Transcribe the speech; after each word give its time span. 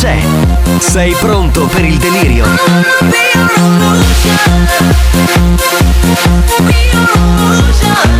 C'è. 0.00 0.16
Sei 0.78 1.12
pronto 1.14 1.66
per 1.66 1.84
il 1.84 1.98
delirio? 1.98 2.46
Check 7.80 8.17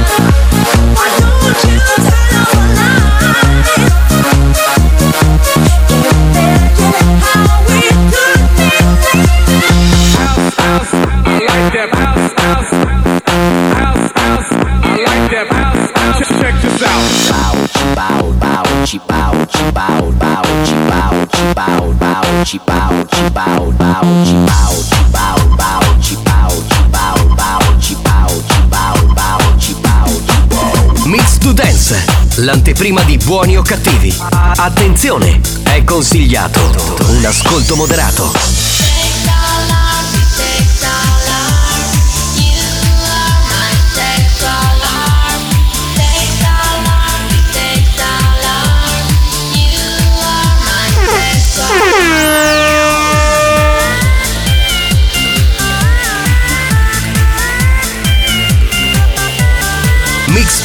Mix 31.05 31.37
to 31.37 31.53
Dance, 31.53 32.03
l'anteprima 32.37 33.03
di 33.03 33.19
buoni 33.19 33.59
o 33.59 33.63
cattivi. 33.63 34.17
Attenzione, 34.31 35.43
è 35.63 35.85
consigliato 35.85 36.61
un 37.09 37.25
ascolto 37.27 37.77
moderato. 37.77 38.58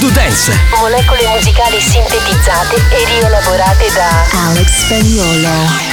To 0.04 0.10
Dance, 0.12 0.52
molecole 0.80 1.26
musicali 1.30 1.80
sintetizzate 1.80 2.76
e 2.76 3.06
rielaborate 3.06 3.90
da 3.94 4.26
Alex 4.48 4.86
Spagnolo. 4.86 5.93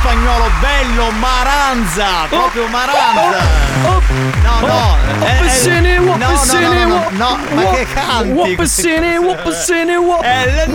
Spagnolo? 0.00 0.50
Bello, 0.60 1.10
maranza! 1.12 2.26
Proprio 2.28 2.66
maranza! 2.68 3.42
No, 4.42 4.60
no, 4.60 4.96
eh, 5.26 5.38
no, 6.16 6.16
no, 6.16 6.26
no, 6.86 7.10
no, 7.10 7.38
ma 7.54 7.70
che 7.70 7.86
canti? 7.92 8.30
Wapasini, 8.32 9.18
wapasini, 9.18 9.96
wap- 9.96 10.24
Eh, 10.24 10.46
let 10.54 10.68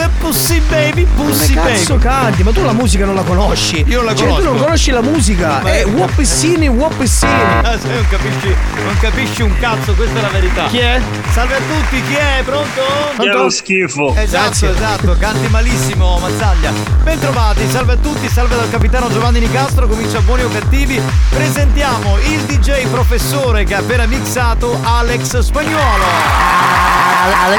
the 0.00 0.08
pussy 0.18 0.60
baby, 0.68 1.04
pussy 1.16 1.54
Come 1.54 1.72
cazzo 1.72 1.94
baby. 1.96 2.02
canti? 2.08 2.42
Ma 2.42 2.52
tu 2.52 2.62
la 2.64 2.72
musica 2.72 3.04
non 3.04 3.14
la 3.14 3.22
conosci. 3.22 3.84
Io 3.86 4.02
la 4.02 4.14
Cioè, 4.14 4.26
tu 4.28 4.32
non 4.34 4.42
conosco. 4.44 4.64
conosci 4.64 4.90
la 4.90 5.02
musica. 5.02 5.60
Ma- 5.62 5.72
Eh, 5.72 5.84
wapissini, 5.84 6.68
wapissini. 6.68 7.32
Ah, 7.62 7.78
se 7.78 7.88
non 7.88 8.06
capisci, 8.08 8.54
non 8.84 8.96
capisci 9.00 9.42
un 9.42 9.58
cazzo, 9.58 9.92
questa 9.94 10.18
è 10.18 10.22
la 10.22 10.28
verità. 10.28 10.66
Chi 10.66 10.78
è? 10.78 11.00
Salve 11.32 11.54
a 11.56 11.58
tutti, 11.58 12.02
chi 12.08 12.14
è? 12.14 12.42
Pronto? 12.44 12.80
Che 13.18 13.28
è 13.28 13.32
lo 13.32 13.50
schifo. 13.50 14.14
Esatto, 14.16 14.66
esatto, 14.70 15.16
canti 15.18 15.46
malissimo, 15.48 16.18
Mazzaglia. 16.18 16.72
Bentrovati, 17.02 17.68
salve 17.70 17.92
a 17.92 17.96
tutti, 17.96 18.28
salve 18.28 18.56
dal 18.56 18.70
capitano 18.70 19.10
Giovanni 19.10 19.40
Nicastro, 19.40 19.86
comincia 19.86 20.20
buoni 20.20 20.42
o 20.42 20.48
cattivi. 20.48 21.00
Presentiamo 21.28 22.16
il 22.18 22.40
DJ 22.42 22.86
professore 22.86 23.64
che 23.64 23.74
ha 23.74 23.78
appena 23.78 24.06
mixato 24.06 24.78
Alex 24.82 25.38
Spagnolo. 25.40 26.04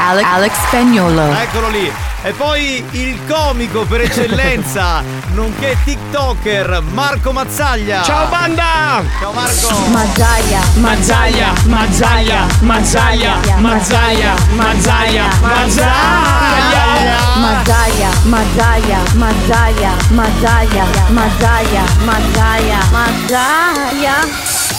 Alex, 0.08 0.24
Alex 0.24 0.52
Spagnolo. 0.66 1.32
Eccolo 1.34 1.68
lì. 1.68 1.92
E 2.24 2.30
poi 2.34 2.84
il 2.92 3.18
comico 3.26 3.84
per 3.84 4.02
eccellenza, 4.02 5.02
nonché 5.32 5.76
TikToker 5.84 6.80
Marco 6.92 7.32
Mazzaglia. 7.32 8.04
Ciao 8.04 8.28
banda! 8.28 9.02
Ciao 9.18 9.32
Marco! 9.32 9.76
Mazzaia, 9.88 10.60
Mazzaia, 10.74 11.52
Mazzaia, 11.64 12.46
Mazzaia, 12.60 13.34
Mazzaia, 13.58 14.34
Mazzaia, 14.54 15.24
Mazzaia. 15.40 15.90
Mazzaia, 17.40 18.08
Mazzaia, 18.22 18.98
Mazzaia, 19.14 19.90
Mazzaia, 20.10 20.84
Mazzaia, 21.08 21.84
Mazzaia, 22.04 22.78
Mazzaia. 22.92 24.71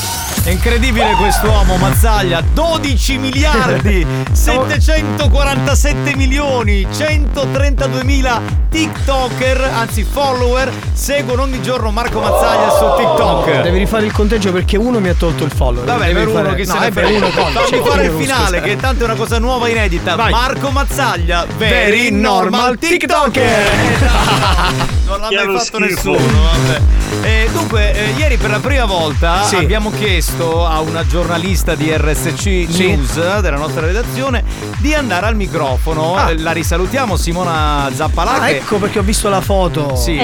È 0.45 0.50
incredibile 0.50 1.13
quest'uomo, 1.13 1.78
Mazzaglia. 1.78 2.44
12 2.54 3.18
miliardi, 3.18 4.06
747 4.34 6.16
milioni, 6.18 6.86
132 6.94 8.04
mila 8.04 8.42
TikToker, 8.69 9.62
anzi 9.74 10.04
follower, 10.04 10.69
seguono 10.92 11.44
ogni 11.44 11.62
giorno 11.62 11.92
Marco 11.92 12.19
Mazzaglia 12.19 12.69
su 12.72 12.84
TikTok. 12.98 13.62
Devi 13.62 13.78
rifare 13.78 14.06
il 14.06 14.12
conteggio 14.12 14.51
perché 14.51 14.75
uno 14.75 15.00
mi 15.00 15.07
ha 15.07 15.13
tolto 15.13 15.45
il 15.45 15.51
follower. 15.51 15.86
Vabbè, 15.86 16.07
Devi 16.07 16.13
per 16.19 16.28
uno 16.28 16.44
fare- 16.44 16.56
che 16.56 16.66
no, 16.66 16.74
se 16.74 16.80
ne 16.80 16.92
per 16.92 17.06
uno 17.06 17.28
follower. 17.30 17.54
Fammi 17.54 17.68
Cioè, 17.69 17.81
fare 17.90 18.04
il 18.06 18.12
finale, 18.18 18.62
che 18.62 18.75
tanto 18.75 19.04
è 19.04 19.06
una 19.06 19.16
cosa 19.16 19.40
nuova 19.40 19.69
inedita. 19.69 20.16
Vai. 20.16 20.31
Marco 20.31 20.72
Mazzaglia, 20.72 21.45
very, 21.57 21.74
Very 21.74 22.12
normal 22.12 22.42
normal 22.44 22.78
TikToker. 22.80 23.69
non 25.07 25.19
l'ha 25.22 25.28
mai 25.31 25.57
fatto 25.57 25.78
schifo. 25.78 25.80
nessuno, 26.12 26.18
vabbè. 26.18 26.81
Eh, 27.22 27.48
dunque, 27.54 27.94
eh, 27.94 28.13
ieri 28.18 28.36
per 28.38 28.50
la 28.50 28.60
prima 28.60 28.86
volta 28.86 29.44
Sì. 29.44 29.56
abbiamo 29.56 29.92
chiesto 29.92 30.31
a 30.41 30.80
una 30.81 31.06
giornalista 31.06 31.75
di 31.75 31.91
RSC 31.95 32.38
Sì. 32.68 32.68
News 32.88 33.39
della 33.39 33.57
nostra 33.57 33.85
redazione 33.85 34.44
di 34.80 34.94
andare 34.95 35.27
al 35.27 35.35
microfono. 35.35 36.15
Ah. 36.15 36.31
Eh, 36.31 36.39
La 36.39 36.51
risalutiamo 36.51 37.15
Simona 37.18 37.88
Zappalà 37.94 38.41
Ah, 38.41 38.50
ecco 38.50 38.77
perché 38.77 38.97
ho 39.00 39.03
visto 39.03 39.30
la 39.30 39.41
foto. 39.41 39.95
sì, 39.95 40.18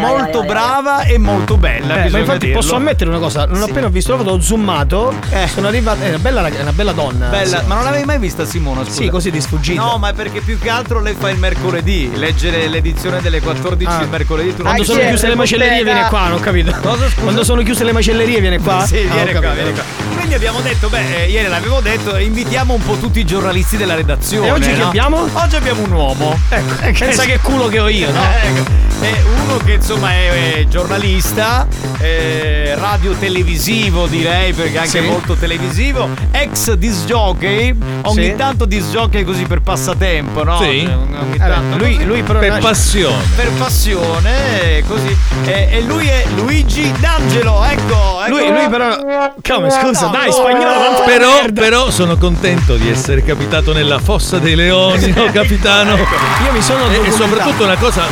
molto 0.00 0.42
brava 0.44 1.02
e 1.02 1.18
molto 1.18 1.56
bella. 1.56 2.04
Eh, 2.04 2.10
ma 2.10 2.18
infatti 2.18 2.46
dirlo. 2.46 2.60
posso 2.60 2.76
ammettere 2.76 3.10
una 3.10 3.18
cosa, 3.18 3.46
non 3.46 3.62
Sì. 3.64 3.70
appena 3.70 3.86
ho 3.86 3.90
visto 3.90 4.12
la 4.12 4.18
foto 4.18 4.30
ho 4.30 4.40
zoomato, 4.40 5.12
Eh. 5.30 5.48
sono 5.48 5.66
arrivata, 5.66 6.04
è 6.04 6.08
una 6.10 6.18
bella, 6.18 6.48
una 6.60 6.72
bella 6.72 6.92
donna. 6.92 7.26
Bella, 7.28 7.60
Sì. 7.60 7.66
ma 7.66 7.74
non 7.74 7.84
l'avevi 7.84 8.04
mai 8.04 8.18
vista 8.18 8.44
Simona? 8.44 8.84
Scusa. 8.84 9.02
Sì, 9.02 9.08
così 9.08 9.30
di 9.32 9.40
sfuggita. 9.40 9.82
No, 9.82 9.98
ma 9.98 10.10
è 10.10 10.12
perché 10.14 10.40
più 10.40 10.56
che 10.58 10.68
altro 10.70 11.00
lei 11.00 11.14
fa 11.18 11.30
il 11.30 11.38
mercoledì. 11.38 12.10
Leggere 12.14 12.68
l'edizione 12.68 13.20
delle 13.20 13.40
14 13.40 13.90
Ah. 13.92 14.02
il 14.02 14.08
mercoledì. 14.08 14.50
Tu 14.50 14.62
non 14.62 14.66
Quando 14.72 14.84
sono 14.84 15.00
chiuse 15.08 15.26
le 15.26 15.34
macellerie 15.34 15.82
viene 15.82 16.06
qua, 16.08 16.28
non 16.28 16.38
ho 16.38 16.40
capito. 16.40 16.70
Cosa, 16.80 17.08
scusa? 17.08 17.20
Quando 17.20 17.42
sono 17.44 17.62
chiuse 17.62 17.84
le 17.84 17.92
macellerie 17.92 18.40
viene 18.40 18.58
qua? 18.58 18.84
Sì, 18.86 18.99
Viene 19.06 19.32
qua, 19.32 19.50
viene 19.52 19.72
qua. 19.72 19.82
Quindi 20.14 20.34
abbiamo 20.34 20.60
detto, 20.60 20.88
beh, 20.88 21.22
eh, 21.24 21.30
ieri 21.30 21.48
l'avevo 21.48 21.80
detto, 21.80 22.16
invitiamo 22.16 22.74
un 22.74 22.82
po' 22.82 22.94
tutti 22.96 23.20
i 23.20 23.24
giornalisti 23.24 23.76
della 23.76 23.94
redazione. 23.94 24.48
E 24.48 24.50
oggi 24.52 24.72
no? 24.74 24.88
abbiamo? 24.88 25.28
Oggi 25.32 25.56
abbiamo 25.56 25.82
un 25.82 25.92
uomo. 25.92 26.38
Ecco, 26.48 26.74
pensa 26.98 27.24
che 27.24 27.38
culo 27.40 27.68
che 27.68 27.80
ho 27.80 27.88
io, 27.88 28.10
no? 28.12 28.22
Ecco. 28.22 28.88
È 29.00 29.14
uno 29.42 29.56
che 29.64 29.72
insomma 29.74 30.12
è, 30.12 30.52
è 30.58 30.66
giornalista, 30.68 31.66
eh, 31.98 32.74
radio 32.76 33.12
televisivo 33.14 34.06
direi 34.06 34.52
perché 34.52 34.76
anche 34.76 35.00
Sì. 35.00 35.06
molto 35.06 35.34
televisivo, 35.36 36.06
ex 36.32 36.72
disc 36.74 37.06
jockey, 37.06 37.74
ogni 38.02 38.24
Sì. 38.24 38.34
tanto 38.36 38.66
disc 38.66 38.90
jockey 38.90 39.24
così 39.24 39.44
per 39.44 39.62
passatempo, 39.62 40.44
no? 40.44 40.58
Sì. 40.58 40.86
Ogni 40.86 41.34
Eh, 41.34 41.38
tanto 41.38 41.78
lui, 41.78 42.04
lui 42.04 42.22
però 42.22 42.40
Per 42.40 42.58
passione. 42.58 43.24
per 43.36 43.50
passione, 43.52 44.76
eh, 44.76 44.84
così. 44.86 45.16
E, 45.46 45.68
e 45.70 45.80
lui 45.80 46.06
è 46.06 46.24
Luigi 46.36 46.92
D'Angelo, 46.98 47.64
ecco. 47.64 48.20
ecco. 48.22 48.28
lui, 48.28 48.48
lui 48.50 48.68
però. 48.68 48.89
Come 48.96 49.70
scusa, 49.70 50.06
No, 50.06 50.12
dai, 50.12 50.26
no, 50.26 50.32
spagnolo, 50.32 51.02
Però, 51.04 51.30
però 51.52 51.90
sono 51.90 52.16
contento 52.16 52.76
di 52.76 52.88
essere 52.88 53.22
capitato 53.22 53.72
nella 53.72 53.98
fossa 53.98 54.38
dei 54.38 54.54
leoni, 54.54 55.10
no, 55.12 55.24
capitano? 55.32 55.96
Io 55.96 56.52
mi 56.52 56.62
sono 56.62 56.90
E, 56.90 57.06
e 57.06 57.10
soprattutto 57.10 57.64
una 57.64 57.76
cosa, 57.76 58.04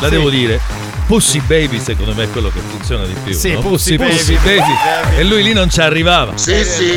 la 0.00 0.08
devo 0.08 0.30
dire. 0.30 0.81
Pussy 1.12 1.40
Baby 1.40 1.78
secondo 1.78 2.14
me 2.14 2.24
è 2.24 2.30
quello 2.30 2.48
che 2.48 2.60
funziona 2.60 3.04
di 3.04 3.12
più. 3.22 3.34
Sì, 3.34 3.52
no? 3.52 3.60
Pussy 3.60 3.98
Pussy, 3.98 4.34
Baby. 4.36 4.56
Baby. 4.60 5.18
E 5.18 5.24
lui 5.24 5.42
lì 5.42 5.52
non 5.52 5.68
ci 5.68 5.82
arrivava. 5.82 6.32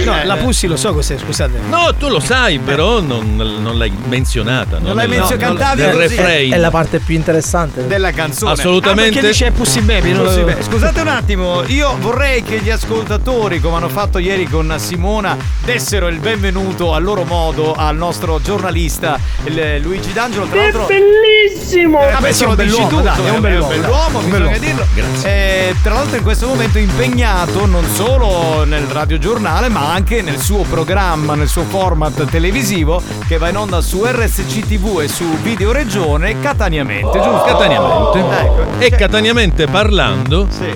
No, 0.05 0.23
la 0.23 0.37
Pussy 0.37 0.67
lo 0.67 0.77
so 0.77 0.93
cos'è, 0.93 1.17
scusate. 1.17 1.59
No, 1.67 1.93
tu 1.99 2.07
lo 2.07 2.21
sai, 2.21 2.59
però 2.59 3.01
non, 3.01 3.35
non 3.35 3.77
l'hai 3.77 3.91
menzionata. 4.07 4.77
no? 4.79 4.87
Non 4.87 4.95
l'hai 4.95 5.09
menzionata, 5.09 5.35
nel- 5.49 5.57
cantavi 5.57 5.81
nel 5.81 5.93
refrain. 5.95 6.53
È 6.53 6.57
la 6.57 6.69
parte 6.69 6.99
più 6.99 7.13
interessante. 7.13 7.87
della 7.87 8.11
canzone. 8.11 8.51
Ah, 8.51 8.53
Assolutamente. 8.53 9.11
perché 9.15 9.27
dice 9.27 9.51
Pussy 9.51 9.81
Baby? 9.81 10.13
non 10.13 10.29
Sì, 10.31 10.39
lo- 10.39 10.45
beh, 10.45 10.57
Scusate 10.61 11.01
un 11.01 11.07
attimo, 11.09 11.63
io 11.67 11.97
vorrei 11.99 12.41
che 12.41 12.59
gli 12.59 12.69
ascoltatori, 12.69 13.59
come 13.59 13.75
hanno 13.75 13.89
fatto 13.89 14.17
ieri 14.17 14.47
con 14.47 14.73
Simona, 14.77 15.35
dessero 15.65 16.07
il 16.07 16.19
benvenuto 16.19 16.93
a 16.93 16.99
loro 16.99 17.25
modo 17.25 17.73
al 17.73 17.97
nostro 17.97 18.39
giornalista 18.41 19.19
Luigi 19.43 20.13
D'Angelo. 20.13 20.45
Tra 20.45 20.61
l'altro, 20.61 20.85
bellissimo! 20.85 21.99
Eh, 22.01 22.11
Vabbè, 22.11 22.19
questo 22.19 22.37
sì, 22.37 22.43
è 22.43 22.47
un 22.47 22.55
lo 22.55 22.63
dici 22.63 22.75
bell'uomo, 22.81 23.01
dai, 23.01 23.25
è 23.25 23.29
un 23.29 23.41
bell'uomo. 23.41 24.03
Bisogna 24.09 24.29
bell'uomo. 24.29 24.57
dirlo. 24.57 24.85
Grazie. 24.93 25.29
Eh, 25.69 25.75
tra 25.81 25.93
l'altro 25.93 26.17
in 26.17 26.23
questo 26.23 26.47
momento 26.47 26.77
impegnato 26.77 27.65
non 27.65 27.85
solo 27.85 28.63
nel 28.63 28.83
radiogiornale, 28.85 29.69
ma 29.69 29.91
anche 29.93 30.21
nel 30.21 30.39
suo 30.39 30.63
programma, 30.63 31.35
nel 31.35 31.47
suo 31.47 31.63
format 31.63 32.25
televisivo 32.25 33.01
che 33.27 33.37
va 33.37 33.49
in 33.49 33.57
onda 33.57 33.81
su 33.81 34.03
RSC 34.05 34.67
TV 34.67 34.99
e 35.01 35.07
su 35.07 35.25
Video 35.41 35.71
Regione 35.71 36.39
Cataniamente, 36.39 37.19
giusto? 37.21 37.43
Cataniamente. 37.45 38.19
Ecco. 38.19 38.65
E 38.79 38.89
cataniamente 38.91 39.67
parlando, 39.67 40.47
Sì. 40.49 40.73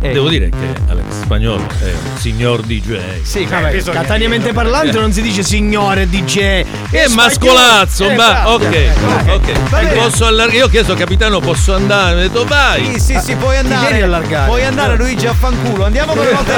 Eh, 0.00 0.12
devo 0.12 0.28
dire 0.28 0.48
che 0.48 0.56
Alex 0.88 1.22
Spagnolo 1.22 1.66
è 1.80 1.84
un 1.86 2.16
signor 2.18 2.60
DJ. 2.62 3.20
Sì, 3.22 3.44
Vabbè, 3.46 3.72
bisogna 3.72 4.00
cataniamente 4.00 4.52
parlando 4.52 5.00
non 5.00 5.12
si 5.12 5.20
dice 5.22 5.42
signore 5.42 6.08
DJ. 6.08 6.34
Che 6.34 7.02
Eh, 7.02 7.08
mascolazzo, 7.08 8.04
spagnolo. 8.04 8.16
ma 8.16 8.44
Eh, 8.44 8.52
ok, 8.52 8.98
bravo. 9.24 9.32
ok. 9.34 9.92
Posso 9.94 10.24
allargare? 10.26 10.56
Io 10.58 10.66
ho 10.66 10.68
chiesto 10.68 10.94
capitano, 10.94 11.40
posso 11.40 11.74
andare? 11.74 12.14
Mi 12.14 12.20
ha 12.20 12.28
detto 12.28 12.44
vai. 12.44 12.84
Sì, 12.92 13.00
sì, 13.00 13.18
sì, 13.20 13.34
puoi 13.34 13.56
andare. 13.56 13.90
devi 13.90 14.02
allargare. 14.02 14.46
Puoi 14.46 14.64
andare 14.64 14.96
Luigi 14.96 15.26
a 15.26 15.34
fanculo. 15.34 15.84
Andiamo 15.84 16.14
con 16.14 16.24
le 16.24 16.30
note 16.32 16.52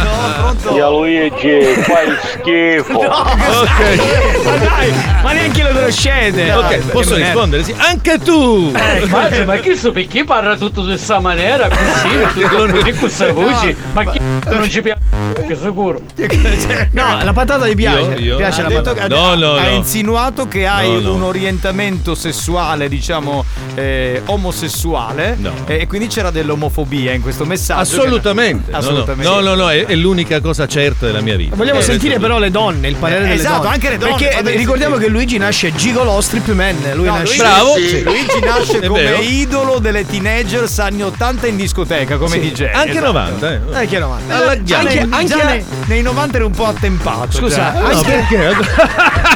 Pronto? 0.00 0.68
Pronto? 0.68 0.88
Luigi, 0.90 1.60
fai 1.82 2.16
schifo. 2.32 3.04
Ok, 3.66 4.44
Ma 4.44 4.56
dai, 4.56 4.92
ma 5.22 5.32
neanche 5.32 5.62
lo 5.62 5.68
conoscete. 5.72 6.52
ok, 6.52 6.78
posso 6.90 7.14
rispondere? 7.16 7.62
Sì, 7.62 7.74
anche 7.76 8.18
tu. 8.18 8.70
Ma, 9.08 9.28
ma 9.44 9.56
che 9.56 9.76
so 9.76 9.92
perché 9.92 10.24
parla 10.24 10.56
tutto 10.56 10.80
di 10.82 10.88
questa 10.88 11.20
maniera 11.20 11.65
così, 11.68 12.40
tutto 12.48 12.56
così 12.66 12.90
con 12.90 12.98
questa 12.98 13.32
voce? 13.32 13.76
Ma 13.92 14.04
chi 14.10 14.20
non 14.50 14.68
ci 14.70 14.82
piace? 14.82 15.00
Sicuro. 15.60 16.00
merda. 16.16 16.88
No, 16.92 17.24
la 17.24 17.32
patata 17.32 17.66
gli 17.68 17.74
piace. 17.74 18.12
Io- 18.14 18.18
io- 18.18 18.36
piace 18.36 18.60
Ha, 18.60 18.62
la 18.64 18.68
detto 18.68 18.82
patata. 18.94 19.06
che- 19.06 19.14
No, 19.14 19.34
no, 19.34 19.54
ha 19.54 19.62
no. 19.68 19.70
insinuato 19.70 20.48
che 20.48 20.66
hai 20.66 20.90
No, 20.90 21.00
no. 21.00 21.14
un 21.14 21.22
orientamento 21.22 22.14
sessuale, 22.14 22.88
diciamo, 22.88 23.44
eh, 23.74 24.22
omosessuale. 24.26 25.36
No. 25.38 25.52
E, 25.66 25.80
e 25.82 25.86
quindi 25.86 26.08
c'era 26.08 26.30
dell'omofobia 26.30 27.12
in 27.12 27.22
questo 27.22 27.44
messaggio. 27.44 27.80
Assolutamente. 27.80 28.70
no. 28.70 28.76
Assolutamente. 28.78 29.30
No, 29.32 29.40
no, 29.40 29.54
no, 29.54 29.70
è, 29.70 29.84
è 29.86 29.94
l'unica 29.94 30.40
cosa 30.40 30.66
certa 30.66 31.06
della 31.06 31.20
mia 31.20 31.36
vita. 31.36 31.54
Vogliamo 31.56 31.78
Eh, 31.80 31.82
sentire 31.82 32.14
questo- 32.14 32.26
però 32.26 32.38
le 32.38 32.50
donne, 32.50 32.88
il 32.88 32.96
parere 32.96 33.20
Eh, 33.24 33.28
delle 33.28 33.34
esatto, 33.40 33.62
donne. 33.62 33.74
anche 33.74 33.88
le 33.90 33.98
donne, 33.98 34.16
Perché 34.16 34.56
ricordiamo 34.56 34.96
che 34.96 35.08
Luigi 35.08 35.38
nasce 35.38 35.74
gigolo 35.74 36.20
strip 36.20 36.48
man. 36.52 36.76
Lui 36.94 37.06
No, 37.06 37.12
nasce. 37.18 37.24
Luigi- 37.24 37.38
Bravo. 37.38 37.74
sì, 37.76 38.02
Luigi 38.02 38.40
nasce 38.42 38.86
come 38.86 39.14
idolo 39.20 39.78
delle 39.78 40.06
teenagers 40.06 40.78
anni 40.78 41.02
80 41.02 41.46
in 41.46 41.55
discoteca, 41.56 42.16
come 42.16 42.30
Sì, 42.40 42.40
DJ. 42.52 42.70
Anche 42.72 42.90
esatto. 42.90 43.06
90, 43.06 43.52
eh. 43.52 43.82
Eh, 43.82 43.86
che 43.86 43.98
90. 43.98 44.34
Alla- 44.36 44.62
già 44.62 44.78
anche, 44.78 45.08
Già 45.08 45.16
anche 45.16 45.34
nei- 45.36 45.44
nei, 45.46 45.64
nei 45.86 46.02
90 46.02 46.36
era 46.36 46.46
un 46.46 46.52
po' 46.52 46.66
attempato. 46.66 47.32
Scusa. 47.32 47.72
No, 47.72 47.86
anche- 47.86 48.04
perché? 48.28 49.34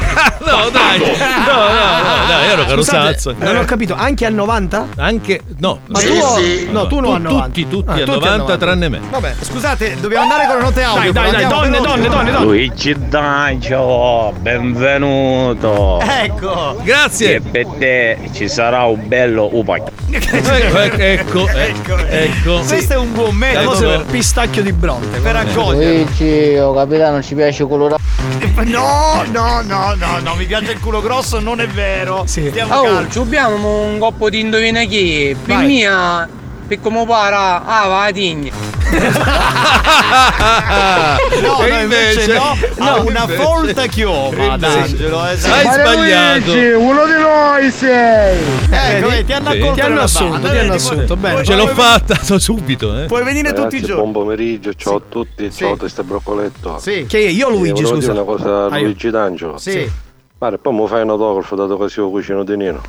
no, 0.57 0.69
dai. 0.69 0.99
No, 0.99 1.05
no, 1.07 1.63
no, 1.63 2.27
dai, 2.27 2.47
ero 2.49 2.65
carosazzo. 2.65 3.35
non 3.37 3.55
ho 3.57 3.65
capito, 3.65 3.93
anche 3.95 4.25
al 4.25 4.33
90? 4.33 4.87
Anche 4.97 5.41
no. 5.59 5.79
Ma 5.87 5.99
tu 5.99 6.71
no, 6.71 6.87
tu 6.87 6.99
non 6.99 7.03
Tu- 7.03 7.11
al 7.15 7.21
90. 7.21 7.45
tutti, 7.45 7.67
tutti 7.67 7.89
Ah, 7.89 7.93
al 7.93 8.03
90 8.07 8.57
tranne 8.57 8.89
me. 8.89 8.99
Vabbè. 9.09 9.35
Scusate, 9.41 9.97
dobbiamo 9.99 10.23
andare 10.23 10.47
con 10.47 10.57
le 10.57 10.61
note 10.63 10.83
audio. 10.83 11.11
Dai, 11.11 11.31
dai, 11.31 11.47
donne, 11.47 11.79
donne, 11.79 12.07
donne, 12.09 12.31
donne. 12.31 12.45
Luigi 12.45 12.95
D'Angelo, 13.07 14.33
benvenuto. 14.39 15.99
Ecco. 16.01 16.79
E 16.79 16.83
Grazie. 16.83 17.41
per 17.41 17.65
te 17.77 18.17
ci 18.33 18.47
sarà 18.49 18.83
un 18.85 19.07
bello 19.07 19.49
upac. 19.51 19.89
Ecco, 20.11 20.77
ecco, 20.97 21.47
eh, 21.47 22.23
ecco. 22.25 22.59
Questo 22.67 22.93
è 22.93 22.97
un 22.97 23.13
buon 23.13 23.37
La 23.39 23.45
metodo 23.61 24.03
pistacchio 24.09 24.61
di 24.61 24.71
bronte. 24.73 25.19
per 25.19 25.35
accogliere. 25.35 25.93
Luigi, 26.03 26.57
oh 26.57 26.73
capitano, 26.73 27.21
ci 27.21 27.35
piace 27.35 27.65
colorato. 27.67 27.99
No, 28.63 29.23
no, 29.31 29.61
no, 29.65 29.93
no, 29.95 30.19
no, 30.21 30.35
mi 30.41 30.47
piace 30.47 30.71
il 30.71 30.79
culo 30.79 31.01
grosso, 31.01 31.39
non 31.39 31.61
è 31.61 31.67
vero. 31.67 32.23
Sì. 32.25 32.47
Stiamo 32.49 32.75
Oh, 32.75 32.83
calmi. 32.83 33.11
ci 33.11 33.19
abbiamo 33.19 33.81
un 33.83 33.99
coppo 33.99 34.27
di 34.31 34.39
indovina 34.39 34.83
chi? 34.85 35.35
Per 35.45 35.57
mia, 35.57 36.27
per 36.67 36.79
come 36.81 37.05
para, 37.05 37.63
ah, 37.63 37.87
va 37.87 38.03
a 38.05 38.11
tigna. 38.11 38.51
No, 41.41 41.57
no, 41.67 41.79
invece, 41.79 42.33
no, 42.33 42.55
ha 42.79 42.95
no, 42.97 43.01
una 43.03 43.21
invece- 43.21 43.41
folta 43.41 43.85
chioma, 43.85 44.57
D'Angelo. 44.57 45.25
Esatto. 45.27 45.53
Hai 45.53 45.73
sbagliato. 45.73 46.51
uno 46.79 47.05
di 47.05 47.13
noi 47.13 47.71
sei. 47.71 48.39
Ecco, 48.69 49.09
eh, 49.09 49.23
ti 49.25 49.33
hanno 49.33 49.51
Sì. 49.51 49.57
accolto 49.57 49.73
Ti 49.75 49.81
hanno 49.81 50.01
assunto, 50.01 50.31
banda, 50.31 50.49
ti 50.51 50.57
hanno 50.57 50.73
assunto, 50.73 51.15
puoi- 51.17 51.31
bene. 51.31 51.43
Ce 51.45 51.55
l'ho 51.55 51.63
puoi- 51.63 51.75
fatta, 51.75 52.15
so 52.21 52.37
subito, 52.39 52.99
eh. 53.01 53.05
Puoi 53.05 53.23
venire 53.23 53.49
tutti 53.53 53.59
i 53.59 53.63
Ragazzi, 53.79 53.81
giorni. 53.85 54.01
buon 54.01 54.11
pomeriggio, 54.13 54.73
ciao 54.73 54.95
a 54.97 55.01
tutti, 55.07 55.51
ciao 55.51 55.73
a 55.73 55.77
Testa 55.77 56.03
Broccoletto. 56.03 56.77
Sì. 56.79 57.05
Che 57.07 57.17
io 57.19 57.47
Eh, 57.47 57.51
Luigi, 57.51 57.85
scusa. 57.85 57.95
dire 57.99 58.11
una 58.11 58.23
cosa 58.23 58.65
a. 58.65 58.79
Luigi 58.79 59.09
D'Angelo. 59.09 59.57
Sì. 59.57 59.89
Guarda, 60.41 60.57
poi 60.57 60.73
mi 60.73 60.87
fai 60.87 61.03
un 61.03 61.09
autografo 61.11 61.55
dato 61.55 61.77
che 61.77 61.93
io 61.99 62.09
cucino 62.09 62.43
di 62.43 62.57
Nino. 62.57 62.81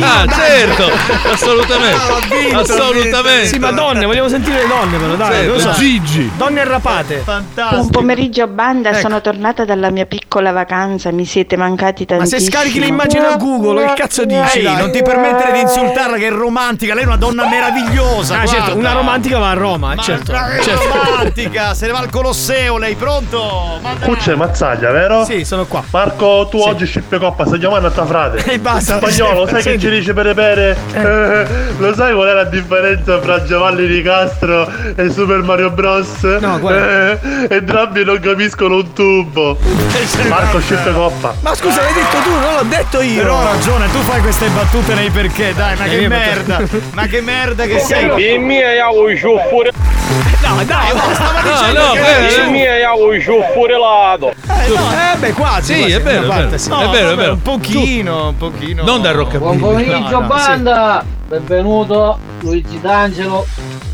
Ah, 0.00 0.24
certo, 0.26 0.84
assolutamente. 1.30 2.54
Assolutamente. 2.54 3.46
Sì, 3.48 3.58
ma 3.58 3.70
donne, 3.70 4.06
vogliamo 4.06 4.28
sentire 4.28 4.62
le 4.62 4.66
donne 4.66 4.96
però, 4.96 5.14
dai. 5.14 5.32
Certo, 5.32 5.50
non 5.50 5.60
so. 5.60 5.70
Gigi. 5.78 6.30
Donne 6.38 6.60
arrapate. 6.62 7.22
Buon 7.70 7.90
pomeriggio 7.90 8.46
banda, 8.46 8.88
Ecco. 8.92 9.00
sono 9.00 9.20
tornata 9.20 9.66
dalla 9.66 9.90
mia 9.90 10.06
piccola 10.06 10.50
vacanza, 10.50 11.10
mi 11.12 11.26
siete 11.26 11.58
mancati 11.58 12.06
Ma 12.08 12.24
se 12.24 12.30
tantissimo. 12.30 12.50
scarichi 12.50 12.80
le 12.80 12.86
immagini 12.86 13.26
a 13.26 13.36
Google, 13.36 13.84
che 13.88 13.92
cazzo 13.94 14.24
dici? 14.24 14.58
Ehi, 14.60 14.62
dai? 14.64 14.76
non 14.78 14.90
ti 14.90 15.02
permettere 15.02 15.52
di 15.52 15.60
insultarla 15.60 16.16
che 16.16 16.28
è 16.28 16.30
romantica, 16.30 16.94
lei 16.94 17.02
è 17.02 17.06
una 17.06 17.16
donna 17.16 17.46
meravigliosa. 17.46 18.40
Ah, 18.40 18.46
certo, 18.46 18.72
guarda. 18.72 18.78
una 18.80 18.92
romantica 18.92 19.38
va 19.38 19.50
a 19.50 19.54
Roma, 19.54 19.94
Ma 19.94 20.02
certo. 20.02 20.32
ma 20.32 20.46
che 20.48 20.62
certo. 20.62 20.88
romantica, 21.04 21.74
se 21.74 21.84
ne 21.84 21.92
va 21.92 21.98
al 21.98 22.08
Colosseo, 22.08 22.78
lei 22.78 22.94
pronto? 22.94 23.78
Ma 23.82 23.92
dai. 23.92 24.08
Cuccia 24.08 24.32
e 24.32 24.36
Mazzaglia, 24.36 24.90
vero? 24.92 25.24
Sì, 25.26 25.44
sono 25.44 25.66
qua. 25.66 25.84
Marco, 25.90 26.37
tu 26.46 26.58
oggi 26.58 26.86
scippe 26.86 27.18
coppa, 27.18 27.46
stai 27.46 27.58
chiamando 27.58 27.88
a 27.88 27.90
tua 27.90 28.06
frate. 28.06 28.44
E 28.52 28.58
basta. 28.58 28.96
Spagnolo, 28.98 29.46
sai 29.46 29.62
Senti. 29.62 29.78
che 29.86 29.92
ci 29.92 29.98
dice 29.98 30.12
pere 30.14 30.34
pere? 30.34 30.76
Eh, 30.92 31.46
lo 31.78 31.94
sai 31.94 32.14
qual 32.14 32.28
è 32.28 32.32
la 32.32 32.44
differenza 32.44 33.20
fra 33.20 33.42
Giovanni 33.44 33.86
di 33.86 34.02
Castro 34.02 34.70
e 34.96 35.10
Super 35.10 35.42
Mario 35.42 35.70
Bros? 35.70 36.22
No, 36.22 36.58
guarda. 36.58 37.12
Eh, 37.12 37.46
entrambi 37.56 38.04
non 38.04 38.18
capiscono 38.20 38.76
un 38.76 38.92
tubo. 38.92 39.56
Marco, 40.28 40.60
scippe 40.60 40.92
coppa. 40.92 41.34
Ma 41.40 41.54
scusa, 41.54 41.80
l'hai 41.82 41.92
detto 41.92 42.16
tu, 42.22 42.30
non 42.30 42.54
l'ho 42.54 42.62
detto 42.64 43.00
io. 43.00 43.22
Però 43.22 43.38
ha 43.38 43.44
ragione, 43.52 43.86
tu 43.90 43.98
fai 44.00 44.20
queste 44.20 44.48
battute 44.48 44.94
nei 44.94 45.10
perché, 45.10 45.52
dai, 45.54 45.76
ma 45.76 45.84
Eh, 45.84 45.88
che 45.88 45.96
io- 45.96 46.08
merda! 46.08 46.60
Ma 46.92 47.06
che 47.06 47.20
merda 47.20 47.64
che 47.64 47.78
sei! 47.80 48.32
Il 48.34 48.40
mio 48.40 48.62
è 48.66 48.80
un 48.82 49.16
ciuffure. 49.16 49.70
No, 50.40 50.62
dai, 50.64 50.88
stava 51.12 51.40
No, 51.42 51.50
dicendo 51.50 51.80
no, 51.86 51.92
che- 51.92 52.00
quello- 52.00 52.44
Il 52.44 52.50
mio 52.50 52.64
è 52.70 52.84
un 52.86 53.20
ciuffure 53.20 53.78
lato. 53.78 54.28
Eh, 54.30 54.68
no, 54.68 54.90
eh, 54.92 55.16
beh, 55.18 55.32
quasi. 55.32 55.72
Sì, 55.74 55.78
quasi, 55.80 55.94
è 55.94 56.00
vero, 56.00 56.26
una 56.28 56.36
è 56.36 56.40
parte, 56.42 56.56
vero. 56.56 56.58
sì. 56.58 56.68
No, 56.68 56.80
È 56.80 56.88
vero, 56.90 57.10
è 57.10 57.16
vero. 57.16 57.32
Un 57.32 57.42
pochino, 57.42 58.28
un 58.28 58.36
pochino. 58.36 58.84
Non 58.84 59.02
da 59.02 59.10
roccabilly. 59.12 59.38
Buon 59.38 59.58
pomeriggio 59.58 60.10
No, 60.10 60.20
no, 60.20 60.26
banda, 60.26 61.04
benvenuto 61.28 62.18
Luigi 62.40 62.80
D'Angelo. 62.80 63.46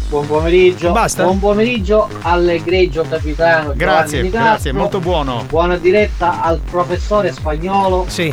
Buon 0.08 0.26
pomeriggio. 0.26 0.92
Basta? 0.92 1.24
Buon 1.24 1.38
pomeriggio 1.40 2.08
all'egregio 2.22 3.04
capitano. 3.08 3.72
Grazie, 3.74 4.28
grazie, 4.30 4.72
molto 4.72 5.00
buono. 5.00 5.44
Buona 5.48 5.76
diretta 5.76 6.42
al 6.42 6.60
professore 6.60 7.32
spagnolo. 7.32 8.04
Sì. 8.08 8.32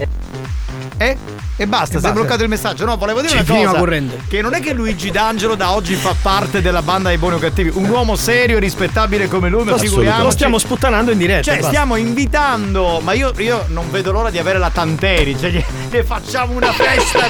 Eh? 0.97 1.17
E 1.57 1.67
basta, 1.67 1.99
si 1.99 2.05
è 2.07 2.11
bloccato 2.11 2.41
il 2.41 2.49
messaggio. 2.49 2.85
No, 2.85 2.97
volevo 2.97 3.21
dire 3.21 3.43
Ci 3.43 3.51
una 3.51 3.65
cosa. 3.67 3.77
correndo. 3.79 4.15
Che 4.27 4.41
non 4.41 4.53
è 4.55 4.61
che 4.61 4.73
Luigi 4.73 5.11
D'Angelo 5.11 5.53
da 5.53 5.73
oggi 5.73 5.93
fa 5.93 6.15
parte 6.19 6.59
della 6.61 6.81
banda 6.81 7.09
dei 7.09 7.19
buoni 7.19 7.35
o 7.35 7.39
cattivi. 7.39 7.69
Un 7.75 7.87
uomo 7.87 8.15
serio 8.15 8.57
e 8.57 8.59
rispettabile 8.59 9.27
come 9.27 9.49
lui, 9.49 9.63
ma 9.65 9.77
figuriamoci. 9.77 10.23
Lo 10.23 10.31
stiamo 10.31 10.57
sputtanando 10.57 11.11
in 11.11 11.19
diretta. 11.19 11.43
Cioè, 11.43 11.55
basta. 11.55 11.69
stiamo 11.69 11.95
invitando, 11.97 12.99
ma 13.03 13.13
io, 13.13 13.31
io 13.37 13.65
non 13.67 13.91
vedo 13.91 14.11
l'ora 14.11 14.31
di 14.31 14.39
avere 14.39 14.57
la 14.57 14.71
Tanteri, 14.71 15.37
cioè 15.37 15.51
gli 15.51 15.63
facciamo 16.03 16.53
una 16.55 16.71
festa, 16.71 17.27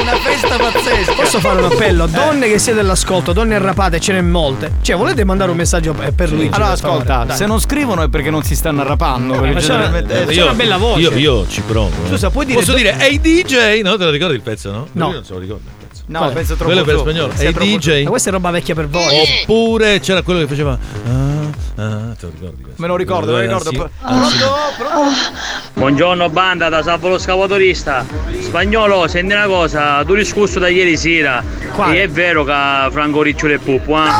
una 0.00 0.16
festa 0.16 0.56
pazzesca. 0.56 1.12
Posso 1.12 1.38
fare 1.38 1.58
un 1.62 1.70
appello? 1.70 2.04
Eh. 2.06 2.08
Donne 2.08 2.48
che 2.48 2.58
siete 2.58 2.80
all'ascolto, 2.80 3.32
donne 3.32 3.54
arrapate, 3.54 4.00
ce 4.00 4.12
n'è 4.12 4.20
molte. 4.22 4.72
Cioè, 4.82 4.96
volete 4.96 5.22
mandare 5.24 5.50
un 5.52 5.56
messaggio 5.56 5.94
per 5.94 6.32
Luigi? 6.32 6.50
Allora, 6.54 6.72
ascolta, 6.72 7.26
se 7.34 7.46
non 7.46 7.60
scrivono 7.60 8.02
è 8.02 8.08
perché 8.08 8.30
non 8.30 8.42
si 8.42 8.56
stanno 8.56 8.80
arrapando. 8.80 9.34
ma 9.34 9.52
c'è 9.54 9.74
una- 9.74 9.96
eh, 9.98 10.24
c'è 10.26 10.42
una 10.42 10.54
bella 10.54 10.78
voce. 10.78 11.00
Io, 11.00 11.10
io 11.16 11.46
ci 11.48 11.60
provo. 11.60 11.90
eh. 12.04 12.08
Scusa, 12.08 12.30
puoi 12.30 12.44
dire 12.46 12.58
Posso 12.58 12.72
do- 12.72 12.78
dire, 12.92 13.06
ehi 13.06 13.20
DJ? 13.20 13.80
No, 13.82 13.96
te 13.96 14.04
lo 14.04 14.10
ricordi 14.10 14.34
il 14.34 14.42
pezzo, 14.42 14.70
no? 14.70 14.88
No. 14.92 15.06
Io 15.08 15.12
non 15.14 15.24
se 15.24 15.32
lo 15.32 15.38
ricordo 15.38 15.62
il 15.68 15.86
pezzo. 15.86 16.02
No, 16.06 16.18
Quale? 16.20 16.32
penso 16.34 16.54
troppo 16.54 16.64
Quello 16.72 16.84
per 16.84 16.94
su. 16.94 17.00
spagnolo. 17.00 17.32
Ehi 17.36 17.52
troppo 17.52 17.64
DJ? 17.76 18.02
Ma 18.04 18.10
questa 18.10 18.28
è 18.30 18.32
roba 18.32 18.50
vecchia 18.50 18.74
per 18.74 18.88
voi. 18.88 19.14
Oppure 19.42 20.00
c'era 20.00 20.22
quello 20.22 20.40
che 20.40 20.46
faceva. 20.46 20.72
Ah, 21.06 21.82
ah, 21.82 22.14
te 22.18 22.26
lo 22.26 22.30
ricordi 22.34 22.62
questo? 22.62 22.80
Me 22.80 22.86
lo 22.86 22.96
ricordo, 22.96 23.32
me 23.32 23.46
lo 23.46 23.58
ricordo. 23.58 23.70
Sì. 23.70 23.76
Pronto? 23.76 24.54
Pronto? 24.78 25.14
Buongiorno 25.74 26.30
banda 26.30 26.68
da 26.70 26.82
Salvo 26.82 27.08
lo 27.08 27.18
scavatorista. 27.18 28.06
Spagnolo, 28.40 29.06
senti 29.06 29.34
una 29.34 29.46
cosa, 29.46 30.02
tu 30.04 30.14
discusso 30.14 30.58
da 30.58 30.68
ieri 30.68 30.96
sera. 30.96 31.42
Quale? 31.74 31.98
E 31.98 32.02
è 32.04 32.08
vero 32.08 32.42
che 32.44 32.52
Franco 32.90 33.22
Ricciolo 33.22 33.52
è 33.54 33.58
puppo, 33.58 33.98
eh? 33.98 34.08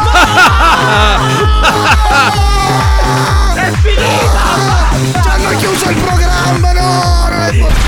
È 3.54 3.70
finita! 3.82 5.22
Ci 5.22 5.28
hanno 5.28 5.58
chiuso 5.58 5.90
il 5.90 5.96
programma, 5.96 6.72
no! 6.72 7.87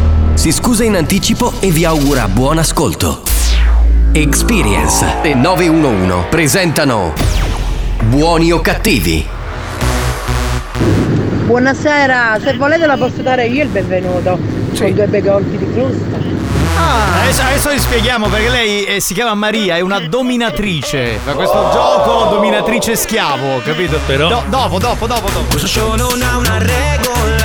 si 0.33 0.51
scusa 0.51 0.83
in 0.83 0.95
anticipo 0.95 1.53
e 1.59 1.69
vi 1.71 1.85
augura 1.85 2.27
buon 2.27 2.57
ascolto. 2.57 3.21
Experience 4.13 5.05
e 5.21 5.33
911 5.35 6.27
presentano 6.29 7.13
Buoni 8.03 8.51
o 8.51 8.59
cattivi? 8.59 9.27
Buonasera, 11.45 12.39
se 12.41 12.55
volete 12.55 12.85
la 12.85 12.97
posso 12.97 13.21
dare 13.21 13.45
io 13.47 13.63
il 13.63 13.69
benvenuto. 13.69 14.39
Con 14.77 14.93
due 14.93 15.05
bei 15.07 15.21
colpi 15.21 15.57
di 15.57 15.67
frusta. 15.71 16.17
Adesso, 17.21 17.41
adesso 17.43 17.69
vi 17.69 17.79
spieghiamo 17.79 18.27
perché 18.27 18.49
lei 18.49 18.83
eh, 18.85 18.99
si 18.99 19.13
chiama 19.13 19.35
Maria, 19.35 19.75
è 19.75 19.81
una 19.81 19.99
dominatrice. 19.99 21.19
Fa 21.23 21.33
questo 21.33 21.69
gioco 21.71 22.29
dominatrice 22.31 22.95
schiavo, 22.95 23.61
capito? 23.63 23.99
Però- 24.07 24.27
Do- 24.27 24.43
dopo, 24.47 24.79
dopo, 24.79 25.05
dopo, 25.05 25.29
dopo. 25.29 25.45
Questo 25.49 25.67
show 25.67 25.93
non 25.95 26.19
ha 26.21 26.37
una 26.37 26.57
regola 26.57 27.40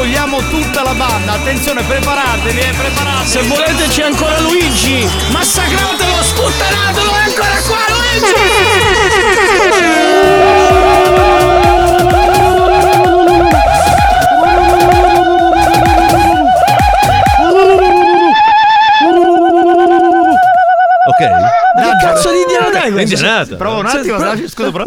accogliamo 0.00 0.38
tutta 0.48 0.82
la 0.82 0.94
banda. 0.94 1.32
Attenzione, 1.32 1.82
preparatevi, 1.82 2.58
eh, 2.58 2.72
preparatevi. 2.72 3.28
Se 3.28 3.42
volete 3.42 3.86
c'è 3.88 4.04
ancora 4.04 4.40
Luigi! 4.40 5.06
Massacratelo, 5.30 6.22
sputtanatelo, 6.22 7.10
è 7.12 7.22
ancora 7.24 7.60
qua 7.66 7.78
Ok, 11.42 11.66
indianata. 22.98 23.56
Prova 23.56 23.78
un 23.78 23.88
Sì, 23.88 23.96
attimo, 23.96 24.16
però- 24.16 24.34
dai, 24.34 24.48
scusa, 24.48 24.70
però. 24.70 24.84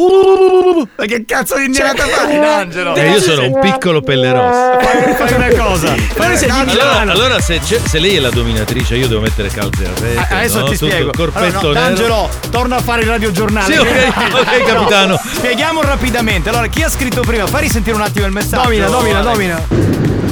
Ma 0.95 1.05
che 1.05 1.25
cazzo 1.25 1.57
di 1.57 1.65
indianata 1.65 2.03
fai, 2.05 2.39
D'Angelo? 2.39 2.95
Eh, 2.95 3.10
io 3.10 3.19
sono 3.19 3.45
un 3.48 3.60
piccolo 3.60 4.01
pelle 4.01 4.31
rossa. 4.31 4.77
Fai 5.15 5.33
una 5.33 5.48
cosa. 5.63 5.95
Fai 6.13 6.50
Allora, 6.50 7.00
allora 7.12 7.39
se, 7.39 7.60
se 7.62 8.00
lei 8.00 8.15
è 8.15 8.19
la 8.19 8.29
dominatrice, 8.29 8.95
io 8.95 9.07
devo 9.07 9.22
mettere 9.22 9.50
calze 9.50 9.86
a 9.86 9.89
rete. 10.00 10.27
Adesso 10.33 10.60
no? 10.60 10.65
ti 10.65 10.77
Tutto 10.77 10.89
spiego. 10.91 11.12
corpetto 11.15 11.60
Allora, 11.60 11.60
no, 11.60 11.69
nero. 11.69 11.74
D'Angelo, 11.95 12.29
torna 12.51 12.75
a 12.77 12.81
fare 12.81 13.01
il 13.03 13.07
radiogiornale. 13.07 13.74
Sì, 13.74 13.79
ok, 13.79 13.88
ok, 14.33 14.63
capitano. 14.65 15.19
Spieghiamo 15.24 15.81
rapidamente. 15.81 16.50
Allora, 16.50 16.67
chi 16.67 16.83
ha 16.83 16.89
scritto 16.89 17.22
prima? 17.22 17.48
Fai 17.48 17.62
risentire 17.62 17.95
un 17.95 18.01
attimo 18.01 18.25
il 18.25 18.31
messaggio. 18.31 18.63
Domina, 18.63 18.88
domina, 18.88 19.22
domina. 19.22 19.62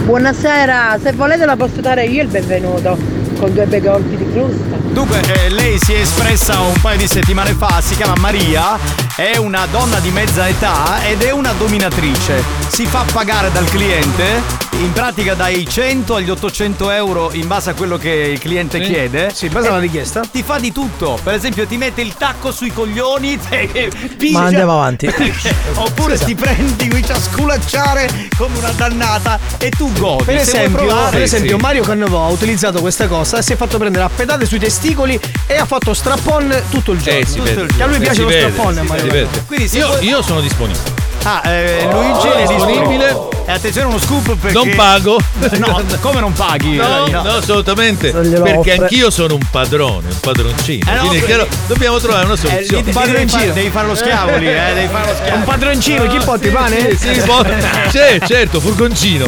Buonasera, 0.04 0.98
se 1.01 1.12
volete 1.13 1.46
la 1.46 1.56
posso 1.56 1.80
dare 1.80 2.06
io 2.06 2.24
il 2.24 2.28
benvenuto 2.28 2.98
con 3.42 3.54
due 3.54 3.66
bei 3.66 3.82
colpi 3.82 4.16
di 4.16 4.26
frusta. 4.32 4.78
Dunque, 4.92 5.20
eh, 5.34 5.50
lei 5.50 5.80
si 5.80 5.94
è 5.94 6.02
espressa 6.02 6.60
un 6.60 6.80
paio 6.80 7.00
di 7.00 7.08
settimane 7.08 7.54
fa, 7.54 7.82
si 7.82 7.96
chiama 7.96 8.14
Maria, 8.20 8.78
è 9.15 9.36
una 9.38 9.65
donna 9.70 10.00
di 10.00 10.10
mezza 10.10 10.48
età 10.48 11.03
ed 11.06 11.22
è 11.22 11.32
una 11.32 11.51
dominatrice. 11.58 12.44
Si 12.68 12.86
fa 12.86 13.03
pagare 13.12 13.51
dal 13.51 13.65
cliente, 13.65 14.41
in 14.80 14.91
pratica 14.94 15.36
dai 15.36 15.68
100 15.68 16.15
agli 16.15 16.30
800 16.30 16.89
euro 16.91 17.30
in 17.34 17.46
base 17.48 17.70
a 17.72 17.74
quello 17.74 17.98
che 17.98 18.10
il 18.10 18.39
cliente 18.39 18.80
Sì. 18.84 18.89
chiede. 18.89 19.32
Sì, 19.34 19.46
in 19.48 19.51
base 19.51 19.68
alla 19.68 19.77
E 19.77 19.82
richiesta. 19.82 20.22
Ti 20.32 20.41
fa 20.44 20.58
di 20.58 20.72
tutto. 20.72 21.20
Per 21.22 21.34
esempio, 21.34 21.68
ti 21.68 21.77
mette 21.77 22.01
il 22.01 22.15
tacco 22.15 22.51
sui 22.51 22.72
coglioni, 22.72 23.38
te, 23.50 23.91
piglia- 24.18 24.39
Ma 24.39 24.46
andiamo 24.46 24.74
avanti. 24.74 25.08
Oppure 25.75 26.13
Scusa. 26.15 26.25
ti 26.25 26.36
prendi 26.36 26.89
qui 26.89 27.03
a 27.10 27.20
sculacciare 27.20 28.30
come 28.38 28.58
una 28.58 28.72
dannata 28.72 29.39
e 29.58 29.70
tu 29.70 29.91
godi. 29.94 30.24
Per 30.24 30.36
esempio, 30.38 30.86
provare- 30.86 31.12
per 31.12 31.22
esempio 31.22 31.58
Mario 31.58 31.84
Cannavò 31.84 32.25
ha 32.25 32.30
utilizzato 32.30 32.80
questa 32.80 33.08
cosa 33.08 33.38
e 33.38 33.41
si 33.44 33.53
è 33.53 33.56
fatto 33.56 33.77
prendere 33.77 34.06
a 34.06 34.10
pedate 34.10 34.46
sui 34.46 34.60
testicoli 34.60 35.20
e 35.46 35.58
ha 35.58 35.65
fatto 35.65 35.94
strappon 35.94 36.63
tutto 36.70 36.94
il 36.94 37.00
giorno. 37.01 37.20
Eh, 37.20 37.25
Tutto 37.25 37.44
vede. 37.44 37.62
il- 37.62 37.75
che 37.75 37.84
a 37.84 37.86
lui 37.86 37.96
Eh, 37.98 38.00
piace 38.00 38.22
lo 38.22 38.27
vede, 38.27 38.50
strappon 38.51 38.77
a 38.77 38.84
Mario 38.84 39.00
Cannavò. 39.08 39.29
Quindi 39.48 39.77
io, 39.77 39.88
vuoi- 39.88 40.05
io 40.08 40.22
sono 40.22 40.41
disponibile. 40.41 40.84
Ah, 41.24 41.41
eh, 41.50 41.88
Luigi 41.91 42.27
Oh, 42.27 42.34
è 42.34 42.46
disponibile. 42.48 43.17
E 43.44 43.52
attenzione 43.54 43.88
uno 43.88 44.00
scoop 44.00 44.36
perché 44.36 44.58
Non 44.58 44.74
pago. 44.76 45.20
No, 45.58 45.82
come 46.00 46.20
non 46.20 46.32
paghi? 46.34 46.76
No, 46.76 47.06
Eh, 47.08 47.10
no, 47.12 47.22
assolutamente. 47.22 48.12
Perché 48.12 48.52
offre. 48.54 48.74
anch'io 48.78 49.10
sono 49.10 49.34
un 49.34 49.42
padrone, 49.50 50.08
un 50.10 50.20
padroncino. 50.20 50.90
Eh, 50.90 50.96
no, 50.96 51.08
Quindi 51.08 51.26
chiaro, 51.26 51.48
dobbiamo 51.68 51.98
trovare 51.98 52.26
una 52.26 52.36
Eh, 52.36 52.38
soluzione. 52.38 52.84
devi, 52.84 53.12
devi 53.12 53.28
fare, 53.28 53.54
devi 53.54 53.70
fare 53.70 53.88
lo 53.88 53.96
schiavo 53.96 54.38
lì, 54.38 54.48
eh, 54.48 54.74
devi 54.74 54.88
fare 54.92 55.08
lo 55.08 55.16
schiavo. 55.16 55.36
Un 55.38 55.44
padroncino, 55.44 56.08
chi 56.08 56.18
porti 56.24 56.50
pane? 56.50 56.96
Sì, 56.96 57.14
sì, 57.14 57.20
po- 57.22 57.46
c'è, 57.90 58.20
certo, 58.26 58.60
furgoncino. 58.60 59.26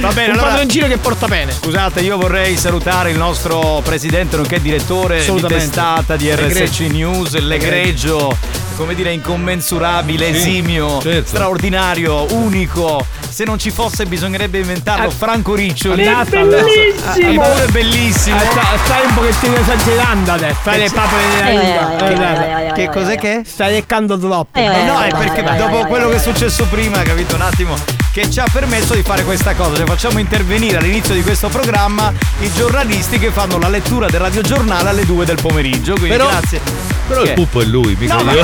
Va 0.00 0.12
bene, 0.12 0.26
Un 0.32 0.38
allora 0.38 0.48
padroncino 0.50 0.86
che 0.86 0.98
porta 0.98 1.26
bene. 1.26 1.52
Scusate, 1.52 2.00
io 2.00 2.16
vorrei 2.18 2.56
salutare 2.56 3.10
il 3.10 3.16
nostro 3.18 3.80
presidente 3.82 4.36
nonché 4.36 4.60
direttore 4.60 5.24
di 5.24 5.42
testata 5.46 6.16
di 6.16 6.30
RSC. 6.30 6.80
News, 6.90 7.36
l'egregio, 7.38 8.36
come 8.76 8.94
dire, 8.94 9.12
incommensurabile, 9.12 10.26
Sì, 10.32 10.36
esimio, 10.38 11.00
certo. 11.00 11.28
straordinario, 11.28 12.26
unico. 12.34 13.04
Se 13.28 13.44
non 13.44 13.55
ci 13.58 13.70
fosse 13.70 14.06
bisognerebbe 14.06 14.58
inventarlo. 14.58 15.08
Ah, 15.08 15.10
Franco 15.10 15.54
Riccioli. 15.54 16.04
È 16.04 16.24
bellissimo! 16.24 17.42
è 17.42 17.66
bellissimo! 17.70 18.36
Eh, 18.40 18.46
sta- 18.50 18.66
stai 18.84 19.06
un 19.06 19.14
pochettino 19.14 19.56
esagerando 19.56 20.32
adesso. 20.32 20.58
Fai 20.62 20.78
le 20.78 20.90
papere 20.90 21.22
della 21.34 21.60
lingua. 21.60 22.72
Che 22.72 22.88
cos'è 22.90 23.16
che? 23.16 23.42
Stai 23.46 23.72
leccando 23.72 24.18
troppo. 24.18 24.58
Eh 24.58 24.84
no, 24.84 25.00
è 25.00 25.10
perché 25.16 25.42
dopo 25.56 25.86
quello 25.86 26.08
che 26.08 26.16
è 26.16 26.20
successo 26.20 26.64
prima, 26.66 27.02
capito 27.02 27.34
un 27.34 27.42
attimo, 27.42 27.74
che 28.12 28.30
ci 28.30 28.40
ha 28.40 28.46
permesso 28.50 28.94
di 28.94 29.02
fare 29.02 29.24
questa 29.24 29.54
cosa. 29.54 29.76
Cioè 29.76 29.86
facciamo 29.86 30.18
intervenire 30.18 30.78
all'inizio 30.78 31.14
di 31.14 31.22
questo 31.22 31.48
programma 31.48 32.12
i 32.40 32.52
giornalisti 32.52 33.18
che 33.18 33.30
fanno 33.30 33.58
la 33.58 33.68
lettura 33.68 34.08
del 34.08 34.20
radiogiornale 34.20 34.88
alle 34.88 35.04
2 35.06 35.24
del 35.24 35.38
pomeriggio. 35.40 35.92
Quindi 35.94 36.10
Però- 36.16 36.28
grazie. 36.28 36.94
Però 37.06 37.22
Che? 37.22 37.28
il 37.28 37.34
pupo 37.34 37.60
è 37.60 37.64
lui, 37.64 37.94
mica 37.96 38.16
No, 38.16 38.32
io. 38.32 38.42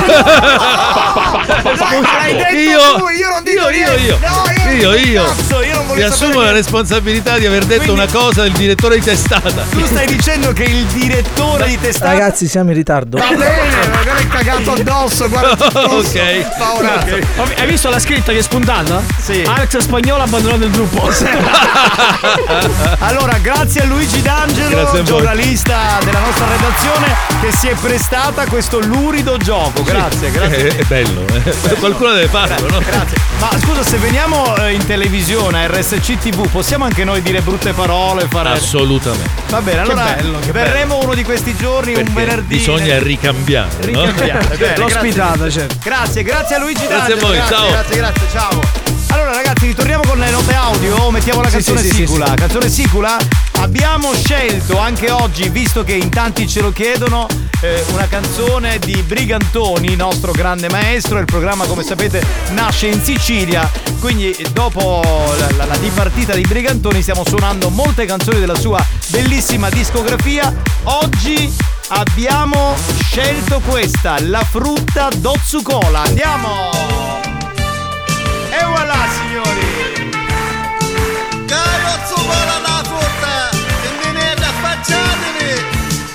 Non 3.29 3.43
dico 3.43 3.69
io, 3.69 3.69
io, 3.69 3.69
niente. 3.69 4.01
io, 4.01 4.17
No, 4.21 4.43
io, 4.75 4.93
io. 4.93 5.23
Cazzo, 5.25 5.61
io 5.61 5.75
non 5.75 5.95
Mi 5.95 6.01
assumo 6.01 6.41
la 6.41 6.51
responsabilità 6.51 7.37
di 7.37 7.45
aver 7.45 7.65
detto 7.65 7.83
Quindi- 7.83 8.01
una 8.01 8.11
cosa 8.11 8.43
del 8.43 8.51
direttore 8.53 8.95
di 8.95 9.01
testata. 9.03 9.63
Tu 9.69 9.85
stai 9.85 10.07
dicendo 10.07 10.51
che 10.51 10.63
il 10.63 10.85
direttore 10.85 11.67
di 11.67 11.79
testata 11.79 12.11
Ragazzi, 12.11 12.47
siamo 12.47 12.69
in 12.71 12.75
ritardo. 12.75 13.17
Va 13.17 13.29
bene, 13.29 13.87
magari 13.93 14.23
è 14.23 14.27
cagato 14.27 14.71
addosso, 14.73 15.29
guarda. 15.29 15.65
addosso. 15.65 16.17
Ok. 16.17 16.57
Paurato. 16.57 17.17
Hai 17.57 17.67
visto 17.67 17.89
la 17.89 17.99
scritta 17.99 18.31
che 18.31 18.39
è 18.39 18.41
spuntata? 18.41 19.01
Sì. 19.19 19.43
Alex 19.45 19.77
Spagnolo 19.77 20.23
abbandonato 20.23 20.63
il 20.63 20.71
gruppo. 20.71 21.11
Allora, 22.99 23.37
grazie 23.41 23.81
a 23.81 23.85
Luigi 23.85 24.21
D'Angelo, 24.21 24.69
Grazie 24.69 24.99
a 24.99 25.03
giornalista 25.03 25.99
della 26.03 26.19
nostra 26.19 26.45
redazione, 26.47 27.15
che 27.41 27.55
si 27.55 27.67
è 27.67 27.75
prestata 27.75 28.43
a 28.43 28.47
questo 28.47 28.79
lurido 28.79 29.37
gioco. 29.37 29.83
Grazie, 29.83 30.31
grazie. 30.31 30.67
È, 30.69 30.75
è 30.81 30.83
bello, 30.83 31.25
eh. 31.33 31.73
qualcuno 31.75 32.13
deve 32.13 32.27
farlo, 32.27 32.69
no? 32.69 32.79
Grazie. 32.79 33.17
Ma 33.39 33.49
scusa, 33.59 33.83
se 33.83 33.97
veniamo 33.97 34.55
in 34.67 34.85
televisione 34.85 35.65
a 35.65 35.67
RSC 35.67 36.17
TV, 36.17 36.47
possiamo 36.49 36.85
anche 36.85 37.03
noi 37.03 37.21
dire 37.21 37.41
brutte 37.41 37.73
parole? 37.73 38.27
Fare... 38.29 38.49
Assolutamente. 38.49 39.29
Va 39.49 39.61
bene, 39.61 39.81
allora 39.81 40.15
bello, 40.15 40.39
che 40.39 40.51
verremo 40.51 40.99
uno 41.01 41.13
di 41.13 41.23
questi 41.23 41.55
giorni, 41.55 41.93
un 41.93 42.03
Perché 42.03 42.11
venerdì. 42.13 42.55
bisogna 42.55 42.99
ricambiare, 42.99 43.91
no? 43.91 44.05
Ricambiare. 44.05 44.57
Bene, 44.57 44.77
L'ospitata, 44.77 45.37
grazie. 45.37 45.51
certo. 45.51 45.75
Grazie, 45.83 46.23
grazie 46.23 46.55
a 46.55 46.59
Luigi 46.59 46.85
Grazie 46.87 47.13
a 47.13 47.15
D'Angelo, 47.15 47.27
voi, 47.27 47.35
grazie, 47.35 47.55
ciao. 47.55 47.69
Grazie, 47.69 47.95
grazie, 47.95 48.27
ciao. 48.31 48.92
Allora 49.13 49.31
ragazzi, 49.31 49.67
ritorniamo 49.67 50.01
con 50.07 50.17
le 50.17 50.31
note 50.31 50.55
audio, 50.55 51.11
mettiamo 51.11 51.43
la 51.43 51.49
canzone 51.49 51.81
sì, 51.81 51.89
sì, 51.89 51.95
sicula. 51.97 52.25
sì. 52.29 52.33
Canzone 52.33 52.67
sicula. 52.67 53.17
Abbiamo 53.59 54.11
scelto 54.15 54.79
anche 54.79 55.11
oggi, 55.11 55.49
visto 55.49 55.83
che 55.83 55.93
in 55.93 56.09
tanti 56.09 56.47
ce 56.47 56.61
lo 56.61 56.71
chiedono, 56.71 57.27
eh, 57.61 57.83
una 57.91 58.07
canzone 58.07 58.79
di 58.79 58.95
Brigantoni, 59.03 59.95
nostro 59.95 60.31
grande 60.31 60.67
maestro. 60.67 61.19
Il 61.19 61.25
programma, 61.25 61.65
come 61.65 61.83
sapete, 61.83 62.25
nasce 62.53 62.87
in 62.87 63.03
Sicilia. 63.03 63.69
Quindi, 63.99 64.35
dopo 64.51 65.01
la, 65.37 65.47
la- 65.57 65.65
la 65.65 65.77
dipartita 65.77 66.33
di 66.33 66.41
Brigantoni, 66.41 67.03
stiamo 67.03 67.23
suonando 67.23 67.69
molte 67.69 68.05
canzoni 68.05 68.39
della 68.39 68.57
sua 68.57 68.83
bellissima 69.09 69.69
discografia. 69.69 70.51
Oggi 70.85 71.53
abbiamo 71.89 72.73
scelto 73.03 73.61
questa, 73.63 74.15
la 74.21 74.43
frutta 74.43 75.09
d'Ozzucola. 75.15 76.01
Andiamo! 76.01 77.22
E 78.55 78.63
voilà, 78.65 78.99
signori! 79.15 80.11
Carozzo 81.47 82.15
vola 82.21 82.57
la 82.67 82.83
frutta, 82.83 83.49
e 83.49 83.89
viene 83.99 84.35
da 84.35 84.47
affacciatevi. 84.47 85.51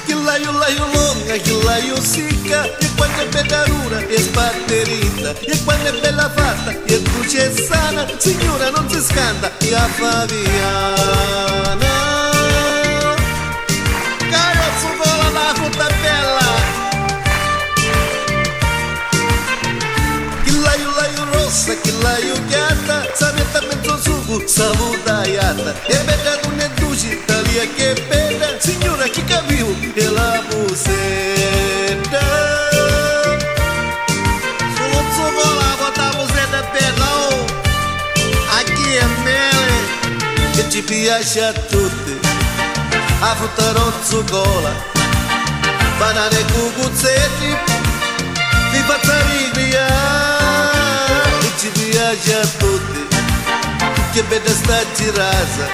Che 0.07 0.15
la 0.15 0.37
io 0.37 0.53
la 0.53 0.69
io 0.69 0.87
lunga, 0.87 1.35
che 1.37 1.59
la 1.65 1.77
io 1.79 2.01
sicca, 2.01 2.63
e 2.79 2.89
quando 2.97 3.23
è 3.23 3.27
bella 3.27 3.65
rura 3.65 3.99
e 4.07 4.19
sbatterita, 4.21 5.35
e 5.41 5.65
quando 5.65 5.89
è 5.89 6.01
bella 6.01 6.31
fatta 6.33 6.71
e 6.85 7.03
dolce 7.03 7.51
e 7.51 7.67
sana, 7.67 8.07
signora 8.19 8.71
non 8.71 8.89
si 8.89 9.01
scanda, 9.03 9.51
e 9.59 9.75
a 9.75 9.89
faviana. 9.99 11.87
Carozzo 14.31 14.89
vola 14.97 15.29
la 15.31 15.55
frutta 15.55 15.89
bella. 16.01 16.48
Rossa, 21.99 22.17
chillaio 22.19 22.35
chiata, 22.47 23.07
sanetta 23.15 23.61
mezzo 23.63 23.99
sugo, 24.01 24.47
salutaiata. 24.47 25.75
E 25.87 25.97
bella 26.05 26.39
non 26.45 26.61
è 26.61 26.71
duci, 26.71 27.23
talia 27.25 27.67
che 27.75 28.05
bella, 28.09 28.59
signora 28.59 29.09
che 29.09 29.25
capiu, 29.25 29.93
e 29.95 30.05
la 30.11 30.43
musetta. 30.51 32.21
Solo 34.77 35.03
zoccola, 35.15 35.75
quanta 35.77 36.11
musetta 36.17 36.63
bella, 36.73 37.07
oh. 37.31 37.45
Aqui 38.59 38.95
è 38.95 39.07
mele, 39.25 40.51
che 40.53 40.71
ci 40.71 40.83
piace 40.83 41.45
a 41.45 41.53
tutti. 41.53 42.27
A 43.21 43.35
frutta 43.35 43.73
rozzocola, 43.73 44.73
banane 45.99 46.39
e 46.39 46.45
cucuzzetti, 46.53 47.57
mi 48.71 48.79
faccia 48.87 49.17
rinvia 49.27 49.87
e 49.87 50.18
ci 52.09 52.15
piace 52.17 52.41
a 52.41 52.47
tutti 52.57 53.07
che 54.13 54.23
bella 54.23 54.49
sta 54.49 54.83
girasa 54.95 55.69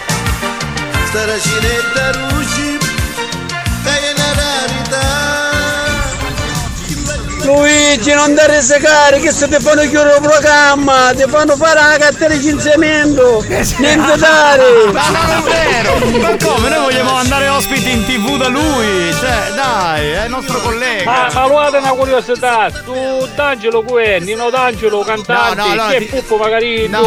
Luigi, 7.45 8.13
non 8.15 8.35
dare 8.35 8.63
secare, 8.63 9.21
che 9.21 9.31
se 9.31 9.49
ti 9.49 9.57
fanno 9.61 9.83
chiudere 9.83 10.17
il 10.17 10.23
programma, 10.23 11.13
ti 11.15 11.25
fanno 11.29 11.57
fare 11.57 11.81
la 11.81 11.97
carta 11.99 12.27
di 12.29 12.39
licenziamento, 12.39 13.45
niente 13.47 14.17
dare. 14.17 14.63
Ma 14.93 15.09
non 15.11 15.31
è 15.31 15.41
vero! 15.43 16.19
Ma 16.21 16.37
come? 16.43 16.69
Noi 16.71 16.81
vogliamo 16.81 17.15
andare 17.17 17.49
ospiti 17.49 17.91
in 17.91 18.05
tv 18.05 18.37
da 18.39 18.49
lui! 18.49 19.13
Cioè, 19.21 19.53
dai, 19.55 20.11
è 20.11 20.25
il 20.25 20.31
nostro 20.31 20.59
collega. 20.61 21.05
Ma, 21.11 21.29
ma 21.33 21.47
guarda 21.49 21.79
una 21.79 21.91
curiosità, 21.91 22.71
tu 22.85 23.29
D'Angelo 23.35 23.83
Cue, 23.83 24.19
Nino 24.21 24.49
D'Angelo, 24.51 25.01
cantante, 25.01 25.55
No, 25.57 25.65
no, 25.65 25.71
allora 25.73 25.89
chi 25.89 25.95
è 25.95 25.99
ti- 25.99 26.05
Puffo 26.07 26.37
magari 26.37 26.89
No, 26.89 27.01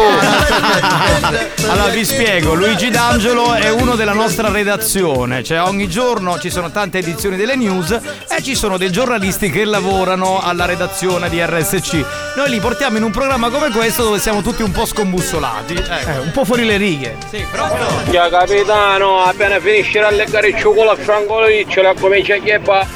Allora 1.68 1.88
vi 1.88 2.04
spiego, 2.04 2.54
Luigi 2.54 2.90
D'Angelo 2.90 3.54
è 3.54 3.70
uno 3.70 3.96
della 3.96 4.12
nostra 4.12 4.48
redazione, 4.50 5.42
cioè 5.42 5.62
ogni 5.62 5.88
giorno 5.88 6.38
ci 6.38 6.50
sono 6.50 6.70
tante 6.70 6.98
edizioni 6.98 7.36
delle 7.36 7.56
news 7.56 7.90
e 8.28 8.42
ci 8.42 8.54
sono 8.54 8.76
dei 8.76 8.90
giornalisti 8.92 9.50
che 9.50 9.64
lavorano 9.64 10.26
alla 10.36 10.66
redazione 10.66 11.28
di 11.30 11.40
RSC. 11.42 12.04
Noi 12.36 12.50
li 12.50 12.60
portiamo 12.60 12.98
in 12.98 13.02
un 13.04 13.10
programma 13.10 13.48
come 13.48 13.70
questo 13.70 14.02
dove 14.04 14.18
siamo 14.18 14.42
tutti 14.42 14.62
un 14.62 14.70
po' 14.70 14.84
scombussolati. 14.84 15.74
Ecco. 15.74 16.20
un 16.22 16.30
po' 16.32 16.44
fuori 16.44 16.64
le 16.66 16.76
righe. 16.76 17.16
Sì, 17.30 17.44
proprio. 17.50 17.86
Ya 18.10 18.28
capitano, 18.28 19.22
appena 19.24 19.58
finisce 19.58 19.98
a 20.00 20.10
leggere 20.10 20.48
il 20.48 20.56
cioccolato 20.58 21.00
francoliccio, 21.02 21.80
la 21.82 21.94
comincia 21.98 22.34
a 22.34 22.38
chieppa. 22.38 22.86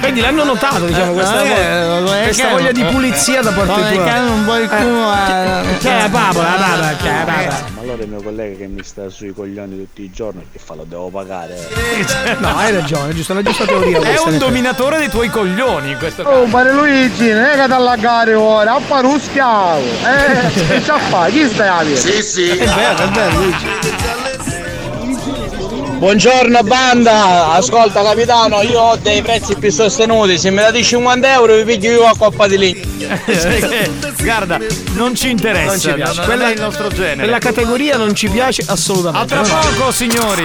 Quindi 0.00 0.20
l'hanno 0.20 0.44
notato, 0.44 0.84
diciamo, 0.84 1.12
questa, 1.12 1.34
Ah, 1.34 1.42
voglia, 1.42 2.20
eh, 2.20 2.22
questa 2.24 2.48
eh, 2.48 2.50
voglia 2.50 2.72
di 2.72 2.82
eh, 2.82 2.84
pulizia 2.84 3.40
da 3.42 3.50
parte 3.50 3.92
tua. 3.94 4.20
un 4.20 4.44
po' 4.44 4.56
il 4.56 4.68
culo, 4.68 5.12
eh, 5.12 5.78
C'è 5.80 6.02
la 6.02 6.08
papa, 6.10 6.42
la 6.42 6.54
papa, 6.58 6.96
c'è 7.02 7.12
la 7.12 7.24
papa. 7.24 7.73
Allora 7.84 8.02
il 8.02 8.08
mio 8.08 8.22
collega 8.22 8.56
che 8.56 8.66
mi 8.66 8.82
sta 8.82 9.10
sui 9.10 9.34
coglioni 9.34 9.76
tutti 9.76 10.00
i 10.00 10.10
giorni, 10.10 10.46
che 10.50 10.58
fa 10.58 10.74
lo 10.74 10.84
devo 10.88 11.10
pagare. 11.10 11.68
No, 12.38 12.56
hai 12.56 12.72
ragione, 12.72 13.12
è 13.12 13.32
la 13.34 13.42
giusta 13.42 13.66
teoria 13.66 14.00
È 14.00 14.18
un 14.24 14.38
dominatore 14.38 14.96
dei 14.96 15.08
tuoi 15.10 15.28
coglioni 15.28 15.90
in 15.90 15.98
questo 15.98 16.22
Oh, 16.22 16.30
caso. 16.40 16.50
pare 16.50 16.72
Luigi, 16.72 17.30
non 17.30 17.44
è 17.44 17.56
che 17.56 17.66
ti 17.66 17.72
allagare 17.72 18.32
ora, 18.32 18.74
a 18.76 18.80
fare 18.80 19.06
un 19.06 19.20
schiavo. 19.20 19.80
Eh, 19.80 20.48
che 20.66 20.80
c'ha 20.80 20.98
fa? 20.98 21.26
Chi 21.26 21.46
stai 21.46 21.68
a 21.68 21.82
dire? 21.84 21.96
Sì, 21.96 22.22
sì. 22.22 22.48
È 22.48 22.66
vero, 22.66 23.02
è 23.02 23.08
vero, 23.08 23.38
Luigi. 23.38 23.66
Buongiorno 26.04 26.62
banda, 26.64 27.52
ascolta 27.52 28.02
capitano, 28.02 28.60
io 28.60 28.78
ho 28.78 28.96
dei 28.96 29.22
prezzi 29.22 29.54
più 29.54 29.70
sostenuti, 29.70 30.36
se 30.36 30.50
mi 30.50 30.58
date 30.58 30.82
50 30.82 31.32
euro 31.32 31.56
vi 31.56 31.64
piglio 31.64 31.92
io 31.92 32.04
a 32.04 32.14
coppa 32.14 32.46
di 32.46 32.58
legno. 32.58 32.82
Guarda, 34.20 34.60
non 34.96 35.14
ci 35.14 35.30
interessa, 35.30 35.70
Non 35.70 35.80
ci 35.80 35.92
piace. 35.94 36.22
Quella- 36.24 36.48
è 36.48 36.52
il 36.52 36.60
nostro 36.60 36.88
genere. 36.88 37.22
Quella 37.22 37.38
categoria 37.38 37.96
non 37.96 38.14
ci 38.14 38.28
piace 38.28 38.62
assolutamente. 38.66 39.34
A 39.34 39.42
tra 39.42 39.56
poco, 39.56 39.90
signori. 39.92 40.44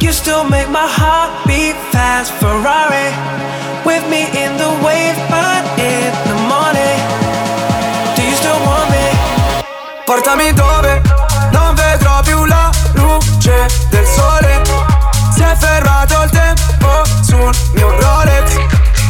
You 0.00 0.12
still 0.12 0.44
make 0.44 0.68
my 0.70 0.86
heart 0.86 1.44
beat 1.46 1.74
fast. 1.90 2.32
Ferrari 2.40 3.10
with 3.84 4.04
me 4.08 4.30
in 4.30 4.56
the 4.56 4.70
wave, 4.84 5.18
but 5.28 5.64
in 5.76 6.10
the 6.28 6.38
morning. 6.46 6.98
Do 8.14 8.22
you 8.22 8.34
still 8.34 8.60
want 8.64 8.88
me? 8.90 9.06
Portami 10.06 10.52
dove 10.52 11.02
non 11.50 11.74
vedrò 11.74 12.20
più 12.22 12.44
la 12.44 12.70
luce 12.94 13.66
del 13.90 14.06
sole. 14.06 14.62
Si 15.34 15.42
è 15.42 15.54
fermato 15.56 16.22
il 16.22 16.30
tempo 16.30 17.02
sul 17.22 17.50
mio 17.74 17.90
Rolex. 18.00 18.56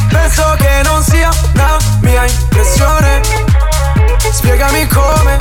Penso 0.09 0.55
che 0.57 0.81
non 0.83 1.03
sia 1.03 1.29
una 1.53 1.77
mia 2.01 2.25
impressione. 2.25 3.21
Spiegami 4.31 4.87
come. 4.87 5.38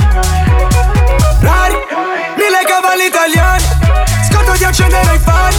Accendere 4.79 5.15
i 5.15 5.19
fari. 5.19 5.57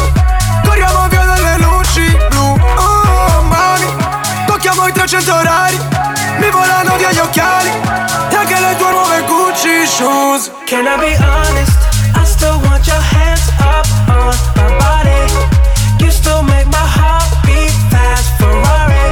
Corriamo 0.64 1.08
via 1.10 1.26
dalle 1.26 1.58
luci 1.58 2.18
blu. 2.30 2.58
Oh, 2.78 3.42
mami. 3.44 3.86
Tocchiamo 4.46 4.88
i 4.88 4.92
300 4.94 5.34
orari. 5.36 5.78
Mi 6.40 6.50
volano 6.50 6.96
via 6.96 7.12
gli 7.12 7.18
occhiali. 7.18 7.70
E 8.30 8.36
anche 8.36 8.60
le 8.60 8.76
tue 8.78 8.92
nuove 8.92 9.24
Gucci 9.24 9.86
shoes. 9.86 10.50
Can 10.66 10.86
I 10.86 10.98
be 10.98 11.18
honest? 11.18 11.78
I 12.16 12.26
still 12.26 12.60
want 12.64 12.88
your 12.88 13.02
hands 13.02 13.50
up 13.60 13.86
on 14.08 14.36
my 14.56 14.78
body. 14.78 15.34
You 16.00 16.12
still 16.12 16.42
make 16.44 16.68
my 16.68 16.78
heart 16.78 17.28
beat 17.44 17.74
fast. 17.90 18.30
Ferrari 18.38 19.12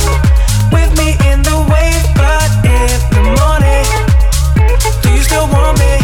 with 0.72 0.92
me 0.96 1.18
in 1.30 1.42
the 1.42 1.58
wave, 1.68 2.08
but 2.16 2.50
in 2.64 2.96
the 3.12 3.22
morning. 3.36 3.86
Do 5.02 5.10
you 5.10 5.22
still 5.22 5.48
want 5.52 5.78
me? 5.80 6.00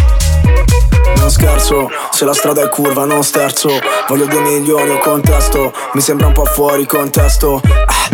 Non 1.16 1.32
scherzo, 1.32 1.89
se 2.13 2.26
la 2.26 2.34
strada 2.34 2.62
è 2.62 2.69
curva 2.69 3.06
non 3.06 3.23
sterzo. 3.23 3.69
Voglio 4.08 4.26
due 4.26 4.41
milioni 4.41 4.91
o 4.91 4.99
contesto. 4.99 5.73
Mi 5.93 6.02
sembra 6.02 6.28
un 6.28 6.34
po' 6.34 6.45
fuori 6.45 6.86
contesto. 6.86 7.60
Ah, 7.63 8.08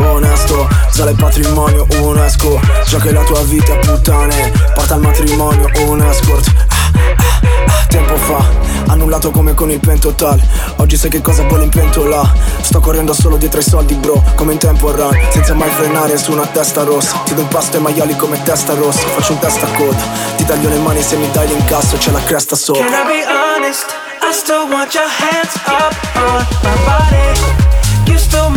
ah, 0.00 0.10
Onesto, 0.12 0.66
sale 0.90 1.12
patrimonio 1.12 1.86
UNESCO. 2.00 2.58
Già 2.86 2.98
che 2.98 3.12
la 3.12 3.22
tua 3.24 3.42
vita 3.42 3.74
è 3.74 3.78
puttane. 3.78 4.50
Porta 4.74 4.94
al 4.94 5.00
matrimonio 5.00 5.68
un 5.86 6.00
escort 6.00 6.50
Ah, 6.68 6.90
ah, 6.94 7.40
ah, 7.66 7.86
Tempo 7.88 8.16
fa, 8.16 8.44
annullato 8.88 9.30
come 9.30 9.54
con 9.54 9.70
il 9.70 9.80
pentotal 9.80 10.40
Oggi 10.76 10.96
sai 10.96 11.10
che 11.10 11.20
cosa 11.20 11.44
vuole 11.44 11.64
in 11.64 11.70
pentola 11.70 12.30
Sto 12.60 12.80
correndo 12.80 13.12
solo 13.12 13.36
dietro 13.36 13.60
ai 13.60 13.64
soldi 13.64 13.94
bro 13.94 14.22
Come 14.34 14.52
in 14.52 14.58
tempo 14.58 14.90
run, 14.90 15.16
senza 15.30 15.54
mai 15.54 15.70
frenare 15.70 16.16
su 16.16 16.32
una 16.32 16.46
testa 16.46 16.82
rossa. 16.82 17.20
Ti 17.24 17.34
do 17.34 17.42
un 17.42 17.48
pasto 17.48 17.76
ai 17.76 17.82
maiali 17.82 18.16
come 18.16 18.42
testa 18.42 18.74
rossa. 18.74 19.00
Faccio 19.00 19.32
un 19.32 19.38
testa 19.38 19.66
a 19.66 19.70
coda. 19.76 20.02
Ti 20.36 20.44
taglio 20.44 20.68
le 20.68 20.78
mani 20.78 21.02
se 21.02 21.16
mi 21.16 21.30
dai 21.30 21.46
l'incasso 21.48 21.96
C'è 21.96 22.10
la 22.10 22.22
cresta 22.22 22.56
sopra. 22.56 22.84
Can 22.84 22.92
I 22.92 23.06
be 23.06 23.24
honest? 23.26 23.86
I 24.22 24.32
still 24.32 24.68
want 24.70 24.94
your 24.94 25.08
hands 25.08 25.54
up 25.66 25.94
on 26.16 26.46
my 26.62 26.76
body. 26.84 28.10
You 28.10 28.18
still 28.18 28.50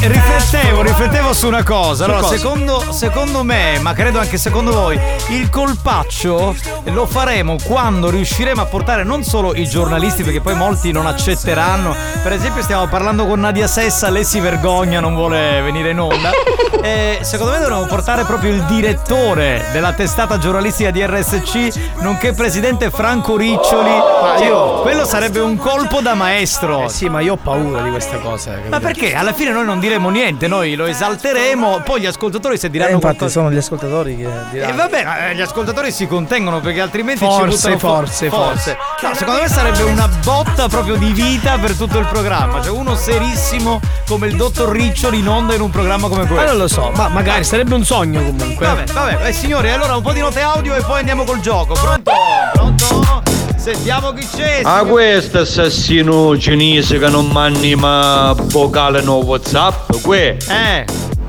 Riflettevo, 0.00 0.82
riflettevo 0.82 1.32
su 1.32 1.46
una 1.46 1.62
cosa. 1.62 2.04
Allora, 2.04 2.20
cosa? 2.20 2.36
secondo, 2.36 2.84
secondo 2.92 3.42
me, 3.42 3.78
ma 3.80 3.94
credo 3.94 4.18
anche 4.18 4.36
secondo 4.36 4.72
voi, 4.72 4.98
il 5.28 5.48
colpaccio 5.48 6.54
lo 6.84 7.06
faremo 7.06 7.56
quando 7.64 8.10
riusciremo 8.10 8.60
a 8.60 8.66
portare 8.66 9.02
non 9.02 9.22
solo 9.24 9.54
i 9.54 9.66
giornalisti, 9.66 10.22
perché 10.22 10.42
poi 10.42 10.54
molti 10.54 10.92
non 10.92 11.06
accetteranno. 11.06 11.94
Per 12.22 12.32
esempio, 12.32 12.62
stiamo 12.62 12.86
parlando 12.86 13.24
con 13.26 13.40
Nadia 13.40 13.66
Sessa, 13.66 14.10
lei 14.10 14.24
si 14.24 14.40
vergogna, 14.40 15.00
non 15.00 15.14
vuole 15.14 15.60
venire 15.62 15.90
in 15.90 16.00
onda. 16.00 16.30
E 16.84 17.20
secondo 17.22 17.52
me 17.52 17.60
dovremmo 17.60 17.86
portare 17.86 18.24
proprio 18.24 18.52
il 18.52 18.62
direttore 18.64 19.64
della 19.72 19.94
testata 19.94 20.36
giornalistica 20.36 20.90
di 20.90 21.02
RSC, 21.02 21.92
nonché 22.00 22.34
presidente 22.34 22.90
Franco 22.90 23.38
Riccioli. 23.38 23.88
Ma 23.88 24.34
Cioè, 24.36 24.46
io- 24.46 24.82
quello 24.82 25.06
sarebbe 25.06 25.40
un 25.40 25.56
colpo 25.56 26.02
da 26.02 26.12
maestro. 26.12 26.84
Eh 26.84 26.88
sì, 26.90 27.08
ma 27.08 27.20
io 27.20 27.32
ho 27.32 27.38
paura 27.42 27.80
di 27.80 27.88
queste 27.88 28.20
cose. 28.20 28.50
Ma 28.50 28.78
capito? 28.78 28.80
perché? 28.80 29.14
Alla 29.14 29.32
fine 29.32 29.52
noi 29.52 29.64
non 29.64 29.80
diremo 29.84 30.08
niente, 30.08 30.48
noi 30.48 30.74
lo 30.76 30.86
esalteremo, 30.86 31.82
poi 31.84 32.00
gli 32.00 32.06
ascoltatori 32.06 32.56
se 32.56 32.68
Eh, 32.68 32.70
diranno 32.70 32.92
infatti 32.94 33.16
qualcosa. 33.18 33.40
sono 33.40 33.52
gli 33.52 33.58
ascoltatori 33.58 34.16
che 34.16 34.22
E 34.22 34.30
diranno. 34.50 34.76
vabbè, 34.76 35.04
ma, 35.04 35.28
eh, 35.28 35.34
gli 35.34 35.42
ascoltatori 35.42 35.92
si 35.92 36.06
contengono 36.06 36.60
perché 36.60 36.80
altrimenti 36.80 37.22
Forse, 37.24 37.42
ci 37.42 37.54
buttano 37.54 37.78
fu- 37.78 37.86
forse, 37.86 38.28
forse. 38.30 38.76
No, 39.02 39.14
secondo 39.14 39.40
me 39.42 39.48
sarebbe 39.48 39.82
una 39.82 40.08
botta 40.24 40.68
proprio 40.68 40.96
di 40.96 41.12
vita 41.12 41.58
per 41.58 41.74
tutto 41.76 41.98
il 41.98 42.06
programma. 42.06 42.62
Cioè 42.62 42.70
uno 42.72 42.94
serissimo 42.96 43.78
come 44.08 44.28
il 44.28 44.36
dottor 44.36 44.70
Riccioli 44.70 45.18
in 45.18 45.28
onda 45.28 45.54
in 45.54 45.60
un 45.60 45.70
programma 45.70 46.08
come 46.08 46.26
questo. 46.26 46.34
Ma 46.44 46.44
non 46.50 46.56
lo 46.56 46.68
so, 46.68 46.90
ma 46.96 47.08
magari 47.08 47.44
sarebbe 47.44 47.74
un 47.74 47.84
sogno 47.84 48.22
comunque. 48.22 48.64
Vabbè, 48.66 48.84
vabbè, 48.90 49.26
eh, 49.28 49.32
signori, 49.34 49.70
allora 49.70 49.96
un 49.96 50.02
po' 50.02 50.12
di 50.12 50.20
note 50.20 50.40
audio 50.40 50.74
e 50.74 50.80
poi 50.82 51.00
andiamo 51.00 51.24
col 51.24 51.40
gioco. 51.40 51.74
Pronto? 51.74 52.10
Pronto? 52.54 53.33
Sentiamo 53.56 54.12
chi 54.12 54.26
c'è. 54.26 54.60
Ah, 54.62 54.78
signor- 54.80 54.90
questo 54.90 55.38
assassino 55.40 56.36
cinese 56.38 56.98
che 56.98 57.08
non 57.08 57.26
manni 57.28 57.74
ma 57.74 58.34
vocale 58.36 59.00
no 59.02 59.16
Whatsapp, 59.16 59.90
que. 60.02 60.36
Eh, 60.48 60.84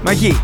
ma 0.06 0.14
chi? 0.14 0.40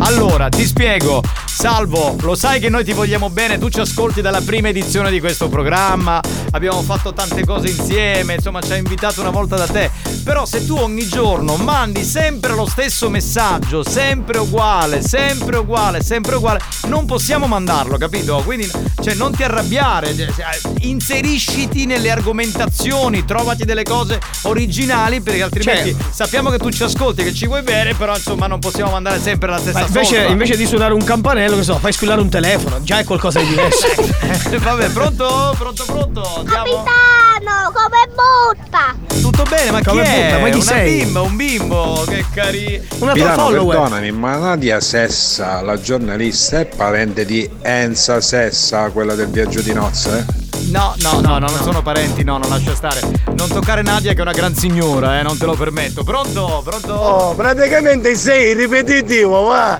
Allora, 0.00 0.50
ti 0.50 0.66
spiego. 0.66 1.22
Salvo, 1.46 2.14
lo 2.20 2.36
sai 2.36 2.60
che 2.60 2.68
noi 2.68 2.84
ti 2.84 2.92
vogliamo 2.92 3.30
bene, 3.30 3.58
tu 3.58 3.68
ci 3.68 3.80
ascolti 3.80 4.20
dalla 4.20 4.40
prima 4.40 4.68
edizione 4.68 5.10
di 5.10 5.18
questo 5.18 5.48
programma, 5.48 6.20
abbiamo 6.52 6.82
fatto 6.82 7.12
tante 7.12 7.44
cose 7.44 7.66
insieme, 7.68 8.34
insomma 8.34 8.60
ci 8.60 8.70
hai 8.70 8.78
invitato 8.78 9.20
una 9.22 9.30
volta 9.30 9.56
da 9.56 9.66
te. 9.66 9.90
Però 10.22 10.46
se 10.46 10.64
tu 10.64 10.76
ogni 10.76 11.08
giorno 11.08 11.56
mandi 11.56 12.04
sempre 12.04 12.54
lo 12.54 12.64
stesso 12.64 13.10
messaggio, 13.10 13.82
sempre 13.82 14.38
uguale, 14.38 15.02
sempre 15.02 15.56
uguale, 15.56 16.00
sempre 16.00 16.36
uguale, 16.36 16.60
non 16.86 17.06
possiamo 17.06 17.48
mandarlo, 17.48 17.96
capito? 17.96 18.40
Quindi, 18.44 18.70
cioè, 19.02 19.14
non 19.14 19.32
ti 19.34 19.42
arrabbiare, 19.42 20.14
cioè, 20.14 20.60
inserisciti 20.82 21.86
nelle 21.86 22.10
argomentazioni, 22.10 23.24
trovati 23.24 23.64
delle 23.64 23.82
cose 23.82 24.20
originali, 24.42 25.20
perché 25.20 25.42
altrimenti 25.42 25.90
Cioè- 25.90 26.12
sappiamo 26.12 26.50
che 26.50 26.58
tu 26.58 26.70
ci 26.70 26.84
ascolti, 26.84 27.24
che 27.24 27.34
ci 27.34 27.46
vuoi 27.46 27.62
bene, 27.62 27.94
però 27.94 28.14
insomma 28.14 28.46
non 28.46 28.60
possiamo 28.60 28.94
mandare 28.98 29.20
sempre 29.20 29.48
la 29.50 29.58
stessa 29.58 29.78
Ma 29.80 29.86
invece, 29.86 30.24
invece 30.24 30.56
di 30.56 30.66
suonare 30.66 30.92
un 30.92 31.04
campanello, 31.04 31.56
che 31.56 31.62
so, 31.62 31.78
fai 31.78 31.92
squillare 31.92 32.20
un 32.20 32.28
telefono, 32.28 32.82
già 32.82 32.98
è 32.98 33.04
qualcosa 33.04 33.40
di 33.40 33.46
diverso. 33.46 33.86
Vabbè, 34.58 34.90
pronto? 34.90 35.54
Pronto, 35.56 35.84
pronto? 35.84 36.38
Andiamo? 36.38 36.84
Capitano, 36.84 37.72
come 37.72 38.08
butta? 38.08 39.20
Tutto 39.20 39.42
bene, 39.44 39.70
ma 39.70 39.78
chi 39.78 39.84
Come 39.84 40.04
è? 40.04 40.24
butta? 40.24 40.38
Ma 40.40 40.48
chi 40.48 40.56
Una 40.56 40.64
sei? 40.64 41.04
bimba, 41.04 41.20
un 41.20 41.36
bimbo, 41.36 42.04
che 42.06 42.24
carino. 42.32 42.82
Capitano, 42.98 43.48
perdonami, 43.48 44.10
ma 44.12 44.36
Nadia 44.36 44.80
Sessa, 44.80 45.60
la 45.62 45.80
giornalista, 45.80 46.60
è 46.60 46.66
parente 46.66 47.24
di 47.24 47.48
Enza 47.62 48.20
Sessa, 48.20 48.90
quella 48.90 49.14
del 49.14 49.28
viaggio 49.28 49.60
di 49.60 49.72
nozze? 49.72 50.37
No, 50.70 50.94
no, 51.00 51.20
no, 51.20 51.38
no, 51.38 51.46
non 51.46 51.62
sono 51.62 51.80
parenti, 51.82 52.22
no, 52.24 52.36
non 52.36 52.50
lascia 52.50 52.74
stare. 52.74 53.00
Non 53.34 53.48
toccare 53.48 53.80
Nadia 53.82 54.12
che 54.12 54.18
è 54.18 54.22
una 54.22 54.32
gran 54.32 54.54
signora, 54.54 55.18
eh, 55.18 55.22
non 55.22 55.38
te 55.38 55.46
lo 55.46 55.54
permetto. 55.54 56.04
Pronto? 56.04 56.60
Pronto? 56.62 56.92
Oh, 56.92 57.34
praticamente 57.34 58.14
sei 58.14 58.54
ripetitivo, 58.54 59.44
va! 59.44 59.78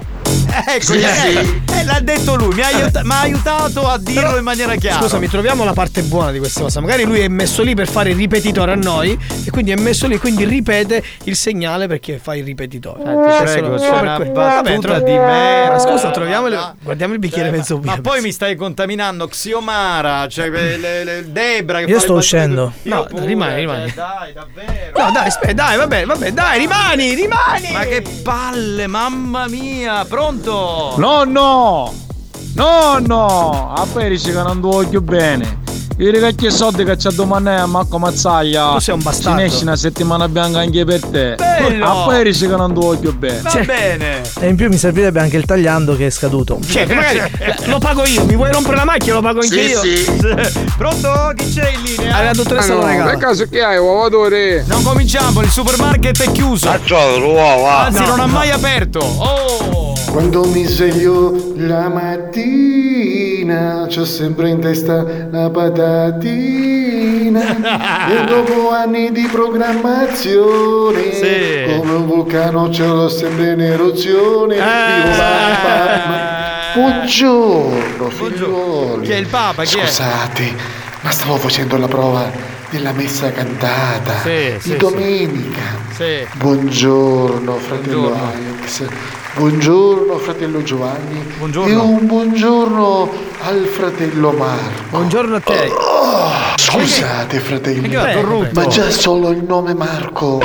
Ecco, 0.66 0.82
Sì, 0.92 0.98
eh, 1.00 1.06
sì. 1.14 1.62
eh, 1.78 1.84
l'ha 1.84 2.00
detto 2.00 2.34
lui, 2.34 2.54
mi 2.54 2.60
ha, 2.62 2.66
aiuta- 2.66 3.02
aiutato 3.06 3.88
a 3.88 3.96
dirlo 3.98 4.36
in 4.36 4.42
maniera 4.44 4.74
chiara. 4.76 5.00
Scusami, 5.00 5.28
troviamo 5.28 5.64
la 5.64 5.72
parte 5.72 6.02
buona 6.02 6.30
di 6.32 6.38
questa 6.38 6.60
cosa. 6.62 6.80
Magari 6.80 7.04
lui 7.04 7.20
è 7.20 7.28
messo 7.28 7.62
lì 7.62 7.74
per 7.74 7.88
fare 7.88 8.10
il 8.10 8.16
ripetitore 8.16 8.72
a 8.72 8.74
noi 8.74 9.16
e 9.44 9.50
quindi 9.50 9.70
è 9.70 9.76
messo 9.76 10.06
lì, 10.06 10.18
quindi 10.18 10.44
ripete 10.44 11.02
il 11.24 11.36
segnale 11.36 11.86
perché 11.86 12.18
fa 12.18 12.34
il 12.36 12.44
ripetitore. 12.44 13.00
Eh, 13.00 13.04
ti 13.04 13.36
Cioè, 13.36 13.42
prego, 13.60 13.76
c'è 13.76 13.88
una 13.88 14.16
per 14.16 14.26
que- 14.26 14.30
battuta 14.32 14.62
Vabbè, 14.62 14.78
tro- 14.80 15.00
di 15.00 15.12
merda. 15.12 15.72
Ma 15.72 15.78
Scusa, 15.78 16.10
troviamo 16.10 16.46
il- 16.48 16.72
guardiamo 16.82 17.12
il 17.14 17.18
bicchiere 17.18 17.50
mezzo 17.50 17.76
Ma 17.76 17.82
pieno. 17.82 18.00
poi 18.00 18.20
mi 18.20 18.32
stai 18.32 18.56
contaminando 18.56 19.26
Xiomara, 19.28 20.26
cioè 20.28 20.48
le, 20.50 20.76
le- 20.76 21.04
le- 21.04 21.32
Debra 21.32 21.78
che 21.80 21.86
Io 21.90 21.96
fa 21.96 22.00
sto 22.02 22.14
uscendo. 22.14 22.72
Io 22.82 22.94
No, 22.94 23.04
pure, 23.04 23.24
rimani, 23.24 23.50
cioè, 23.52 23.60
rimani. 23.60 23.92
Dai, 23.94 24.32
davvero. 24.32 24.98
No, 25.04 25.10
dai, 25.12 25.26
aspetta, 25.28 25.52
dai, 25.52 25.76
vabbè, 25.76 26.04
vabbè, 26.04 26.32
dai, 26.32 26.58
rimani, 26.58 27.14
rimani. 27.14 27.70
Ma 27.72 27.80
che 27.84 28.02
palle, 28.22 28.86
mamma 28.86 29.46
mia, 29.48 30.04
pronto? 30.04 30.47
No, 30.48 31.24
no! 31.24 31.92
No, 32.54 32.98
no! 33.00 33.72
A 33.74 33.86
poi 33.92 34.08
dice 34.08 34.32
che 34.32 34.42
non 34.42 34.54
ti 34.54 34.60
voglio 34.60 35.02
bene. 35.02 35.58
Io 36.00 36.12
ragazzi 36.12 36.48
soldi 36.52 36.84
che 36.84 36.96
c'ha 36.96 37.10
domani 37.10 37.48
a 37.48 37.66
Marco 37.66 37.98
Mazzaglia. 37.98 38.70
Tu 38.74 38.78
sei 38.78 38.94
un 38.94 39.02
bastardo. 39.02 39.30
Ci 39.40 39.44
ne 39.44 39.52
esce 39.52 39.62
una 39.64 39.74
settimana 39.74 40.28
bianca 40.28 40.60
anche 40.60 40.84
per 40.84 41.00
te. 41.00 41.34
Bello! 41.34 41.84
A 41.84 42.04
poi 42.04 42.22
dice 42.22 42.46
che 42.48 42.54
non 42.54 42.72
ti 42.72 42.78
voglio 42.78 43.12
bene. 43.12 43.40
Va 43.40 43.60
bene. 43.66 44.20
E 44.38 44.46
in 44.46 44.54
più 44.54 44.68
mi 44.68 44.76
servirebbe 44.76 45.18
anche 45.18 45.36
il 45.36 45.44
tagliando 45.44 45.96
che 45.96 46.06
è 46.06 46.10
scaduto. 46.10 46.60
Cioè, 46.64 46.86
magari 46.86 47.20
lo 47.64 47.78
pago 47.80 48.04
io, 48.04 48.24
mi 48.26 48.36
vuoi 48.36 48.52
rompere 48.52 48.76
la 48.76 48.84
macchina, 48.84 49.14
lo 49.14 49.22
pago 49.22 49.40
anche 49.40 49.60
io. 49.60 49.80
Pronto? 50.78 51.32
Chi 51.34 51.52
c'è 51.52 51.70
in 51.70 51.82
linea? 51.82 52.14
Alla 52.16 52.30
dottoressa 52.30 52.74
lo 52.74 52.86
regala. 52.86 53.10
Per 53.10 53.18
caso 53.18 53.46
che 53.46 53.60
hai, 53.60 53.78
uovatore? 53.78 54.62
Non 54.68 54.84
cominciamo, 54.84 55.40
il 55.42 55.50
supermarket 55.50 56.22
è 56.22 56.30
chiuso. 56.30 56.68
Anzi, 56.68 56.92
No, 56.92 58.06
non 58.06 58.20
ha 58.20 58.26
no. 58.26 58.32
mai 58.32 58.50
aperto. 58.50 59.00
Oh! 59.00 59.96
Quando 60.12 60.44
mi 60.46 60.64
sveglio 60.64 61.52
la 61.56 61.88
mattina 61.88 63.86
c'ho 63.88 64.04
sempre 64.06 64.48
in 64.48 64.58
testa 64.60 65.04
la 65.30 65.50
patatina 65.88 67.40
e 68.20 68.24
dopo 68.24 68.70
anni 68.70 69.10
di 69.10 69.26
programmazione 69.30 71.12
Sì. 71.12 71.64
come 71.76 71.92
un 71.92 72.06
vulcano 72.06 72.70
ce 72.70 72.84
l'ho 72.86 73.08
sempre 73.08 73.52
in 73.52 73.60
eruzione 73.60 74.56
Eh. 74.56 74.60
Vivo. 75.02 75.16
Buongiorno 76.74 78.08
figlioli 78.10 79.06
Chi 79.06 79.12
è 79.12 79.16
il 79.16 79.26
Papa? 79.26 79.64
Chi 79.64 79.78
è? 79.78 79.86
Scusate 79.86 80.76
ma 81.00 81.10
stavo 81.10 81.36
facendo 81.36 81.76
la 81.78 81.86
prova 81.88 82.30
della 82.70 82.92
messa 82.92 83.30
cantata 83.32 84.18
Sì, 84.22 84.52
di 84.54 84.60
sì, 84.60 84.76
domenica. 84.76 85.62
Buongiorno 86.34 87.54
fratello 87.56 88.00
Buongiorno. 88.10 88.32
Alex, 88.58 88.86
buongiorno 89.42 90.18
fratello 90.18 90.62
Giovanni 90.64 91.22
Buongiorno. 91.38 91.72
e 91.72 91.76
un 91.76 92.06
buongiorno 92.06 93.10
al 93.42 93.66
fratello 93.66 94.32
Marco. 94.32 94.82
Buongiorno 94.90 95.36
a 95.36 95.40
te. 95.40 95.70
Oh, 95.70 96.30
scusate 96.56 97.38
fratelli, 97.38 97.88
ma 98.52 98.66
già 98.66 98.90
solo 98.90 99.30
il 99.30 99.44
nome 99.44 99.74
Marco 99.74 100.40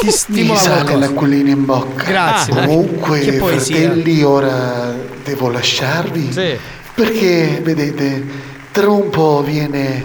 ti 0.00 0.06
mi 0.06 0.10
stimola 0.10 0.58
sale 0.58 0.96
l'acquolina 0.96 1.50
in 1.50 1.64
bocca. 1.64 2.02
Grazie. 2.02 2.52
Comunque 2.52 3.20
Che 3.20 3.32
poesia. 3.34 3.76
fratelli 3.76 4.22
ora 4.24 4.92
devo 5.22 5.48
lasciarvi 5.48 6.32
Sì. 6.32 6.58
perché 6.94 7.60
vedete 7.62 8.26
tra 8.72 8.88
un 8.90 9.08
po' 9.10 9.42
viene 9.46 10.04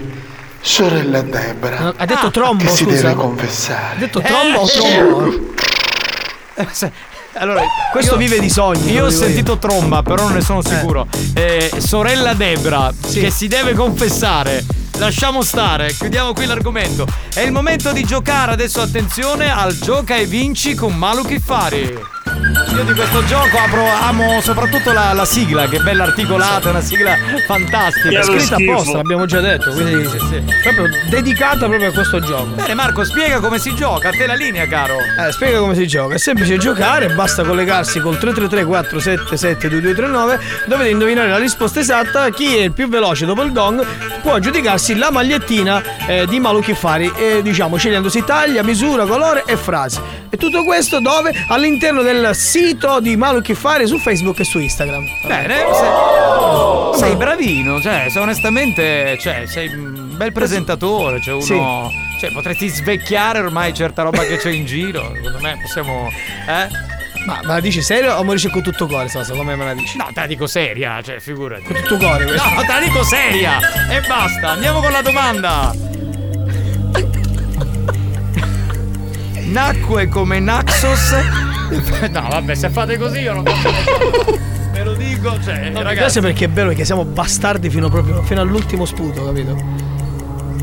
sorella 0.60 1.22
Debra 1.22 1.92
Ha 1.96 2.04
detto 2.06 2.30
trombo, 2.30 2.62
che 2.62 2.70
si 2.70 2.84
scusa. 2.84 3.02
deve 3.08 3.14
confessare. 3.14 3.94
Ha 3.96 3.98
detto 3.98 4.20
trombo 4.20 4.60
o 4.60 4.68
trombo? 4.68 5.56
Allora, 7.38 7.62
Questo 7.92 8.12
io- 8.12 8.18
vive 8.18 8.40
di 8.40 8.50
sogni. 8.50 8.92
Io 8.92 9.06
ho 9.06 9.10
sentito 9.10 9.58
tromba, 9.58 10.02
però 10.02 10.24
non 10.24 10.32
ne 10.34 10.40
sono 10.40 10.62
sicuro. 10.62 11.06
Eh, 11.34 11.70
sorella 11.78 12.34
Debra, 12.34 12.92
che 13.12 13.30
si 13.30 13.46
deve 13.48 13.74
confessare. 13.74 14.64
Lasciamo 14.98 15.42
stare, 15.42 15.92
chiudiamo 15.92 16.32
qui 16.32 16.44
l'argomento. 16.44 17.06
È 17.32 17.40
il 17.40 17.52
momento 17.52 17.92
di 17.92 18.02
giocare 18.02 18.52
adesso, 18.52 18.80
attenzione, 18.80 19.48
al 19.50 19.78
gioca 19.78 20.16
e 20.16 20.26
vinci 20.26 20.74
con 20.74 20.94
Malu 20.94 21.22
Kiffari. 21.22 22.16
Io 22.74 22.84
di 22.84 22.92
questo 22.92 23.24
gioco 23.24 23.56
apro- 23.56 23.88
amo 23.88 24.40
soprattutto 24.40 24.92
la, 24.92 25.12
la 25.12 25.24
sigla, 25.24 25.66
che 25.68 25.76
è 25.76 25.80
bella 25.80 26.04
articolata, 26.04 26.70
una 26.70 26.80
sigla 26.80 27.16
fantastica. 27.46 28.20
È 28.20 28.22
scritta 28.22 28.56
apposta, 28.56 28.96
l'abbiamo 28.96 29.26
già 29.26 29.40
detto, 29.40 29.72
quindi 29.72 30.06
proprio 30.62 30.86
dedicata 31.08 31.66
proprio 31.66 31.88
a 31.88 31.92
questo 31.92 32.20
gioco. 32.20 32.54
Bene 32.54 32.74
Marco, 32.74 33.04
spiega 33.04 33.40
come 33.40 33.58
si 33.58 33.74
gioca, 33.74 34.08
a 34.08 34.12
te 34.12 34.26
la 34.26 34.34
linea 34.34 34.66
caro. 34.66 34.98
Eh, 34.98 35.32
spiega 35.32 35.58
come 35.58 35.74
si 35.74 35.86
gioca. 35.86 36.14
È 36.14 36.18
semplice 36.18 36.58
giocare, 36.58 37.08
basta 37.08 37.42
collegarsi 37.42 38.00
col 38.00 38.18
333 38.18 38.64
477 38.64 39.68
2239. 39.68 40.40
Dovete 40.66 40.90
indovinare 40.90 41.28
la 41.28 41.38
risposta 41.38 41.80
esatta. 41.80 42.30
Chi 42.30 42.56
è 42.56 42.62
il 42.62 42.72
più 42.72 42.88
veloce 42.88 43.26
dopo 43.26 43.42
il 43.42 43.52
gong 43.52 43.84
può 44.22 44.38
aggiudicarsi 44.88 44.96
la 44.96 45.10
magliettina 45.10 45.82
eh, 46.06 46.26
di 46.26 46.40
Malu 46.40 46.60
Kiffari, 46.60 47.12
eh, 47.16 47.42
diciamo 47.42 47.76
scegliendosi 47.76 48.24
taglia, 48.24 48.62
misura, 48.62 49.04
colore 49.04 49.44
e 49.46 49.56
frase. 49.56 50.00
E 50.30 50.36
tutto 50.36 50.64
questo 50.64 51.00
dove? 51.00 51.32
All'interno 51.48 52.02
del 52.02 52.34
sito 52.34 53.00
di 53.00 53.16
Malu 53.16 53.40
Kiffari 53.40 53.86
su 53.86 53.98
Facebook 53.98 54.40
e 54.40 54.44
su 54.44 54.58
Instagram. 54.58 55.04
Bene, 55.26 55.54
sei, 55.72 56.98
sei 56.98 57.16
bravino, 57.16 57.80
cioè, 57.80 58.06
se 58.08 58.18
onestamente, 58.18 59.18
cioè, 59.20 59.44
sei 59.46 59.68
un 59.68 60.16
bel 60.16 60.32
presentatore, 60.32 61.20
cioè 61.20 61.34
uno. 61.34 61.42
Sì. 61.42 62.06
Cioè, 62.18 62.32
potresti 62.32 62.68
svecchiare 62.68 63.38
ormai 63.38 63.72
certa 63.72 64.02
roba 64.02 64.22
che 64.24 64.38
c'è 64.38 64.50
in 64.50 64.66
giro. 64.66 65.12
Secondo 65.14 65.38
me 65.40 65.56
possiamo. 65.62 66.08
Eh? 66.48 66.96
Ma, 67.28 67.40
ma 67.44 67.54
la 67.54 67.60
dici 67.60 67.82
serio 67.82 68.14
o 68.14 68.24
mi 68.24 68.32
dici 68.32 68.48
con 68.48 68.62
tutto 68.62 68.86
cuore? 68.86 69.08
Sasa, 69.08 69.34
come 69.34 69.54
me 69.54 69.62
la 69.66 69.74
dici? 69.74 69.98
No, 69.98 70.06
te 70.14 70.20
la 70.20 70.26
dico 70.26 70.46
seria, 70.46 71.02
cioè, 71.02 71.20
figurati. 71.20 71.62
Con 71.62 71.76
tutto 71.76 71.98
cuore 71.98 72.24
questo. 72.24 72.48
No, 72.48 72.60
te 72.62 72.66
la 72.66 72.80
dico 72.80 73.02
seria! 73.04 73.58
E 73.90 74.00
basta, 74.08 74.52
andiamo 74.52 74.80
con 74.80 74.90
la 74.90 75.02
domanda. 75.02 75.74
Nacque 79.50 80.08
come 80.08 80.40
Naxos. 80.40 81.14
No, 82.10 82.26
vabbè, 82.30 82.54
se 82.54 82.70
fate 82.70 82.96
così 82.96 83.18
io 83.20 83.34
non 83.34 83.42
posso. 83.44 83.70
Ve 84.72 84.84
lo 84.84 84.94
dico, 84.94 85.38
cioè, 85.42 85.64
No, 85.68 85.68
mi 85.68 85.82
ragazzi. 85.82 85.96
piace 85.96 86.20
perché 86.22 86.44
è 86.46 86.48
bello 86.48 86.72
che 86.72 86.86
siamo 86.86 87.04
bastardi 87.04 87.68
fino 87.68 87.90
proprio 87.90 88.22
fino 88.22 88.40
all'ultimo 88.40 88.86
sputo, 88.86 89.22
capito? 89.26 89.54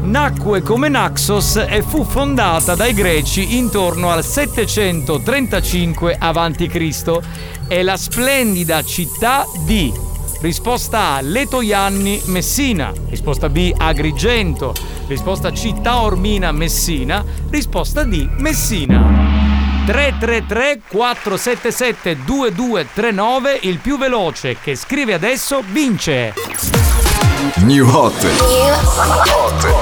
Nacque 0.06 0.62
come 0.62 0.88
Naxos 0.88 1.56
e 1.68 1.82
fu 1.82 2.04
fondata 2.04 2.76
dai 2.76 2.94
greci 2.94 3.58
intorno 3.58 4.12
al 4.12 4.24
735 4.24 6.16
a.C. 6.20 7.20
È 7.68 7.82
la 7.82 7.98
splendida 7.98 8.84
città 8.84 9.48
di 9.66 9.92
Risposta 10.42 11.16
A 11.16 11.22
Letoianni 11.22 12.22
Messina. 12.26 12.94
Risposta 13.10 13.50
B 13.50 13.74
Agrigento. 13.76 14.76
Risposta 15.08 15.52
C 15.52 15.82
Taormina 15.82 16.52
Messina. 16.52 17.26
Risposta 17.50 18.04
D 18.04 18.30
Messina. 18.38 19.02
333 19.88 20.82
477 20.88 22.24
2239 22.24 23.60
il 23.64 23.80
più 23.80 23.98
veloce 23.98 24.58
che 24.62 24.76
scrive 24.76 25.14
adesso 25.14 25.64
vince. 25.68 27.05
New 27.58 27.88
Hot. 27.88 28.26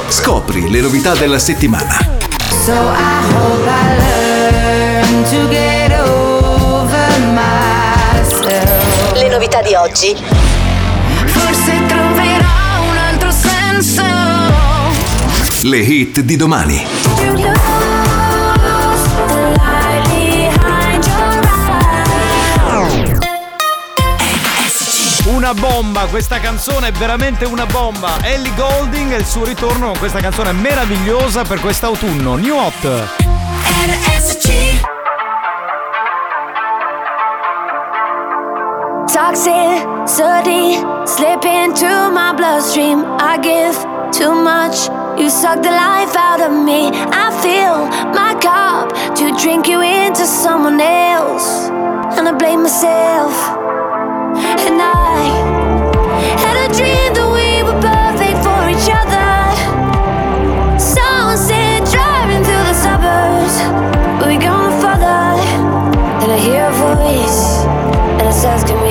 Scopri 0.10 0.69
le 0.69 0.82
novità 0.82 1.13
della 1.15 1.39
settimana. 1.39 1.97
So 2.65 2.73
I 2.73 3.34
hope 3.34 3.67
I 3.67 3.97
learn 3.97 5.23
to 5.30 5.47
get 5.49 5.91
over 5.99 7.19
myself. 7.32 9.13
Le 9.13 9.30
novità 9.30 9.62
di 9.62 9.73
oggi. 9.76 10.15
Forse 11.26 11.86
troverò 11.88 12.84
un 12.89 12.97
altro 12.97 13.32
senso. 13.32 14.04
Le 15.63 15.78
hit 15.78 16.19
di 16.21 16.36
domani. 16.36 17.83
Bomba, 25.54 26.06
questa 26.06 26.39
canzone 26.39 26.89
è 26.89 26.92
veramente 26.92 27.46
una 27.46 27.66
bomba. 27.66 28.18
Ellie 28.22 28.54
Golding 28.56 29.13
e 29.13 29.18
il 29.18 29.26
suo 29.26 29.46
ritorno 29.46 29.88
con 29.88 29.98
questa 29.98 30.20
canzone 30.20 30.52
meravigliosa 30.52 31.44
per 31.44 31.60
quest'autunno. 31.60 32.36
New 32.36 32.56
Hot. 32.56 33.32
Toxicity 39.13 40.82
slip 41.06 41.44
into 41.46 42.10
my 42.12 42.34
bloodstream. 42.36 43.06
I 43.20 43.38
give 43.38 43.76
too 44.12 44.34
much. 44.34 44.89
You 45.18 45.30
suck 45.30 45.62
the 45.62 45.70
life 45.70 46.16
out 46.16 46.42
of 46.42 46.52
me. 46.52 46.89
I 46.92 47.30
fill 47.42 47.88
my 48.12 48.34
cup 48.42 48.92
to 49.16 49.32
drink 49.39 49.68
you 49.68 49.82
into 49.82 50.26
someone 50.26 50.82
else. 50.82 51.70
And 52.18 52.28
I 52.28 52.32
blame 52.32 52.63
myself. 52.63 53.34
And 54.66 54.82
I 54.82 55.42
asking 68.45 68.83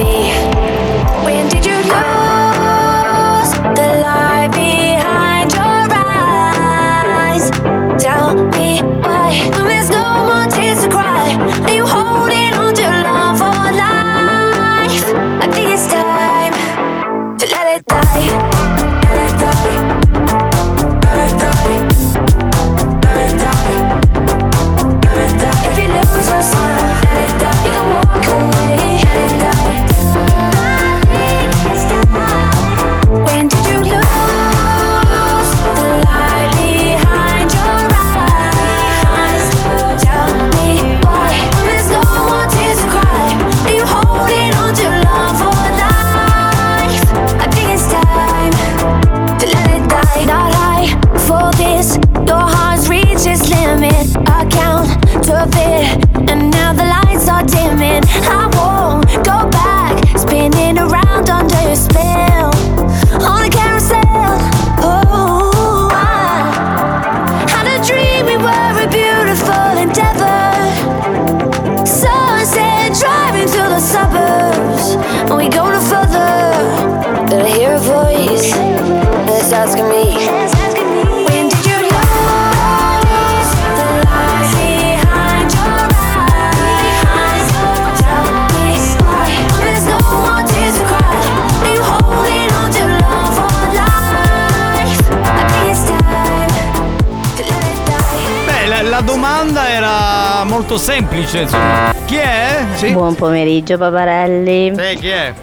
molto 100.63 100.79
semplice, 100.79 101.41
insomma. 101.41 101.93
Chi 102.05 102.17
è? 102.17 102.65
Sì. 102.75 102.93
Buon 102.93 103.17
pomeriggio 103.17 103.77
paparelli. 103.77 104.73
Sì, 104.77 104.97
chi 104.97 105.09
è? 105.09 105.35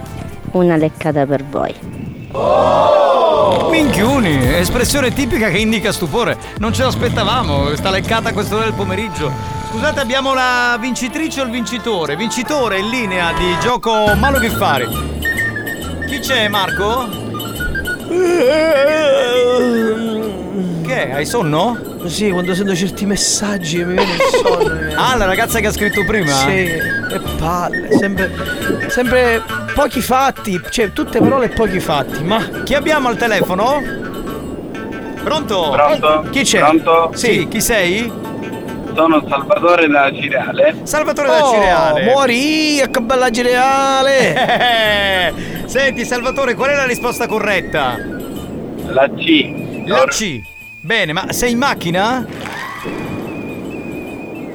Una 0.51 0.77
leccata 0.77 1.25
per 1.25 1.43
voi. 1.43 1.75
Minchiuni, 3.69 4.55
espressione 4.55 5.12
tipica 5.12 5.49
che 5.49 5.58
indica 5.58 5.91
stupore. 5.91 6.38
Non 6.60 6.71
ce 6.73 6.84
l'aspettavamo, 6.84 7.63
questa 7.63 7.89
leccata 7.89 8.29
a 8.29 8.34
quest'ora 8.34 8.63
del 8.63 8.73
pomeriggio. 8.73 9.29
Scusate, 9.69 9.99
abbiamo 9.99 10.34
la 10.34 10.77
vincitrice 10.79 11.41
o 11.41 11.43
il 11.43 11.51
vincitore? 11.51 12.15
Vincitore 12.15 12.79
in 12.79 12.88
linea 12.88 13.34
di 13.34 13.58
gioco 13.62 14.15
Malo 14.15 14.39
Ghiffari. 14.39 14.88
Chi 16.08 16.19
c'è, 16.19 16.47
Marco? 16.47 17.08
Che? 20.86 21.12
Hai 21.12 21.25
sonno? 21.25 21.88
Sì, 22.05 22.29
quando 22.31 22.55
sento 22.55 22.75
certi 22.75 23.05
messaggi 23.05 23.83
mi 23.83 23.93
viene 23.93 24.13
il 24.13 24.19
sonno. 24.41 24.93
Ah, 24.95 25.15
la 25.17 25.25
ragazza 25.25 25.59
che 25.59 25.67
ha 25.67 25.71
scritto 25.71 26.03
prima? 26.05 26.31
Sì, 26.31 26.49
e 26.67 27.19
palle, 27.38 27.91
sempre, 27.97 28.31
sempre 28.88 29.41
pochi 29.73 30.01
fatti, 30.01 30.59
cioè 30.69 30.91
tutte 30.93 31.19
parole 31.19 31.45
e 31.45 31.49
pochi 31.49 31.79
fatti, 31.79 32.23
ma... 32.23 32.41
Chi 32.63 32.73
abbiamo 32.73 33.09
al 33.09 33.17
telefono? 33.17 33.81
Pronto? 35.23 35.69
Pronto? 35.71 36.25
Chi 36.31 36.41
c'è? 36.43 36.59
Pronto? 36.59 37.12
Sì, 37.13 37.47
chi 37.49 37.62
sei? 37.62 38.12
Sono 38.95 39.23
Salvatore 39.29 39.88
da 39.88 40.12
Cireale. 40.12 40.75
Salvatore 40.83 41.27
da 41.27 41.45
Oh, 41.45 41.51
Cireale. 41.53 42.03
Muori, 42.05 42.81
che 42.89 43.01
bella 43.01 43.29
cireale! 43.29 44.33
Senti, 45.67 46.03
Salvatore, 46.05 46.55
qual 46.55 46.71
è 46.71 46.75
la 46.75 46.85
risposta 46.85 47.27
corretta? 47.27 47.97
La 48.88 49.07
C. 49.15 49.83
La 49.85 50.05
C. 50.07 50.41
Bene, 50.81 51.11
ma 51.13 51.31
sei 51.31 51.51
in 51.51 51.57
macchina? 51.57 52.25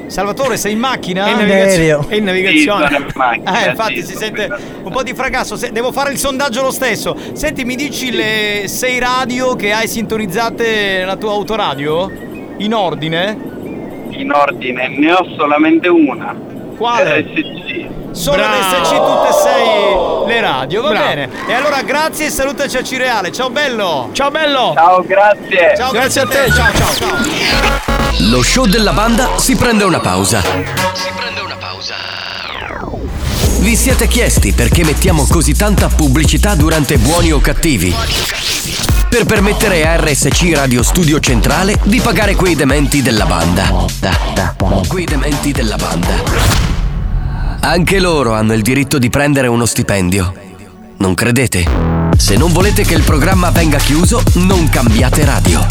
Salvatore, 0.06 0.56
sei 0.56 0.72
in 0.72 0.78
macchina? 0.78 1.26
È 1.26 1.30
in 1.30 1.36
navigazio- 1.38 2.04
è 2.08 2.14
in 2.14 2.24
navigazione. 2.24 2.86
Sì, 2.88 2.94
in 2.94 3.06
macchina, 3.14 3.64
Eh, 3.66 3.70
infatti 3.70 3.96
sì, 4.02 4.12
si 4.12 4.16
sente 4.16 4.48
un 4.82 4.90
po' 4.92 5.02
di 5.02 5.12
fracasso. 5.14 5.56
Se- 5.56 5.72
Devo 5.72 5.92
fare 5.92 6.12
il 6.12 6.18
sondaggio 6.18 6.62
lo 6.62 6.70
stesso. 6.70 7.16
Senti, 7.32 7.64
mi 7.64 7.74
dici 7.74 8.10
le 8.10 8.64
sei 8.66 8.98
radio 9.00 9.54
che 9.56 9.72
hai 9.72 9.88
sintonizzate 9.88 10.98
nella 10.98 11.16
tua 11.16 11.32
autoradio? 11.32 12.10
In 12.58 12.72
ordine? 12.74 13.36
In 14.10 14.30
ordine, 14.32 14.88
ne 14.88 15.12
ho 15.12 15.26
solamente 15.36 15.88
una. 15.88 16.34
Quale? 16.76 17.20
RSC. 17.22 17.63
Solo 18.14 18.36
Bravo. 18.36 18.54
RSC 18.54 18.90
tutte 18.90 19.28
e 19.28 19.32
sei 19.42 20.26
le 20.26 20.40
radio, 20.40 20.82
va 20.82 20.88
Bravo. 20.90 21.04
bene. 21.06 21.28
E 21.48 21.52
allora 21.52 21.82
grazie 21.82 22.26
e 22.26 22.30
salutaci 22.30 22.76
a 22.76 22.82
Cireale. 22.84 23.32
Ciao 23.32 23.50
bello. 23.50 24.10
Ciao 24.12 24.30
bello. 24.30 24.72
Ciao, 24.74 25.02
grazie. 25.02 25.74
Ciao, 25.76 25.90
grazie, 25.90 26.20
a 26.20 26.26
te. 26.26 26.50
Ciao, 26.52 26.72
ciao, 26.74 26.94
ciao. 26.94 27.16
Lo 28.30 28.40
show 28.42 28.66
della 28.66 28.92
banda 28.92 29.30
si 29.36 29.56
prende 29.56 29.82
una 29.82 29.98
pausa. 29.98 30.42
Vi 33.58 33.76
siete 33.76 34.06
chiesti 34.06 34.52
perché 34.52 34.84
mettiamo 34.84 35.26
così 35.26 35.54
tanta 35.54 35.88
pubblicità 35.88 36.54
durante 36.54 36.98
buoni 36.98 37.32
o 37.32 37.40
cattivi? 37.40 37.92
Per 39.08 39.24
permettere 39.24 39.88
a 39.88 39.96
RSC 39.96 40.52
Radio 40.54 40.82
Studio 40.82 41.18
Centrale 41.18 41.78
di 41.82 41.98
pagare 42.00 42.34
quei 42.36 42.54
dementi 42.54 43.02
della 43.02 43.24
banda. 43.24 43.72
Quei 44.86 45.04
dementi 45.04 45.50
della 45.50 45.76
banda. 45.76 46.73
Anche 47.64 47.98
loro 47.98 48.34
hanno 48.34 48.52
il 48.52 48.60
diritto 48.60 48.98
di 48.98 49.08
prendere 49.08 49.46
uno 49.46 49.64
stipendio. 49.64 50.34
Non 50.98 51.14
credete? 51.14 51.64
Se 52.14 52.36
non 52.36 52.52
volete 52.52 52.84
che 52.84 52.92
il 52.92 53.02
programma 53.02 53.50
venga 53.50 53.78
chiuso, 53.78 54.22
non 54.34 54.68
cambiate 54.68 55.24
radio. 55.24 55.66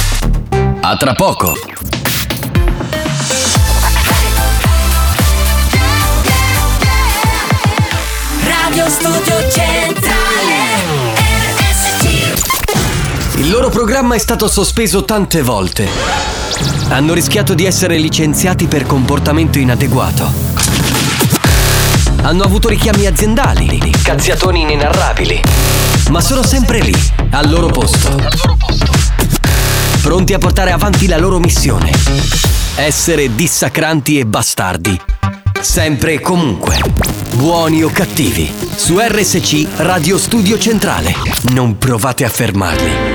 A 0.81 0.97
tra 0.97 1.13
poco. 1.13 1.55
Radio 8.43 8.89
Studio 8.89 9.51
Centrale 9.51 10.55
RSC 11.59 13.51
loro 13.51 13.69
programma 13.69 14.15
è 14.15 14.17
stato 14.17 14.47
sospeso 14.47 15.05
tante 15.05 15.43
volte. 15.43 15.87
Hanno 16.89 17.13
rischiato 17.13 17.53
di 17.53 17.65
essere 17.65 17.97
licenziati 17.97 18.65
per 18.65 18.87
comportamento 18.87 19.59
inadeguato. 19.59 20.52
Hanno 22.23 22.43
avuto 22.43 22.69
richiami 22.69 23.05
aziendali, 23.05 23.91
cazziatoni 24.01 24.61
inenarrabili. 24.61 25.41
Ma 26.09 26.21
sono 26.21 26.41
sempre 26.41 26.79
lì, 26.79 26.95
al 27.31 27.49
loro 27.49 27.67
posto. 27.67 28.17
Pronti 30.01 30.33
a 30.33 30.37
portare 30.37 30.71
avanti 30.71 31.07
la 31.07 31.17
loro 31.17 31.37
missione. 31.37 31.91
Essere 32.75 33.35
dissacranti 33.35 34.19
e 34.19 34.25
bastardi. 34.25 34.99
Sempre 35.59 36.13
e 36.13 36.19
comunque. 36.21 36.81
Buoni 37.35 37.83
o 37.83 37.89
cattivi. 37.89 38.49
Su 38.73 38.99
RSC 38.99 39.67
Radio 39.77 40.17
Studio 40.17 40.57
Centrale. 40.57 41.13
Non 41.51 41.77
provate 41.77 42.23
a 42.23 42.29
fermarli. 42.29 43.12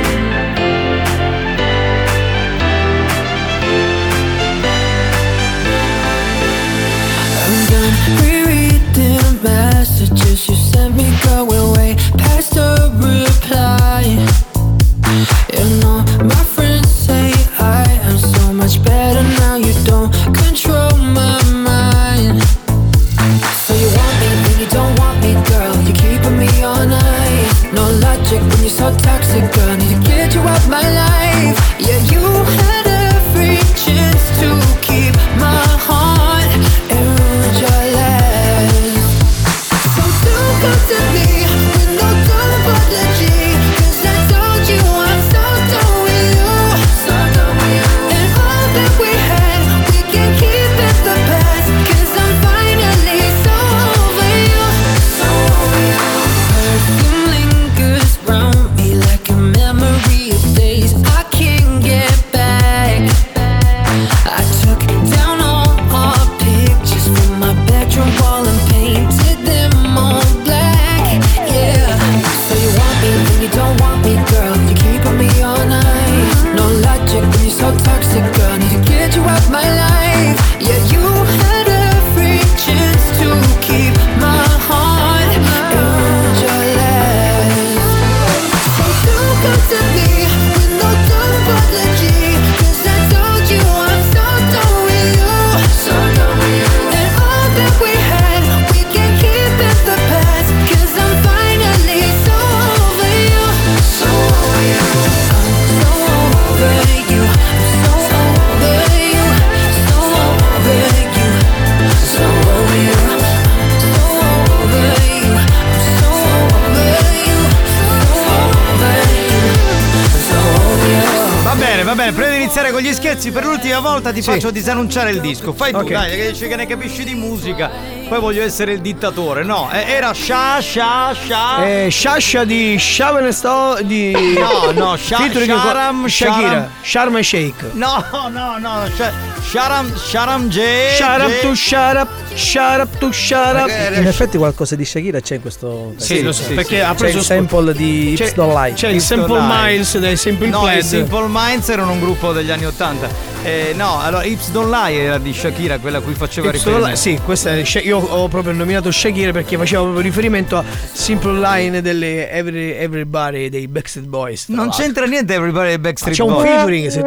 L'ultima 123.79 123.81
volta 123.81 124.13
ti 124.13 124.23
Sì. 124.23 124.31
faccio 124.31 124.51
disannunciare 124.51 125.11
il 125.11 125.21
disco. 125.21 125.53
Fai 125.53 125.71
tu, 125.73 125.79
Ok. 125.79 125.91
dai, 125.91 126.17
che 126.17 126.31
dici 126.33 126.49
che 126.49 126.57
ne 126.57 126.67
capisci 126.67 127.05
di 127.05 127.15
musica. 127.15 127.71
Poi 128.09 128.21
voglio 128.21 128.43
essere 128.43 128.73
il 128.73 128.81
dittatore. 128.81 129.45
No, 129.45 129.69
eh, 129.71 129.85
era 129.87 130.13
Sha 130.15 130.61
Sha 130.61 131.15
Sha. 131.27 131.65
Eh, 131.67 131.91
Shasha 131.91 132.45
di 132.45 132.77
Shaman 132.79 133.31
Sto 133.33 133.79
di 133.83 134.13
No, 134.13 134.71
no, 134.73 134.97
Sha- 134.97 135.17
Sharam, 135.31 136.07
Shakira, 136.07 136.49
Sharam. 136.49 136.69
Sharm 136.83 137.17
e 137.19 137.23
Shake. 137.23 137.71
No, 137.73 138.05
no, 138.31 138.57
no, 138.59 138.89
Sha- 138.97 139.13
Sharam 139.51 139.95
Sharam 139.95 140.49
J. 140.49 140.61
Up, 141.01 141.55
shut 141.55 142.81
up 142.81 142.99
to 142.99 143.13
shut 143.13 143.55
up. 143.57 143.69
In 143.95 144.07
effetti 144.07 144.39
qualcosa 144.39 144.75
di 144.75 144.85
Shakira 144.87 145.21
c'è 145.21 145.37
in 145.37 145.41
questo 145.43 145.93
pezzo. 145.95 146.05
Sì, 146.05 146.23
lo 146.23 146.33
so, 146.33 146.45
perché 146.55 146.83
ha 146.83 146.91
c'è 146.93 146.97
preso 146.97 147.19
il 147.19 147.25
sample 147.25 147.73
di 147.75 148.13
Hips 148.13 148.35
Don't 148.35 148.55
Lie. 148.57 148.73
C'è 148.75 148.89
il 148.89 149.01
Sample. 149.01 149.41
Miles 149.41 149.99
dei 149.99 150.17
Simple 150.17 150.49
No, 150.49 150.61
Plan. 150.61 150.79
i 150.79 150.83
Simple 150.83 151.27
Minds 151.29 151.69
erano 151.69 151.93
un 151.93 152.01
gruppo 152.01 152.33
degli 152.33 152.51
anni 152.51 152.65
80. 152.67 153.09
Eh, 153.43 153.68
no, 153.75 154.01
allora 154.01 154.25
Hips 154.25 154.51
Don't 154.51 154.71
Lie 154.73 155.01
era 155.03 155.19
di 155.19 155.33
Shakira, 155.33 155.79
quella 155.79 155.99
a 155.99 156.01
cui 156.01 156.15
faceva 156.15 156.51
riferimento. 156.51 156.97
Sì, 156.97 157.19
questa 157.25 157.51
è 157.55 157.63
io 157.83 157.99
ho 157.99 158.29
proprio 158.29 158.53
nominato 158.53 158.91
Shakira 158.91 159.33
perché 159.33 159.57
faceva 159.57 159.83
proprio 159.83 160.03
riferimento 160.03 160.57
a 160.57 160.65
Simple 160.93 161.39
Line 161.41 161.81
delle 161.83 162.31
Every- 162.31 162.73
Everybody 162.77 163.49
dei 163.49 163.67
Backstreet 163.69 164.07
Boys. 164.09 164.49
Non 164.49 164.67
l'altro. 164.67 164.83
c'entra 164.83 165.07
niente 165.07 165.35
Everybody 165.35 165.69
dei 165.69 165.79
Backstreet 165.79 166.17
C'è 166.17 166.23
un 166.23 166.33
Boys. 166.33 166.49
featuring 166.49 166.89
se 166.89 167.01
tu 167.01 167.07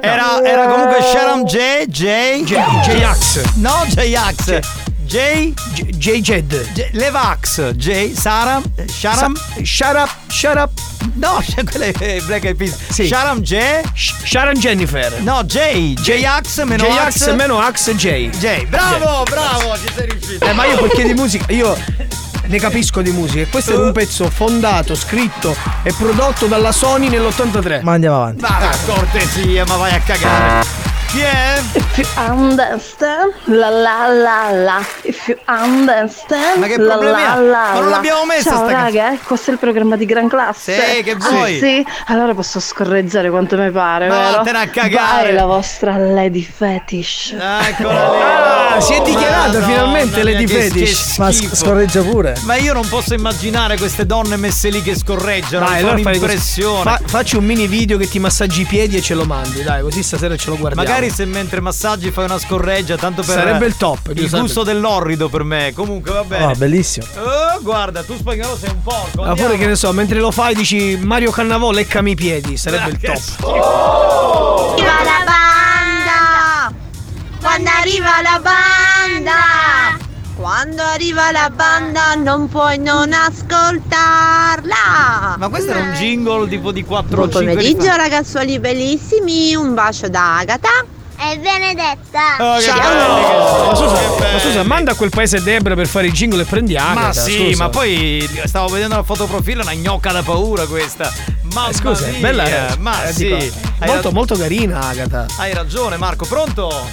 Era, 0.00 0.42
era 0.44 0.66
comunque 0.68 1.02
Sharam 1.02 1.44
J. 1.44 1.86
J. 1.86 2.42
J-Ax. 2.44 3.54
No, 3.56 3.84
J-Ax. 3.88 4.44
J. 4.44 4.60
J 5.10 5.52
Jed. 6.20 6.72
J- 6.72 6.90
Levax. 6.92 7.72
J. 7.74 8.14
Saram. 8.14 8.62
Sharam. 8.86 9.34
Shut 9.64 9.96
up, 9.96 10.08
shut 10.30 10.56
up. 10.56 10.70
No, 11.14 11.42
quella 11.68 11.86
è 11.86 12.20
Black 12.20 12.44
Eyed 12.44 12.56
Peas. 12.56 12.76
Sì. 12.90 13.08
Sharam 13.08 13.40
J. 13.40 13.80
Sharon 13.94 14.54
Jennifer. 14.54 15.20
No, 15.22 15.42
J. 15.42 15.94
J-Ax 15.94 16.62
meno 16.62 16.84
J-Ax 16.84 17.22
Ax. 17.22 17.34
meno 17.34 17.58
Ax 17.58 17.90
J. 17.94 18.28
J. 18.38 18.66
Bravo, 18.66 19.24
bravo, 19.24 19.76
ci 19.78 19.92
sei 19.92 20.10
riuscito. 20.10 20.44
Eh, 20.44 20.52
ma 20.52 20.64
io 20.66 20.78
perché 20.78 21.02
di 21.02 21.14
musica, 21.14 21.52
io 21.52 21.76
ne 22.44 22.58
capisco 22.60 23.02
di 23.02 23.10
musica. 23.10 23.44
Questo 23.50 23.72
è 23.72 23.76
un 23.76 23.90
pezzo 23.90 24.30
fondato, 24.30 24.94
scritto 24.94 25.56
e 25.82 25.92
prodotto 25.92 26.46
dalla 26.46 26.70
Sony 26.70 27.08
nell'83. 27.08 27.82
Ma 27.82 27.92
andiamo 27.94 28.16
avanti. 28.16 28.42
Ma 28.42 28.70
cortesia, 28.86 29.64
ma 29.66 29.74
vai 29.74 29.92
a 29.92 30.00
cagare. 30.00 30.89
Chi 31.10 31.20
è? 31.22 31.58
If 31.72 31.96
you 31.98 32.06
understand, 32.32 33.32
la 33.46 33.68
la 33.68 34.06
la 34.08 34.50
la. 34.52 34.80
If 35.02 35.26
you 35.26 35.36
understand, 35.48 36.58
Ma 36.60 36.66
che 36.68 36.76
la 36.78 36.92
problemi 36.92 37.20
la 37.22 37.32
ha? 37.32 37.34
la 37.40 37.58
Ma 37.58 37.72
non 37.74 37.84
la. 37.84 37.90
l'abbiamo 37.96 38.24
messa 38.26 38.50
Ciao 38.50 38.68
sta 38.68 38.70
raga, 38.82 39.12
eh, 39.14 39.18
questo 39.18 39.50
è 39.50 39.52
il 39.54 39.58
programma 39.58 39.96
di 39.96 40.04
gran 40.06 40.28
classe. 40.28 40.78
Sì, 40.80 41.02
che 41.02 41.16
vuoi? 41.16 41.56
Ah, 41.56 41.58
sì? 41.58 41.86
Allora 42.06 42.32
posso 42.32 42.60
scorreggiare 42.60 43.28
quanto 43.28 43.56
mi 43.56 43.70
pare, 43.72 44.06
Ma 44.06 44.18
vero? 44.18 44.36
vattene 44.36 44.58
a 44.60 44.68
cagare. 44.68 45.22
Vai 45.24 45.32
la 45.34 45.46
vostra 45.46 45.96
lady 45.96 46.42
fetish. 46.42 47.34
Eccola 47.38 48.10
lì. 48.10 48.69
Ah, 48.72 48.80
si 48.80 48.92
è 48.92 49.02
dichiarata 49.02 49.46
Madonna 49.48 49.66
finalmente 49.66 50.22
mia, 50.22 50.32
Lady 50.32 50.44
che- 50.44 50.60
Fetish. 50.70 51.14
che 51.14 51.20
Ma 51.22 51.32
schifo. 51.32 51.54
sc- 51.54 51.64
scorreggia 51.64 52.02
pure. 52.02 52.36
Ma 52.44 52.54
io 52.56 52.72
non 52.72 52.86
posso 52.88 53.14
immaginare 53.14 53.76
queste 53.76 54.06
donne 54.06 54.36
messe 54.36 54.68
lì 54.70 54.80
che 54.82 54.96
scorreggiano. 54.96 55.64
Dai, 55.66 55.74
mi 55.74 55.78
allora 55.88 55.94
fai 55.94 56.02
così. 56.04 56.16
impressione. 56.18 56.82
Fa- 56.82 57.00
facci 57.04 57.36
un 57.36 57.44
mini 57.44 57.66
video 57.66 57.98
che 57.98 58.08
ti 58.08 58.18
massaggi 58.18 58.60
i 58.62 58.64
piedi 58.64 58.96
e 58.96 59.02
ce 59.02 59.14
lo 59.14 59.24
mandi, 59.24 59.62
dai, 59.62 59.82
così 59.82 60.02
stasera 60.02 60.36
ce 60.36 60.50
lo 60.50 60.56
guardiamo. 60.56 60.86
Magari 60.86 61.10
se 61.10 61.24
mentre 61.24 61.60
massaggi 61.60 62.10
fai 62.10 62.24
una 62.26 62.38
scorreggia, 62.38 62.96
tanto 62.96 63.22
per 63.22 63.34
Sarebbe 63.34 63.66
il 63.66 63.76
top, 63.76 64.08
Il 64.08 64.14
giusto? 64.14 64.40
gusto 64.40 64.62
dell'orrido 64.62 65.28
per 65.28 65.42
me. 65.42 65.72
Comunque 65.74 66.12
va 66.12 66.22
bene. 66.24 66.44
Oh, 66.46 66.52
bellissimo. 66.54 67.06
Oh, 67.16 67.60
guarda, 67.62 68.02
tu 68.04 68.16
spagnolo 68.16 68.56
sei 68.58 68.70
un 68.70 68.82
porco. 68.82 69.22
Ma 69.22 69.28
andiamo. 69.30 69.48
pure 69.50 69.58
che 69.60 69.66
ne 69.66 69.74
so, 69.76 69.92
mentre 69.92 70.18
lo 70.20 70.30
fai 70.30 70.54
dici 70.54 70.96
Mario 71.00 71.30
Cannavò 71.32 71.70
leccami 71.72 72.12
i 72.12 72.14
piedi, 72.14 72.56
sarebbe 72.56 72.90
il 72.90 72.98
top. 73.00 73.16
schifo. 73.16 73.52
Arriva 74.72 74.92
la 75.02 75.24
banda! 75.24 75.38
Quando 77.40 77.70
arriva 77.70 78.20
la 78.22 78.38
banda! 78.40 79.98
Quando 80.36 80.82
arriva 80.82 81.30
la 81.32 81.50
banda 81.50 82.14
non 82.14 82.48
puoi 82.48 82.78
non 82.78 83.12
ascoltarla! 83.12 84.74
Ma 85.38 85.48
questo 85.48 85.70
era 85.70 85.80
un 85.80 85.92
jingle 85.94 86.48
tipo 86.48 86.70
di 86.70 86.84
4 86.84 87.16
Buon 87.16 87.28
o 87.28 87.30
5 87.30 87.54
pomeriggio 87.54 87.96
ragazzuoli 87.96 88.58
bellissimi, 88.58 89.54
un 89.54 89.74
bacio 89.74 90.08
da 90.08 90.36
Agata 90.36 90.68
e 91.22 91.38
Benedetta! 91.38 92.36
Oh, 92.38 92.60
Ciao! 92.60 93.66
Ma 93.66 93.74
scusa, 93.74 94.32
ma 94.32 94.38
scusa, 94.38 94.62
manda 94.62 94.92
a 94.92 94.94
quel 94.94 95.10
paese 95.10 95.42
Debra 95.42 95.74
per 95.74 95.86
fare 95.86 96.06
il 96.06 96.12
jingle 96.12 96.42
e 96.42 96.44
prendi 96.46 96.76
Agata. 96.76 97.00
Ma 97.00 97.12
sì, 97.12 97.48
scusa. 97.48 97.64
ma 97.64 97.68
poi 97.68 98.28
stavo 98.44 98.68
vedendo 98.68 98.96
la 98.96 99.02
foto 99.02 99.26
profilo, 99.26 99.62
una 99.62 99.74
gnocca 99.74 100.12
da 100.12 100.22
paura 100.22 100.66
questa. 100.66 101.12
Mamma 101.52 101.72
Scusa, 101.72 102.06
mia, 102.06 102.20
bella 102.20 102.44
eh, 102.72 102.76
ma 102.78 103.04
eh, 103.04 103.12
sì. 103.12 103.24
dico, 103.26 103.54
molto, 103.80 104.02
rag- 104.02 104.12
molto 104.12 104.36
carina 104.36 104.80
Agata. 104.88 105.26
Hai 105.36 105.52
ragione 105.52 105.96
Marco, 105.96 106.24
pronto? 106.24 106.88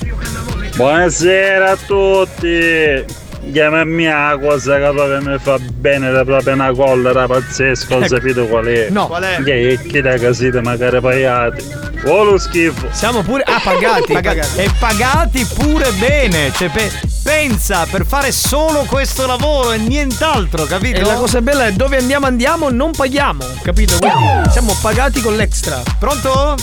Buonasera 0.76 1.72
a 1.72 1.78
tutti! 1.78 3.26
Chiamami 3.52 4.06
la 4.06 4.38
cosa 4.40 4.78
che 4.78 4.92
proprio 4.94 5.22
mi 5.22 5.38
fa 5.40 5.58
bene, 5.60 6.12
da 6.12 6.24
proprio 6.24 6.54
una 6.54 6.72
collera 6.72 7.28
pazzesca, 7.28 7.96
ho 7.96 8.08
sapito 8.08 8.46
qual 8.48 8.66
è? 8.66 8.90
No. 8.90 9.08
Qual 9.08 9.24
è? 9.24 9.42
Che 9.44 9.80
è 9.92 10.02
da 10.02 10.18
casita 10.18 10.62
magari 10.62 11.00
pagati. 11.00 11.64
Oh 12.06 12.24
lo 12.24 12.38
schifo! 12.38 12.88
Siamo 12.92 13.22
pure. 13.24 13.44
Ah, 13.44 13.60
pagati. 13.64 14.14
Pagati. 14.18 14.60
E 14.60 14.70
pagati 14.80 15.46
pure 15.46 15.92
bene. 15.94 16.52
Cioè, 16.54 16.70
pe- 16.70 16.92
pensa 17.24 17.86
per 17.90 18.06
fare 18.06 18.32
solo 18.32 18.86
questo 18.88 19.26
lavoro 19.26 19.72
e 19.72 19.78
nient'altro, 19.78 20.66
capito? 20.66 21.00
E 21.00 21.04
la 21.04 21.16
cosa 21.16 21.42
bella 21.42 21.66
è 21.66 21.74
dove 21.74 21.98
andiamo 21.98 22.26
andiamo 22.26 22.70
non 22.70 22.92
paghiamo, 22.92 23.44
capito? 23.64 23.98
Quindi 23.98 24.50
siamo 24.52 24.78
pagati 24.82 25.22
con 25.22 25.36
l'extra. 25.36 25.82
Pronto? 26.00 26.56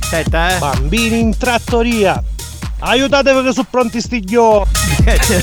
Aspetta, 0.00 0.56
eh. 0.56 0.58
Bambini 0.58 1.20
in 1.20 1.36
trattoria. 1.38 2.20
Aiutatevi 2.82 3.42
che 3.42 3.52
sono 3.52 3.66
pronti 3.70 4.00
sti 4.00 4.20
ghio. 4.20 4.66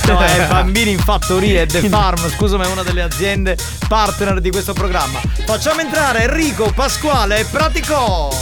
no, 0.06 0.18
è 0.20 0.46
Bambini 0.50 0.90
in 0.90 0.98
Fattoria 0.98 1.62
e 1.62 1.66
The 1.66 1.88
Farm, 1.88 2.28
scusami, 2.30 2.64
è 2.64 2.66
una 2.66 2.82
delle 2.82 3.02
aziende 3.02 3.56
partner 3.86 4.40
di 4.40 4.50
questo 4.50 4.72
programma. 4.72 5.20
Facciamo 5.46 5.80
entrare 5.80 6.24
Enrico 6.24 6.72
Pasquale 6.72 7.44
Pratico. 7.44 8.34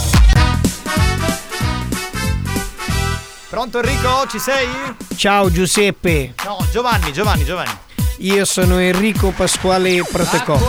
Pronto 3.49 3.79
Enrico? 3.79 4.25
Ci 4.29 4.39
sei? 4.39 4.67
Ciao 5.15 5.51
Giuseppe. 5.51 6.33
No, 6.43 6.65
Giovanni, 6.71 7.13
Giovanni, 7.13 7.45
Giovanni. 7.45 7.85
Io 8.21 8.45
sono 8.45 8.79
Enrico 8.79 9.29
Pasquale 9.29 10.03
Prateco. 10.11 10.59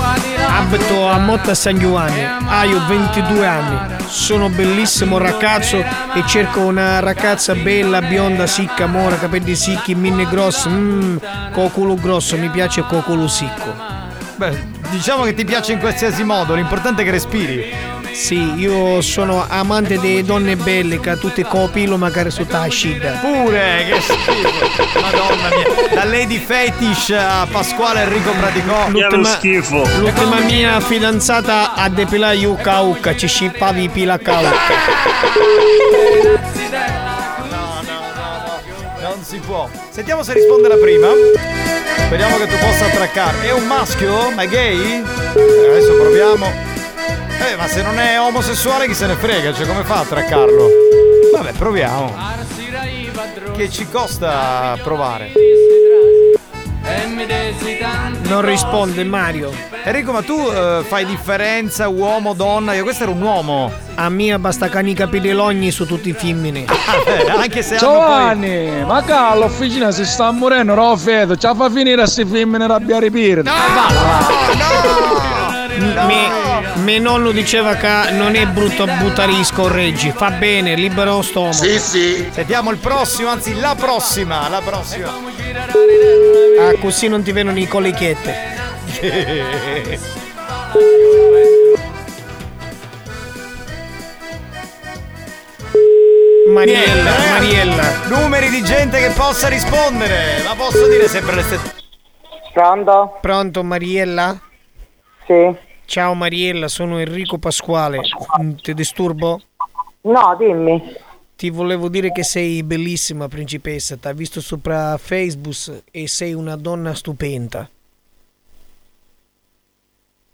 Abito 0.47 1.09
a 1.09 1.19
Motta 1.19 1.55
San 1.55 1.79
Giovanni. 1.79 2.23
Ho 2.23 2.87
22 2.87 3.47
anni. 3.47 3.97
Sono 4.07 4.51
bellissimo 4.51 5.17
ragazzo 5.17 5.79
e 5.79 6.27
cerco 6.27 6.61
una 6.61 7.01
ragazza 7.01 7.55
bella, 7.55 8.03
bionda, 8.03 8.47
sicca, 8.47 8.87
mora, 8.87 9.17
capelli 9.17 9.55
sicchi, 9.55 9.95
minne 9.95 10.27
grossi, 10.27 10.69
mm, 10.69 11.17
coculo 11.53 11.95
grosso, 11.95 12.37
mi 12.37 12.51
piace 12.51 12.83
coculo 12.83 13.27
sicco. 13.29 14.08
Beh, 14.39 14.57
diciamo 14.91 15.25
che 15.25 15.35
ti 15.35 15.45
piace 15.45 15.73
in 15.73 15.81
qualsiasi 15.81 16.23
modo, 16.23 16.55
l'importante 16.55 17.03
è 17.03 17.05
che 17.05 17.11
respiri. 17.11 17.75
Sì, 18.13 18.55
io 18.55 19.01
sono 19.01 19.45
amante 19.49 19.99
delle 19.99 20.23
donne 20.23 20.55
belle 20.55 21.01
che 21.01 21.19
tutte 21.19 21.43
copilo 21.45 21.97
magari 21.97 22.31
su 22.31 22.47
tascida. 22.47 23.19
Pure, 23.21 23.85
che 23.89 24.01
schifo. 24.01 25.01
Madonna 25.01 25.49
mia. 25.49 25.93
Da 25.93 26.05
Lady 26.05 26.39
Fetish 26.39 27.11
a 27.11 27.49
Pasquale 27.51 28.03
Enrico 28.03 28.31
Praticò. 28.31 28.89
L'ultima 29.99 30.39
mia 30.39 30.79
fidanzata 30.81 31.75
a 31.75 31.89
depilare 31.89 32.37
io 32.37 32.55
cauca, 32.55 33.17
ci 33.17 33.27
scippavi 33.27 33.89
pila 33.89 34.19
cauca. 34.19 34.51
Non 39.01 39.21
si 39.21 39.39
può. 39.39 39.69
Sentiamo 39.91 40.23
se 40.23 40.33
risponde 40.33 40.69
la 40.69 40.77
prima. 40.77 41.09
Speriamo 42.09 42.39
che 42.39 42.47
tu 42.47 42.57
possa 42.57 42.87
attraccare. 42.87 43.49
È 43.49 43.53
un 43.53 43.67
maschio? 43.67 44.31
Ma 44.31 44.41
è 44.41 44.49
gay? 44.49 45.03
Eh, 45.03 45.69
Adesso 45.69 45.95
proviamo. 45.95 46.47
Eh, 46.47 47.55
ma 47.55 47.67
se 47.69 47.83
non 47.83 47.99
è 47.99 48.19
omosessuale 48.19 48.87
chi 48.87 48.95
se 48.95 49.07
ne 49.07 49.15
frega? 49.15 49.53
Cioè, 49.53 49.67
come 49.67 49.85
fa 49.85 49.97
a 49.97 50.01
attraccarlo? 50.01 50.71
Vabbè, 51.35 51.53
proviamo. 51.53 52.17
Che 53.55 53.71
ci 53.71 53.87
costa 53.91 54.79
provare? 54.83 55.33
Non 58.29 58.45
risponde 58.45 59.05
Mario. 59.05 59.53
Enrico, 59.85 60.13
ma 60.13 60.23
tu 60.23 60.39
eh, 60.39 60.85
fai 60.87 61.07
differenza 61.07 61.89
uomo, 61.89 62.35
donna? 62.35 62.75
Io 62.75 62.83
questo 62.83 63.05
era 63.05 63.13
un 63.13 63.23
uomo. 63.23 63.73
A 63.95 64.09
mia 64.11 64.39
basta 64.39 64.69
cani 64.69 64.95
capelli 64.95 65.33
logni 65.33 65.71
su 65.71 65.87
tutti 65.87 66.11
i 66.11 66.13
femmini. 66.13 66.67
Eh, 67.09 67.31
anche 67.31 67.63
se 67.63 67.77
hanno 67.77 67.93
Giovanni, 67.93 68.85
ma 68.85 69.03
che 69.03 69.13
all'officina 69.13 69.91
si 69.91 70.05
sta 70.05 70.31
morendo, 70.31 70.75
no 70.75 70.95
feto, 70.97 71.37
ci 71.37 71.49
fa 71.55 71.71
finire 71.71 72.03
a 72.03 72.07
si 72.07 72.25
femmine 72.27 72.65
arrabbiare 72.65 73.11
pire. 73.11 73.43
No, 73.43 73.53
Me, 76.07 76.29
mio 76.83 77.01
nonno 77.01 77.31
diceva 77.31 77.77
che 77.77 78.11
non 78.13 78.35
è 78.35 78.47
brutto 78.47 78.85
buttare 78.85 79.33
scorreggi, 79.43 80.13
fa 80.15 80.31
bene, 80.33 80.75
libero 80.75 81.17
lo 81.17 81.23
stomaco. 81.23 81.55
Sì, 81.55 81.79
sì. 81.79 82.29
Sentiamo 82.31 82.71
il 82.71 82.79
prossimo, 82.79 83.31
anzi 83.31 83.55
la 83.59 83.75
prossima, 83.79 84.49
la 84.49 84.61
prossima. 84.61 85.11
Ah, 86.59 86.75
così 86.81 87.09
non 87.09 87.23
ti 87.23 87.33
vedono 87.33 87.59
i 87.59 87.67
colichette. 87.67 88.57
Mariella, 96.53 97.11
Niente, 97.11 97.27
eh? 97.27 97.31
Mariella. 97.31 98.07
Numeri 98.09 98.49
di 98.49 98.63
gente 98.63 98.99
che 98.99 99.11
possa 99.11 99.49
rispondere. 99.49 100.43
Ma 100.47 100.55
posso 100.55 100.89
dire 100.89 101.07
sempre 101.09 101.35
le 101.37 101.43
stesse. 101.43 101.75
Pronto? 102.53 103.19
Pronto 103.21 103.63
Mariella? 103.63 104.39
Sì. 105.27 105.55
Ciao 105.85 106.15
Mariella, 106.15 106.69
sono 106.69 106.99
Enrico 106.99 107.39
Pasquale. 107.39 108.01
Ti 108.63 108.75
disturbo? 108.75 109.41
No, 110.03 110.37
dimmi. 110.39 110.83
Ti 111.39 111.51
volevo 111.51 111.89
dire 111.89 112.11
che 112.11 112.25
sei 112.25 112.65
bellissima 112.65 113.29
principessa, 113.29 113.97
ti 113.97 114.09
ho 114.09 114.13
visto 114.13 114.41
sopra 114.41 114.99
Facebook 114.99 115.85
e 115.93 116.09
sei 116.09 116.35
una 116.35 116.57
donna 116.57 116.95
stupenda. 116.95 117.71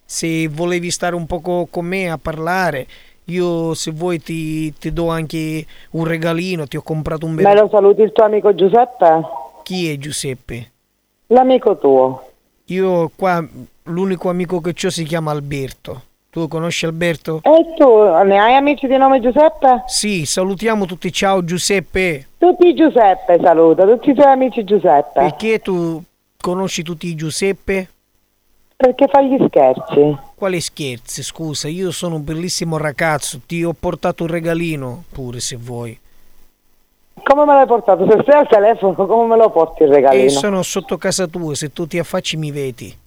Se 0.03 0.49
volevi 0.49 0.91
stare 0.91 1.15
un 1.15 1.27
poco 1.27 1.67
con 1.71 1.85
me 1.85 2.11
a 2.11 2.17
parlare, 2.17 2.87
io 3.25 3.75
se 3.75 3.91
vuoi 3.91 4.19
ti, 4.23 4.73
ti 4.79 4.95
do 4.95 5.11
anche 5.11 5.67
un 5.91 6.07
regalino, 6.07 6.67
ti 6.67 6.79
ho 6.79 6.83
comprato 6.83 7.27
un 7.27 7.35
bel... 7.35 7.45
Me 7.45 7.55
lo 7.55 7.69
saluti 7.71 8.01
il 8.01 8.13
tuo 8.13 8.25
amico 8.25 8.55
Giuseppe? 8.55 9.21
Chi 9.63 9.91
è 9.91 9.99
Giuseppe? 9.99 10.71
L'amico 11.27 11.77
tuo. 11.77 12.31
Io 12.69 13.11
qua 13.15 13.47
l'unico 13.83 14.31
amico 14.31 14.63
che 14.63 14.75
ho 14.87 14.91
si 14.91 15.05
chiama 15.05 15.33
Alberto. 15.33 16.13
Tu 16.35 16.49
conosci 16.49 16.85
Alberto? 16.85 17.43
E 17.45 17.75
tu 17.77 17.87
ne 18.25 18.41
hai 18.41 18.57
amici 18.57 18.89
di 18.89 18.97
nome 18.97 19.21
Giuseppe? 19.21 19.85
Sì, 19.87 20.27
salutiamo 20.27 20.85
tutti. 20.85 21.13
Ciao 21.13 21.45
Giuseppe. 21.45 22.27
Tutti 22.39 22.75
Giuseppe 22.75 23.39
saluta, 23.41 23.87
tutti 23.87 24.11
i 24.11 24.15
tuoi 24.15 24.33
amici 24.33 24.65
Giuseppe. 24.65 25.21
Perché 25.21 25.61
tu 25.61 26.03
conosci 26.41 26.83
tutti 26.83 27.07
i 27.07 27.15
Giuseppe? 27.15 27.89
Perché 28.75 29.07
fai 29.07 29.29
gli 29.29 29.47
scherzi? 29.47 30.19
Quali 30.35 30.61
scherzi? 30.61 31.23
Scusa, 31.23 31.69
io 31.69 31.93
sono 31.93 32.17
un 32.17 32.25
bellissimo 32.25 32.79
ragazzo, 32.79 33.39
ti 33.47 33.63
ho 33.63 33.73
portato 33.73 34.25
un 34.25 34.31
regalino 34.31 35.05
pure 35.13 35.39
se 35.39 35.55
vuoi. 35.55 35.97
Come 37.23 37.45
me 37.45 37.53
l'hai 37.53 37.67
portato? 37.67 38.11
Se 38.11 38.19
stai 38.23 38.41
al 38.41 38.49
telefono, 38.49 39.07
come 39.07 39.29
me 39.29 39.37
lo 39.37 39.51
porti 39.51 39.85
il 39.85 39.91
regalino? 39.91 40.25
E 40.25 40.31
sono 40.31 40.65
sotto 40.65 40.97
casa 40.97 41.29
tua, 41.29 41.55
se 41.55 41.73
tu 41.73 41.87
ti 41.87 41.97
affacci 41.97 42.37
mi 42.37 42.51
vedi. 42.51 43.03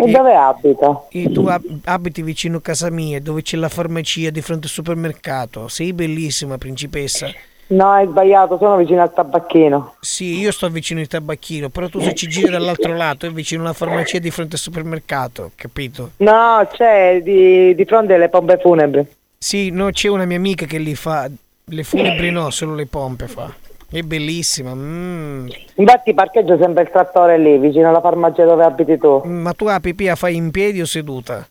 E 0.00 0.12
dove 0.12 0.32
abita? 0.32 1.06
E 1.10 1.32
tu 1.32 1.46
ab- 1.46 1.80
abiti 1.84 2.22
vicino 2.22 2.58
a 2.58 2.60
casa 2.60 2.88
mia, 2.88 3.20
dove 3.20 3.42
c'è 3.42 3.56
la 3.56 3.68
farmacia 3.68 4.30
di 4.30 4.40
fronte 4.40 4.66
al 4.66 4.72
supermercato. 4.72 5.66
Sei 5.66 5.92
bellissima, 5.92 6.56
principessa. 6.56 7.28
No, 7.70 7.90
hai 7.90 8.06
sbagliato, 8.06 8.58
sono 8.58 8.76
vicino 8.76 9.02
al 9.02 9.12
tabacchino. 9.12 9.96
Sì, 10.00 10.38
io 10.38 10.52
sto 10.52 10.70
vicino 10.70 11.00
al 11.00 11.08
tabacchino, 11.08 11.68
però 11.68 11.88
tu 11.88 12.00
se 12.00 12.14
ci 12.14 12.28
giri 12.28 12.48
dall'altro 12.48 12.94
lato 12.94 13.26
è 13.26 13.30
vicino 13.30 13.62
alla 13.62 13.72
farmacia 13.72 14.20
di 14.20 14.30
fronte 14.30 14.54
al 14.54 14.60
supermercato, 14.60 15.50
capito? 15.56 16.12
No, 16.18 16.66
c'è 16.72 17.20
di, 17.20 17.74
di 17.74 17.84
fronte 17.84 18.14
alle 18.14 18.28
pompe 18.28 18.58
funebri. 18.58 19.04
Sì, 19.36 19.70
no, 19.70 19.90
c'è 19.90 20.08
una 20.08 20.24
mia 20.24 20.36
amica 20.36 20.64
che 20.64 20.78
li 20.78 20.94
fa. 20.94 21.28
Le 21.64 21.82
funebri 21.82 22.30
no, 22.30 22.50
solo 22.50 22.74
le 22.74 22.86
pompe 22.86 23.26
fa. 23.26 23.52
È 23.90 24.02
bellissima. 24.02 24.74
mm. 24.74 25.48
Infatti 25.76 26.12
parcheggio 26.12 26.58
sempre 26.58 26.82
il 26.82 26.90
trattore 26.90 27.38
lì, 27.38 27.56
vicino 27.58 27.88
alla 27.88 28.00
farmacia 28.02 28.44
dove 28.44 28.62
abiti 28.64 28.98
tu. 28.98 29.22
Ma 29.24 29.52
tu 29.54 29.64
la 29.64 29.80
pipì 29.80 30.04
la 30.04 30.14
fai 30.16 30.36
in 30.36 30.50
piedi 30.50 30.80
o 30.82 30.84
seduta? 30.84 31.46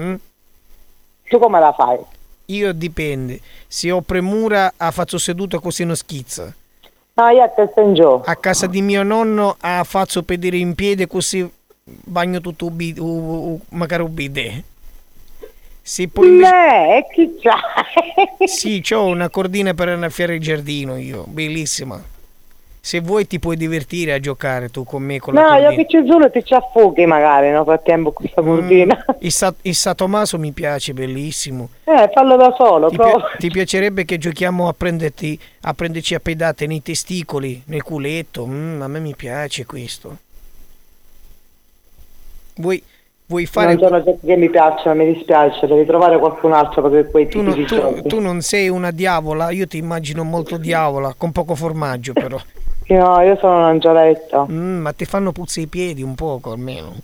Mm? 0.00 0.14
Tu 1.28 1.38
come 1.38 1.60
la 1.60 1.72
fai? 1.72 1.98
Io 2.46 2.72
dipende. 2.72 3.40
Se 3.66 3.90
ho 3.90 4.00
premura 4.00 4.72
la 4.76 4.90
faccio 4.90 5.18
seduta 5.18 5.58
così 5.58 5.84
non 5.84 5.96
schizza. 5.96 6.52
No, 7.16 7.28
io 7.28 7.42
a 7.42 7.48
testa 7.48 7.80
in 7.80 7.94
giù. 7.94 8.20
A 8.24 8.36
casa 8.36 8.66
di 8.66 8.82
mio 8.82 9.02
nonno 9.02 9.56
la 9.60 9.84
faccio 9.84 10.22
pedire 10.22 10.56
in 10.56 10.74
piedi 10.74 11.06
così 11.06 11.48
bagno 11.84 12.40
tutto 12.40 12.66
un 12.66 12.76
bid- 12.76 12.98
u- 12.98 13.04
u- 13.52 13.60
magari 13.76 14.02
un 14.02 14.12
Se 15.86 16.08
poi 16.08 16.28
invece... 16.28 16.50
Beh, 16.50 17.06
chi 17.12 17.34
c'hai? 17.42 18.48
Sì, 18.48 18.82
ho 18.94 19.04
una 19.04 19.28
cordina 19.28 19.74
per 19.74 19.90
annaffiare 19.90 20.36
il 20.36 20.40
giardino 20.40 20.96
io, 20.96 21.24
bellissima. 21.28 22.02
Se 22.80 23.00
vuoi 23.00 23.26
ti 23.26 23.38
puoi 23.38 23.56
divertire 23.58 24.14
a 24.14 24.18
giocare 24.18 24.70
tu 24.70 24.84
con 24.84 25.02
me 25.02 25.18
con 25.18 25.34
la 25.34 25.40
No, 25.42 25.46
cordina. 25.48 25.70
io 25.70 25.76
che 25.76 25.86
ci 25.86 26.06
sono 26.08 26.30
ti 26.30 26.42
ci 26.42 26.54
affughi 26.54 27.04
magari, 27.04 27.50
no? 27.50 27.64
Frattempo 27.64 28.12
questa 28.12 28.40
cordina. 28.40 29.04
Il, 29.18 29.30
Sa- 29.32 29.54
il 29.60 29.74
Satomaso 29.74 30.38
mi 30.38 30.52
piace, 30.52 30.94
bellissimo. 30.94 31.68
Eh, 31.84 32.10
fallo 32.14 32.36
da 32.36 32.54
solo, 32.56 32.88
Ti, 32.88 32.96
pi- 32.96 33.12
ti 33.38 33.50
piacerebbe 33.50 34.06
che 34.06 34.16
giochiamo 34.16 34.68
a 34.68 34.72
prenderti 34.72 35.38
a 35.62 35.74
prenderci 35.74 36.14
a 36.14 36.20
pedate 36.20 36.66
nei 36.66 36.80
testicoli, 36.82 37.62
nel 37.66 37.82
culetto? 37.82 38.46
Mm, 38.46 38.80
a 38.80 38.88
me 38.88 39.00
mi 39.00 39.14
piace 39.14 39.66
questo. 39.66 40.16
Vuoi, 42.56 42.82
vuoi 43.26 43.46
fare... 43.46 43.74
Non 43.74 44.02
sono 44.02 44.18
che 44.22 44.36
mi 44.36 44.50
piacciono, 44.50 44.94
mi 44.94 45.12
dispiace, 45.12 45.66
devi 45.66 45.84
trovare 45.86 46.18
qualcun 46.18 46.52
altro 46.52 46.88
per 46.88 47.10
quei 47.10 47.28
Tu, 47.28 47.40
non- 47.40 47.64
tu- 47.64 48.02
tu 48.02 48.20
non 48.20 48.40
sei 48.42 48.68
una 48.68 48.90
diavola, 48.90 49.50
io 49.50 49.66
ti 49.66 49.78
immagino 49.78 50.24
molto 50.24 50.56
diavola, 50.56 51.14
con 51.16 51.32
poco 51.32 51.54
formaggio 51.54 52.12
però. 52.12 52.38
No, 52.86 53.20
io 53.22 53.36
sono 53.38 53.56
un'angioletta. 53.58 54.46
Mm, 54.50 54.80
ma 54.80 54.92
ti 54.92 55.04
fanno 55.06 55.32
puzza 55.32 55.60
i 55.60 55.66
piedi 55.66 56.02
un 56.02 56.14
poco 56.14 56.52
almeno. 56.52 56.94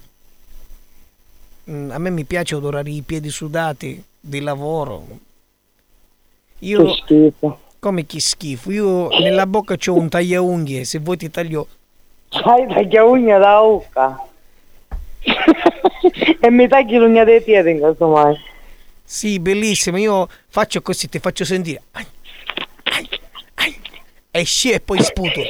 Mm, 1.70 1.90
a 1.90 1.98
me 1.98 2.10
mi 2.10 2.24
piace 2.24 2.54
odorare 2.54 2.90
i 2.90 3.02
piedi 3.02 3.30
sudati 3.30 4.02
di 4.20 4.40
lavoro. 4.40 5.06
Io, 6.58 6.84
Che 6.84 6.92
schifo. 7.02 7.58
come 7.78 8.04
che 8.04 8.20
schifo, 8.20 8.70
io 8.70 9.08
nella 9.08 9.46
bocca 9.46 9.76
c'ho 9.76 9.94
un 9.94 10.10
tagliaunghie, 10.10 10.84
se 10.84 10.98
vuoi 10.98 11.16
ti 11.16 11.30
taglio... 11.30 11.66
Sai, 12.28 12.66
taglia 12.68 13.04
unghia 13.04 13.38
da 13.38 13.60
ucca. 13.60 14.22
e 16.40 16.50
mi 16.50 16.68
tagli 16.68 16.96
l'ugna 16.96 17.24
dei 17.24 17.42
piedi 17.42 17.70
in 17.70 17.80
caso 17.80 18.08
mai. 18.08 18.36
Sì, 19.04 19.40
bellissimo, 19.40 19.96
io 19.96 20.28
faccio 20.48 20.82
così, 20.82 21.08
ti 21.08 21.18
faccio 21.18 21.44
sentire. 21.44 21.82
Ai, 21.92 22.06
ai, 22.84 23.08
ai. 23.54 23.80
E 24.30 24.44
sci 24.44 24.70
e 24.70 24.80
poi 24.80 25.02
sputo. 25.02 25.40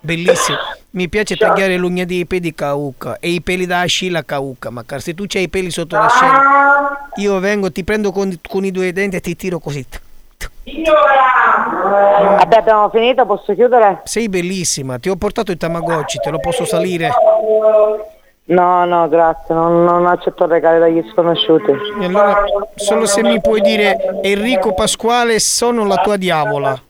Bellissimo. 0.00 0.56
Mi 0.90 1.08
piace 1.08 1.36
tagliare 1.36 1.76
l'ugna 1.76 2.04
dei 2.04 2.24
piedi 2.24 2.54
cauca 2.54 3.18
e 3.20 3.28
i 3.28 3.42
peli 3.42 3.66
da 3.66 3.80
ascilla 3.80 4.24
cauca, 4.24 4.70
ma 4.70 4.84
car- 4.84 5.02
se 5.02 5.12
tu 5.14 5.24
c'hai 5.26 5.42
i 5.42 5.48
peli 5.48 5.70
sotto 5.70 5.96
l'ascella, 5.96 7.10
io 7.16 7.38
vengo, 7.38 7.70
ti 7.70 7.84
prendo 7.84 8.12
con, 8.12 8.34
con 8.48 8.64
i 8.64 8.70
due 8.70 8.92
denti 8.92 9.16
e 9.16 9.20
ti 9.20 9.36
tiro 9.36 9.58
così. 9.58 9.84
Vabbè, 10.64 12.56
abbiamo 12.56 12.88
finito, 12.88 13.26
posso 13.26 13.54
chiudere? 13.54 14.00
Sei 14.04 14.28
bellissima, 14.28 14.98
ti 14.98 15.10
ho 15.10 15.16
portato 15.16 15.52
il 15.52 15.58
Tamagotchi, 15.58 16.18
te 16.18 16.30
lo 16.30 16.38
posso 16.38 16.64
salire? 16.64 17.10
No, 18.48 18.84
no, 18.84 19.08
grazie, 19.08 19.54
non, 19.54 19.82
non 19.84 20.06
accetto 20.06 20.46
regali 20.46 20.78
dagli 20.78 21.10
sconosciuti. 21.10 21.72
E 22.00 22.04
allora, 22.04 22.44
solo 22.76 23.06
se 23.06 23.22
mi 23.22 23.40
puoi 23.40 23.60
dire 23.60 24.20
Enrico 24.22 24.72
Pasquale, 24.72 25.40
sono 25.40 25.84
la 25.84 25.96
tua 25.96 26.16
diavola. 26.16 26.80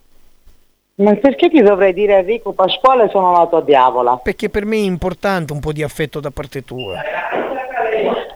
Ma 0.96 1.14
perché 1.14 1.48
ti 1.50 1.62
dovrei 1.62 1.92
dire 1.94 2.18
Enrico 2.18 2.52
Pasquale 2.52 3.08
sono 3.10 3.32
la 3.32 3.46
tua 3.46 3.62
diavola? 3.62 4.18
Perché 4.22 4.50
per 4.50 4.64
me 4.66 4.76
è 4.76 4.80
importante 4.80 5.52
un 5.52 5.60
po' 5.60 5.72
di 5.72 5.82
affetto 5.82 6.20
da 6.20 6.30
parte 6.30 6.62
tua. 6.62 7.00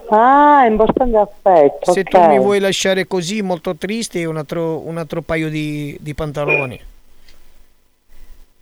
Ah, 0.09 0.63
è 0.65 0.69
importante 0.69 1.17
affetto. 1.17 1.91
Se 1.91 2.01
ok. 2.01 2.09
tu 2.09 2.19
mi 2.27 2.37
vuoi 2.37 2.59
lasciare 2.59 3.07
così, 3.07 3.41
molto 3.41 3.75
triste, 3.75 4.25
un 4.25 4.37
altro, 4.37 4.79
un 4.85 4.97
altro 4.97 5.21
paio 5.21 5.49
di, 5.49 5.95
di 5.99 6.13
pantaloni. 6.13 6.79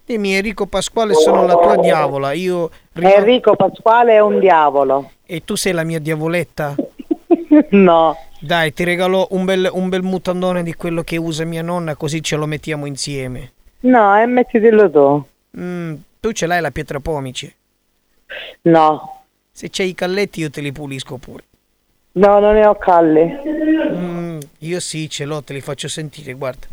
Dimmi 0.10 0.34
Enrico 0.34 0.66
Pasquale, 0.66 1.14
sono 1.14 1.46
la 1.46 1.54
tua 1.54 1.76
diavola. 1.78 2.32
Io 2.32 2.72
Enrico 2.94 3.56
Pasquale 3.56 4.14
è 4.14 4.20
un 4.20 4.40
diavolo. 4.40 5.12
E 5.24 5.46
tu 5.46 5.54
sei 5.54 5.72
la 5.72 5.84
mia 5.84 6.00
diavoletta? 6.00 6.74
no. 7.70 8.18
Dai, 8.40 8.74
ti 8.74 8.84
regalo 8.84 9.28
un 9.30 9.46
bel, 9.46 9.70
un 9.72 9.88
bel 9.88 10.02
mutandone 10.02 10.64
di 10.64 10.74
quello 10.74 11.04
che 11.04 11.18
usa 11.18 11.46
mia 11.46 11.62
nonna, 11.62 11.94
così 11.94 12.24
ce 12.24 12.38
lo 12.38 12.48
mettiamo 12.48 12.88
insieme. 12.88 13.52
No, 13.82 14.20
e 14.20 14.26
mettitelo 14.26 14.90
tu. 14.90 15.28
Mm, 15.62 15.94
tu 16.20 16.32
ce 16.32 16.48
l'hai 16.48 16.60
la 16.60 16.72
pietra 16.72 17.00
pomice? 17.00 17.54
No. 18.64 19.26
Se 19.52 19.70
c'hai 19.70 19.90
i 19.90 19.94
calletti 19.94 20.40
io 20.40 20.50
te 20.50 20.62
li 20.62 20.72
pulisco 20.72 21.18
pure. 21.18 21.44
No, 22.14 22.40
non 22.40 22.56
ne 22.56 22.66
ho 22.66 22.74
calli. 22.74 23.32
Mm, 23.96 24.40
io 24.58 24.80
sì, 24.80 25.08
ce 25.08 25.26
l'ho, 25.26 25.44
te 25.44 25.54
li 25.54 25.62
faccio 25.62 25.88
sentire, 25.88 26.34
guarda. 26.34 26.66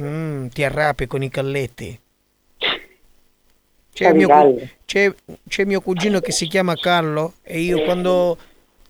Mm, 0.00 0.48
ti 0.48 0.62
arrapi 0.64 1.06
con 1.06 1.22
i 1.22 1.30
calletti. 1.30 1.98
C'è 3.92 4.12
mio, 4.12 4.28
c'è, 4.84 5.10
c'è 5.48 5.64
mio 5.64 5.80
cugino 5.80 6.20
che 6.20 6.30
si 6.30 6.46
chiama 6.48 6.74
Carlo 6.74 7.34
e 7.42 7.60
io 7.60 7.82
quando 7.84 8.36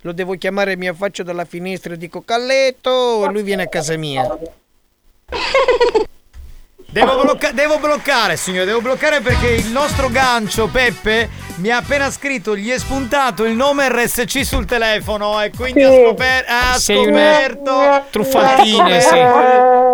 lo 0.01 0.13
devo 0.13 0.35
chiamare 0.35 0.77
mi 0.77 0.89
affaccio 0.89 1.23
dalla 1.23 1.45
finestra 1.45 1.95
e 1.95 1.97
dico 1.97 2.23
Calletto 2.23 3.25
e 3.25 3.31
lui 3.31 3.45
viene 3.45 3.63
a 3.63 3.69
casa 3.69 3.97
mia. 3.97 4.27
Devo, 6.89 7.21
blocca- 7.21 7.51
devo 7.53 7.79
bloccare, 7.79 8.37
signore, 8.39 8.65
devo 8.65 8.81
bloccare 8.81 9.21
perché 9.21 9.49
il 9.49 9.67
nostro 9.71 10.09
gancio, 10.09 10.67
Peppe, 10.69 11.29
mi 11.57 11.69
ha 11.69 11.77
appena 11.77 12.11
scritto, 12.11 12.57
gli 12.57 12.71
è 12.71 12.79
spuntato 12.79 13.45
il 13.45 13.55
nome 13.55 13.87
RSC 13.91 14.43
sul 14.43 14.65
telefono 14.65 15.43
e 15.43 15.51
quindi 15.55 15.83
ha, 15.83 15.91
scoper- 15.93 16.45
ha 16.49 16.79
Sei 16.79 16.97
una 17.07 17.19
scoperto 17.19 18.05
truffatina, 18.11 18.97
ha 18.97 19.01
sì. 19.01 19.15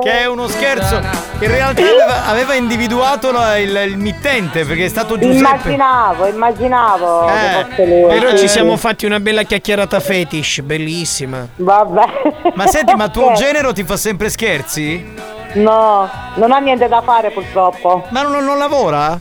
Che 0.02 0.20
è 0.20 0.26
uno 0.26 0.46
scherzo. 0.48 0.96
In 1.40 1.48
realtà 1.48 1.82
aveva, 1.82 2.26
aveva 2.26 2.54
individuato 2.54 3.30
la- 3.32 3.56
il, 3.58 3.74
il 3.88 3.96
mittente 3.96 4.64
perché 4.64 4.84
è 4.84 4.88
stato 4.88 5.18
Giuseppe. 5.18 5.38
Immaginavo, 5.38 6.26
immaginavo 6.26 7.28
Eh, 7.28 7.66
però 8.08 8.36
ci 8.36 8.48
siamo 8.48 8.76
fatti 8.76 9.06
una 9.06 9.20
bella 9.20 9.42
chiacchierata 9.42 9.98
fetish, 10.00 10.60
bellissima. 10.60 11.46
Vabbè. 11.56 12.04
Ma 12.54 12.66
senti, 12.66 12.94
ma 12.94 13.08
tuo 13.10 13.32
genero 13.32 13.72
ti 13.72 13.84
fa 13.84 13.96
sempre 13.96 14.28
scherzi? 14.28 15.04
No, 15.54 16.08
non 16.34 16.50
ha 16.52 16.58
niente 16.58 16.88
da 16.88 17.02
fare 17.02 17.30
purtroppo. 17.30 18.06
Ma 18.10 18.22
non, 18.22 18.44
non 18.44 18.56
lavora? 18.58 19.18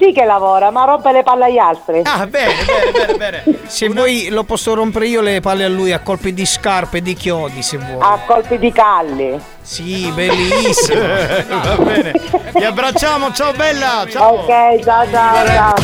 Sì 0.00 0.12
che 0.12 0.24
lavora, 0.24 0.70
ma 0.70 0.86
rompe 0.86 1.12
le 1.12 1.22
palle 1.22 1.44
agli 1.44 1.58
altri. 1.58 2.00
Ah, 2.04 2.26
bene, 2.26 2.54
bene, 2.64 2.90
bene, 2.90 3.16
bene. 3.18 3.58
Se 3.68 3.86
vuoi 3.90 4.28
lo 4.30 4.44
posso 4.44 4.72
rompere 4.72 5.06
io 5.08 5.20
le 5.20 5.40
palle 5.40 5.64
a 5.64 5.68
lui 5.68 5.92
a 5.92 5.98
colpi 6.00 6.32
di 6.32 6.46
scarpe 6.46 7.02
di 7.02 7.12
chiodi, 7.12 7.62
se 7.62 7.76
vuoi. 7.76 7.98
A 8.00 8.18
colpi 8.26 8.58
di 8.58 8.72
calli. 8.72 9.38
Sì, 9.60 10.10
bellissimo. 10.10 11.00
Va 11.04 11.76
bene. 11.76 12.12
Ti 12.54 12.64
abbracciamo, 12.64 13.30
ciao 13.32 13.52
bella. 13.52 14.06
Ciao. 14.08 14.38
Ok, 14.38 14.82
ciao 14.82 15.10
ciao 15.10 15.46
ciao. 15.46 15.74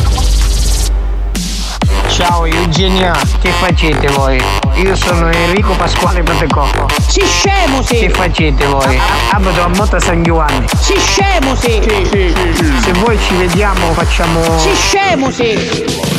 Ciao 2.07 2.45
Eugenia, 2.45 3.13
che 3.39 3.51
facete 3.51 4.07
voi? 4.07 4.66
Io 4.77 4.95
sono 4.95 5.31
Enrico 5.31 5.73
Pasquale 5.73 6.21
Protecoppo. 6.21 6.85
Si 7.07 7.21
scemo 7.25 7.81
sì. 7.81 7.97
Che 7.97 8.09
facete 8.11 8.63
voi? 8.67 8.99
Abito 9.31 9.63
a 9.63 9.67
Motta 9.69 9.99
San 9.99 10.21
Giovanni. 10.21 10.67
Si 10.79 10.95
scemo 10.99 11.55
sì. 11.55 11.81
Se 11.81 12.91
voi 12.99 13.17
ci 13.19 13.33
vediamo 13.35 13.91
facciamo 13.93 14.39
Si 14.59 14.69
scemo 14.75 15.31
sì. 15.31 15.51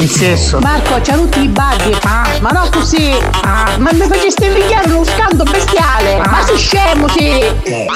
il 0.01 0.11
sesso. 0.11 0.59
Marco, 0.59 0.99
c'ha 1.01 1.15
tutti 1.15 1.41
i 1.43 1.49
baghi. 1.49 1.97
Ma 2.03 2.51
no 2.51 2.69
così. 2.73 3.17
Ma 3.45 3.91
mi 3.93 4.07
faceste 4.09 4.47
invidiare 4.47 4.91
uno 4.91 5.05
scando 5.05 5.45
bestiale. 5.45 6.17
Ma 6.19 6.45
si 6.45 6.57
scemo 6.57 7.07
sì. 7.09 7.41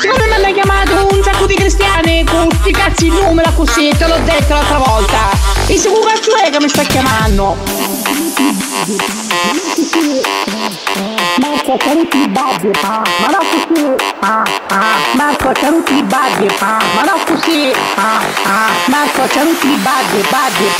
Secondo 0.00 0.24
me 0.28 0.38
mi 0.38 0.44
hanno 0.44 0.54
chiamato 0.54 1.08
un 1.10 1.22
sacco 1.24 1.46
di 1.46 1.54
cristiani 1.54 2.24
con 2.24 2.46
sti 2.52 2.70
cazzi 2.70 3.06
in 3.08 3.14
numero 3.14 3.52
così, 3.54 3.92
te 3.98 4.06
l'ho 4.06 4.18
detto 4.24 4.54
l'altra 4.54 4.78
volta. 4.78 5.18
E 5.66 5.76
se 5.76 5.88
un 5.88 6.04
cazzo 6.06 6.36
è 6.36 6.50
che 6.50 6.58
mi 6.60 6.68
sta 6.68 6.82
chiamando? 6.82 7.56
Marco, 11.38 11.76
c'ha 11.78 11.92
tutti 11.92 12.18
i 12.18 12.28
baghi. 12.28 12.70
Ma 12.82 13.02
no 13.30 13.38
così. 13.50 13.96
Marco, 15.14 15.52
c'ha 15.52 15.68
tutti 15.68 15.96
i 15.96 16.02
baghi. 16.02 16.48
Ma 16.60 17.02
no 17.04 17.18
così. 17.24 17.72
Marco, 18.86 19.22
c'ha 19.28 19.42
tutti 19.42 19.68
i 19.68 19.76
baghi, 19.76 20.24
baghi, 20.28 20.70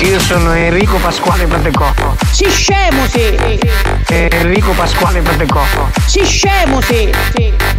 Io 0.00 0.20
sono 0.20 0.52
Enrico 0.52 0.98
Pasquale 0.98 1.46
Protecoppo. 1.46 2.16
Si 2.30 2.48
scemo 2.50 3.06
sì. 3.06 3.95
Enrico 4.08 4.70
Pasquale 4.72 5.20
Protecoppo. 5.20 5.90
Si 6.06 6.24
scemo 6.24 6.80
sì. 6.80 7.12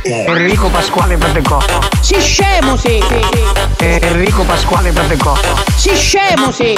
Enrico 0.04 0.68
Pasquale 0.68 1.16
Protecoppo. 1.18 1.88
Si 2.02 2.20
scemo 2.20 2.76
sì. 2.76 3.02
Enrico 3.78 4.44
Pasquale 4.44 4.92
Protecoppo. 4.92 5.60
Si 5.76 5.96
scemo 5.96 6.52
sì. 6.52 6.78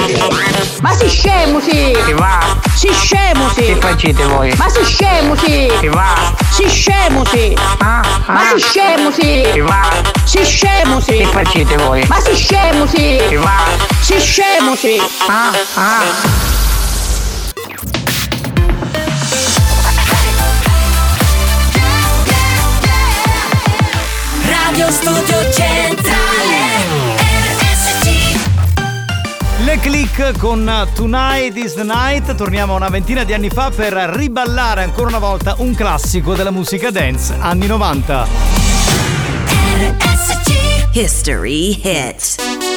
Ma 0.80 0.92
si 0.94 1.08
scemo 1.08 1.60
sì. 1.60 1.96
Che 2.04 2.14
va? 2.14 2.58
Si 2.74 2.88
scemo 2.92 3.48
sì. 3.50 3.64
Che 3.64 3.76
facete 3.80 4.24
voi? 4.24 4.54
Ma 4.56 4.68
si 4.68 4.84
scemo 4.84 5.34
sì. 5.36 5.72
Che 5.80 5.88
va? 5.88 6.34
Si 6.50 6.68
scemo 6.68 7.24
sì. 7.24 7.56
Ma 7.80 8.02
si 8.54 8.60
scemo 8.60 9.10
sì. 9.10 9.48
Che 9.52 9.60
va? 9.62 9.88
Si 10.24 10.44
scemo 10.44 11.00
sì. 11.00 11.16
Che 11.16 11.26
facete 11.26 11.76
voi? 11.76 12.04
Ma 12.06 12.20
si 12.20 12.36
scemo 12.36 12.86
sì. 12.86 13.20
Che 13.28 13.36
va? 13.36 13.64
Si 14.00 14.20
scemo 14.20 14.76
sì. 14.76 15.00
Radio 24.80 24.94
Studio 24.94 25.52
Centrale 25.52 26.56
RSC 27.58 28.38
Le 29.62 29.78
click 29.78 30.38
con 30.38 30.88
Tonight 30.94 31.54
is 31.58 31.74
the 31.74 31.82
Night. 31.82 32.34
Torniamo 32.34 32.72
a 32.72 32.76
una 32.76 32.88
ventina 32.88 33.24
di 33.24 33.34
anni 33.34 33.50
fa 33.50 33.70
per 33.70 33.92
riballare 33.92 34.82
ancora 34.82 35.08
una 35.08 35.18
volta 35.18 35.54
un 35.58 35.74
classico 35.74 36.34
della 36.34 36.50
musica 36.50 36.90
dance 36.90 37.36
anni 37.38 37.66
90. 37.66 38.26
History 40.94 41.78
hit. 41.82 42.69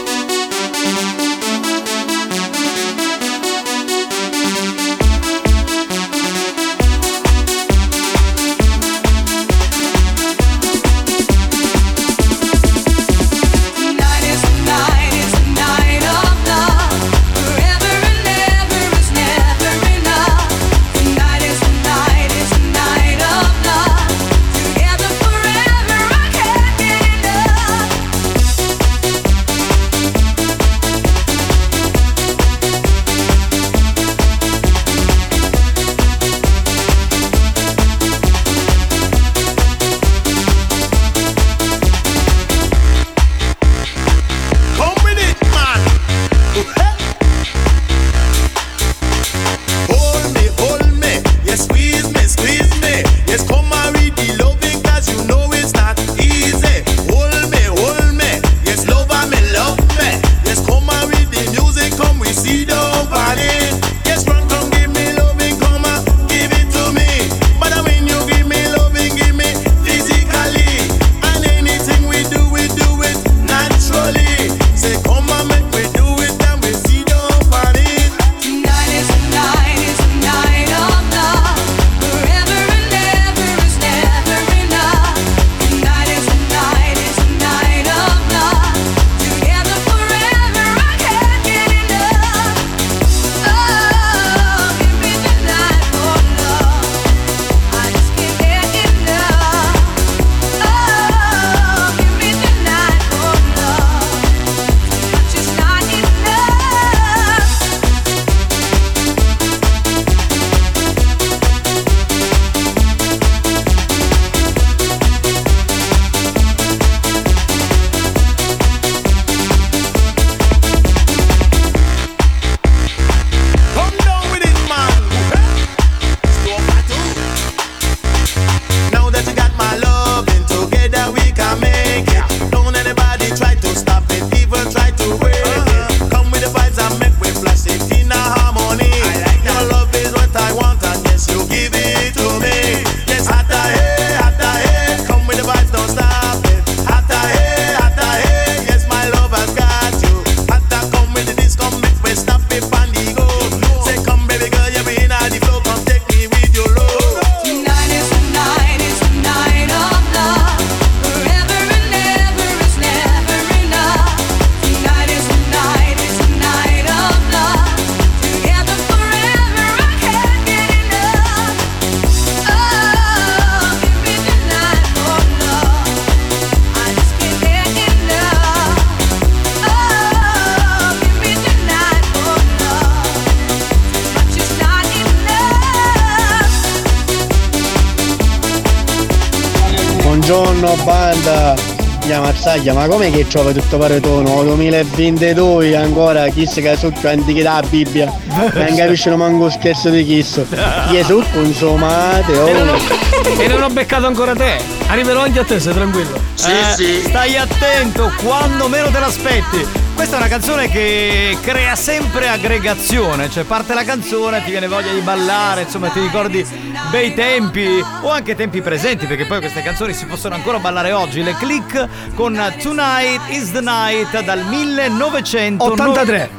Mazzaglia, 192.64 192.74
ma 192.74 192.88
com'è 192.88 193.12
che 193.12 193.28
trova 193.28 193.52
tutto 193.52 193.78
paretono? 193.78 194.42
2022 194.44 195.76
ancora 195.76 196.30
chissà 196.30 196.62
che 196.62 196.78
sotto 196.78 197.10
antichità 197.10 197.60
la 197.60 197.68
Bibbia. 197.68 198.12
Non 198.54 198.76
capiscono 198.76 199.18
manco 199.18 199.50
scherzo 199.50 199.90
di 199.90 200.06
chisso. 200.06 200.46
Gesù 200.90 201.22
consumate, 201.34 202.38
oh. 202.38 202.48
E 202.48 202.54
non, 202.54 202.70
ho, 202.70 203.42
e 203.42 203.48
non 203.48 203.64
ho 203.64 203.70
beccato 203.70 204.06
ancora 204.08 204.34
te. 204.34 204.58
Arriverò 204.88 205.22
anche 205.22 205.40
a 205.40 205.44
te, 205.44 205.60
sei 205.60 205.74
tranquillo. 205.74 206.18
Sì, 206.36 206.50
Eh, 206.50 206.74
sì. 206.76 207.02
Stai 207.06 207.36
attento 207.38 208.12
quando 208.24 208.68
meno 208.70 208.90
te 208.90 209.00
l'aspetti. 209.00 209.68
Questa 210.04 210.20
è 210.20 210.28
una 210.28 210.38
canzone 210.38 210.68
che 210.68 211.38
crea 211.42 211.78
sempre 211.78 212.28
aggregazione, 212.28 213.30
cioè 213.30 213.46
parte 213.46 213.74
la 213.74 213.86
canzone, 213.86 214.44
ti 214.44 214.52
viene 214.52 214.68
voglia 214.68 214.92
di 214.92 215.00
ballare, 215.00 215.62
insomma 215.62 215.88
ti 215.88 216.02
ricordi 216.02 216.46
bei 216.92 217.14
tempi 217.14 217.82
o 218.02 218.12
anche 218.12 218.36
tempi 218.36 218.62
presenti, 218.62 219.06
perché 219.06 219.26
poi 219.26 219.40
queste 219.40 219.62
canzoni 219.62 219.94
si 219.94 220.06
possono 220.06 220.36
ancora 220.36 220.60
ballare 220.60 220.92
oggi. 220.92 221.24
Le 221.24 221.34
click 221.38 221.88
con 222.16 222.34
Tonight 222.62 223.30
is 223.30 223.54
the 223.54 223.62
Night 223.62 224.22
dal 224.24 224.44
1983. 224.46 226.30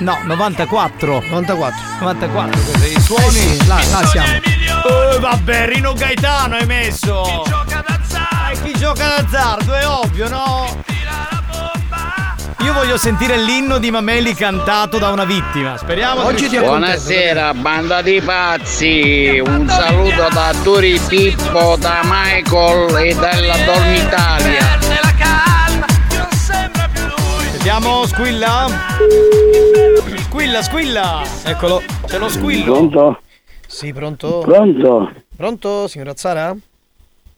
No, 0.00 0.18
94. 0.24 1.22
94. 1.28 1.80
94, 2.00 2.60
questi 2.60 2.92
i 2.92 3.00
suoni. 3.00 3.24
Eh 3.24 3.30
sì, 3.30 3.66
là, 3.68 3.80
là 3.92 4.04
siamo. 4.04 4.28
Oh, 4.82 5.20
vabbè, 5.20 5.68
Rino 5.68 5.92
Gaetano 5.92 6.56
hai 6.56 6.66
messo! 6.66 7.22
Chi 7.22 7.50
gioca 7.50 7.84
d'azzardo? 7.86 8.64
chi 8.64 8.72
gioca 8.76 9.06
d'azzardo, 9.06 9.74
è 9.74 9.86
ovvio, 9.86 10.28
no? 10.28 10.85
Io 12.66 12.72
voglio 12.72 12.96
sentire 12.96 13.38
l'inno 13.38 13.78
di 13.78 13.92
Mameli 13.92 14.34
cantato 14.34 14.98
da 14.98 15.10
una 15.10 15.24
vittima. 15.24 15.76
Speriamo 15.76 16.22
di 16.22 16.36
riuscire 16.36 16.64
a 16.64 16.68
Buonasera, 16.68 17.54
banda 17.54 18.02
di 18.02 18.20
pazzi. 18.20 19.38
Un 19.38 19.68
saluto 19.68 20.28
da 20.34 20.52
Turi 20.64 20.98
Pippo, 21.06 21.76
da 21.78 22.00
Michael 22.02 23.06
e 23.06 23.14
dalla 23.14 23.54
Dormitalia. 23.64 24.80
Sentiamo, 27.52 28.04
squilla. 28.04 28.66
Squilla, 30.24 30.62
squilla. 30.62 31.22
Eccolo, 31.44 31.82
c'è 32.04 32.18
lo 32.18 32.28
squillo. 32.28 32.72
Pronto? 32.72 33.20
Sì, 33.64 33.92
pronto? 33.92 34.40
Pronto? 34.40 35.12
Pronto, 35.36 35.86
signora 35.86 36.16
Zara? 36.16 36.52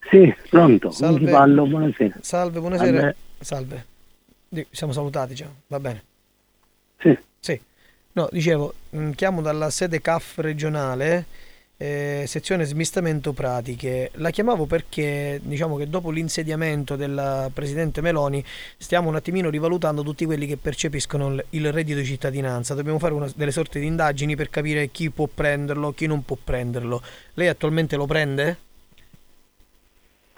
Sì, 0.09 0.35
pronto. 0.49 0.91
Salve. 0.91 1.31
Parlo? 1.31 1.67
Buonasera. 1.67 2.15
Salve, 2.23 2.61
buonasera. 2.61 3.15
Salve. 3.41 3.85
Siamo 4.71 4.93
salutati 4.93 5.35
già, 5.35 5.49
va 5.67 5.81
bene. 5.81 6.03
Sì. 6.99 7.17
Sì. 7.39 7.61
No, 8.13 8.29
dicevo, 8.33 8.75
mh, 8.91 9.11
chiamo 9.11 9.43
dalla 9.43 9.71
sede 9.71 10.01
CAF 10.01 10.39
regionale, 10.39 11.27
eh, 11.77 12.25
sezione 12.27 12.65
smistamento 12.65 13.33
pratiche. 13.33 14.11
La 14.15 14.31
chiamavo 14.31 14.65
perché 14.67 15.39
diciamo 15.43 15.77
che 15.77 15.89
dopo 15.89 16.11
l'insediamento 16.11 16.97
della 16.97 17.51
Presidente 17.53 18.01
Meloni 18.01 18.43
stiamo 18.79 19.09
un 19.09 19.17
attimino 19.17 19.51
rivalutando 19.51 20.03
tutti 20.03 20.25
quelli 20.25 20.47
che 20.47 20.57
percepiscono 20.57 21.29
il- 21.35 21.45
il 21.51 21.71
reddito 21.73 21.99
di 21.99 22.05
cittadinanza. 22.07 22.75
Dobbiamo 22.75 22.99
fare 22.99 23.15
una- 23.15 23.31
delle 23.37 23.53
sorte 23.53 23.79
di 23.79 23.87
indagini 23.87 24.35
per 24.35 24.49
capire 24.51 24.89
chi 24.91 25.11
può 25.11 25.29
prenderlo, 25.33 25.93
chi 25.93 26.07
non 26.07 26.25
può 26.25 26.37
prenderlo. 26.43 27.01
Lei 27.35 27.47
attualmente 27.49 27.95
lo 27.97 28.07
prende? 28.07 28.57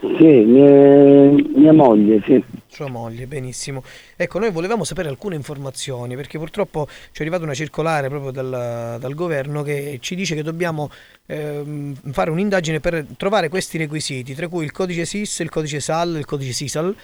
Sì, 0.00 0.24
mia, 0.24 1.30
mia 1.56 1.72
moglie, 1.74 2.22
sì. 2.24 2.42
Sua 2.68 2.88
moglie, 2.88 3.26
benissimo. 3.26 3.82
Ecco, 4.16 4.38
noi 4.38 4.50
volevamo 4.50 4.84
sapere 4.84 5.08
alcune 5.08 5.34
informazioni 5.34 6.16
perché 6.16 6.38
purtroppo 6.38 6.86
ci 6.88 7.18
è 7.18 7.20
arrivata 7.20 7.42
una 7.44 7.52
circolare 7.52 8.08
proprio 8.08 8.30
dal, 8.30 8.96
dal 8.98 9.14
governo 9.14 9.62
che 9.62 9.98
ci 10.00 10.14
dice 10.14 10.34
che 10.34 10.42
dobbiamo 10.42 10.88
ehm, 11.26 11.94
fare 12.12 12.30
un'indagine 12.30 12.80
per 12.80 13.04
trovare 13.18 13.48
questi 13.50 13.76
requisiti, 13.76 14.34
tra 14.34 14.48
cui 14.48 14.64
il 14.64 14.72
codice 14.72 15.04
SIS, 15.04 15.40
il 15.40 15.50
codice 15.50 15.80
SAL, 15.80 16.16
il 16.16 16.24
codice 16.24 16.52
SISAL, 16.52 16.94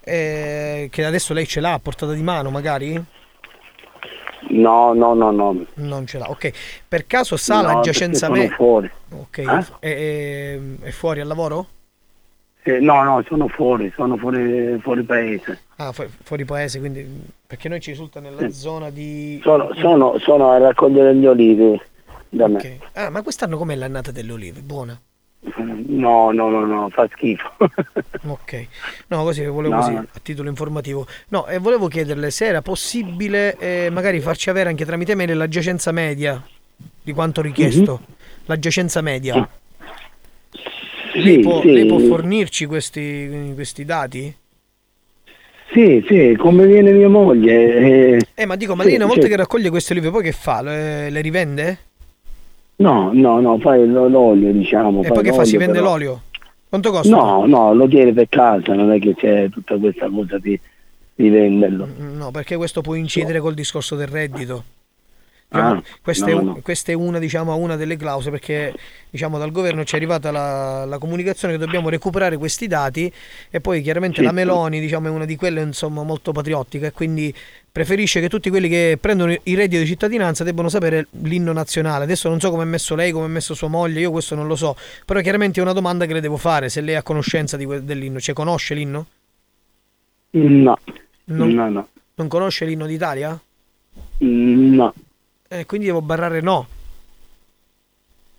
eh, 0.00 0.88
che 0.90 1.04
adesso 1.04 1.32
lei 1.32 1.46
ce 1.46 1.60
l'ha 1.60 1.74
a 1.74 1.78
portata 1.78 2.12
di 2.14 2.22
mano 2.22 2.50
magari? 2.50 3.00
No, 4.48 4.92
no, 4.94 5.14
no, 5.14 5.30
no. 5.30 5.64
Non 5.74 6.06
ce 6.06 6.18
l'ha, 6.18 6.28
ok. 6.28 6.50
Per 6.88 7.06
caso 7.06 7.36
sa 7.36 7.60
No, 7.60 7.80
perché 7.80 8.14
sono 8.14 8.34
me- 8.34 8.48
fuori. 8.48 8.90
Ok, 9.12 9.38
Eh? 9.38 9.64
è, 9.78 9.94
è- 9.94 10.60
è 10.80 10.90
fuori 10.90 11.20
al 11.20 11.28
lavoro? 11.28 11.66
Eh, 12.62 12.78
no, 12.80 13.02
no, 13.02 13.22
sono 13.26 13.48
fuori, 13.48 13.90
sono 13.96 14.16
fuori, 14.16 14.78
fuori 14.80 15.02
paese. 15.02 15.60
Ah, 15.76 15.92
fu- 15.92 16.06
fuori 16.22 16.44
paese, 16.44 16.78
quindi 16.78 17.06
perché 17.46 17.68
noi 17.68 17.80
ci 17.80 17.90
risulta 17.90 18.20
nella 18.20 18.40
Sì. 18.50 18.52
zona 18.52 18.90
di... 18.90 19.40
Sono, 19.42 19.70
sono, 19.74 20.18
sono 20.18 20.50
a 20.50 20.58
raccogliere 20.58 21.14
gli 21.14 21.26
olivi 21.26 21.80
da 22.28 22.46
me. 22.48 22.56
Ok. 22.56 22.76
Ah, 22.92 23.08
ma 23.10 23.22
quest'anno 23.22 23.56
com'è 23.56 23.74
l'annata 23.74 24.10
delle 24.12 24.32
olive? 24.32 24.60
Buona? 24.60 25.00
No, 25.86 26.30
no, 26.32 26.50
no, 26.50 26.66
no, 26.66 26.88
fa 26.90 27.08
schifo. 27.10 27.48
Ok. 28.28 28.66
No, 29.06 29.22
così 29.22 29.44
volevo 29.46 29.74
No, 29.76 29.80
così, 29.80 29.94
no. 29.94 30.00
a 30.12 30.18
titolo 30.22 30.50
informativo. 30.50 31.06
No, 31.28 31.46
e 31.46 31.56
volevo 31.58 31.88
chiederle 31.88 32.30
se 32.30 32.44
era 32.46 32.60
possibile 32.60 33.56
eh, 33.56 33.88
magari 33.90 34.20
farci 34.20 34.50
avere 34.50 34.68
anche 34.68 34.84
tramite 34.84 35.14
mail 35.14 35.34
l'aggiacenza 35.36 35.90
media 35.92 36.40
di 37.02 37.12
quanto 37.14 37.40
richiesto. 37.40 38.00
L'aggiacenza 38.44 39.00
media. 39.00 39.48
Sì, 41.12 41.22
lei, 41.22 41.38
può, 41.40 41.60
sì. 41.60 41.72
lei 41.72 41.86
può 41.86 41.98
fornirci 41.98 42.66
questi, 42.66 43.52
questi 43.54 43.84
dati? 43.84 44.34
Sì, 45.72 46.04
sì, 46.08 46.34
come 46.36 46.66
viene 46.66 46.92
mia 46.92 47.08
moglie. 47.08 48.16
eh, 48.16 48.20
Eh, 48.34 48.46
ma 48.46 48.56
dico, 48.56 48.74
ma 48.74 48.82
sì, 48.82 48.88
lei 48.88 48.96
una 48.98 49.06
volta 49.06 49.28
che 49.28 49.36
raccoglie 49.36 49.70
queste 49.70 49.92
olive 49.92 50.10
poi 50.10 50.22
che 50.24 50.32
fa? 50.32 50.62
Le, 50.62 51.10
le 51.10 51.20
rivende? 51.20 51.78
No, 52.76 53.10
no, 53.12 53.40
no, 53.40 53.58
fai 53.58 53.86
l- 53.86 53.92
l'olio, 54.10 54.52
diciamo. 54.52 55.02
E 55.02 55.08
poi 55.08 55.22
che 55.22 55.32
fa? 55.32 55.44
Si 55.44 55.56
vende 55.56 55.78
però. 55.78 55.90
l'olio? 55.90 56.22
Quanto 56.68 56.90
costa? 56.90 57.14
No, 57.14 57.44
no, 57.46 57.74
lo 57.74 57.86
tieni 57.88 58.12
per 58.12 58.28
casa, 58.28 58.74
non 58.74 58.92
è 58.92 58.98
che 58.98 59.14
c'è 59.14 59.48
tutta 59.50 59.76
questa 59.76 60.08
cosa 60.08 60.38
di, 60.38 60.58
di 61.14 61.28
venderlo. 61.28 61.88
No, 61.98 62.30
perché 62.30 62.56
questo 62.56 62.80
può 62.80 62.94
incidere 62.94 63.40
col 63.40 63.54
discorso 63.54 63.96
del 63.96 64.06
reddito. 64.08 64.64
Ah, 65.52 65.58
Diciamo, 65.74 65.82
questa, 66.00 66.26
è, 66.28 66.32
no, 66.32 66.38
un- 66.38 66.46
no. 66.46 66.58
questa 66.62 66.92
è 66.92 66.94
una, 66.94 67.18
diciamo, 67.18 67.56
una 67.56 67.74
delle 67.74 67.96
clausole 67.96 68.38
perché 68.38 68.72
diciamo, 69.10 69.36
dal 69.36 69.50
governo 69.50 69.82
ci 69.84 69.94
è 69.94 69.96
arrivata 69.96 70.30
la, 70.30 70.84
la 70.84 70.98
comunicazione 70.98 71.54
che 71.54 71.58
dobbiamo 71.58 71.88
recuperare 71.88 72.36
questi 72.36 72.68
dati 72.68 73.12
e 73.50 73.60
poi 73.60 73.82
chiaramente 73.82 74.22
la 74.22 74.28
Sì. 74.28 74.34
Meloni 74.36 74.78
diciamo, 74.78 75.08
è 75.08 75.10
una 75.10 75.24
di 75.24 75.34
quelle 75.34 75.60
insomma, 75.62 76.04
molto 76.04 76.30
patriottica 76.30 76.86
e 76.86 76.92
quindi 76.92 77.34
preferisce 77.72 78.20
che 78.20 78.28
tutti 78.28 78.48
quelli 78.48 78.68
che 78.68 78.96
prendono 79.00 79.32
il 79.32 79.56
reddito 79.56 79.80
di 79.82 79.88
cittadinanza 79.88 80.44
debbano 80.44 80.68
sapere 80.68 81.08
l'inno 81.22 81.52
nazionale. 81.52 82.04
Adesso 82.04 82.28
non 82.28 82.38
so 82.38 82.50
come 82.50 82.62
è 82.62 82.66
messo 82.66 82.94
lei, 82.94 83.10
come 83.10 83.26
è 83.26 83.28
messo 83.28 83.52
sua 83.54 83.66
moglie, 83.68 83.98
io 83.98 84.12
questo 84.12 84.36
non 84.36 84.46
lo 84.46 84.54
so, 84.54 84.76
però 85.04 85.20
chiaramente 85.20 85.58
è 85.58 85.62
una 85.64 85.72
domanda 85.72 86.06
che 86.06 86.12
le 86.12 86.20
devo 86.20 86.36
fare 86.36 86.68
se 86.68 86.80
lei 86.80 86.94
è 86.94 86.98
a 86.98 87.02
conoscenza 87.02 87.56
di 87.56 87.64
que- 87.64 87.84
dell'inno, 87.84 88.20
cioè 88.20 88.36
conosce 88.36 88.74
l'inno? 88.74 89.06
No, 90.30 90.78
Non- 91.24 91.48
no, 91.50 91.68
no, 91.70 91.88
Non 92.14 92.28
conosce 92.28 92.64
l'inno 92.66 92.86
d'Italia? 92.86 93.36
no. 94.18 94.94
Eh, 95.52 95.66
quindi 95.66 95.86
devo 95.86 96.00
barrare 96.00 96.40
no. 96.40 96.66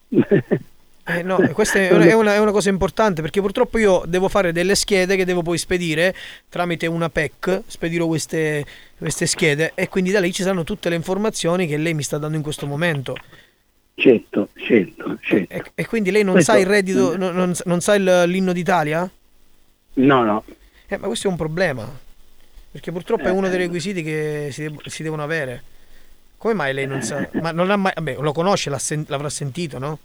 Eh, 1.03 1.23
no, 1.23 1.37
questa 1.53 1.79
è 1.79 1.91
una, 2.13 2.33
è 2.35 2.39
una- 2.39 2.51
cosa 2.51 2.69
importante 2.69 3.21
perché 3.23 3.41
purtroppo 3.41 3.79
io 3.79 4.03
devo 4.05 4.29
fare 4.29 4.53
delle 4.53 4.75
schede 4.75 5.15
che 5.15 5.25
devo 5.25 5.41
poi 5.41 5.57
spedire 5.57 6.15
tramite 6.47 6.85
una 6.85 7.09
PEC, 7.09 7.63
spedirò 7.65 8.05
queste, 8.05 8.63
queste 8.97 9.25
schede 9.25 9.71
e 9.73 9.89
quindi 9.89 10.11
da 10.11 10.19
lì 10.19 10.31
ci 10.31 10.43
saranno 10.43 10.63
tutte 10.63 10.89
le 10.89 10.95
informazioni 10.95 11.65
che 11.65 11.75
lei 11.77 11.95
mi 11.95 12.03
sta 12.03 12.19
dando 12.19 12.37
in 12.37 12.43
questo 12.43 12.67
momento. 12.67 13.17
Certo, 13.95 14.49
certo, 14.53 15.17
certo. 15.21 15.53
E, 15.53 15.63
e 15.73 15.85
quindi 15.87 16.11
lei 16.11 16.23
non 16.23 16.33
Questo- 16.35 16.51
sa 16.53 16.59
il 16.59 16.67
reddito, 16.67 17.17
non, 17.17 17.33
non- 17.35 17.53
non 17.65 17.81
sa 17.81 17.95
il- 17.95 18.23
l'inno 18.27 18.53
d'Italia? 18.53 19.09
No, 19.95 20.23
no. 20.23 20.43
Eh, 20.87 20.97
ma 20.97 21.07
questo 21.07 21.27
è 21.27 21.31
un 21.31 21.35
problema 21.37 21.89
perché 22.71 22.91
purtroppo 22.91 23.23
è 23.23 23.31
uno 23.31 23.49
dei 23.49 23.57
requisiti 23.57 24.03
che 24.03 24.49
si, 24.51 24.73
si 24.85 25.01
devono 25.03 25.23
avere. 25.23 25.63
Come 26.41 26.55
mai 26.55 26.73
lei 26.73 26.87
non 26.87 27.03
sa? 27.03 27.29
Ma 27.33 27.51
non 27.51 27.69
ha 27.69 27.75
mai, 27.75 27.91
vabbè, 27.93 28.17
lo 28.19 28.31
conosce, 28.31 28.71
l'avrà 28.71 29.29
sentito, 29.29 29.77
no? 29.77 29.99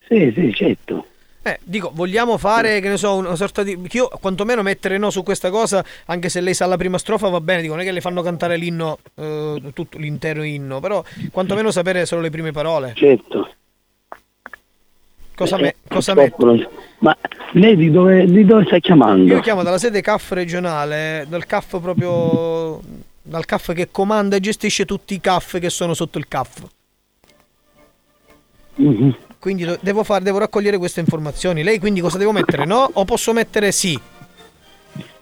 Sì, 0.00 0.32
sì, 0.34 0.52
certo. 0.52 1.06
Eh, 1.42 1.60
dico, 1.62 1.92
vogliamo 1.94 2.38
fare, 2.38 2.80
che 2.80 2.88
ne 2.88 2.96
so, 2.96 3.14
una 3.14 3.36
sorta 3.36 3.62
di... 3.62 3.78
Io 3.92 4.08
quantomeno 4.20 4.62
mettere 4.62 4.98
no 4.98 5.10
su 5.10 5.22
questa 5.22 5.48
cosa, 5.48 5.84
anche 6.06 6.28
se 6.28 6.40
lei 6.40 6.54
sa 6.54 6.66
la 6.66 6.76
prima 6.76 6.98
strofa 6.98 7.28
va 7.28 7.40
bene, 7.40 7.62
dico, 7.62 7.74
non 7.74 7.82
è 7.82 7.86
che 7.86 7.92
le 7.92 8.00
fanno 8.00 8.20
cantare 8.20 8.56
l'inno, 8.56 8.98
eh, 9.14 9.62
tutto 9.72 9.96
l'intero 9.98 10.42
inno, 10.42 10.80
però 10.80 11.04
quantomeno 11.30 11.70
sapere 11.70 12.04
solo 12.04 12.22
le 12.22 12.30
prime 12.30 12.50
parole. 12.50 12.92
Certo. 12.96 13.54
Cosa, 15.36 15.56
Eh, 15.56 15.60
me- 15.62 15.74
cosa 15.88 16.14
purtroppo 16.14 16.46
metto? 16.46 16.70
Ma 16.98 17.16
lei 17.52 17.76
di 17.76 17.92
dove, 17.92 18.24
di 18.24 18.44
dove 18.44 18.64
sta 18.64 18.80
chiamando? 18.80 19.32
Io 19.34 19.38
chiamo 19.38 19.62
dalla 19.62 19.78
sede 19.78 20.00
CAF 20.00 20.32
regionale, 20.32 21.26
dal 21.28 21.46
CAF 21.46 21.80
proprio... 21.80 23.08
dal 23.30 23.44
CAF 23.44 23.72
che 23.74 23.88
comanda 23.92 24.34
e 24.34 24.40
gestisce 24.40 24.84
tutti 24.84 25.14
i 25.14 25.20
CAF 25.20 25.60
che 25.60 25.70
sono 25.70 25.94
sotto 25.94 26.18
il 26.18 26.26
CAF. 26.26 26.62
Mhm. 28.74 29.16
Quindi 29.38 29.66
devo, 29.80 30.02
fare, 30.02 30.24
devo 30.24 30.38
raccogliere 30.38 30.76
queste 30.78 30.98
informazioni. 31.00 31.62
Lei 31.62 31.78
quindi 31.78 32.00
cosa 32.00 32.18
devo 32.18 32.32
mettere? 32.32 32.64
No? 32.66 32.90
O 32.92 33.04
posso 33.04 33.32
mettere 33.32 33.70
sì? 33.72 33.98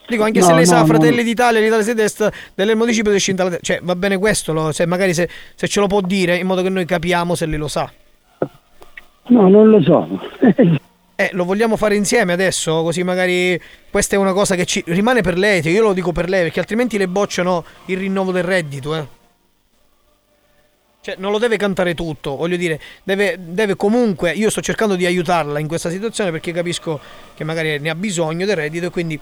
Dico, 0.09 0.23
anche 0.23 0.41
se 0.41 0.49
No, 0.49 0.57
lei 0.57 0.65
sa 0.65 0.79
no, 0.81 0.87
Fratelli 0.87 1.19
no. 1.19 1.23
d'Italia, 1.23 1.61
l'Italia 1.61 1.85
si 1.85 1.93
destra, 1.93 2.33
del 2.55 2.75
municipio 2.77 3.13
di 3.13 3.19
Scintala, 3.19 3.59
cioè 3.61 3.81
va 3.83 3.95
bene 3.95 4.17
questo, 4.17 4.55
lo- 4.55 4.73
se 4.73 4.87
magari 4.87 5.13
se, 5.13 5.29
se 5.55 5.69
ce 5.69 5.81
lo 5.81 5.87
può 5.87 6.01
dire 6.01 6.37
in 6.39 6.47
modo 6.47 6.63
che 6.63 6.71
noi 6.71 6.87
capiamo 6.87 7.35
se 7.35 7.45
lei 7.45 7.59
lo 7.59 7.69
sa. 7.69 7.93
No, 9.27 9.49
non 9.51 9.69
lo 9.69 9.83
so. 9.83 10.09
Eh, 11.21 11.31
lo 11.33 11.45
vogliamo 11.45 11.77
fare 11.77 11.97
insieme 11.97 12.33
adesso? 12.33 12.85
Così 12.85 13.03
magari 13.03 13.61
questa 13.91 14.15
è 14.15 14.19
una 14.21 14.33
cosa 14.33 14.55
che 14.55 14.65
ci 14.65 14.85
rimane 14.87 15.21
per 15.21 15.37
lei. 15.37 15.67
Io 15.67 15.83
lo 15.83 15.93
dico 15.93 16.13
per 16.13 16.29
lei, 16.29 16.43
perché 16.43 16.61
altrimenti 16.61 16.97
le 16.97 17.09
bocciano 17.09 17.65
il 17.87 17.97
rinnovo 17.97 18.31
del 18.31 18.45
reddito, 18.45 18.95
eh. 18.95 19.05
Cioè, 21.01 21.17
non 21.19 21.33
lo 21.33 21.39
deve 21.39 21.57
cantare 21.57 21.95
tutto, 21.95 22.37
voglio 22.37 22.57
dire, 22.57 22.81
deve, 23.03 23.37
deve 23.37 23.75
comunque. 23.75 24.31
Io 24.31 24.49
sto 24.49 24.61
cercando 24.61 24.95
di 24.95 25.07
aiutarla 25.07 25.59
in 25.59 25.67
questa 25.67 25.91
situazione 25.91 26.31
perché 26.31 26.53
capisco 26.53 27.01
che 27.35 27.43
magari 27.43 27.81
ne 27.81 27.91
ha 27.91 27.97
bisogno 27.97 28.47
del 28.47 28.55
reddito 28.55 28.87
e 28.87 28.91
quindi 28.91 29.19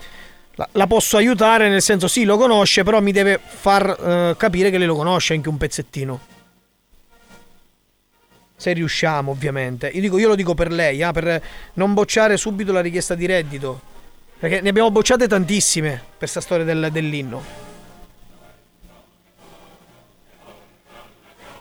la, 0.73 0.87
posso 0.87 1.17
aiutare 1.17 1.71
nel 1.71 1.81
senso 1.81 2.09
sì, 2.09 2.25
lo 2.25 2.37
conosce, 2.37 2.83
però 2.83 3.01
mi 3.01 3.13
deve 3.13 3.41
far 3.43 3.89
eh, 3.89 4.35
capire 4.37 4.69
che 4.69 4.77
lei 4.77 4.87
lo 4.87 4.97
conosce 4.97 5.33
anche 5.33 5.49
un 5.49 5.57
pezzettino. 5.57 6.36
Se 8.57 8.73
riusciamo, 8.73 9.33
ovviamente. 9.33 9.89
Io, 9.89 10.01
dico, 10.01 10.19
io 10.19 10.29
lo 10.29 10.35
dico 10.35 10.55
per 10.55 10.73
lei, 10.73 11.03
ah, 11.03 11.13
per 11.13 11.43
non 11.75 11.93
bocciare 11.95 12.37
subito 12.37 12.73
la 12.73 12.81
richiesta 12.81 13.15
di 13.15 13.27
reddito. 13.27 13.81
Perché 14.39 14.61
ne 14.61 14.69
abbiamo 14.71 14.91
bocciate 14.91 15.29
tantissime 15.29 15.91
per 15.91 16.19
questa 16.19 16.41
storia 16.41 16.65
del- 16.65 16.89
dell'inno. 16.91 17.43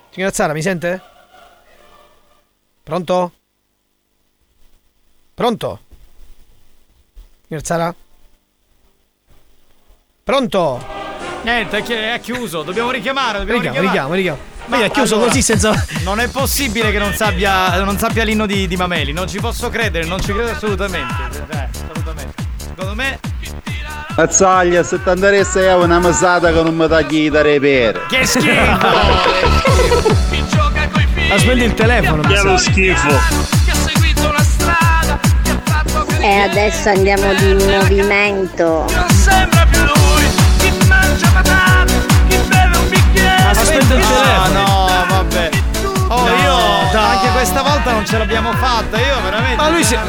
Signora 0.09 0.31
Zara, 0.31 0.53
mi 0.53 0.61
sente? 0.61 1.01
Pronto? 2.83 3.31
Pronto? 5.33 5.79
Signora 7.47 7.65
Zara? 7.65 7.95
Pronto? 10.23 10.85
Niente, 11.43 11.77
è 11.77 11.83
chi- 11.83 11.93
è 11.93 12.19
chiuso, 12.21 12.63
dobbiamo 12.63 12.91
richiamare, 12.91 13.39
dobbiamo 13.39 13.61
Richiamo, 13.61 13.81
richiamo, 13.87 14.13
richiamo. 14.13 14.39
Ma 14.67 14.77
io 14.77 14.85
ha 14.85 14.89
chiuso 14.89 15.17
così 15.19 15.41
senza. 15.41 15.85
Non 16.03 16.19
è 16.19 16.27
possibile 16.27 16.91
che 16.91 16.97
non 16.97 17.13
sappia, 17.13 17.83
non 17.83 17.97
sappia 17.97 18.23
l'inno 18.23 18.45
di, 18.45 18.67
di 18.67 18.75
Mameli, 18.75 19.11
non 19.11 19.27
ci 19.27 19.39
posso 19.39 19.69
credere, 19.69 20.05
non 20.05 20.19
ci 20.19 20.33
credo 20.33 20.51
assolutamente. 20.51 21.13
Eh, 21.49 21.67
assolutamente. 21.81 22.33
Secondo 22.57 22.95
me. 22.95 23.19
Mazzaglia, 24.15 24.81
se 24.83 25.03
ti 25.03 25.09
interessa 25.09 25.59
è 25.59 25.73
una 25.75 25.99
mesata 25.99 26.51
che 26.51 26.61
non 26.61 26.75
mi 26.75 26.87
tagli 26.87 27.29
da 27.29 27.41
repere. 27.41 28.01
Che 28.07 28.25
schifo! 28.25 28.53
Ha 31.27 31.39
spento 31.39 31.63
il 31.63 31.73
telefono. 31.73 32.21
Che 32.21 32.41
lo 32.43 32.55
schifo. 32.55 33.09
E 36.21 36.33
adesso 36.39 36.89
andiamo 36.89 37.33
di 37.33 37.53
movimento. 37.65 38.85
Aspetta 43.85 43.99
il 43.99 44.05
telefono. 44.07 44.59
No, 44.63 45.05
vabbè. 45.09 45.49
Oh, 46.07 46.27
io 46.27 46.99
anche 46.99 47.29
questa 47.33 47.61
volta 47.61 47.91
non 47.91 48.05
ce 48.05 48.17
l'abbiamo 48.17 48.51
fatta, 48.53 48.97
io 48.97 49.21
veramente. 49.23 49.55
Ma 49.61 49.69
lui 49.69 49.83
se- 49.83 49.99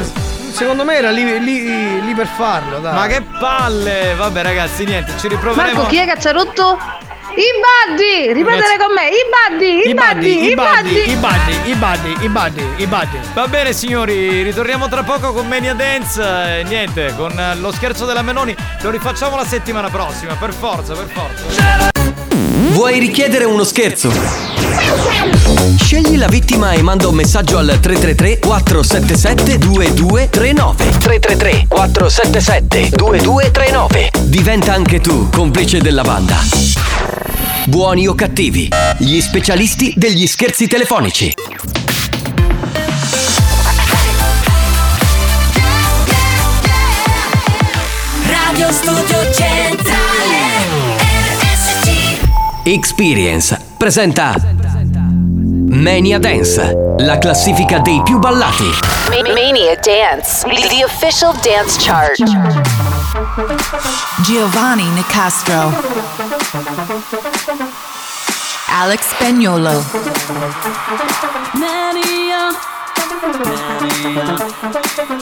secondo 0.51 0.83
me 0.83 0.95
era 0.97 1.09
lì, 1.11 1.23
lì- 1.43 2.01
lì 2.03 2.13
per 2.15 2.27
farlo, 2.27 2.79
dai. 2.79 2.93
Ma 2.93 3.07
che 3.07 3.21
palle! 3.39 4.13
Vabbè, 4.15 4.41
ragazzi, 4.43 4.83
niente, 4.85 5.13
ci 5.19 5.27
riproveremo. 5.27 5.73
Marco, 5.75 5.89
chi 5.89 5.97
è 5.97 6.05
che 6.05 6.19
ci 6.19 6.27
ha 6.27 6.31
rotto? 6.31 6.77
I 7.37 7.45
buddy! 7.61 8.33
Ripetere 8.33 8.77
con 8.79 8.93
me, 8.95 9.09
i 9.09 9.21
buddy! 9.29 9.89
I 9.89 9.93
buddy! 9.93 10.49
I 10.49 10.55
buddy! 10.55 11.11
i 11.11 11.15
buddy, 11.15 11.69
i 11.69 11.75
buddy, 11.75 12.25
i 12.25 12.29
buddy, 12.29 12.67
i 12.77 12.87
buddy. 12.87 13.19
Va 13.35 13.47
bene 13.47 13.73
signori, 13.73 14.41
ritorniamo 14.41 14.89
tra 14.89 15.03
poco 15.03 15.31
con 15.33 15.47
Mania 15.47 15.75
Dance 15.75 16.19
e 16.21 16.63
niente, 16.63 17.13
con 17.15 17.37
eh, 17.39 17.55
lo 17.57 17.71
scherzo 17.71 18.05
della 18.05 18.23
Meloni 18.23 18.55
lo 18.81 18.89
rifacciamo 18.89 19.35
la 19.35 19.45
settimana 19.45 19.87
prossima, 19.89 20.33
per 20.33 20.51
forza, 20.51 20.95
per 20.95 21.07
forza. 21.13 21.91
Vuoi 22.73 22.97
richiedere 22.97 23.45
uno 23.45 23.63
scherzo? 23.63 24.11
Scegli 25.79 26.17
la 26.17 26.27
vittima 26.27 26.71
e 26.71 26.81
manda 26.81 27.07
un 27.07 27.13
messaggio 27.13 27.59
al 27.59 27.77
333 27.79 28.39
477 28.39 29.57
2239 29.59 30.97
333 30.97 31.65
477 31.67 32.95
2239 32.95 34.09
Diventa 34.23 34.73
anche 34.73 34.99
tu 34.99 35.29
complice 35.29 35.79
della 35.81 36.01
banda. 36.01 36.76
Buoni 37.67 38.07
o 38.07 38.15
cattivi, 38.15 38.69
gli 38.97 39.19
specialisti 39.19 39.93
degli 39.97 40.25
scherzi 40.25 40.67
telefonici. 40.67 41.33
Radio 48.25 48.71
Studio 48.71 49.31
Centrale 49.33 50.95
RSC 51.39 52.19
Experience 52.63 53.59
presenta 53.77 54.35
Mania 55.69 56.17
Dance, 56.19 56.95
la 56.99 57.17
classifica 57.17 57.79
dei 57.79 58.01
più 58.03 58.19
ballati. 58.19 58.63
Ma- 59.09 59.33
Mania 59.33 59.75
Dance, 59.75 60.47
the 60.69 60.83
official 60.83 61.33
dance 61.41 61.77
chart. 61.79 62.17
Giovanni 64.21 64.83
Nicastro. 64.89 65.73
Alex 68.79 69.07
Spagnolo. 69.09 69.83
Mania 71.55 72.51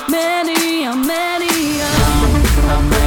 Mania 0.09 0.93
Mania 0.93 1.87
I'm 2.67 2.89
ready 2.89 3.04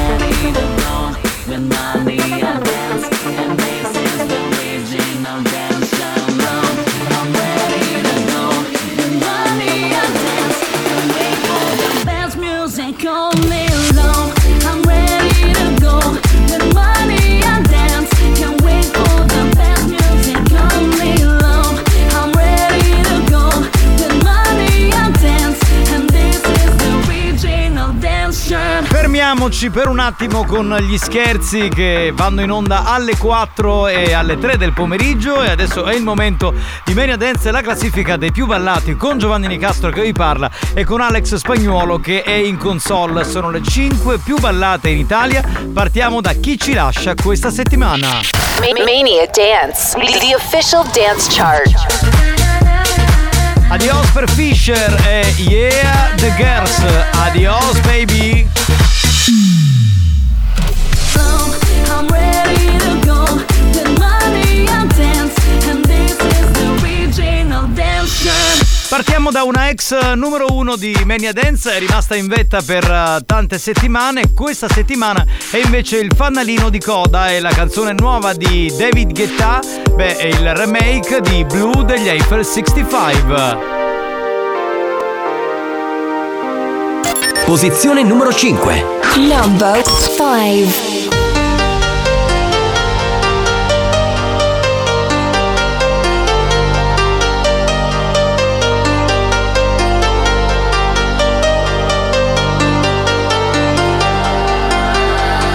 Fermiamoci 29.49 29.71
per 29.71 29.89
un 29.89 29.99
attimo 29.99 30.45
con 30.45 30.77
gli 30.83 30.99
scherzi 30.99 31.71
che 31.71 32.13
vanno 32.15 32.43
in 32.43 32.51
onda 32.51 32.85
alle 32.85 33.17
4 33.17 33.87
e 33.87 34.13
alle 34.13 34.37
3 34.37 34.59
del 34.59 34.75
pomeriggio 34.75 35.43
e 35.43 35.49
adesso 35.49 35.87
è 35.87 35.95
il 35.95 36.03
momento 36.03 36.53
di 36.85 36.93
Mania 36.93 37.17
Dance, 37.17 37.51
la 37.51 37.63
classifica 37.63 38.19
dei 38.19 38.31
più 38.31 38.45
ballati 38.45 38.95
con 38.95 39.17
Giovanni 39.17 39.47
Nicastro 39.47 39.89
che 39.89 40.03
vi 40.03 40.13
parla 40.13 40.51
e 40.75 40.85
con 40.85 41.01
Alex 41.01 41.37
Spagnuolo 41.37 41.99
che 41.99 42.23
è 42.23 42.35
in 42.35 42.59
console. 42.59 43.25
Sono 43.25 43.49
le 43.49 43.63
5 43.63 44.19
più 44.19 44.39
ballate 44.39 44.91
in 44.91 44.99
Italia. 44.99 45.43
Partiamo 45.73 46.21
da 46.21 46.35
chi 46.35 46.59
ci 46.59 46.75
lascia 46.75 47.15
questa 47.15 47.51
settimana. 47.51 48.21
Ma- 48.61 48.85
Mania 48.85 49.27
Dance, 49.33 49.97
the 49.99 50.35
official 50.35 50.85
dance 50.93 51.27
chart. 51.31 51.73
Adios 53.71 54.11
per 54.11 54.29
Fisher 54.29 54.95
e 55.07 55.35
Yeah 55.39 56.13
the 56.17 56.35
Girls. 56.37 56.79
Adios 57.15 57.79
baby. 57.81 58.58
Partiamo 68.89 69.31
da 69.31 69.43
una 69.43 69.69
ex 69.69 70.15
numero 70.15 70.47
uno 70.51 70.75
di 70.75 70.97
Mania 71.05 71.33
Dance, 71.33 71.77
è 71.77 71.79
rimasta 71.79 72.17
in 72.17 72.27
vetta 72.27 72.63
per 72.63 72.83
eh, 72.83 73.23
tante 73.25 73.59
settimane. 73.59 74.33
Questa 74.33 74.67
settimana 74.69 75.25
è 75.51 75.59
invece 75.59 75.99
il 75.99 76.11
fanalino 76.17 76.69
di 76.69 76.81
coda 76.81 77.31
e 77.31 77.39
la 77.39 77.51
canzone 77.51 77.93
nuova 77.93 78.33
di 78.33 78.73
David 78.77 79.13
Guetta, 79.13 79.61
beh, 79.95 80.17
è 80.17 80.25
il 80.25 80.55
remake 80.55 81.21
di 81.21 81.45
Blue 81.45 81.85
degli 81.85 82.09
Eiffel 82.09 82.45
65. 82.45 83.88
Posizione 87.49 88.03
numero 88.03 88.31
5. 88.31 88.85
Number 89.17 89.83
5 89.83 91.09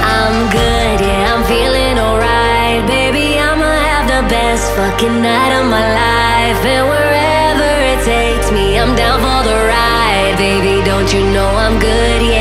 I'm 0.01 0.49
good, 0.49 0.99
yeah, 0.99 1.35
I'm 1.35 1.43
feeling 1.45 1.99
alright. 1.99 2.87
Baby, 2.87 3.37
I'ma 3.37 3.71
have 3.71 4.07
the 4.07 4.27
best 4.27 4.71
fucking 4.71 5.21
night 5.21 5.59
of 5.59 5.67
my 5.69 5.93
life. 5.93 6.65
And 6.65 6.89
wherever 6.89 7.69
it 7.93 8.03
takes 8.03 8.51
me, 8.51 8.79
I'm 8.79 8.95
down. 8.95 9.12
Baby, 10.43 10.83
don't 10.83 11.07
you 11.13 11.21
know 11.31 11.47
I'm 11.47 11.79
good, 11.79 12.32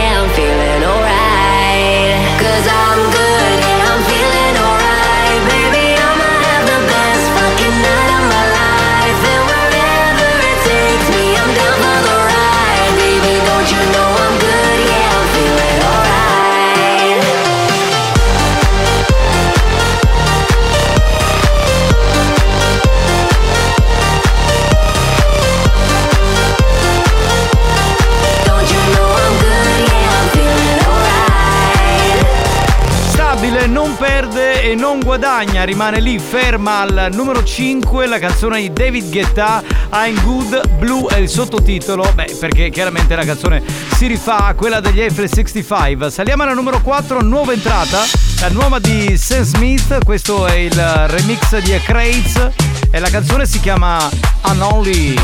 guadagna, 35.03 35.65
rimane 35.65 36.01
lì 36.01 36.19
ferma 36.19 36.81
al 36.81 37.09
numero 37.13 37.45
5 37.45 38.07
la 38.07 38.19
canzone 38.19 38.61
di 38.61 38.73
David 38.73 39.11
Guetta 39.11 39.63
I'm 39.93 40.23
Good 40.23 40.79
Blue 40.79 41.07
è 41.09 41.19
il 41.19 41.29
sottotitolo, 41.29 42.11
beh 42.15 42.37
perché 42.39 42.71
chiaramente 42.71 43.15
la 43.15 43.25
canzone 43.25 43.63
si 43.95 44.07
rifà 44.07 44.47
a 44.47 44.55
quella 44.55 44.81
degli 44.81 45.01
Eiffel 45.01 45.29
65. 45.29 46.11
Saliamo 46.11 46.45
alla 46.45 46.55
numero 46.55 46.81
4, 46.81 47.21
nuova 47.21 47.53
entrata, 47.53 48.05
la 48.41 48.49
nuova 48.49 48.79
di 48.79 49.17
Sam 49.19 49.43
Smith, 49.43 50.05
questo 50.05 50.47
è 50.47 50.55
il 50.55 50.75
remix 51.09 51.59
di 51.59 51.73
A 51.73 51.81
Crates 51.81 52.51
e 52.91 52.99
la 52.99 53.11
canzone 53.11 53.45
si 53.45 53.61
chiama 53.61 54.09
Unholy. 54.45 55.15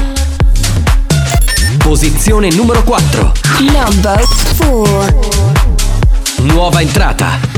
Posizione 1.78 2.51
numero 2.51 2.82
4. 2.82 3.32
Number 3.61 4.22
4. 4.59 5.47
Nuova 6.43 6.80
entrata. 6.80 7.57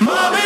Mommy, 0.00 0.44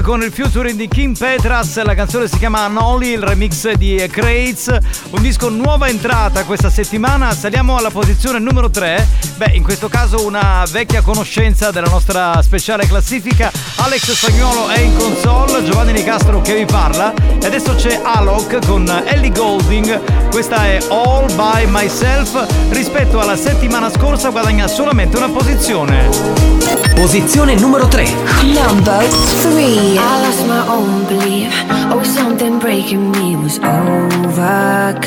Con 0.00 0.22
il 0.22 0.32
featuring 0.32 0.76
di 0.76 0.88
Kim 0.88 1.14
Petras, 1.14 1.80
la 1.82 1.94
canzone 1.94 2.26
si 2.26 2.38
chiama 2.38 2.66
Noli, 2.66 3.10
il 3.10 3.22
remix 3.22 3.70
di 3.72 4.04
Crates, 4.10 4.76
un 5.10 5.22
disco 5.22 5.48
nuova 5.48 5.88
entrata 5.88 6.44
questa 6.44 6.70
settimana, 6.70 7.32
saliamo 7.34 7.76
alla 7.76 7.90
posizione 7.90 8.38
numero 8.38 8.68
3, 8.68 9.06
beh 9.36 9.52
in 9.52 9.62
questo 9.62 9.88
caso 9.88 10.24
una 10.26 10.64
vecchia 10.70 11.02
conoscenza 11.02 11.70
della 11.70 11.88
nostra 11.88 12.40
speciale 12.42 12.86
classifica, 12.86 13.52
Alex 13.76 14.12
Spagnolo 14.12 14.68
è 14.68 14.80
in 14.80 14.96
console, 14.96 15.62
Giovanni 15.64 15.92
Nicastro 15.92 16.40
che 16.40 16.54
vi 16.54 16.64
parla 16.64 17.12
e 17.40 17.46
adesso 17.46 17.74
c'è 17.74 18.00
Alok 18.02 18.66
con 18.66 18.86
Ellie 19.04 19.30
Golding, 19.30 20.30
questa 20.30 20.64
è 20.66 20.78
All 20.88 21.32
By 21.34 21.66
Myself, 21.68 22.70
rispetto 22.70 23.20
alla 23.20 23.36
settimana 23.36 23.90
scorsa 23.90 24.30
guadagna 24.30 24.66
solamente 24.66 25.16
una 25.16 25.28
posizione. 25.28 26.50
Posizione 26.94 27.54
numero 27.54 27.88
3. 27.88 28.04
Number 28.42 29.04
3. 29.42 29.81
I 29.84 30.22
lost 30.22 30.46
my 30.46 30.64
own 30.68 31.06
belief. 31.08 31.52
Oh, 31.90 32.04
something 32.04 32.60
breaking 32.60 33.10
me 33.10 33.34
was 33.34 33.58
overcome. 33.58 35.00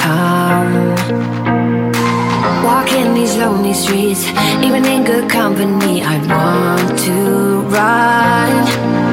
Walking 2.62 3.14
these 3.14 3.38
lonely 3.38 3.74
streets, 3.74 4.26
even 4.62 4.84
in 4.86 5.06
good 5.06 5.30
company, 5.30 6.04
I 6.04 6.18
want 6.28 7.00
to 7.08 7.62
run. 7.72 8.52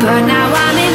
But 0.01 0.27
now 0.27 0.53
I'm 0.53 0.79
embracing 0.79 0.92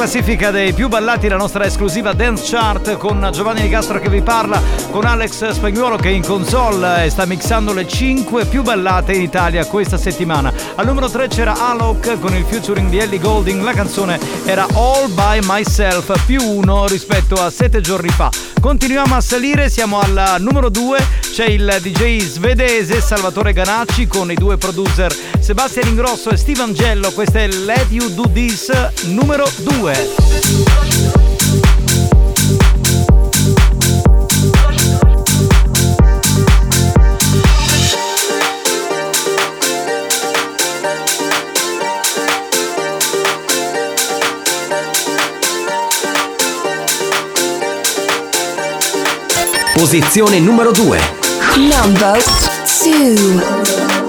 classifica 0.00 0.50
dei 0.50 0.72
più 0.72 0.88
ballati, 0.88 1.28
la 1.28 1.36
nostra 1.36 1.66
esclusiva 1.66 2.14
Dance 2.14 2.44
Chart 2.46 2.96
con 2.96 3.28
Giovanni 3.34 3.60
Nicastro 3.60 4.00
che 4.00 4.08
vi 4.08 4.22
parla, 4.22 4.58
con 4.90 5.04
Alex 5.04 5.50
Spagnuolo 5.50 5.96
che 5.96 6.08
è 6.08 6.12
in 6.12 6.24
console 6.24 7.04
e 7.04 7.10
sta 7.10 7.26
mixando 7.26 7.74
le 7.74 7.86
5 7.86 8.46
più 8.46 8.62
ballate 8.62 9.12
in 9.12 9.20
Italia 9.20 9.66
questa 9.66 9.98
settimana. 9.98 10.50
Al 10.76 10.86
numero 10.86 11.10
3 11.10 11.28
c'era 11.28 11.68
Alok 11.68 12.18
con 12.18 12.34
il 12.34 12.46
featuring 12.48 12.88
di 12.88 12.96
Ellie 12.96 13.18
Golding, 13.18 13.62
la 13.62 13.74
canzone 13.74 14.18
era 14.46 14.66
All 14.72 15.12
By 15.12 15.40
Myself 15.42 16.24
più 16.24 16.42
1 16.42 16.86
rispetto 16.86 17.34
a 17.34 17.50
7 17.50 17.82
giorni 17.82 18.08
fa. 18.08 18.30
Continuiamo 18.58 19.14
a 19.14 19.20
salire, 19.20 19.68
siamo 19.68 20.00
al 20.00 20.36
numero 20.38 20.70
2, 20.70 20.98
c'è 21.32 21.44
il 21.46 21.78
DJ 21.80 22.20
svedese 22.20 23.00
Salvatore 23.02 23.52
Ganacci 23.52 24.06
con 24.06 24.30
i 24.30 24.34
due 24.34 24.56
producer 24.56 25.14
Sebastian 25.38 25.88
Ingrosso 25.88 26.30
e 26.30 26.36
Steve 26.36 26.62
Angello, 26.62 27.10
questo 27.12 27.38
è 27.38 27.48
Let 27.48 27.86
You 27.90 28.08
Do 28.10 28.30
This 28.32 28.70
numero 29.06 29.50
2. 29.56 29.89
Posizione 49.74 50.38
numero 50.40 50.72
2. 50.72 51.00
Number 51.56 52.22
2. 52.82 53.99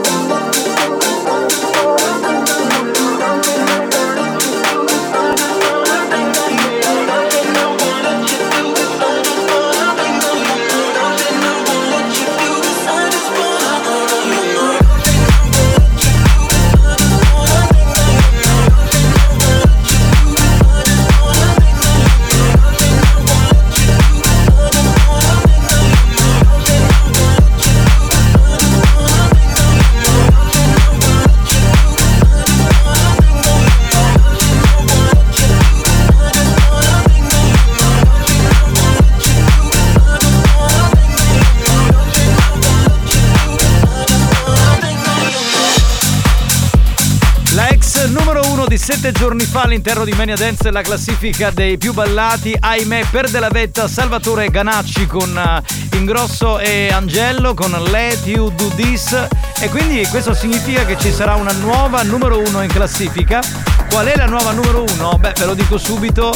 Uno 48.61 48.69
di 48.69 48.77
sette 48.77 49.11
giorni 49.11 49.43
fa 49.43 49.63
all'interno 49.63 50.05
di 50.05 50.11
Mania 50.11 50.35
Dance 50.35 50.69
la 50.69 50.83
classifica 50.83 51.49
dei 51.49 51.77
più 51.77 51.93
ballati, 51.93 52.55
ahimè 52.59 53.05
perde 53.09 53.39
la 53.39 53.49
vetta 53.49 53.87
Salvatore 53.87 54.51
Ganacci 54.51 55.07
con 55.07 55.35
eh, 55.35 55.97
Ingrosso 55.97 56.59
e 56.59 56.89
Angello 56.91 57.55
con 57.55 57.71
Let 57.71 58.25
You 58.25 58.53
Do 58.53 58.67
This 58.75 59.27
e 59.59 59.69
quindi 59.69 60.05
questo 60.11 60.35
significa 60.35 60.85
che 60.85 60.95
ci 60.95 61.11
sarà 61.11 61.33
una 61.35 61.53
nuova 61.53 62.03
numero 62.03 62.39
uno 62.39 62.61
in 62.61 62.71
classifica. 62.71 63.41
Qual 63.89 64.05
è 64.05 64.15
la 64.15 64.27
nuova 64.27 64.51
numero 64.51 64.85
uno? 64.87 65.17
Beh, 65.17 65.33
ve 65.37 65.45
lo 65.45 65.55
dico 65.55 65.79
subito. 65.79 66.31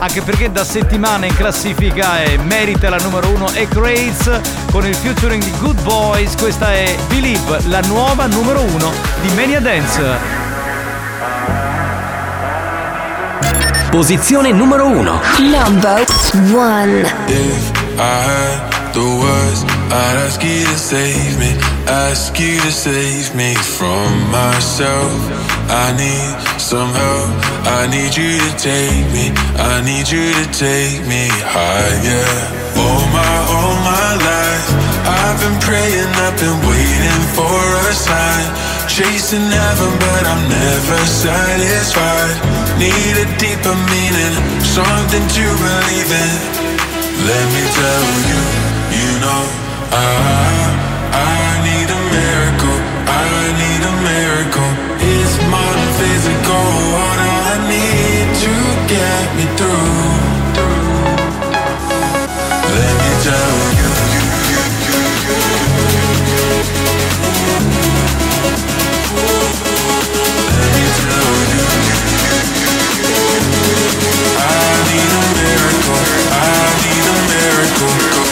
anche 0.00 0.20
perché 0.22 0.50
da 0.50 0.64
settimane 0.64 1.28
in 1.28 1.36
classifica 1.36 2.22
e 2.22 2.36
merita 2.38 2.90
la 2.90 2.98
numero 2.98 3.28
uno 3.28 3.50
e 3.52 3.66
Craze 3.66 4.40
con 4.70 4.86
il 4.86 4.94
featuring 4.94 5.42
di 5.42 5.52
Good 5.58 5.80
Boys. 5.82 6.34
Questa 6.36 6.70
è 6.72 6.94
Believe, 7.08 7.60
la 7.68 7.80
nuova 7.80 8.26
numero 8.26 8.60
uno 8.60 8.92
di 9.22 9.32
Mania 9.34 9.60
Dance. 9.60 10.39
Posizione 13.90 14.52
numero 14.52 14.86
1. 14.86 15.02
Number 15.50 16.04
one. 16.52 17.00
If 17.26 17.72
I 17.98 18.22
had 18.22 18.94
the 18.94 19.02
words, 19.02 19.64
I'd 19.90 20.16
ask 20.26 20.40
you 20.44 20.64
to 20.64 20.78
save 20.78 21.38
me, 21.40 21.50
ask 21.88 22.38
you 22.38 22.60
to 22.60 22.70
save 22.70 23.34
me 23.34 23.54
from 23.56 24.30
myself. 24.30 25.10
I 25.66 25.90
need 25.98 26.38
some 26.60 26.94
help, 26.94 27.30
I 27.66 27.88
need 27.90 28.14
you 28.14 28.38
to 28.38 28.50
take 28.62 29.10
me, 29.10 29.34
I 29.58 29.82
need 29.82 30.06
you 30.06 30.38
to 30.38 30.46
take 30.54 31.02
me 31.10 31.26
higher. 31.50 32.30
All 32.78 33.02
my, 33.10 33.34
all 33.50 33.74
my 33.82 34.10
life, 34.22 34.66
I've 35.02 35.38
been 35.42 35.58
praying, 35.66 36.10
I've 36.14 36.38
been 36.38 36.58
waiting 36.62 37.22
for 37.34 37.58
a 37.90 37.92
sign. 37.92 38.69
Chasing 38.90 39.48
heaven, 39.48 39.92
but 40.02 40.26
I'm 40.26 40.48
never 40.50 40.98
satisfied. 41.06 42.34
Need 42.76 43.16
a 43.22 43.26
deeper 43.38 43.76
meaning, 43.86 44.34
something 44.66 45.24
to 45.36 45.44
believe 45.62 46.10
in. 46.10 46.32
Let 47.22 47.46
me 47.54 47.62
tell 47.70 48.06
you, 48.30 48.42
you 48.98 49.10
know, 49.22 49.42
I, 49.94 50.10
I 51.14 51.38
need 51.62 51.86
a 51.86 52.00
miracle, 52.18 52.78
I 53.06 53.30
need 53.62 53.82
a 53.86 53.94
miracle. 54.10 54.70
It's 54.98 55.36
my 55.48 55.72
physical, 55.96 56.64
what 56.90 57.18
I 57.46 57.62
need 57.70 58.26
to 58.42 58.54
get 58.90 59.24
me 59.38 59.46
through. 59.54 60.50
Let 62.74 62.94
me 63.00 63.12
tell 63.22 63.54
you, 63.78 63.79
miracle. 77.80 78.29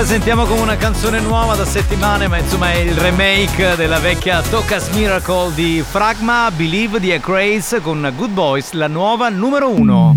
Presentiamo 0.00 0.46
come 0.46 0.62
una 0.62 0.76
canzone 0.78 1.20
nuova 1.20 1.54
da 1.56 1.66
settimane, 1.66 2.26
ma 2.26 2.38
insomma 2.38 2.72
è 2.72 2.78
il 2.78 2.94
remake 2.94 3.76
della 3.76 3.98
vecchia 3.98 4.40
Tocas 4.40 4.88
Miracle 4.94 5.52
di 5.52 5.84
Fragma, 5.86 6.50
Believe 6.50 6.98
di 7.00 7.12
A 7.12 7.20
Craze 7.20 7.82
con 7.82 8.10
Good 8.16 8.30
Boys, 8.30 8.72
la 8.72 8.86
nuova 8.86 9.28
numero 9.28 9.68
uno. 9.68 10.16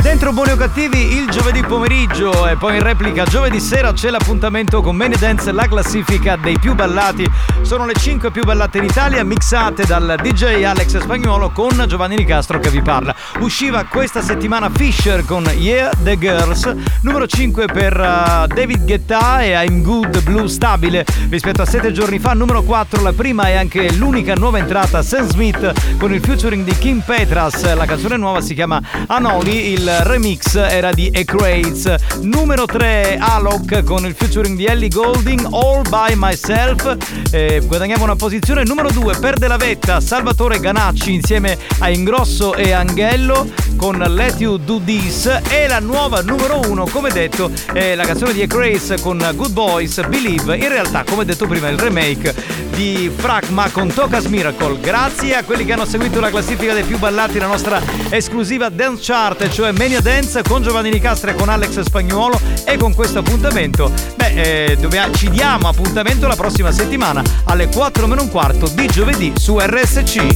Dentro 0.00 0.32
Buoni 0.32 0.52
o 0.52 0.56
Cattivi 0.56 1.16
il 1.16 1.25
giovedì 1.36 1.60
pomeriggio 1.60 2.48
e 2.48 2.56
poi 2.56 2.76
in 2.76 2.82
replica 2.82 3.24
giovedì 3.24 3.60
sera 3.60 3.92
c'è 3.92 4.08
l'appuntamento 4.08 4.80
con 4.80 4.96
Many 4.96 5.18
Dance, 5.18 5.52
la 5.52 5.66
classifica 5.66 6.36
dei 6.36 6.58
più 6.58 6.74
ballati. 6.74 7.28
Sono 7.60 7.84
le 7.84 7.92
5 7.92 8.30
più 8.30 8.42
ballate 8.42 8.78
in 8.78 8.84
Italia, 8.84 9.22
mixate 9.22 9.84
dal 9.84 10.18
DJ 10.22 10.62
Alex 10.62 10.96
Spagnuolo 10.98 11.50
con 11.50 11.84
Giovanni 11.86 12.16
Nicastro 12.16 12.58
che 12.58 12.70
vi 12.70 12.80
parla. 12.80 13.14
Usciva 13.40 13.84
questa 13.84 14.22
settimana 14.22 14.70
Fisher 14.70 15.26
con 15.26 15.44
Yeah 15.54 15.90
The 16.02 16.16
Girls, 16.16 16.74
numero 17.02 17.26
5 17.26 17.66
per 17.66 17.92
uh, 17.92 18.46
David 18.46 18.86
Guetta 18.86 19.42
e 19.42 19.50
I'm 19.62 19.82
Good 19.82 20.22
Blue 20.22 20.48
stabile 20.48 21.04
rispetto 21.28 21.60
a 21.60 21.66
7 21.66 21.92
giorni 21.92 22.18
fa, 22.18 22.32
numero 22.32 22.62
4 22.62 23.02
la 23.02 23.12
prima 23.12 23.48
e 23.50 23.56
anche 23.56 23.92
l'unica 23.92 24.32
nuova 24.34 24.56
entrata 24.56 25.02
Sam 25.02 25.28
Smith 25.28 25.98
con 25.98 26.14
il 26.14 26.20
featuring 26.22 26.64
di 26.64 26.76
Kim 26.78 27.00
Petras, 27.00 27.74
la 27.74 27.84
canzone 27.84 28.16
nuova 28.16 28.40
si 28.40 28.54
chiama 28.54 28.80
Anoli, 29.08 29.72
il 29.72 29.86
remix 30.00 30.54
era 30.54 30.92
di 30.92 31.10
A 31.12 31.24
Craze. 31.26 31.98
Numero 32.22 32.64
3 32.64 33.18
Alok 33.20 33.82
con 33.82 34.06
il 34.06 34.14
featuring 34.14 34.56
di 34.56 34.64
Ellie 34.64 34.88
Golding 34.88 35.46
All 35.50 35.82
By 35.90 36.14
Myself, 36.14 36.96
Eh, 37.30 37.60
guadagniamo 37.66 38.04
una 38.04 38.16
posizione. 38.16 38.62
Numero 38.64 38.90
2 38.90 39.16
perde 39.18 39.48
la 39.48 39.58
vetta 39.58 40.00
Salvatore 40.00 40.58
Ganacci 40.60 41.12
insieme 41.12 41.58
a 41.80 41.90
Ingrosso 41.90 42.54
e 42.54 42.72
Anghello 42.72 43.46
con 43.76 43.98
Let 43.98 44.40
You 44.40 44.56
Do 44.56 44.80
This 44.82 45.26
e 45.50 45.66
la 45.68 45.80
nuova 45.80 46.22
numero 46.22 46.60
1 46.66 46.86
come 46.86 47.10
detto 47.10 47.50
è 47.72 47.94
la 47.94 48.04
canzone 48.04 48.32
di 48.32 48.40
A 48.42 48.46
Craze 48.46 49.00
con 49.00 49.18
Good 49.34 49.52
Boys 49.52 50.06
Believe, 50.06 50.56
in 50.56 50.68
realtà 50.68 51.04
come 51.04 51.24
detto 51.24 51.46
prima 51.46 51.68
il 51.68 51.78
remake 51.78 52.34
di 52.70 53.10
Fragma 53.14 53.68
con 53.70 53.92
Tocas 53.92 54.26
Miracle. 54.26 54.78
Grazie 54.80 55.34
a 55.34 55.44
quelli 55.44 55.64
che 55.64 55.72
hanno 55.72 55.84
seguito 55.84 56.20
la 56.20 56.30
classifica 56.30 56.72
dei 56.72 56.84
più 56.84 56.98
ballati, 56.98 57.38
la 57.38 57.46
nostra 57.46 57.82
esclusiva 58.10 58.68
dance 58.68 59.02
chart, 59.02 59.48
cioè 59.48 59.72
Mania 59.72 60.00
Dance 60.00 60.42
con 60.42 60.62
Giovanni 60.62 60.90
Nicastra 60.90 61.14
e 61.24 61.34
con 61.34 61.48
Alex 61.48 61.80
Spagnuolo 61.80 62.38
e 62.64 62.76
con 62.76 62.94
questo 62.94 63.20
appuntamento, 63.20 63.90
beh, 64.16 64.70
eh, 64.70 64.76
dove 64.76 65.00
ci 65.14 65.30
diamo 65.30 65.68
appuntamento 65.68 66.26
la 66.26 66.36
prossima 66.36 66.70
settimana 66.70 67.22
alle 67.44 67.68
4 67.68 68.06
meno 68.06 68.22
un 68.22 68.30
quarto 68.30 68.68
di 68.68 68.86
giovedì 68.86 69.32
su 69.36 69.58
RSC. 69.58 70.26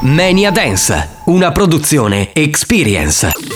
Mania 0.00 0.50
Dance, 0.50 1.08
una 1.24 1.50
produzione 1.52 2.32
Experience. 2.32 3.55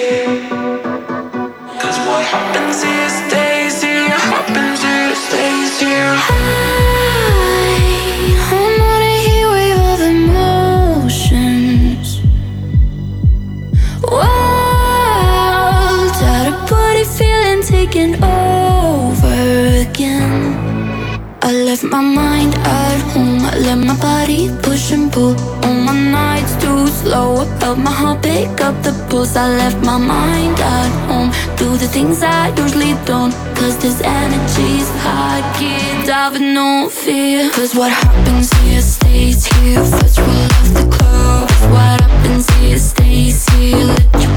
My 21.91 22.01
mind 22.01 22.55
at 22.55 22.99
home. 23.11 23.43
I 23.45 23.57
let 23.59 23.77
my 23.77 23.97
body 23.99 24.49
push 24.63 24.91
and 24.91 25.11
pull. 25.11 25.35
On 25.65 25.85
my 25.85 25.93
nights 25.93 26.55
too 26.63 26.87
slow. 26.87 27.41
I 27.43 27.45
felt 27.59 27.77
my 27.77 27.91
heart 27.91 28.23
pick 28.23 28.61
up 28.61 28.75
the 28.81 28.93
pulse. 29.09 29.35
I 29.35 29.47
left 29.61 29.79
my 29.85 29.97
mind 29.97 30.57
at 30.59 30.91
home. 31.07 31.29
Do 31.57 31.77
the 31.77 31.87
things 31.87 32.23
I 32.23 32.55
usually 32.63 32.93
don't. 33.05 33.33
Cause 33.57 33.77
this 33.83 33.99
energy's 34.01 34.89
high. 35.03 35.41
Get 35.59 36.09
out 36.09 36.31
with 36.33 36.41
no 36.41 36.89
fear. 36.89 37.51
Cause 37.51 37.75
what 37.75 37.91
happens 37.91 38.49
here 38.59 38.81
stays 38.81 39.45
here. 39.53 39.83
First 39.83 40.17
roll 40.19 40.49
off 40.57 40.69
the 40.77 40.85
club. 40.95 41.49
What 41.73 41.99
happens 42.01 42.49
here 42.55 42.79
stays 42.79 43.45
here. 43.49 43.85
Let 43.91 44.30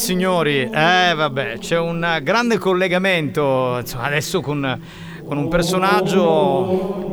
signori, 0.00 0.62
eh 0.62 1.12
vabbè, 1.14 1.58
c'è 1.58 1.78
un 1.78 2.18
grande 2.22 2.56
collegamento 2.56 3.76
insomma, 3.80 4.04
adesso 4.04 4.40
con, 4.40 4.80
con 5.24 5.36
un 5.36 5.48
personaggio 5.48 7.08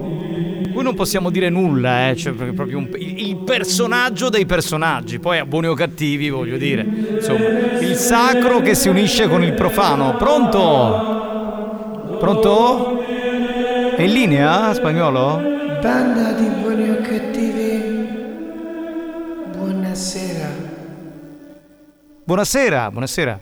cui 0.72 0.84
non 0.84 0.96
possiamo 0.96 1.30
dire 1.30 1.50
nulla, 1.50 2.10
eh, 2.10 2.16
cioè 2.16 2.32
proprio 2.34 2.78
un- 2.78 2.90
il 2.98 3.36
personaggio 3.38 4.30
dei 4.30 4.46
personaggi. 4.46 5.20
Poi 5.20 5.38
a 5.40 5.46
buoni 5.46 5.68
o 5.68 5.74
cattivi, 5.74 6.30
voglio 6.30 6.56
dire, 6.58 6.86
insomma, 7.16 7.46
il 7.82 7.96
sacro 7.96 8.62
che 8.62 8.74
si 8.74 8.88
unisce 8.88 9.28
con 9.28 9.44
il 9.44 9.54
profano. 9.54 10.16
Pronto? 10.16 11.26
Pronto? 12.20 13.02
È 13.98 14.02
in 14.02 14.12
linea, 14.14 14.74
spagnolo? 14.74 15.42
Banda 15.82 16.32
di 16.34 16.48
buoni 16.62 16.90
o 16.90 17.02
cattivi, 17.02 17.84
buonasera, 19.58 20.27
Buonasera, 22.28 22.92
buonasera. 22.92 23.40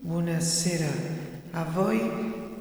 buonasera 0.00 0.86
a 1.52 1.64
voi 1.72 1.98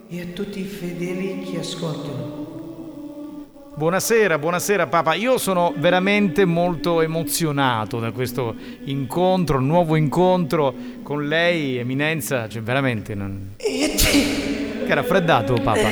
e 0.08 0.22
a 0.22 0.26
tutti 0.34 0.62
i 0.62 0.64
fedeli 0.64 1.44
che 1.44 1.60
ascoltano. 1.60 3.46
Buonasera, 3.76 4.38
buonasera 4.38 4.88
Papa. 4.88 5.14
Io 5.16 5.38
sono 5.38 5.74
veramente 5.76 6.46
molto 6.46 7.02
emozionato 7.02 8.00
da 8.00 8.14
questo 8.14 8.56
incontro, 8.86 9.60
nuovo 9.60 9.98
incontro 9.98 10.74
con 11.04 11.28
lei, 11.28 11.76
Eminenza. 11.76 12.48
Cioè, 12.48 12.62
veramente. 12.62 13.14
Non... 13.14 13.56
Che 13.58 14.86
è 14.88 14.94
raffreddato, 14.94 15.56
Papa. 15.56 15.90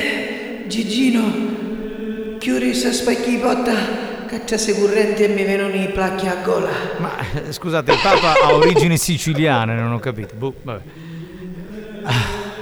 Gigino, 0.68 2.38
chiudi 2.38 2.64
questa 2.64 2.92
spacchibotta, 2.92 3.74
caccia 3.74 4.15
corrente 4.74 5.24
e 5.24 5.28
mi 5.28 5.44
vengono 5.44 5.74
i 5.74 5.88
placchi 5.88 6.26
a 6.26 6.36
gola. 6.44 6.70
Ma 6.98 7.12
eh, 7.34 7.52
scusate, 7.52 7.92
il 7.92 7.98
Papa 8.02 8.34
ha 8.42 8.54
origini 8.54 8.98
siciliane, 8.98 9.74
non 9.74 9.92
ho 9.92 9.98
capito. 9.98 10.34
Boh, 10.36 10.54
vabbè. 10.62 10.80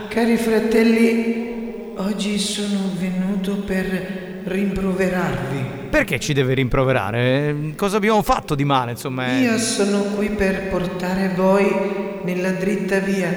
Cari 0.08 0.36
fratelli, 0.36 1.92
oggi 1.96 2.38
sono 2.38 2.92
venuto 2.98 3.56
per 3.56 4.42
rimproverarvi. 4.44 5.88
Perché 5.90 6.20
ci 6.20 6.32
deve 6.32 6.54
rimproverare? 6.54 7.72
Cosa 7.76 7.96
abbiamo 7.96 8.22
fatto 8.22 8.54
di 8.54 8.64
male, 8.64 8.92
insomma? 8.92 9.36
Io 9.38 9.58
sono 9.58 10.02
qui 10.14 10.28
per 10.28 10.68
portare 10.68 11.32
voi 11.34 12.20
nella 12.22 12.50
dritta 12.50 12.98
via, 12.98 13.32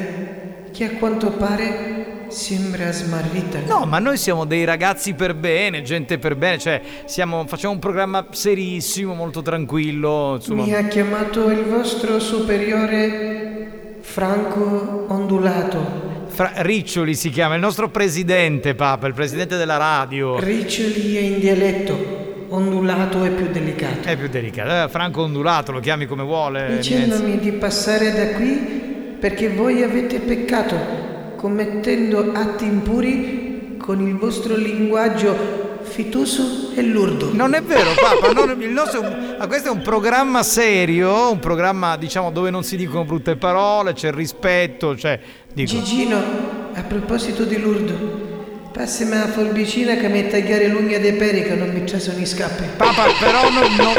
che 0.72 0.84
a 0.86 0.92
quanto 0.92 1.32
pare 1.32 1.97
sembra 2.30 2.92
smarrita. 2.92 3.60
No, 3.66 3.86
ma 3.86 4.00
noi 4.00 4.18
siamo 4.18 4.46
dei 4.46 4.64
ragazzi 4.66 5.14
per 5.14 5.34
bene, 5.36 5.82
gente 5.82 6.18
per 6.18 6.36
bene, 6.36 6.58
cioè 6.58 6.82
siamo- 7.06 7.46
facciamo 7.48 7.74
un 7.74 7.80
programma 7.80 8.26
serissimo, 8.32 9.14
molto 9.14 9.42
tranquillo, 9.42 10.36
insomma. 10.36 10.64
Mi 10.64 10.74
ha 10.74 10.88
chiamato 10.88 11.50
il 11.50 11.64
vostro 11.64 12.20
superiore 12.20 13.98
Franco 14.02 15.06
Ondulato. 15.10 16.06
Fra- 16.28 16.52
Riccioli 16.58 17.16
si 17.16 17.30
chiama, 17.30 17.56
il 17.56 17.62
nostro 17.62 17.90
presidente, 17.90 18.76
Papa, 18.76 19.08
il 19.08 19.14
presidente 19.14 19.58
della 19.58 19.78
radio. 19.78 20.40
Riccioli 20.40 21.16
è 21.16 21.22
in 21.22 21.40
dialetto, 21.40 22.46
ondulato 22.50 23.24
è 23.24 23.32
più 23.32 23.48
delicato. 23.52 24.08
È 24.08 24.16
più 24.16 24.28
delicato. 24.30 24.86
Eh, 24.86 24.90
Franco 24.90 25.24
Ondulato, 25.24 25.72
lo 25.72 25.80
chiami 25.80 26.06
come 26.06 26.24
vuole. 26.24 26.76
Dicendomi 26.76 27.40
di 27.40 27.52
passare 27.54 28.12
da 28.14 28.36
qui 28.36 28.86
perché 29.20 29.50
voi 29.50 29.82
avete 29.82 30.20
peccato, 30.20 30.76
commettendo 31.38 32.32
atti 32.34 32.66
impuri 32.66 33.78
con 33.80 34.06
il 34.06 34.18
vostro 34.18 34.56
linguaggio 34.56 35.66
fitoso 35.84 36.72
e 36.76 36.82
lurdo. 36.82 37.30
Non 37.32 37.54
è 37.54 37.62
vero, 37.62 37.92
Papa, 37.96 38.34
non- 38.34 38.62
il 38.62 38.70
nostro, 38.72 39.02
questo 39.48 39.70
è 39.70 39.72
un 39.72 39.82
programma 39.82 40.44
serio, 40.44 41.32
un 41.32 41.40
programma 41.40 41.96
diciamo 41.96 42.30
dove 42.32 42.50
non 42.50 42.64
si 42.64 42.76
dicono 42.76 43.06
brutte 43.06 43.38
parole, 43.38 43.94
c'è 43.94 44.08
il 44.08 44.14
rispetto, 44.14 44.98
cioè 44.98 45.18
dico, 45.54 45.70
Gigino, 45.72 46.18
a 46.74 46.82
proposito 46.82 47.46
di 47.46 47.58
lurdo, 47.60 48.27
passami 48.78 49.12
la 49.12 49.28
forbicina 49.28 49.96
che 49.96 50.08
mi 50.08 50.28
tagliare 50.28 50.68
l'ugna 50.68 51.00
dei 51.00 51.14
peri 51.14 51.44
che 51.44 51.56
non 51.56 51.70
mi 51.70 51.86
ci 51.88 52.00
sono 52.00 52.20
i 52.20 52.26
scappi. 52.26 52.64
Papa, 52.78 53.06
però 53.20 53.50
non, 53.50 53.76
non- 53.76 53.94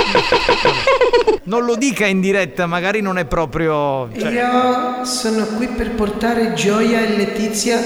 non 1.45 1.65
lo 1.65 1.75
dica 1.77 2.07
in 2.07 2.21
diretta, 2.21 2.67
magari 2.67 3.01
non 3.01 3.19
è 3.19 3.25
proprio 3.25 4.09
cioè- 4.17 4.31
Io 4.31 5.05
sono 5.05 5.45
qui 5.57 5.67
per 5.69 5.91
portare 5.93 6.55
Gioia 6.55 7.01
e 7.01 7.17
Letizia, 7.17 7.81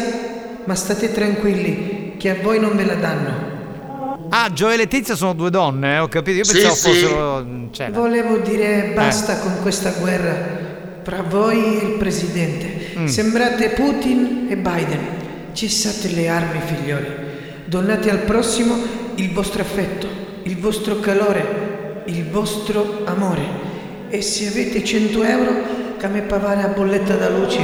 ma 0.65 0.75
state 0.75 1.13
tranquilli, 1.13 2.15
che 2.19 2.31
a 2.31 2.37
voi 2.43 2.61
non 2.61 2.77
ve 2.77 2.85
la 2.85 2.95
danno. 2.95 3.51
Ah, 4.29 4.51
Gio 4.53 4.71
e 4.71 4.77
Letizia 4.77 5.15
sono 5.15 5.33
due 5.35 5.51
donne, 5.51 5.95
eh, 5.95 5.99
ho 5.99 6.09
capito. 6.09 6.39
Io 6.39 6.45
Sì, 6.45 6.53
pensavo 6.53 6.75
sì. 6.75 6.89
fossero 6.91 7.47
cioè, 7.71 7.91
Volevo 7.91 8.37
dire 8.39 8.91
Eh. 8.91 8.93
basta 8.95 9.39
con 9.39 9.57
questa 9.61 9.91
guerra 9.99 10.61
tra 11.03 11.23
voi 11.23 11.81
e 11.81 11.85
il 11.87 11.93
presidente. 11.99 12.81
Mm. 12.99 13.07
Sembrate 13.07 13.69
Putin 13.71 14.47
e 14.49 14.57
Biden. 14.57 15.21
Cessate 15.53 16.09
le 16.15 16.29
armi, 16.29 16.61
figlioli. 16.65 17.07
Donate 17.67 18.11
al 18.11 18.19
prossimo 18.19 18.75
il 19.17 19.33
vostro 19.33 19.63
affetto, 19.63 20.07
il 20.45 20.57
vostro 20.59 20.99
calore, 21.01 22.03
il 22.07 22.25
vostro 22.29 23.03
amore. 23.05 23.71
E 24.09 24.21
se 24.23 24.49
avete 24.49 24.83
100 24.85 25.23
euro, 25.23 25.81
che 25.99 26.09
mi 26.09 26.21
pagare 26.23 26.63
la 26.63 26.69
bolletta 26.69 27.15
da 27.15 27.29
luce. 27.29 27.59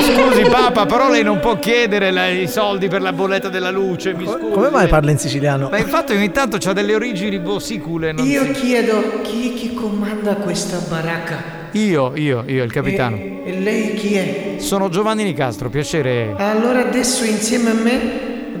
Scusi 0.00 0.42
Papa, 0.48 0.86
però 0.86 1.10
lei 1.10 1.22
non 1.24 1.40
può 1.40 1.58
chiedere 1.58 2.10
la- 2.12 2.28
i 2.28 2.46
soldi 2.46 2.86
per 2.88 3.00
la 3.02 3.12
bolletta 3.12 3.48
della 3.48 3.70
luce, 3.70 4.14
mi 4.14 4.24
scusi. 4.26 4.52
Come 4.52 4.70
mai 4.70 4.86
parla 4.86 5.10
in 5.10 5.18
siciliano? 5.18 5.68
Ma 5.70 5.78
infatti 5.78 6.12
ogni 6.12 6.30
tanto 6.30 6.56
c'ha 6.58 6.72
delle 6.72 6.94
origini 6.94 7.40
sicule. 7.58 8.12
Non 8.12 8.24
Io 8.26 8.44
si- 8.44 8.50
chiedo 8.52 9.20
chi 9.22 9.50
è 9.54 9.58
che 9.60 9.74
comanda 9.74 10.34
questa 10.36 10.78
baracca? 10.88 11.62
Io, 11.74 12.12
io, 12.14 12.44
io, 12.46 12.62
il 12.62 12.72
capitano. 12.72 13.16
E, 13.16 13.42
e 13.44 13.58
lei 13.60 13.94
chi 13.94 14.14
è? 14.14 14.54
Sono 14.58 14.88
Giovanni 14.88 15.24
Nicastro, 15.24 15.68
piacere. 15.68 16.34
Allora 16.36 16.80
adesso 16.86 17.24
insieme 17.24 17.70
a 17.70 17.74
me 17.74 18.00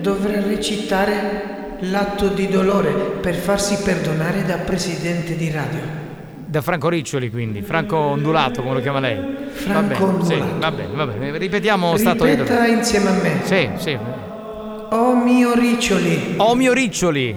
dovrà 0.00 0.40
recitare 0.40 1.76
l'atto 1.80 2.28
di 2.28 2.48
dolore 2.48 2.90
per 3.20 3.34
farsi 3.34 3.76
perdonare 3.84 4.44
da 4.44 4.56
presidente 4.58 5.36
di 5.36 5.50
radio. 5.50 6.02
Da 6.46 6.60
Franco 6.60 6.88
Riccioli, 6.88 7.30
quindi. 7.30 7.62
Franco 7.62 7.96
Ondulato, 7.96 8.62
come 8.62 8.74
lo 8.74 8.80
chiama 8.80 9.00
lei. 9.00 9.16
Franco 9.52 10.06
va 10.06 10.12
bene, 10.12 10.24
sì, 10.24 10.32
Ondulato. 10.34 10.58
va 10.58 10.70
bene, 10.72 10.94
va 10.94 11.06
bene. 11.06 11.38
Ripetiamo 11.38 11.96
stato 11.96 12.24
di 12.24 12.30
Ripeta 12.30 12.54
dolore. 12.54 12.70
insieme 12.72 13.08
a 13.08 13.12
me. 13.12 13.40
Sì, 13.44 13.68
sì. 13.76 13.98
Oh 14.90 15.14
mio 15.16 15.54
Riccioli, 15.54 16.34
Oh 16.36 16.54
mio 16.54 16.72
Riccioli, 16.72 17.36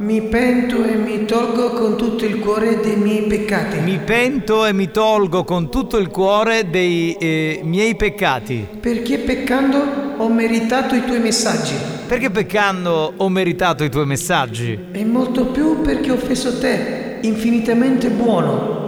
mi 0.00 0.22
pento 0.22 0.84
e 0.84 0.94
mi 0.94 1.24
tolgo 1.24 1.70
con 1.70 1.96
tutto 1.96 2.24
il 2.24 2.38
cuore 2.38 2.78
dei 2.78 2.94
miei 2.94 3.22
peccati. 3.22 3.78
mi 3.80 3.98
pento 3.98 4.64
e 4.64 4.72
mi 4.72 4.92
tolgo 4.92 5.42
con 5.42 5.70
tutto 5.70 5.96
il 5.96 6.08
cuore 6.08 6.70
dei 6.70 7.16
eh, 7.18 7.60
miei 7.64 7.96
peccati. 7.96 8.64
Perché 8.78 9.18
peccando 9.18 10.14
ho 10.18 10.28
meritato 10.28 10.94
i 10.94 11.04
tuoi 11.04 11.18
messaggi. 11.18 11.74
Perché 12.06 12.30
peccando 12.30 13.14
ho 13.16 13.28
meritato 13.28 13.82
i 13.82 13.90
tuoi 13.90 14.06
messaggi? 14.06 14.78
E 14.92 15.04
molto 15.04 15.46
più 15.46 15.80
perché 15.80 16.12
ho 16.12 16.14
offeso 16.14 16.58
te, 16.60 17.18
infinitamente 17.22 18.08
buono. 18.08 18.87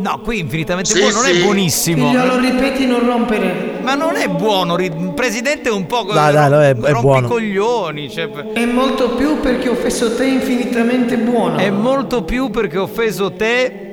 No, 0.00 0.20
qui 0.20 0.38
infinitamente 0.38 0.90
Sì, 0.90 1.00
buono, 1.00 1.14
non 1.16 1.24
sì. 1.24 1.30
è 1.30 1.42
buonissimo. 1.42 2.08
Figliolo, 2.10 2.38
ripeti, 2.38 2.86
non 2.86 3.04
rompere. 3.04 3.78
Ma 3.82 3.94
non 3.94 4.14
è 4.16 4.28
buono, 4.28 4.76
il 4.78 5.12
presidente 5.14 5.70
è 5.70 5.72
un 5.72 5.86
po' 5.86 6.04
Dai, 6.04 6.32
dai, 6.32 6.50
lo 6.50 6.60
è- 6.62 6.76
è 6.76 7.00
buono. 7.00 7.26
coglioni. 7.26 8.08
Cioè, 8.08 8.28
E 8.52 8.64
molto 8.66 9.10
più 9.16 9.40
perché 9.40 9.68
ho 9.68 9.72
offeso 9.72 10.14
te, 10.14 10.24
infinitamente 10.24 11.16
buono. 11.16 11.56
è 11.58 11.70
molto 11.70 12.22
più 12.22 12.50
perché 12.50 12.78
ho 12.78 12.82
offeso 12.84 13.32
te. 13.32 13.86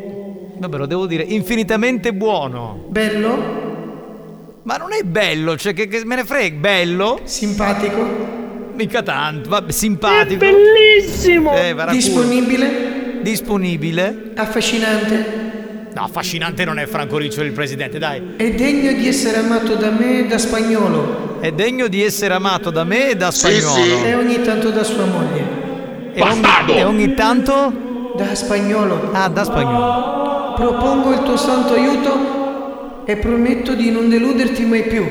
Vabbè, 0.58 0.78
lo 0.78 0.86
devo 0.86 1.06
dire, 1.08 1.24
infinitamente 1.24 2.14
buono. 2.14 2.84
Bello? 2.88 3.64
Ma 4.64 4.78
non 4.78 4.94
è 4.94 5.02
bello, 5.04 5.58
cioè 5.58 5.74
che, 5.74 5.88
che 5.88 6.04
me 6.06 6.16
ne 6.16 6.24
frega, 6.24 6.56
bello? 6.58 7.20
Simpatico? 7.24 8.04
Mica 8.76 9.02
tanto, 9.04 9.50
vabbè, 9.50 9.72
simpatico. 9.72 10.44
È 10.44 10.52
bellissimo! 10.52 11.56
Eh. 11.56 11.76
Disponibile? 11.90 13.20
Disponibile. 13.22 14.32
Affascinante? 14.36 15.45
No, 15.96 16.04
affascinante 16.04 16.66
non 16.66 16.78
è 16.78 16.88
Franco 16.88 17.18
Riccioli 17.18 17.48
il 17.48 17.54
presidente, 17.54 17.98
dai. 17.98 18.34
È 18.36 18.52
degno 18.52 18.92
di 18.92 19.08
essere 19.08 19.38
amato 19.38 19.76
da 19.76 19.92
me 19.92 20.20
e 20.20 20.28
da 20.28 20.38
spagnolo. 20.38 21.40
È 21.40 21.54
degno 21.54 21.88
di 21.88 22.04
essere 22.04 22.34
amato 22.34 22.70
da 22.70 22.84
me 22.84 23.12
e 23.12 23.16
da 23.16 23.32
spagnolo. 23.32 24.04
E 24.04 24.14
ogni 24.14 24.42
tanto 24.42 24.72
da 24.72 24.84
sua 24.84 25.06
moglie. 25.06 26.14
E 26.14 26.22
ogni, 26.22 26.44
e 26.68 26.84
ogni 26.84 27.14
tanto? 27.14 28.12
Da 28.14 28.36
spagnolo. 28.36 29.12
Ah, 29.14 29.30
da 29.30 29.46
spagnolo. 29.46 30.54
Propongo 30.58 31.14
il 31.14 31.24
tuo 31.24 31.38
santo 31.38 31.76
aiuto 31.76 33.06
e 33.06 33.16
prometto 33.16 33.74
di 33.74 33.90
non 33.90 34.10
deluderti 34.10 34.66
mai 34.66 34.84
più. 34.84 35.06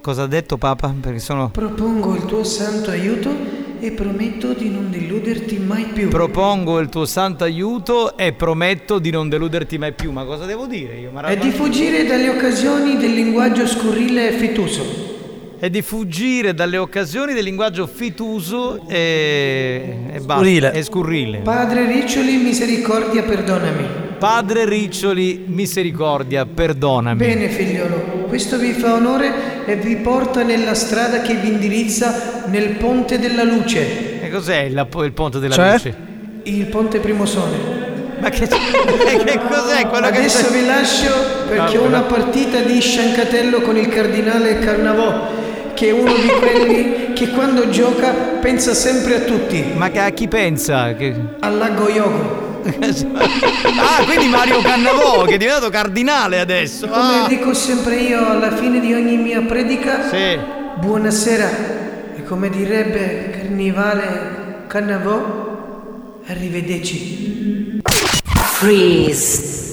Cosa 0.00 0.22
ha 0.22 0.26
detto 0.28 0.56
Papa? 0.56 0.94
Perché 1.00 1.18
sono. 1.18 1.50
Propongo 1.50 2.14
il 2.14 2.26
tuo 2.26 2.44
santo 2.44 2.90
aiuto 2.90 3.34
e 3.80 3.92
prometto 3.92 4.52
di 4.52 4.68
non 4.68 4.90
deluderti 4.90 5.58
mai 5.58 5.84
più. 5.92 6.08
Propongo 6.08 6.78
il 6.78 6.88
tuo 6.88 7.06
santo 7.06 7.44
aiuto 7.44 8.16
e 8.16 8.32
prometto 8.32 8.98
di 8.98 9.10
non 9.10 9.28
deluderti 9.28 9.78
mai 9.78 9.92
più. 9.92 10.12
Ma 10.12 10.24
cosa 10.24 10.44
devo 10.44 10.66
dire 10.66 10.98
io? 10.98 11.10
E 11.26 11.38
di 11.38 11.50
fuggire 11.50 12.04
dalle 12.04 12.28
occasioni 12.28 12.98
del 12.98 13.14
linguaggio 13.14 13.66
scurrile 13.66 14.28
e 14.28 14.32
fituso. 14.32 15.18
E 15.58 15.68
di 15.70 15.82
fuggire 15.82 16.54
dalle 16.54 16.76
occasioni 16.76 17.34
del 17.34 17.44
linguaggio 17.44 17.86
fituso 17.86 18.86
e, 18.88 19.96
e 20.12 20.20
basta. 20.20 20.34
Scurrile. 20.34 20.72
E 20.72 20.82
scurrile. 20.82 21.38
Padre 21.38 21.86
Riccioli, 21.86 22.36
misericordia, 22.36 23.22
perdonami. 23.22 23.84
Padre 24.18 24.66
Riccioli, 24.66 25.44
misericordia, 25.46 26.44
perdonami. 26.44 27.18
Bene 27.18 27.48
figliolo, 27.48 28.26
questo 28.28 28.58
vi 28.58 28.72
fa 28.72 28.94
onore 28.94 29.59
e 29.70 29.76
vi 29.76 29.96
porta 29.96 30.42
nella 30.42 30.74
strada 30.74 31.20
che 31.22 31.34
vi 31.34 31.48
indirizza 31.48 32.42
nel 32.46 32.70
ponte 32.70 33.18
della 33.20 33.44
luce. 33.44 34.20
E 34.20 34.28
cos'è 34.30 34.62
il, 34.62 34.86
il 35.04 35.12
ponte 35.12 35.38
della 35.38 35.54
Cioè? 35.54 35.72
luce? 35.72 35.94
Il 36.44 36.66
ponte 36.66 36.98
Primosone. 36.98 37.78
Ma 38.18 38.28
che, 38.30 38.46
che 38.48 39.40
cos'è 39.48 39.86
quello 39.86 40.10
che 40.10 40.18
Adesso 40.18 40.50
vi 40.50 40.66
lascio 40.66 41.12
perché 41.48 41.78
ho 41.78 41.84
una 41.84 42.00
partita 42.02 42.60
di 42.60 42.80
sciancatello 42.80 43.60
con 43.60 43.76
il 43.76 43.88
cardinale 43.88 44.58
Carnavò, 44.58 45.28
che 45.74 45.88
è 45.88 45.92
uno 45.92 46.12
di 46.12 46.28
quelli 46.38 47.12
che 47.14 47.28
quando 47.30 47.70
gioca 47.70 48.10
pensa 48.40 48.74
sempre 48.74 49.14
a 49.16 49.20
tutti. 49.20 49.72
Ma 49.74 49.88
che- 49.90 50.00
a 50.00 50.10
chi 50.10 50.26
pensa? 50.26 50.94
Che... 50.94 51.14
Al 51.38 51.56
lago 51.56 51.88
Yogo. 51.88 52.49
Ah, 53.80 54.04
quindi 54.04 54.28
Mario 54.28 54.60
Cannavò 54.60 55.22
che 55.24 55.34
è 55.34 55.38
diventato 55.38 55.70
cardinale 55.70 56.40
adesso. 56.40 56.86
Come 56.86 57.24
Ah. 57.24 57.26
dico 57.28 57.54
sempre 57.54 57.96
io 57.96 58.28
alla 58.28 58.54
fine 58.54 58.80
di 58.80 58.92
ogni 58.92 59.16
mia 59.16 59.40
predica, 59.42 60.08
buonasera. 60.80 61.48
E 62.16 62.24
come 62.24 62.50
direbbe 62.50 63.30
Carnivale 63.30 64.64
Cannavò, 64.66 66.18
arrivederci. 66.26 67.80
Freeze. 68.34 69.69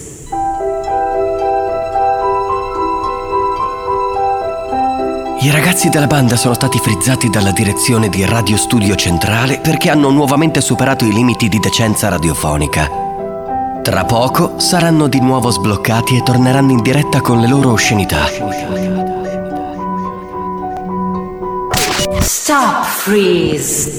I 5.48 5.50
ragazzi 5.50 5.88
della 5.88 6.08
banda 6.08 6.36
sono 6.36 6.54
stati 6.56 6.78
frizzati 6.78 7.30
dalla 7.30 7.52
direzione 7.52 8.10
di 8.10 8.26
Radio 8.26 8.58
Studio 8.58 8.96
Centrale 8.96 9.62
perché 9.62 9.90
hanno 9.90 10.10
nuovamente 10.10 10.60
superato 10.60 11.06
i 11.06 11.14
limiti 11.14 11.48
di 11.48 11.58
decenza 11.58 12.10
radiofonica. 12.10 13.82
Tra 13.82 14.04
poco 14.04 14.60
saranno 14.60 15.08
di 15.08 15.22
nuovo 15.22 15.50
sbloccati 15.50 16.18
e 16.18 16.24
torneranno 16.24 16.74
in 16.74 16.82
diretta 16.82 17.22
con 17.22 17.40
le 17.40 17.48
loro 17.48 17.72
oscenità. 17.72 18.26
Stop 22.20 22.84
freeze. 22.84 23.92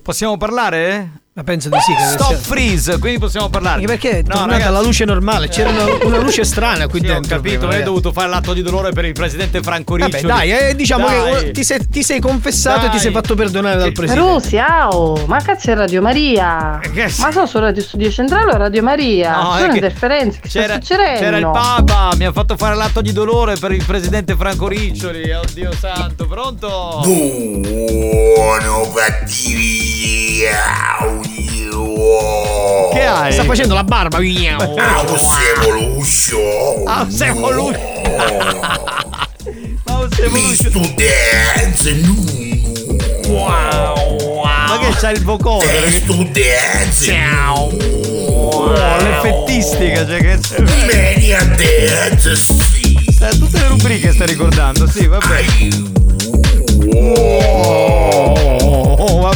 Possiamo 0.00 0.38
parlare? 0.38 1.23
Ma 1.36 1.42
penso 1.42 1.68
di 1.68 1.76
sì. 1.80 1.92
che 1.92 2.00
Stop 2.12 2.28
sia- 2.28 2.36
freeze, 2.38 2.98
quindi 3.00 3.18
possiamo 3.18 3.48
parlare. 3.48 3.74
Anche 3.80 3.86
perché 3.88 4.10
è 4.10 4.22
No, 4.22 4.34
tornata 4.34 4.52
ragazzi- 4.52 4.72
la 4.72 4.80
luce 4.80 5.04
normale, 5.04 5.48
c'era 5.48 5.70
una, 5.70 5.84
una 6.04 6.18
luce 6.18 6.44
strana 6.46 6.86
qui 6.86 7.00
Sì, 7.00 7.06
ho 7.06 7.12
dentro. 7.14 7.34
capito, 7.34 7.56
prima, 7.58 7.72
ma 7.72 7.78
hai 7.78 7.82
dovuto 7.82 8.12
fare 8.12 8.28
l'atto 8.28 8.52
di 8.52 8.62
dolore 8.62 8.92
per 8.92 9.04
il 9.04 9.14
presidente 9.14 9.60
Franco 9.60 9.96
Vabbè, 9.96 10.12
Riccioli. 10.12 10.32
dai, 10.32 10.52
eh, 10.52 10.74
diciamo 10.76 11.06
Dai. 11.08 11.44
che 11.46 11.50
ti 11.50 11.64
sei, 11.64 11.88
ti 11.88 12.04
sei 12.04 12.20
confessato 12.20 12.86
e 12.86 12.90
ti 12.90 13.00
sei 13.00 13.10
fatto 13.10 13.34
perdonare 13.34 13.78
dal 13.78 13.90
presidente. 13.90 14.30
Rusia, 14.30 14.88
oh, 14.90 15.26
ma 15.26 15.42
cazzo 15.42 15.72
è 15.72 15.74
Radio 15.74 16.00
Maria? 16.00 16.78
Ma 17.18 17.32
so 17.32 17.46
su 17.46 17.58
Radio 17.58 17.82
Studio 17.82 18.12
Centrale 18.12 18.52
o 18.52 18.56
Radio 18.56 18.82
Maria? 18.84 19.34
No, 19.34 19.54
è 19.54 19.58
Sono 19.58 19.68
che 19.70 19.74
interferenze, 19.78 20.38
che 20.38 20.48
C'era, 20.48 20.74
sta 20.74 20.74
succedendo? 20.82 21.18
c'era 21.18 21.36
il 21.38 21.50
Papa, 21.50 22.10
mi 22.16 22.26
ha 22.26 22.32
fatto 22.32 22.56
fare 22.56 22.76
l'atto 22.76 23.00
di 23.00 23.10
dolore 23.12 23.56
per 23.56 23.72
il 23.72 23.82
presidente 23.84 24.36
Franco 24.36 24.68
Riccioli. 24.68 25.32
Oddio 25.32 25.72
santo, 25.76 26.28
pronto? 26.28 27.00
Buono 27.02 28.88
cattivi. 28.94 30.42
Che 32.92 33.04
hai? 33.04 33.32
Sta 33.32 33.44
facendo 33.44 33.74
la 33.74 33.84
barba. 33.84 34.18
L'uscio. 35.70 36.84
Ah, 36.84 37.06
siamo 37.08 37.50
l'uscio. 37.50 37.78
Misto 40.30 40.80
dance. 40.94 42.00
Wow, 43.28 44.42
Ma 44.44 44.78
che 44.80 44.90
c'ha 44.98 45.10
il? 45.10 45.22
Misto 45.24 46.14
dance. 46.32 47.14
Oh, 47.50 48.72
l'effettistica, 48.72 50.06
cioè 50.06 50.20
che 50.20 50.38
Mania 50.86 51.44
dance. 51.44 52.32
Tutte 53.38 53.58
le 53.58 53.68
rubriche 53.68 54.12
stai 54.12 54.26
ricordando, 54.26 54.86
sì, 54.88 55.06
va 55.06 55.18
bene. 55.18 55.92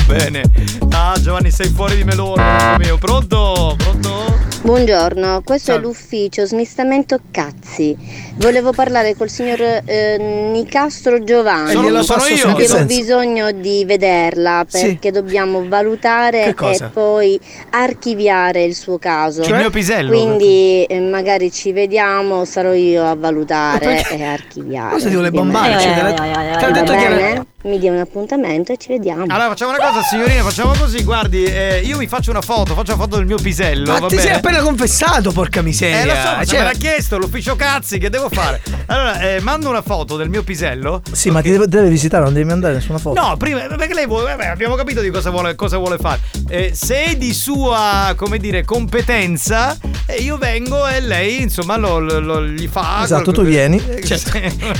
Bene. 0.06 0.42
Ah, 0.90 1.16
Giovanni, 1.20 1.50
sei 1.50 1.68
fuori 1.68 1.96
di 1.96 2.04
melone, 2.04 2.42
amico 2.42 2.78
mio. 2.78 2.98
Pronto? 2.98 3.74
Pronto? 3.76 4.36
Buongiorno, 4.62 5.42
questo 5.44 5.72
è 5.74 5.78
l'ufficio 5.78 6.44
smistamento 6.44 7.20
cazzi. 7.30 7.96
Volevo 8.36 8.72
parlare 8.72 9.14
col 9.14 9.30
signor 9.30 9.60
eh, 9.84 10.48
Nicastro 10.52 11.22
Giovanni. 11.22 11.72
Sono- 11.72 11.86
Glielo 11.86 12.02
sono 12.02 12.26
io. 12.26 12.48
Abbiamo 12.48 12.58
senso? 12.66 12.84
bisogno 12.84 13.50
di 13.52 13.84
vederla 13.86 14.64
Sì. 14.68 14.86
perché 14.86 15.10
dobbiamo 15.12 15.66
valutare 15.68 16.46
e 16.46 16.54
poi 16.92 17.38
archiviare 17.70 18.64
il 18.64 18.74
suo 18.74 18.98
caso. 18.98 19.42
Cioè? 19.42 19.52
Il 19.54 19.60
mio 19.60 19.70
pisello? 19.70 20.10
Quindi 20.10 20.84
eh, 20.84 21.00
magari 21.00 21.52
ci 21.52 21.72
vediamo, 21.72 22.44
sarò 22.44 22.72
io 22.72 23.04
a 23.08 23.14
valutare 23.14 24.02
e 24.10 24.22
archiviare. 24.24 24.90
Cosa 24.92 25.08
ti 25.08 25.14
vuole 25.14 25.30
bombare? 25.30 25.76
Eh, 25.76 25.80
Cioè, 25.80 25.90
eh, 25.92 25.94
eh, 25.94 26.52
eh, 26.52 26.60
va 26.60 26.70
detto 26.70 26.92
che 26.92 27.04
era- 27.04 27.14
bene? 27.14 27.46
Mi 27.64 27.76
dia 27.80 27.90
un 27.90 27.98
appuntamento 27.98 28.70
e 28.70 28.76
ci 28.76 28.86
vediamo. 28.86 29.24
Allora 29.26 29.48
facciamo 29.48 29.72
una 29.72 29.80
cosa 29.84 30.00
signorina, 30.02 30.44
facciamo 30.44 30.74
così, 30.78 31.02
guardi, 31.02 31.42
eh, 31.42 31.80
io 31.80 31.96
mi 31.98 32.06
faccio 32.06 32.30
una 32.30 32.40
foto, 32.40 32.72
faccio 32.74 32.92
una 32.94 33.02
foto 33.02 33.16
del 33.16 33.26
mio 33.26 33.34
pisello, 33.36 33.90
Ma 33.94 33.98
va 33.98 34.06
ti 34.06 34.14
bene? 34.14 34.28
sei 34.28 34.36
appena 34.36 34.60
confessato, 34.60 35.32
porca 35.32 35.60
miseria. 35.60 36.02
Eh 36.02 36.06
lo 36.06 36.14
so, 36.14 36.50
Cioè, 36.50 36.58
me 36.60 36.64
l'ha 36.66 36.78
chiesto 36.78 37.18
l'ufficio 37.18 37.56
cazzi, 37.56 37.98
che 37.98 38.10
devo 38.10 38.28
fare? 38.30 38.62
Allora, 38.86 39.18
eh, 39.34 39.40
mando 39.40 39.68
una 39.70 39.82
foto 39.82 40.16
del 40.16 40.28
mio 40.28 40.44
pisello. 40.44 41.02
Sì, 41.10 41.30
ma 41.30 41.40
ti 41.42 41.50
deve, 41.50 41.66
deve 41.66 41.88
visitare, 41.88 42.22
non 42.22 42.32
devi 42.32 42.46
mandare 42.46 42.74
nessuna 42.74 42.98
foto. 42.98 43.20
No, 43.20 43.36
prima, 43.36 43.58
perché 43.62 43.92
lei 43.92 44.06
vuole, 44.06 44.26
vabbè, 44.36 44.46
abbiamo 44.46 44.76
capito 44.76 45.00
di 45.00 45.10
cosa 45.10 45.30
vuole, 45.30 45.56
cosa 45.56 45.78
vuole 45.78 45.98
fare. 45.98 46.20
Eh, 46.48 46.70
se 46.74 47.02
è 47.06 47.16
di 47.16 47.34
sua, 47.34 48.14
come 48.16 48.38
dire, 48.38 48.64
competenza, 48.64 49.76
eh, 50.06 50.14
io 50.22 50.38
vengo 50.38 50.86
e 50.86 51.00
lei, 51.00 51.42
insomma, 51.42 51.76
lo, 51.76 51.98
lo- 51.98 52.20
lo- 52.20 52.44
gli 52.46 52.68
fa. 52.68 53.00
Esatto, 53.02 53.32
tu 53.32 53.42
vieni. 53.42 53.82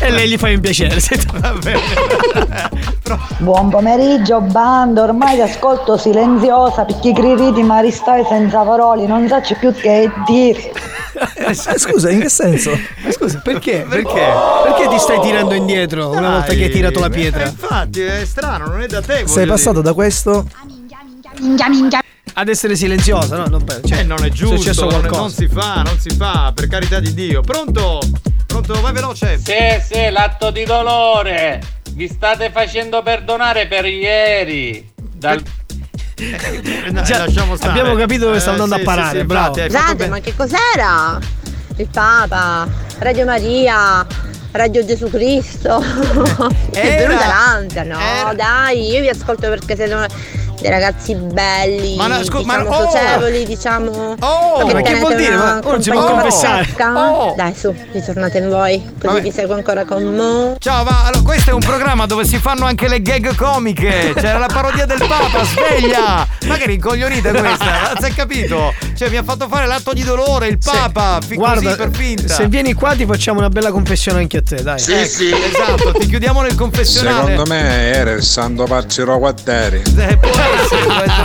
e 0.01 0.11
lei 0.11 0.29
gli 0.29 0.39
fa 0.39 0.47
un 0.49 0.61
piacere. 0.61 1.01
Va 1.41 1.53
bene. 1.55 2.67
Buon 3.39 3.71
pomeriggio 3.71 4.41
bando, 4.41 5.03
ormai 5.03 5.37
ti 5.37 5.41
ascolto 5.41 5.97
silenziosa 5.97 6.85
perché 6.85 7.13
griditi 7.13 7.63
ma 7.63 7.81
ristai 7.81 8.25
senza 8.29 8.61
parole, 8.61 9.07
non 9.07 9.27
sacci 9.29 9.55
più 9.55 9.73
che 9.73 10.11
dire. 10.27 10.73
Eh, 11.35 11.55
scusa, 11.55 12.11
in 12.11 12.21
che 12.21 12.29
senso? 12.29 12.71
Ma 13.03 13.11
scusa, 13.11 13.41
perché? 13.41 13.87
Perché? 13.89 14.27
Perché 14.65 14.89
ti 14.89 14.99
stai 14.99 15.21
tirando 15.21 15.55
indietro 15.55 16.11
una 16.11 16.31
volta 16.31 16.53
che 16.53 16.65
hai 16.65 16.71
tirato 16.71 17.01
la 17.01 17.09
pietra? 17.09 17.47
Infatti, 17.47 18.03
è 18.03 18.25
strano, 18.25 18.67
non 18.67 18.83
è 18.83 18.87
da 18.87 19.01
te. 19.01 19.27
Sei 19.27 19.47
passato 19.47 19.81
da 19.81 19.95
questo 19.95 20.47
Ad 22.35 22.49
essere 22.49 22.77
silenziosa, 22.77 23.37
no? 23.37 23.47
Non, 23.47 23.65
dire. 23.83 24.01
Eh, 24.01 24.03
non 24.05 24.23
è 24.23 24.29
giusto, 24.29 24.55
è 24.55 24.59
successo 24.59 24.83
non, 24.83 24.91
qualcosa. 25.01 25.21
non 25.21 25.31
si 25.31 25.49
fa, 25.49 25.83
non 25.83 25.99
si 25.99 26.11
fa, 26.11 26.53
per 26.55 26.69
carità 26.69 27.01
di 27.01 27.15
Dio. 27.15 27.41
Pronto? 27.41 28.01
Pronto, 28.47 28.81
vai 28.81 28.93
veloce. 28.93 29.39
Sì, 29.39 29.53
sì, 29.83 30.11
l'atto 30.11 30.51
di 30.51 30.65
dolore. 30.65 31.78
Vi 31.99 32.07
state 32.07 32.51
facendo 32.53 33.03
perdonare 33.03 33.67
per 33.67 33.85
ieri. 33.85 34.89
Dal... 34.95 35.43
No, 36.93 37.03
Già, 37.03 37.19
lasciamo 37.25 37.57
stare. 37.57 37.73
abbiamo 37.73 37.97
capito 37.99 38.27
dove 38.27 38.39
sta 38.39 38.51
Eh, 38.51 38.53
andando 38.53 38.77
sì, 38.77 38.81
a 38.81 38.85
parare, 38.85 39.11
sì, 39.11 39.19
sì, 39.19 39.25
bravo. 39.25 39.59
infatti, 39.61 39.73
Scusate, 39.73 40.07
ma 40.09 40.21
che 40.21 40.37
cos'era? 40.37 41.19
Il 41.77 41.89
Papa, 41.93 42.69
Radio 43.01 43.25
Maria, 43.25 44.07
Radio 44.53 44.85
Gesù 44.85 45.11
Cristo. 45.11 45.81
è 46.71 46.79
Era- 46.79 47.07
venuta 47.09 47.27
l'ansia, 47.27 47.83
no? 47.83 48.33
Dai, 48.37 48.91
io 48.93 49.01
vi 49.01 49.09
ascolto 49.09 49.49
perché 49.49 49.75
siete, 49.75 49.93
una- 49.95 50.09
dei 50.61 50.71
ragazzi 50.71 51.15
belli, 51.15 51.97
Ma 51.97 52.07
no, 52.07 52.23
scu- 52.25 52.45
ma- 52.45 52.59
diciamo 52.59 52.77
oh! 52.77 52.91
socievoli, 52.91 53.45
diciamo 53.47 54.15
Oh, 54.21 54.67
che 54.67 54.73
ma 54.75 54.81
che 54.81 54.95
vuol 54.97 55.15
dire? 55.17 55.37
Ma 55.37 55.61
non 55.61 55.83
si 55.83 55.91
può 55.91 56.05
confessare. 56.05 56.63
pazzesca. 56.63 56.93
Oh! 57.11 57.35
Dai 57.37 57.55
su, 57.55 57.75
ritornate 57.93 58.39
in 58.39 58.49
voi, 58.49 58.95
così 59.01 59.21
vi 59.21 59.31
seguo 59.33 59.55
ancora 59.55 59.85
con 59.85 60.03
mo. 60.05 60.57
Ciao, 60.59 60.85
ma 60.85 61.05
allora, 61.05 61.23
questo 61.23 61.51
è 61.51 61.53
un 61.53 61.61
programma 61.61 62.07
dove 62.07 62.25
si 62.25 62.39
fanno 62.39 62.65
anche 62.67 62.89
le 62.89 63.01
gag 63.03 63.35
comiche. 63.35 64.13
C'era 64.15 64.39
la 64.39 64.49
parodia 64.53 64.87
del 64.87 64.99
Papa, 65.07 65.45
sveglia! 65.45 66.27
Ma 66.47 66.57
che 66.57 66.67
rincoglionita 66.67 67.31
questa? 67.31 67.65
Non 67.93 68.03
si 68.03 68.11
è 68.11 68.15
capito? 68.15 68.75
Cioè, 68.97 69.09
mi 69.11 69.17
ha 69.17 69.23
fatto 69.23 69.47
fare 69.49 69.67
l'atto 69.67 69.93
di 69.93 70.03
dolore, 70.03 70.49
il 70.49 70.59
Papa, 70.59 71.19
fi- 71.27 71.37
Guarda, 71.37 71.63
così 71.63 71.77
per 71.77 71.91
finta. 71.93 72.35
se 72.35 72.47
vieni 72.49 72.73
qua 72.75 72.95
ti 72.95 73.07
facciamo 73.07 73.39
una 73.39 73.49
bella 73.49 73.71
confessione 73.71 74.21
anche 74.21 74.39
a 74.39 74.43
te, 74.43 74.63
dai. 74.63 74.81
Ecco, 74.81 75.37
Esatto, 75.47 75.93
ti 75.99 76.07
chiudiamo 76.07 76.41
nel 76.43 76.55
confessionale. 76.55 77.31
Secondo 77.31 77.47
me 77.51 77.93
era 77.93 78.11
il 78.13 78.23
santo 78.23 78.65
Parciro 78.65 79.19
Quatteri. 79.19 79.83
Eh, 79.99 80.19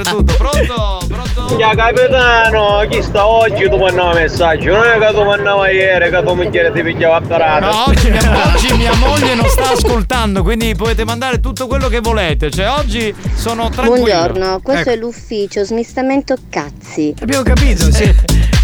tutto. 0.04 0.34
Pronto? 0.36 1.02
Pronto? 1.08 1.58
Ya 1.58 1.74
capitano, 1.76 2.86
chi 2.90 3.02
sta 3.02 3.28
oggi 3.28 3.70
tu 3.70 3.78
mandava 3.78 4.10
un 4.10 4.16
messaggio, 4.16 4.74
non 4.76 4.86
è 4.86 4.98
che 4.98 5.14
tu 5.14 5.24
mandava 5.24 5.70
ieri, 5.70 6.10
che 6.10 6.24
tu 6.24 6.34
moglie 6.34 6.72
ti 6.72 6.82
pigliava 6.82 7.16
a 7.18 7.22
parata. 7.22 7.70
No, 7.70 7.84
oggi 7.88 8.10
mia, 8.10 8.48
oggi 8.54 8.74
mia 8.74 8.94
moglie 8.96 9.36
non 9.36 9.48
sta 9.48 9.72
ascoltando, 9.72 10.42
quindi 10.44 10.74
potete 10.76 11.04
mandare 11.06 11.40
tutto 11.40 11.68
quello 11.68 11.88
che 11.90 12.00
volete. 12.00 12.50
Cioè, 12.50 12.70
oggi 12.70 13.14
sono 13.36 13.70
tranquillo. 13.70 14.04
Buongiorno, 14.06 14.60
questo 14.62 14.82
Ecco. 14.90 14.90
è 14.92 14.96
l'ufficio 15.02 15.64
smistamento 15.64 16.36
cazzi. 16.50 17.14
Abbiamo 17.22 17.44
capito, 17.44 17.92
sì. 17.92 18.14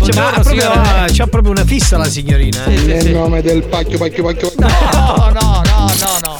Cioè, 0.01 0.15
ma 0.15 0.27
ha 0.29 0.39
proprio, 0.39 0.71
c'ha 1.11 1.27
proprio 1.27 1.51
una 1.51 1.65
fissa 1.65 1.97
la 1.97 2.05
signorina. 2.05 2.63
eh. 2.65 2.81
Nel 2.81 3.11
nome 3.11 3.41
del 3.41 3.63
pacchio, 3.63 3.97
pacchio, 3.97 4.23
pacchio. 4.23 4.51
No, 4.57 4.67
no, 4.97 5.31
no, 5.33 5.61
no, 5.63 6.19
no. 6.23 6.39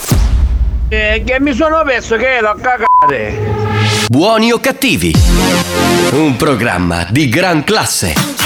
Eh, 0.92 1.22
che 1.26 1.40
mi 1.40 1.54
sono 1.54 1.84
perso 1.86 2.16
che 2.16 2.40
l'ho 2.42 2.56
cagate. 2.60 2.89
Buoni 4.10 4.52
o 4.52 4.60
cattivi? 4.60 5.14
Un 6.12 6.36
programma 6.36 7.08
di 7.10 7.30
gran 7.30 7.64
classe. 7.64 8.39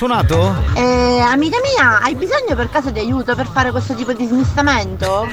Suonato? 0.00 0.54
Eh, 0.76 1.20
amica 1.20 1.58
mia, 1.62 2.00
hai 2.00 2.14
bisogno 2.14 2.54
per 2.56 2.70
caso 2.70 2.88
di 2.88 3.00
aiuto 3.00 3.34
per 3.34 3.46
fare 3.46 3.70
questo 3.70 3.92
tipo 3.92 4.14
di 4.14 4.24
smistamento? 4.24 5.28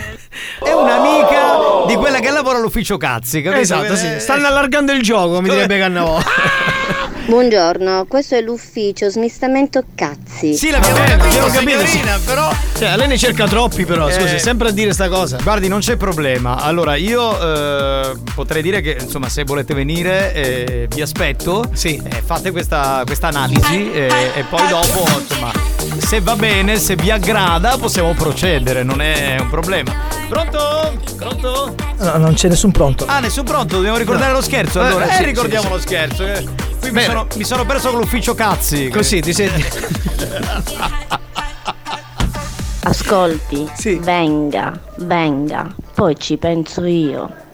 È 0.61 0.73
un'amica 0.73 1.85
di 1.87 1.95
quella 1.95 2.19
che 2.19 2.29
lavora 2.31 2.57
all'ufficio 2.57 2.97
cazzi, 2.97 3.41
capito? 3.41 3.61
Esatto, 3.61 3.95
sì. 3.95 4.15
Eh, 4.15 4.19
Stanno 4.19 4.47
allargando 4.47 4.91
il 4.91 5.01
gioco, 5.01 5.39
mi 5.39 5.47
direbbe 5.47 5.77
Cannavò. 5.77 6.19
Buongiorno, 7.27 8.07
questo 8.09 8.35
è 8.35 8.41
l'ufficio 8.41 9.09
smistamento 9.09 9.85
cazzi. 9.95 10.26
Sì, 10.39 10.69
l'abbiamo 10.69 10.97
Eh, 10.97 11.03
capito, 11.05 11.25
abbiamo 11.27 11.47
capito, 11.47 11.85
signorina, 11.85 12.17
sì. 12.17 12.23
però... 12.25 12.51
Cioè, 12.77 12.95
lei 12.95 13.07
ne 13.07 13.17
cerca 13.17 13.47
troppi, 13.47 13.85
però. 13.85 14.09
Scusi, 14.11 14.35
Eh. 14.35 14.39
sempre 14.39 14.69
a 14.69 14.71
dire 14.71 14.93
sta 14.93 15.09
cosa. 15.09 15.37
Guardi, 15.41 15.67
non 15.67 15.79
c'è 15.79 15.95
problema. 15.95 16.57
Allora, 16.61 16.95
io 16.95 17.39
eh, 17.41 18.13
potrei 18.35 18.61
dire 18.61 18.81
che, 18.81 18.97
insomma, 18.99 19.29
se 19.29 19.43
volete 19.43 19.73
venire, 19.73 20.33
eh, 20.33 20.87
vi 20.93 21.01
aspetto. 21.01 21.69
Sì. 21.73 22.01
Eh, 22.03 22.21
fate 22.23 22.51
questa, 22.51 23.01
questa 23.05 23.27
analisi 23.27 23.91
eh, 23.91 24.31
e 24.35 24.43
poi 24.49 24.67
dopo, 24.67 25.05
insomma, 25.19 25.51
se 25.97 26.21
va 26.21 26.35
bene, 26.35 26.77
se 26.77 26.95
vi 26.95 27.09
aggrada, 27.09 27.77
possiamo 27.77 28.13
procedere, 28.13 28.83
non 28.83 29.01
è 29.01 29.37
un 29.39 29.49
problema. 29.49 29.91
Pronto? 30.29 30.93
Pronto? 31.15 31.75
No, 31.97 32.17
non 32.17 32.33
c'è 32.35 32.47
nessun 32.47 32.71
pronto. 32.71 33.05
Ah, 33.07 33.19
nessun 33.19 33.43
pronto, 33.43 33.77
dobbiamo 33.77 33.97
ricordare 33.97 34.31
No. 34.31 34.37
lo 34.37 34.43
scherzo 34.43 34.81
allora. 34.81 35.07
eh, 35.07 35.13
Eh, 35.13 35.17
sì, 35.17 35.23
ricordiamo 35.23 35.65
sì, 35.67 35.71
lo 35.73 35.79
scherzo. 35.79 36.23
eh. 36.25 36.45
Qui 36.79 36.91
mi 36.91 37.01
sono, 37.01 37.25
mi 37.35 37.43
sono 37.43 37.65
perso 37.65 37.89
con 37.89 37.99
l'ufficio 37.99 38.35
cazzi. 38.35 38.87
Così 38.89 39.19
ti 39.19 39.33
senti. 39.33 39.65
Ascolti, 42.83 43.69
venga, 43.99 44.79
venga, 44.97 45.73
poi 45.93 46.17
ci 46.17 46.37
penso 46.37 46.85
io. 46.85 47.45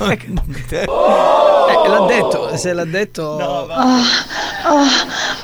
Eh, 0.00 0.18
l'ha 1.88 2.06
detto, 2.06 2.56
se 2.56 2.72
l'ha 2.72 2.84
detto. 2.84 3.36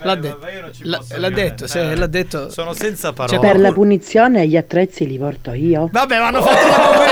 L'ha 0.02 0.14
detto. 0.14 0.38
L'ha, 0.82 1.00
l'ha 1.16 1.30
detto, 1.30 1.66
se 1.66 1.94
l'ha 1.94 2.06
detto. 2.06 2.50
Sono 2.50 2.72
senza 2.72 3.12
parole. 3.12 3.38
Per 3.38 3.58
la 3.58 3.72
punizione 3.72 4.46
gli 4.46 4.56
attrezzi 4.56 5.06
li 5.06 5.18
porto 5.18 5.52
io. 5.52 5.88
Vabbè, 5.90 6.18
ma 6.18 6.26
hanno 6.28 6.42
fatto 6.42 6.66
la 6.66 6.98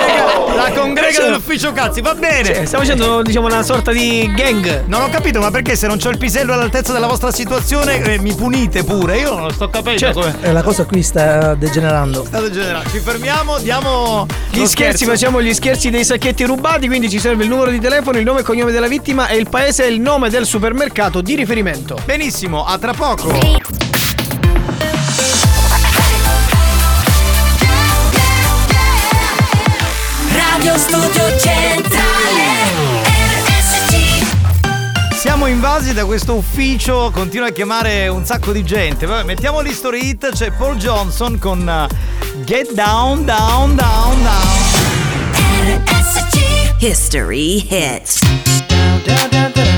la 0.62 0.72
congrega 0.72 1.22
dell'ufficio 1.22 1.72
cazzi, 1.72 2.00
va 2.00 2.14
bene. 2.14 2.44
Cioè, 2.54 2.64
stiamo 2.66 2.84
facendo, 2.84 3.22
diciamo, 3.22 3.46
una 3.46 3.62
sorta 3.62 3.92
di 3.92 4.30
gang. 4.34 4.84
Non 4.86 5.02
ho 5.02 5.08
capito, 5.08 5.40
ma 5.40 5.50
perché 5.50 5.76
se 5.76 5.86
non 5.86 5.98
c'ho 5.98 6.10
il 6.10 6.18
pisello 6.18 6.52
all'altezza 6.52 6.92
della 6.92 7.06
vostra 7.06 7.30
situazione 7.30 8.02
eh, 8.02 8.18
mi 8.18 8.34
punite 8.34 8.84
pure? 8.84 9.18
Io 9.18 9.34
non 9.34 9.44
lo 9.44 9.52
sto 9.52 9.68
capendo 9.70 9.98
Certo. 9.98 10.20
come. 10.20 10.36
Eh, 10.42 10.52
la 10.52 10.62
cosa 10.62 10.84
qui 10.84 11.02
sta 11.02 11.54
degenerando. 11.54 12.24
Stato 12.24 12.50
generale. 12.50 12.88
Ci 12.90 12.98
fermiamo, 12.98 13.58
diamo 13.58 14.26
Gli 14.50 14.58
lo 14.60 14.66
scherzi, 14.66 15.04
scherzo. 15.04 15.04
facciamo 15.06 15.42
gli 15.42 15.52
scherzi 15.54 15.90
dei 15.90 16.04
sacchetti 16.04 16.44
rubati, 16.44 16.86
quindi 16.86 17.08
ci 17.10 17.18
serve 17.18 17.44
il 17.44 17.48
numero 17.50 17.70
di 17.70 17.80
telefono, 17.80 18.18
il 18.18 18.24
nome 18.24 18.40
e 18.40 18.42
cognome 18.42 18.72
della 18.72 18.88
vittima 18.88 19.28
e 19.28 19.36
il 19.36 19.48
paese 19.48 19.84
e 19.86 19.88
il 19.88 20.00
nome 20.00 20.30
del 20.30 20.46
supermercato 20.46 21.20
di 21.20 21.34
riferimento. 21.34 21.98
Benissimo, 22.04 22.64
a 22.64 22.78
tra 22.78 22.92
poco. 22.92 23.87
Studio 30.78 31.38
Centrale 31.38 33.02
RSC 33.44 35.16
Siamo 35.16 35.46
invasi 35.46 35.92
da 35.92 36.04
questo 36.04 36.34
ufficio, 36.34 37.10
continua 37.12 37.48
a 37.48 37.50
chiamare 37.50 38.06
un 38.08 38.24
sacco 38.24 38.52
di 38.52 38.64
gente. 38.64 39.04
Vabbè, 39.04 39.24
mettiamo 39.24 39.60
l'history 39.60 40.10
hit, 40.10 40.30
c'è 40.32 40.52
Paul 40.52 40.76
Johnson 40.76 41.38
con 41.38 41.66
uh, 41.66 41.86
Get 42.44 42.72
Down, 42.72 43.24
Down, 43.24 43.74
Down, 43.74 44.22
Down. 44.22 44.66
History 46.78 47.66
Hits 47.68 48.20
telefonata 49.18 49.50
della 49.52 49.77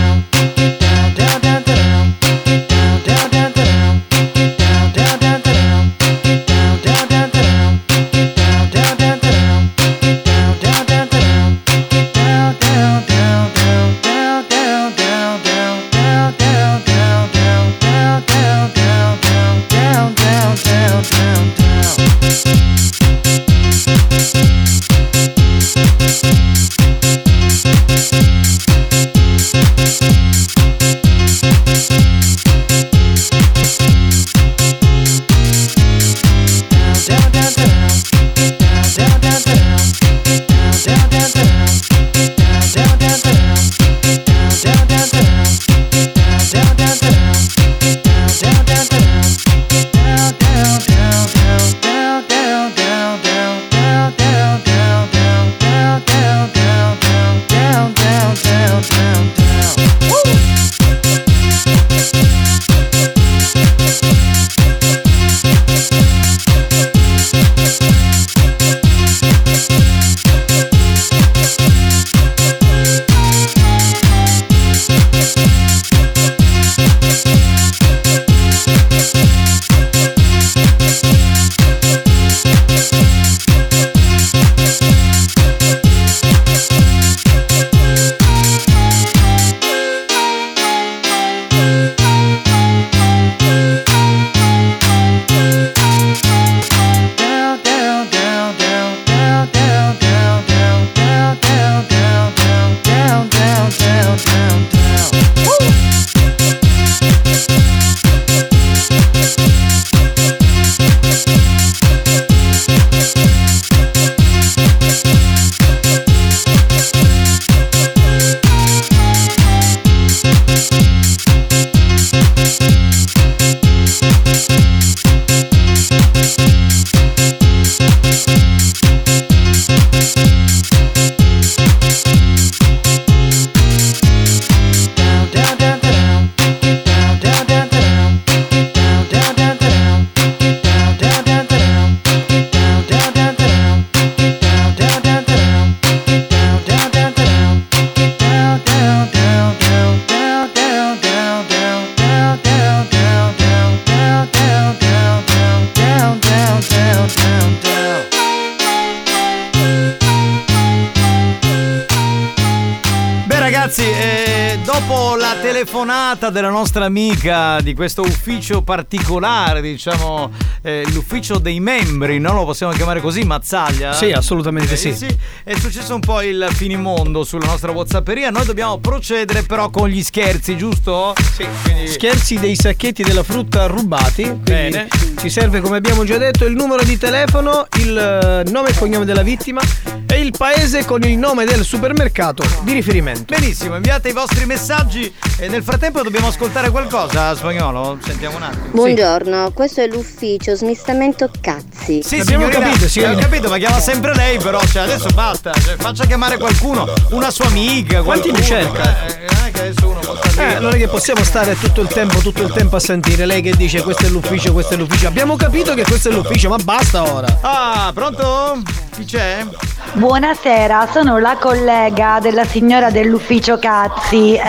nostra 166.71 166.85
amica 166.85 167.61
di 167.63 167.75
questo 167.75 168.03
ufficio 168.03 168.63
particolare, 168.63 169.61
diciamo 169.61 170.31
eh, 170.63 170.85
l'ufficio 170.93 171.39
dei 171.39 171.59
membri, 171.59 172.21
no? 172.21 172.33
Lo 172.33 172.45
possiamo 172.45 172.73
chiamare 172.73 173.01
così, 173.01 173.25
Mazzaglia? 173.25 173.93
Sì, 173.93 174.13
assolutamente 174.13 174.75
Eh, 174.75 174.77
sì. 174.77 175.17
È 175.43 175.59
successo 175.59 175.95
un 175.95 176.01
po' 176.01 176.23
il 176.23 176.47
finimondo 176.53 177.25
sulla 177.25 177.47
nostra 177.47 177.73
Whatsapperia. 177.73 178.31
Noi 178.31 178.45
dobbiamo 178.45 178.79
procedere 178.79 179.43
però 179.43 179.69
con 179.69 179.89
gli 179.89 180.01
scherzi, 180.01 180.57
giusto? 180.57 181.13
Sì, 181.35 181.45
quindi. 181.65 181.89
Scherzi 181.89 182.39
dei 182.39 182.55
sacchetti 182.55 183.03
della 183.03 183.25
frutta 183.25 183.67
rubati. 183.67 184.31
Bene. 184.33 184.87
Ci 185.19 185.29
serve, 185.29 185.61
come 185.61 185.77
abbiamo 185.77 186.05
già 186.05 186.19
detto, 186.19 186.45
il 186.45 186.55
numero 186.55 186.85
di 186.85 186.97
telefono, 186.97 187.67
il 187.79 187.99
eh, 187.99 188.49
nome 188.49 188.69
e 188.69 188.75
cognome 188.79 189.05
della 189.05 189.23
vittima 189.23 189.61
e 190.07 190.21
il 190.21 190.33
paese 190.37 190.85
con 190.85 191.03
il 191.03 191.19
nome 191.19 191.45
del 191.45 191.65
supermercato 191.65 192.45
di 192.63 192.73
riferimento. 192.73 193.25
Benissimo, 193.27 193.75
inviate 193.75 194.11
i 194.11 194.13
vostri 194.13 194.47
messaggi 194.47 195.13
e 195.41 195.49
nel 195.49 195.63
frattempo 195.63 196.03
dobbiamo 196.03 196.27
ascoltare 196.27 196.69
qualcosa, 196.69 197.35
spagnolo? 197.35 197.99
Sentiamo 198.05 198.37
un 198.37 198.43
attimo. 198.43 198.69
Buongiorno, 198.73 199.53
questo 199.53 199.81
è 199.81 199.87
l'ufficio 199.87 200.55
smistamento 200.55 201.31
cazzi. 201.41 202.03
Sì, 202.03 202.21
signorina, 202.21 202.69
Ho 202.69 203.17
capito, 203.17 203.49
ma 203.49 203.57
chiama 203.57 203.81
sempre 203.81 204.15
lei, 204.15 204.37
però. 204.39 204.61
Cioè, 204.61 204.83
adesso 204.83 205.09
basta. 205.15 205.53
Cioè, 205.53 205.77
faccia 205.77 206.05
chiamare 206.05 206.37
qualcuno, 206.37 206.87
una 207.13 207.31
sua 207.31 207.47
amica. 207.47 208.03
Quanti 208.03 208.31
ne 208.31 208.43
cerca? 208.43 209.07
Eh, 209.07 209.25
non 209.31 209.45
è 209.47 209.51
che 209.51 209.61
adesso 209.61 209.89
uno 209.89 210.01
può 210.01 210.15
stare. 210.15 210.57
Eh, 210.57 210.59
non 210.59 210.75
è 210.75 210.77
che 210.77 210.89
possiamo 210.89 211.25
stare 211.25 211.59
tutto 211.59 211.81
il 211.81 211.89
tempo, 211.89 212.19
tutto 212.19 212.43
il 212.43 212.53
tempo 212.53 212.77
a 212.77 212.81
sentire 212.81 213.25
lei 213.25 213.41
che 213.41 213.57
dice 213.57 213.83
questo 213.83 214.05
è 214.05 214.09
l'ufficio, 214.11 214.53
questo 214.53 214.75
è 214.75 214.77
l'ufficio. 214.77 215.09
Abbiamo 215.09 215.37
capito 215.37 215.73
che 215.73 215.85
questo 215.85 216.11
è 216.11 216.13
l'ufficio, 216.13 216.51
ma 216.51 216.59
basta 216.59 217.11
ora. 217.11 217.39
Ah, 217.41 217.91
pronto? 217.95 218.61
Chi 218.95 219.07
c'è? 219.07 219.47
Buonasera, 219.93 220.89
sono 220.93 221.19
la 221.19 221.37
collega 221.39 222.19
della 222.23 222.45
signora 222.45 222.91
dell'ufficio 222.91 223.59
Cazzi. 223.59 224.35
Eh, 224.35 224.41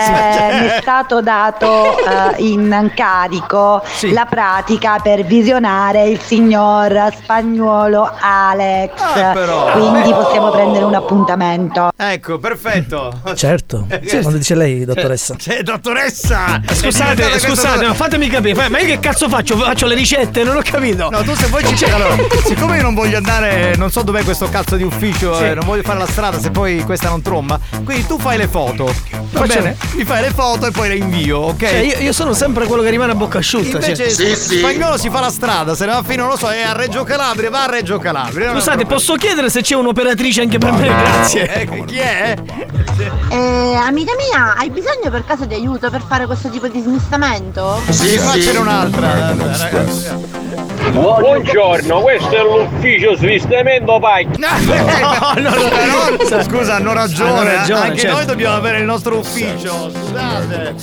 mi 0.60 0.66
è 0.68 0.78
stato 0.80 1.20
dato 1.20 1.96
eh, 1.98 2.42
in 2.44 2.92
carico 2.94 3.82
la 4.12 4.24
pratica 4.24 5.00
per 5.02 5.24
visionare 5.24 6.04
il 6.06 6.20
signor 6.20 7.12
spagnuolo 7.20 8.08
Alex. 8.20 8.92
Ah, 9.00 9.32
però. 9.32 9.72
Quindi 9.72 10.10
Beh. 10.10 10.14
possiamo 10.14 10.50
prendere 10.50 10.84
un 10.84 10.94
appuntamento. 10.94 11.90
Ecco, 11.96 12.38
perfetto. 12.38 13.12
Certo, 13.34 13.86
Sì. 14.06 14.20
quando 14.20 14.38
dice 14.38 14.54
lei, 14.54 14.84
dottoressa. 14.84 15.34
C'è 15.34 15.62
dottoressa! 15.62 16.60
Eh, 16.68 16.72
Scusate, 16.74 17.38
scusate, 17.40 17.86
ma 17.86 17.94
fatemi 17.94 18.28
capire, 18.28 18.68
ma 18.68 18.78
io 18.78 18.86
che 18.86 19.00
cazzo 19.00 19.28
faccio? 19.28 19.56
Faccio 19.56 19.86
le 19.86 19.96
ricette, 19.96 20.44
non 20.44 20.56
ho 20.56 20.62
capito. 20.62 21.10
No, 21.10 21.22
tu 21.24 21.34
se 21.34 21.46
vuoi 21.48 21.64
ci 21.76 21.84
allora, 21.86 22.14
siccome 22.44 22.76
io 22.76 22.82
non 22.82 22.94
voglio 22.94 23.16
andare, 23.16 23.74
non 23.76 23.90
so 23.90 24.02
dov'è 24.02 24.22
questo 24.22 24.48
cazzo 24.48 24.76
di 24.76 24.84
ufficio, 24.84 25.30
Sì. 25.36 25.44
eh, 25.44 25.54
non 25.54 25.64
voglio 25.64 25.82
fare 25.82 25.98
la 25.98 26.06
strada 26.06 26.38
se 26.38 26.50
poi 26.50 26.82
questa 26.84 27.08
non 27.08 27.22
tromba. 27.22 27.58
Quindi 27.84 28.06
tu 28.06 28.18
fai 28.18 28.36
le 28.38 28.48
foto. 28.48 28.84
Va 28.84 28.92
Facciamo- 29.40 29.62
bene. 29.62 29.76
Mi 29.94 30.04
fai 30.04 30.22
le 30.22 30.30
foto 30.30 30.66
e 30.66 30.70
poi 30.70 30.88
le 30.88 30.96
invio, 30.96 31.38
ok? 31.38 31.58
Cioè, 31.58 31.78
io, 31.78 31.98
io 31.98 32.12
sono 32.12 32.32
sempre 32.34 32.66
quello 32.66 32.82
che 32.82 32.90
rimane 32.90 33.12
a 33.12 33.14
bocca 33.14 33.38
asciutta. 33.38 33.78
Invece 33.78 34.12
cioè. 34.12 34.34
spagnolo 34.34 34.96
si 34.98 35.08
fa 35.10 35.20
la 35.20 35.30
strada, 35.30 35.74
se 35.74 35.86
ne 35.86 35.92
va 35.92 36.02
fino, 36.02 36.22
non 36.22 36.32
lo 36.32 36.36
so, 36.36 36.48
è 36.50 36.62
a 36.62 36.72
Reggio 36.72 37.04
Calabria, 37.04 37.50
va 37.50 37.64
a 37.64 37.70
Reggio 37.70 37.98
Calabria. 37.98 38.50
Scusate, 38.52 38.84
posso 38.86 39.14
chiedere 39.14 39.48
se 39.50 39.62
c'è 39.62 39.74
un'operatrice 39.74 40.42
anche 40.42 40.58
per 40.58 40.72
me? 40.72 40.86
Grazie. 40.88 41.52
Eh, 41.54 41.84
chi 41.86 41.98
è? 41.98 42.34
Eh, 43.30 43.74
amica 43.74 44.12
mia, 44.16 44.54
hai 44.56 44.70
bisogno 44.70 45.10
per 45.10 45.24
caso 45.24 45.44
di 45.44 45.54
aiuto 45.54 45.90
per 45.90 46.02
fare 46.06 46.26
questo 46.26 46.48
tipo 46.50 46.68
di 46.68 46.80
smistamento? 46.80 47.80
Sì, 47.88 48.16
qua 48.18 48.32
c'era 48.32 48.60
un'altra, 48.60 49.30
eh, 49.30 49.36
ragazzi. 49.36 50.06
Buongiorno, 50.90 52.00
questo 52.00 52.30
è 52.36 52.42
l'ufficio 52.42 53.14
svistamento 53.16 53.98
pacchi. 54.00 54.40
No, 55.32 55.34
no, 55.40 55.50
no, 55.50 56.42
scusa, 56.42 56.74
hanno 56.74 56.92
ragione. 56.92 57.30
Hanno 57.30 57.42
ragione, 57.44 57.80
Anche 57.80 57.98
certo. 57.98 58.16
noi 58.16 58.26
dobbiamo 58.26 58.56
avere 58.56 58.78
il 58.78 58.84
nostro 58.84 59.16
ufficio. 59.18 59.90
Scusate. 59.90 60.74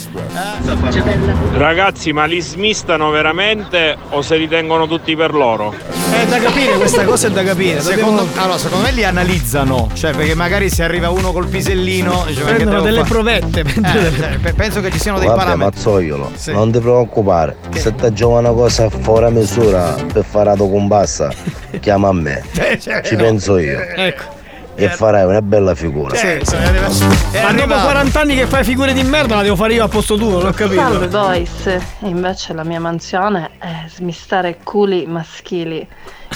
Ragazzi, 1.53 2.11
ma 2.13 2.25
li 2.25 2.39
smistano 2.41 3.09
veramente 3.11 3.95
o 4.11 4.21
se 4.21 4.37
li 4.37 4.47
tengono 4.47 4.87
tutti 4.87 5.15
per 5.15 5.33
loro? 5.33 5.73
È 6.11 6.25
da 6.25 6.39
capire, 6.39 6.73
questa 6.77 7.03
cosa 7.03 7.27
è 7.27 7.31
da 7.31 7.43
capire. 7.43 7.79
Secondo, 7.81 8.21
Dobbiamo- 8.23 8.41
allora, 8.43 8.57
secondo 8.57 8.85
me 8.85 8.91
li 8.91 9.03
analizzano, 9.03 9.89
cioè 9.93 10.11
perché 10.13 10.33
magari 10.35 10.69
se 10.69 10.83
arriva 10.83 11.09
uno 11.09 11.31
col 11.31 11.47
pisellino 11.47 12.23
che 12.25 12.33
Prendono 12.41 12.81
delle 12.81 12.99
fare? 13.03 13.09
provette. 13.09 13.59
Eh, 13.61 13.73
cioè, 13.73 14.37
pe- 14.41 14.53
penso 14.53 14.81
che 14.81 14.91
ci 14.91 14.99
siano 14.99 15.19
dei 15.19 15.27
Vabbè, 15.27 15.39
parametri. 15.39 15.75
mazzoiolo, 15.75 16.31
Sì. 16.35 16.51
non 16.51 16.71
ti 16.71 16.79
preoccupare. 16.79 17.57
Se 17.75 17.93
ti 17.95 18.11
giova 18.13 18.39
una 18.39 18.51
cosa 18.51 18.89
fuori 18.89 19.31
misura 19.31 19.88
per 20.11 20.23
fare 20.23 20.49
la 20.49 20.55
combassa, 20.55 21.31
chiama 21.79 22.09
a 22.09 22.13
me. 22.13 22.43
Eh, 22.57 22.79
cioè, 22.79 23.01
Ci 23.01 23.15
penso 23.15 23.57
io. 23.57 23.79
Ecco. 23.79 24.37
E 24.75 24.87
farai 24.87 25.25
una 25.25 25.41
bella 25.41 25.75
figura. 25.75 26.15
Sì, 26.15 26.39
sì, 26.41 26.55
è 26.55 27.41
Ma 27.41 27.51
dopo 27.51 27.63
arrivato. 27.63 27.83
40 27.83 28.19
anni 28.21 28.35
che 28.35 28.45
fai 28.45 28.63
figure 28.63 28.93
di 28.93 29.03
merda 29.03 29.35
la 29.35 29.41
devo 29.41 29.57
fare 29.57 29.73
io 29.73 29.83
a 29.83 29.89
posto 29.89 30.15
tuo, 30.15 30.29
non 30.29 30.45
ho 30.47 30.51
capito. 30.51 30.79
Salve 30.79 31.07
boys, 31.07 31.65
e 31.65 31.81
invece 32.03 32.53
la 32.53 32.63
mia 32.63 32.79
mansione 32.79 33.49
è 33.57 33.83
smistare 33.89 34.57
culi 34.63 35.05
maschili. 35.05 35.85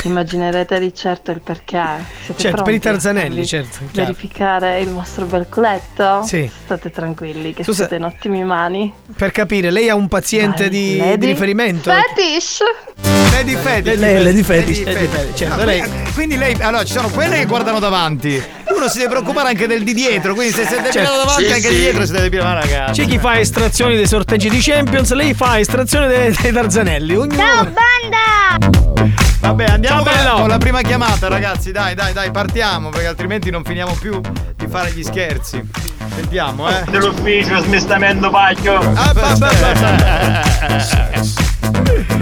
Immaginerete 0.04 0.80
di 0.80 0.94
certo 0.94 1.32
il 1.32 1.40
perché. 1.40 1.82
Siete 2.26 2.42
Certo, 2.42 2.64
per 2.64 2.74
i? 2.74 2.80
Tarzanelli, 2.80 3.46
certo, 3.46 3.78
chiaro. 3.92 4.08
Verificare 4.10 4.80
il 4.82 4.90
vostro 4.90 5.26
bel 5.26 5.46
culetto? 5.50 6.24
Sì. 6.24 6.50
State 6.66 6.90
tranquilli, 6.90 7.54
che 7.54 7.64
Scusa- 7.64 7.88
siete 7.88 7.96
in 7.96 8.04
ottime 8.04 8.44
mani. 8.44 8.92
Per 9.16 9.32
capire, 9.32 9.72
lei 9.72 9.90
ha 9.90 9.96
un 9.96 10.08
paziente 10.10 10.68
di, 10.68 10.98
Lady 10.98 11.18
di 11.18 11.26
riferimento? 11.28 11.90
Fetish! 11.92 12.60
Lady 13.32 13.56
Fetish. 13.56 13.98
Lei- 13.98 14.24
Lady 14.24 14.44
Fetish. 14.44 14.78
Lady 14.80 14.94
Lady 14.94 15.08
Fetish, 15.08 15.38
certo, 15.38 15.64
lei- 15.64 15.84
quindi- 16.14 16.38
lei, 16.38 16.56
allora 16.60 16.84
ci 16.84 16.94
sono 16.94 17.10
quelle 17.10 17.38
che 17.38 17.46
guardano 17.46 17.80
davanti. 17.80 18.44
Uno 18.76 18.88
si 18.90 18.98
deve 18.98 19.10
preoccupare 19.12 19.50
anche 19.50 19.68
del 19.68 19.84
di 19.84 19.94
dietro, 19.94 20.34
quindi 20.34 20.54
se 20.54 20.66
siete 20.66 20.92
Certo. 20.92 21.12
davanti 21.16 21.46
Sì, 21.46 21.50
anche 21.52 21.62
sì. 21.62 21.70
di 21.70 21.76
dietro 21.80 22.06
si 22.06 22.12
deve 22.12 22.30
dire 22.30 22.44
ma 22.44 22.54
ragazzi. 22.56 23.02
C'è 23.02 23.08
chi 23.08 23.20
fa 23.20 23.40
estrazioni 23.40 23.96
dei 23.96 24.08
sorteggi 24.08 24.50
di 24.50 24.60
Champions, 24.60 25.14
lei 25.14 25.34
fa 25.34 25.60
estrazione 25.60 26.08
dei, 26.08 26.36
dei 26.42 26.52
Tarzanelli. 26.52 27.16
Ognuno... 27.16 27.36
Ciao 27.38 27.64
banda! 27.72 29.23
Vabbè, 29.44 29.66
andiamo 29.66 30.04
Ciao, 30.04 30.14
con, 30.14 30.24
bello. 30.24 30.36
con 30.40 30.48
la 30.48 30.58
prima 30.58 30.82
chiamata, 30.82 31.28
ragazzi. 31.28 31.72
Dai, 31.74 31.94
dai, 31.96 32.14
dai, 32.14 32.32
partiamo, 32.32 32.90
perché 32.90 33.08
altrimenti 33.08 33.52
non 33.52 33.64
finiamo 33.66 33.94
più 34.00 34.22
di 34.56 34.68
fare 34.68 34.92
gli 34.92 35.04
scherzi. 35.04 35.62
Sentiamo, 36.16 36.70
eh. 36.70 36.84
Dell'ufficio 36.90 37.60
smistamento 37.62 38.30
pacchio. 38.30 38.78
Ah, 38.78 39.14
ba, 39.14 39.36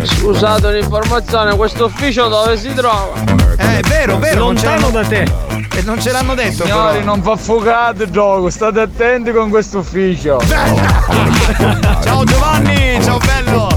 Scusate 0.03 0.65
un'informazione, 0.67 1.55
questo 1.55 1.85
ufficio 1.85 2.27
dove 2.27 2.57
si 2.57 2.73
trova? 2.73 3.13
Eh, 3.57 3.79
è 3.79 3.81
vero, 3.87 4.17
vero, 4.17 4.45
non 4.45 4.57
ce 4.57 4.65
Lontano 4.65 4.89
l'hanno- 4.89 5.01
da 5.01 5.07
te. 5.07 5.31
E 5.77 5.81
non 5.83 6.01
ce 6.01 6.11
l'hanno 6.11 6.33
detto, 6.33 6.63
Signori, 6.65 6.97
però. 6.99 7.05
non 7.05 7.21
fa 7.23 7.35
fucate 7.35 8.03
il 8.03 8.09
gioco, 8.09 8.49
state 8.49 8.79
attenti 8.81 9.31
con 9.31 9.49
questo 9.49 9.77
ufficio. 9.79 10.41
Ciao 12.03 12.23
Giovanni, 12.23 12.99
ciao 13.03 13.17
bello. 13.19 13.69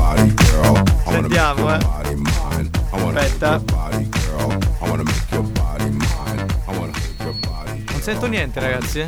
Sentiamo, 1.08 1.74
eh. 1.74 2.03
Aspetta. 2.94 3.60
Non 7.90 8.00
sento 8.00 8.26
niente, 8.26 8.60
ragazzi. 8.60 9.04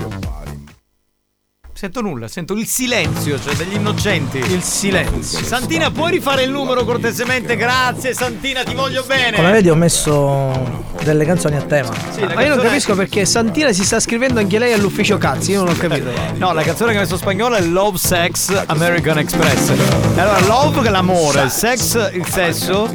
Sento 1.77 2.01
nulla, 2.01 2.27
sento 2.27 2.55
il 2.55 2.66
silenzio, 2.66 3.39
cioè 3.39 3.53
degli 3.53 3.74
innocenti. 3.74 4.39
Il 4.39 4.62
silenzio. 4.62 5.44
Santina, 5.44 5.90
puoi 5.90 6.11
rifare 6.11 6.44
il 6.44 6.51
numero 6.51 6.86
cortesemente? 6.86 7.55
Grazie, 7.55 8.15
Santina, 8.15 8.62
ti 8.62 8.73
voglio 8.74 9.05
bene. 9.07 9.36
Come 9.36 9.53
vedi 9.53 9.69
ho 9.69 9.74
messo 9.74 10.94
delle 11.03 11.27
canzoni 11.27 11.55
a 11.55 11.61
tema. 11.61 11.93
Sì, 12.12 12.23
Ma 12.23 12.43
io 12.43 12.55
non 12.55 12.65
capisco 12.65 12.94
perché 12.94 13.27
Santina 13.27 13.74
si 13.74 13.85
sta 13.85 14.01
scrivendo 14.01 14.40
anche 14.40 14.59
lei 14.59 14.73
all'ufficio 14.73 15.19
cazzi, 15.19 15.51
io 15.51 15.65
non 15.65 15.74
ho 15.74 15.77
capito. 15.77 16.11
No, 16.36 16.55
la 16.55 16.62
canzone 16.62 16.93
che 16.93 16.97
ha 16.97 17.01
messo 17.03 17.19
spagnolo 17.19 17.57
è 17.57 17.61
Love 17.61 17.98
Sex 17.98 18.65
American 18.69 19.19
Express. 19.19 19.69
Allora, 20.16 20.40
love 20.47 20.81
che 20.81 20.89
è 20.89 20.90
l'amore, 20.90 21.51
sex 21.51 22.11
il 22.15 22.24
sesso. 22.24 22.89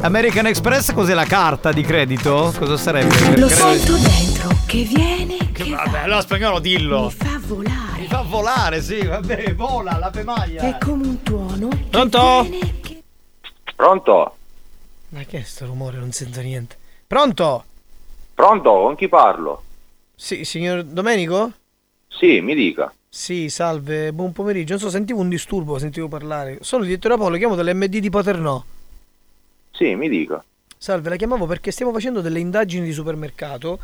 American 0.00 0.46
Express 0.46 0.92
cos'è 0.92 1.14
la 1.14 1.26
carta 1.26 1.70
di 1.70 1.82
credito? 1.82 2.52
Cosa 2.58 2.76
sarebbe? 2.76 3.38
Lo 3.38 3.48
sento 3.48 3.92
dentro 3.92 4.33
che 4.74 4.82
viene, 4.82 5.36
che 5.52 5.70
Vabbè, 5.70 5.98
allora 6.00 6.20
spagnolo 6.20 6.58
dillo. 6.58 7.08
fa 7.08 7.38
volare. 7.46 8.00
Mi 8.00 8.06
fa 8.08 8.22
volare, 8.22 8.82
sì, 8.82 9.04
vabbè, 9.06 9.54
vola 9.54 9.96
la 9.98 10.10
pemaglia. 10.10 10.62
È 10.62 10.78
come 10.84 11.06
un 11.06 11.22
tuono. 11.22 11.68
che 11.68 11.76
Pronto? 11.90 12.42
viene, 12.42 12.80
che- 12.80 13.02
Pronto? 13.76 14.36
Ma 15.10 15.22
che 15.22 15.38
è 15.38 15.42
sto 15.42 15.66
rumore? 15.66 15.98
Non 15.98 16.10
sento 16.10 16.40
niente. 16.40 16.76
Pronto? 17.06 17.64
Pronto? 18.34 18.70
Con 18.72 18.96
chi 18.96 19.06
parlo? 19.08 19.62
Sì, 20.16 20.44
signor 20.44 20.82
Domenico? 20.82 21.52
Sì, 22.08 22.40
mi 22.40 22.56
dica. 22.56 22.92
Sì, 23.08 23.48
salve, 23.50 24.12
buon 24.12 24.32
pomeriggio. 24.32 24.72
Non 24.72 24.82
so, 24.82 24.90
sentivo 24.90 25.20
un 25.20 25.28
disturbo, 25.28 25.78
sentivo 25.78 26.08
parlare. 26.08 26.58
Sono 26.62 26.82
il 26.82 26.88
direttore 26.88 27.14
Apollo, 27.14 27.36
chiamo 27.36 27.54
dall'MD 27.54 27.98
di 27.98 28.10
Paternò. 28.10 28.60
Sì, 29.70 29.94
mi 29.94 30.08
dica. 30.08 30.44
Salve, 30.76 31.10
la 31.10 31.16
chiamavo 31.16 31.46
perché 31.46 31.70
stiamo 31.70 31.92
facendo 31.92 32.20
delle 32.20 32.40
indagini 32.40 32.84
di 32.84 32.92
supermercato 32.92 33.78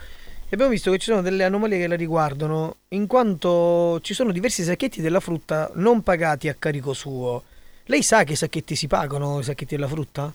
e 0.51 0.55
abbiamo 0.55 0.73
visto 0.73 0.91
che 0.91 0.99
ci 0.99 1.11
sono 1.11 1.23
delle 1.23 1.45
anomalie 1.45 1.79
che 1.79 1.87
la 1.87 1.95
riguardano, 1.95 2.79
in 2.89 3.07
quanto 3.07 4.01
ci 4.03 4.15
sono 4.15 4.33
diversi 4.33 4.65
sacchetti 4.65 5.01
della 5.01 5.21
frutta 5.21 5.71
non 5.75 6.03
pagati 6.03 6.49
a 6.49 6.57
carico 6.59 6.93
suo. 6.93 7.45
Lei 7.85 8.03
sa 8.03 8.25
che 8.25 8.33
i 8.33 8.37
sacchetti 8.37 8.75
si 8.75 8.89
pagano, 8.89 9.39
i 9.39 9.45
sacchetti 9.45 9.77
della 9.77 9.87
frutta? 9.87 10.35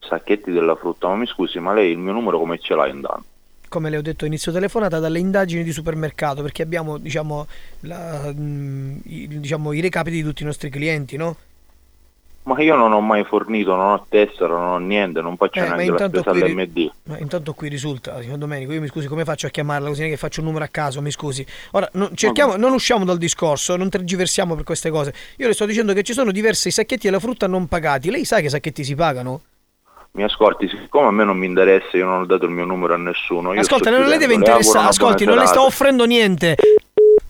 Sacchetti 0.00 0.50
della 0.50 0.74
frutta, 0.74 1.06
ma 1.06 1.14
mi 1.14 1.26
scusi, 1.26 1.60
ma 1.60 1.72
lei 1.74 1.92
il 1.92 1.98
mio 1.98 2.10
numero 2.10 2.40
come 2.40 2.58
ce 2.58 2.74
l'ha 2.74 2.88
intanto? 2.88 3.36
come 3.68 3.90
le 3.90 3.98
ho 3.98 4.02
detto 4.02 4.24
inizio 4.24 4.50
telefonata, 4.50 4.98
dalle 4.98 5.18
indagini 5.18 5.62
di 5.62 5.72
supermercato, 5.72 6.42
perché 6.42 6.62
abbiamo 6.62 6.98
diciamo, 6.98 7.46
la- 7.80 8.32
mm, 8.34 8.96
diciamo, 9.04 9.72
i 9.72 9.80
recapiti 9.80 10.16
di 10.16 10.22
tutti 10.22 10.42
i 10.42 10.46
nostri 10.46 10.70
clienti, 10.70 11.16
no? 11.16 11.36
Ma 12.48 12.58
io 12.62 12.76
non 12.76 12.94
ho 12.94 13.00
mai 13.02 13.24
fornito, 13.24 13.74
non 13.76 13.90
ho 13.92 14.06
tessera, 14.08 14.48
non 14.56 14.68
ho 14.68 14.78
niente, 14.78 15.20
non 15.20 15.36
faccio 15.36 15.58
Eh, 15.58 15.68
neanche 15.68 15.90
la 15.90 16.08
spesa 16.08 16.30
qui- 16.30 16.40
all'MD. 16.40 16.90
Ma 17.02 17.18
intanto 17.18 17.52
qui 17.52 17.68
risulta, 17.68 18.18
signor 18.22 18.38
Domenico, 18.38 18.72
io 18.72 18.80
mi 18.80 18.86
scusi, 18.86 19.06
come 19.06 19.24
faccio 19.24 19.46
a 19.48 19.50
chiamarla 19.50 19.88
così 19.88 20.08
che 20.08 20.16
faccio 20.16 20.40
un 20.40 20.46
numero 20.46 20.64
a 20.64 20.68
caso, 20.68 21.02
mi 21.02 21.10
scusi. 21.10 21.44
Ora, 21.72 21.86
non, 21.92 22.08
cerchiamo, 22.14 22.56
non 22.56 22.72
usciamo 22.72 23.04
dal 23.04 23.18
discorso, 23.18 23.76
non 23.76 23.90
tergiversiamo 23.90 24.54
per 24.54 24.64
queste 24.64 24.88
cose. 24.88 25.12
Io 25.36 25.46
le 25.46 25.52
sto 25.52 25.66
dicendo 25.66 25.92
che 25.92 26.02
ci 26.02 26.14
sono 26.14 26.32
diversi 26.32 26.70
sacchetti 26.70 27.04
della 27.06 27.20
frutta 27.20 27.46
non 27.46 27.66
pagati. 27.68 28.10
Lei 28.10 28.24
sa 28.24 28.40
che 28.40 28.48
sacchetti 28.48 28.82
si 28.82 28.94
pagano? 28.94 29.42
Mi 30.12 30.22
ascolti, 30.22 30.68
siccome 30.68 31.08
a 31.08 31.10
me 31.10 31.24
non 31.24 31.36
mi 31.36 31.44
interessa, 31.44 31.98
io 31.98 32.06
non 32.06 32.22
ho 32.22 32.24
dato 32.26 32.46
il 32.46 32.50
mio 32.50 32.64
numero 32.64 32.94
a 32.94 32.96
nessuno. 32.96 33.50
Ascolta, 33.50 33.90
non 33.90 34.08
le 34.08 34.16
deve 34.16 34.32
interessare, 34.32 34.88
ascolti, 34.88 35.26
non 35.26 35.36
le 35.36 35.46
sto 35.46 35.62
offrendo 35.64 36.06
niente. 36.06 36.56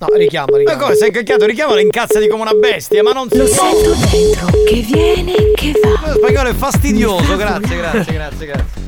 No, 0.01 0.07
richiama, 0.15 0.47
Ma 0.53 0.59
richiama. 0.59 0.81
come 0.83 0.95
sei 0.95 1.09
incacchiato? 1.09 1.45
Richiamalo 1.45 1.81
incazzati 1.81 2.29
come 2.29 2.43
una 2.43 2.53
bestia, 2.55 3.03
ma 3.03 3.11
non 3.13 3.29
si 3.29 3.37
Lo 3.39 3.45
può. 3.47 3.55
sento 3.55 3.95
dentro 4.11 4.47
che 4.65 4.81
viene, 4.81 5.35
che 5.57 5.73
va. 5.83 6.13
Lo 6.13 6.19
spagnolo 6.19 6.49
è 6.51 6.55
fastidioso, 6.55 7.37
grazie, 7.37 7.77
grazie, 7.77 8.13
grazie, 8.13 8.47
grazie. 8.47 8.87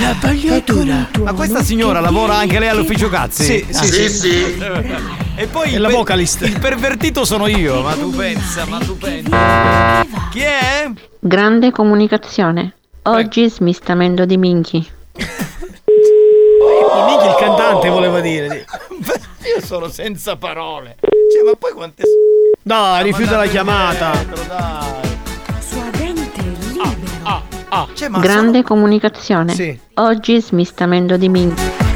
La 0.00 0.14
bagliatura. 0.20 1.08
Ma 1.22 1.32
questa 1.32 1.62
signora 1.62 2.00
lavora 2.00 2.34
anche 2.36 2.58
lei 2.58 2.68
all'ufficio 2.68 3.08
cazzi? 3.08 3.44
Sì, 3.44 3.66
sì, 3.70 3.78
Ah, 3.78 3.82
sì. 3.84 4.08
sì. 4.10 4.62
E 5.36 5.46
poi 5.46 5.72
È 5.72 5.76
il, 5.76 5.80
la 5.80 5.88
vocalist. 5.88 6.42
il 6.42 6.58
pervertito 6.60 7.24
sono 7.24 7.46
io, 7.48 7.80
ma 7.80 7.94
tu 7.94 8.10
pensa, 8.14 8.66
ma 8.66 8.78
tu 8.78 8.96
pensa. 8.98 10.04
Chi 10.30 10.40
è? 10.40 10.90
Grande 11.18 11.70
comunicazione. 11.72 12.74
Oggi 13.04 13.48
smistamento 13.48 14.26
di 14.26 14.36
minchi. 14.36 14.86
Mica 15.16 17.24
il 17.28 17.36
cantante 17.38 17.88
voleva 17.88 18.20
dire. 18.20 18.66
Io 19.56 19.64
sono 19.64 19.88
senza 19.88 20.36
parole. 20.36 20.96
Cioè, 21.00 21.42
ma 21.44 21.52
poi 21.58 21.72
quante. 21.72 22.02
Dai, 22.62 23.02
rifiuta 23.04 23.36
la 23.36 23.46
chiamata. 23.46 24.10
Dentro, 24.12 24.42
dai. 24.44 25.18
Suadente, 25.66 26.42
libero. 26.72 26.86
Ah, 27.22 27.42
ah. 27.68 27.86
Cioè, 27.94 28.08
ma 28.08 28.18
Grande 28.20 28.62
comunicazione. 28.62 29.54
Sì. 29.54 29.78
Oggi 29.94 30.40
smistamento 30.40 31.16
di 31.16 31.28
minchi. 31.28 31.60
sono- 31.60 31.86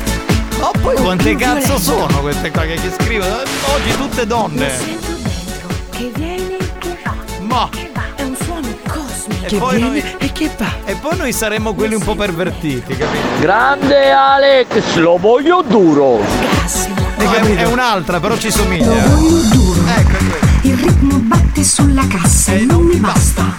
Oh, 0.69 0.71
poi 0.81 0.95
quante 0.97 1.35
cazzo 1.35 1.77
sono 1.79 2.21
queste 2.21 2.51
qua 2.53 2.63
che, 2.63 2.75
che 2.75 2.91
scrivono? 2.97 3.35
Oggi 3.75 3.97
tutte 3.97 4.27
donne. 4.27 4.71
Sento 4.71 5.07
dentro 5.13 5.69
che 5.91 6.11
viene, 6.15 6.57
che 6.79 6.97
va. 7.05 7.15
Ma. 7.41 7.69
È 8.15 8.23
un 8.23 8.37
suono 8.37 8.69
cosmico. 8.87 9.55
E 9.55 9.59
poi, 9.59 9.81
noi, 9.81 10.05
E 10.19 10.31
che 10.33 10.51
va? 10.57 10.71
e 10.85 10.95
poi 10.95 11.17
noi 11.17 11.33
saremmo 11.33 11.75
quelli 11.75 11.95
un 11.97 12.03
po' 12.05 12.15
pervertiti, 12.15 12.97
capito? 12.97 13.27
Grande 13.41 14.11
Alex, 14.13 14.95
lo 14.97 15.17
voglio 15.17 15.63
duro. 15.67 16.19
No, 16.19 17.02
è, 17.31 17.55
è 17.57 17.67
un'altra, 17.67 18.21
però 18.21 18.37
ci 18.37 18.51
somiglia. 18.51 18.87
Voglio 19.07 19.41
duro. 19.53 19.81
Ecco, 19.87 20.11
è 20.11 20.29
questa. 20.29 20.51
Il 20.69 20.77
ritmo 20.77 21.17
batte 21.19 21.65
sulla 21.65 22.07
cassa 22.07 22.53
e 22.53 22.61
non 22.65 22.83
mi 22.85 22.97
basta. 22.97 23.55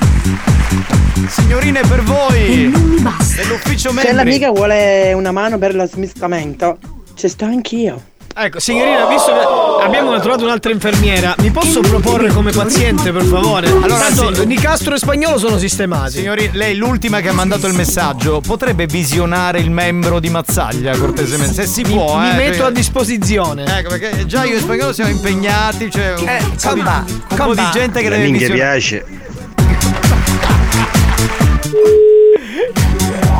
Signorine 1.27 1.81
per 1.81 1.99
E 1.99 2.01
voi 2.01 2.67
non 2.69 2.81
mi 2.83 2.99
basta. 3.01 3.35
dell'ufficio 3.41 3.89
Se 3.89 3.95
membri. 3.95 4.13
l'amica 4.15 4.51
vuole 4.51 5.13
una 5.13 5.31
mano 5.31 5.57
per 5.57 5.75
lo 5.75 5.85
smistamento, 5.87 6.77
ci 7.15 7.27
sto 7.27 7.45
anch'io. 7.45 8.11
Ecco, 8.35 8.59
signorina, 8.59 9.05
visto 9.05 9.31
che 9.31 9.83
abbiamo 9.85 10.19
trovato 10.19 10.43
un'altra 10.43 10.71
infermiera, 10.71 11.35
mi 11.39 11.51
posso 11.51 11.81
proporre 11.81 12.29
come 12.31 12.51
paziente, 12.51 13.11
per 13.11 13.21
favore? 13.23 13.67
Allora, 13.67 14.07
Tanto, 14.07 14.33
sì. 14.33 14.45
Nicastro 14.47 14.95
e 14.95 14.97
Spagnolo 14.97 15.37
sono 15.37 15.59
sistemati. 15.59 16.13
Signori, 16.13 16.49
lei 16.53 16.75
l'ultima 16.75 17.19
che 17.21 17.29
ha 17.29 17.33
mandato 17.33 17.67
il 17.67 17.73
messaggio 17.75 18.41
potrebbe 18.41 18.87
visionare 18.87 19.59
il 19.59 19.69
membro 19.69 20.19
di 20.19 20.29
Mazzaglia 20.29 20.97
cortesemente? 20.97 21.53
Se 21.53 21.67
si 21.67 21.83
Mi, 21.83 21.93
può, 21.93 22.17
mi 22.17 22.29
eh, 22.29 22.33
metto 22.33 22.47
perché- 22.49 22.63
a 22.63 22.69
disposizione. 22.71 23.65
Ecco, 23.77 23.89
perché 23.89 24.25
già 24.25 24.43
io 24.45 24.55
e 24.55 24.59
Spagnolo 24.61 24.93
siamo 24.93 25.11
impegnati, 25.11 25.89
c'è 25.89 26.13
un, 26.17 26.27
Eh, 26.27 26.37
un 26.43 26.55
po' 26.59 26.69
comba, 26.69 27.03
un 27.07 27.21
po' 27.27 27.35
comba. 27.35 27.53
di 27.65 27.69
gente 27.71 28.01
che 28.01 28.09
La 28.09 28.15
deve 28.15 28.31
visionare. 28.31 28.55
piace. 28.59 29.05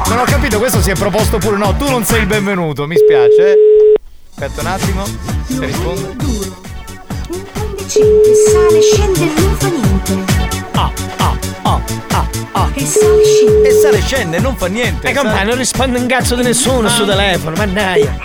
Non 0.08 0.20
ho 0.20 0.24
capito, 0.26 0.60
questo 0.60 0.82
si 0.82 0.92
è 0.92 0.96
proposto 0.96 1.40
pure. 1.40 1.58
No, 1.58 1.76
tu 1.76 1.90
non 1.90 2.04
sei 2.06 2.20
il 2.22 2.28
benvenuto, 2.28 2.86
mi 2.86 2.96
spiace. 2.96 3.52
eh. 3.54 3.56
Aspetta 4.36 4.62
un 4.62 4.68
attimo, 4.68 5.06
se 5.48 5.66
rispondo. 5.66 6.16
Incandescente, 7.30 8.34
sale, 8.52 8.82
scende 8.82 9.22
e 9.22 9.34
non 9.40 9.56
fa 9.58 9.68
niente. 9.70 10.26
Ah, 10.74 10.92
ah, 11.18 11.38
ah, 11.64 11.82
ah, 12.10 12.28
ah. 12.54 12.70
E 12.74 12.86
sale, 12.86 13.24
scende. 13.24 13.68
E 13.68 13.72
sale 13.72 14.02
scende, 14.02 14.40
non 14.40 14.56
fa 14.58 14.68
niente. 14.68 15.08
E 15.10 15.14
compagno, 15.14 15.50
non 15.50 15.58
risponde 15.58 16.00
un 16.00 16.08
cazzo 16.08 16.36
di 16.36 16.44
nessuno 16.44 16.90
sul 16.90 17.06
telefono, 17.06 17.56
mannaia. 17.56 18.18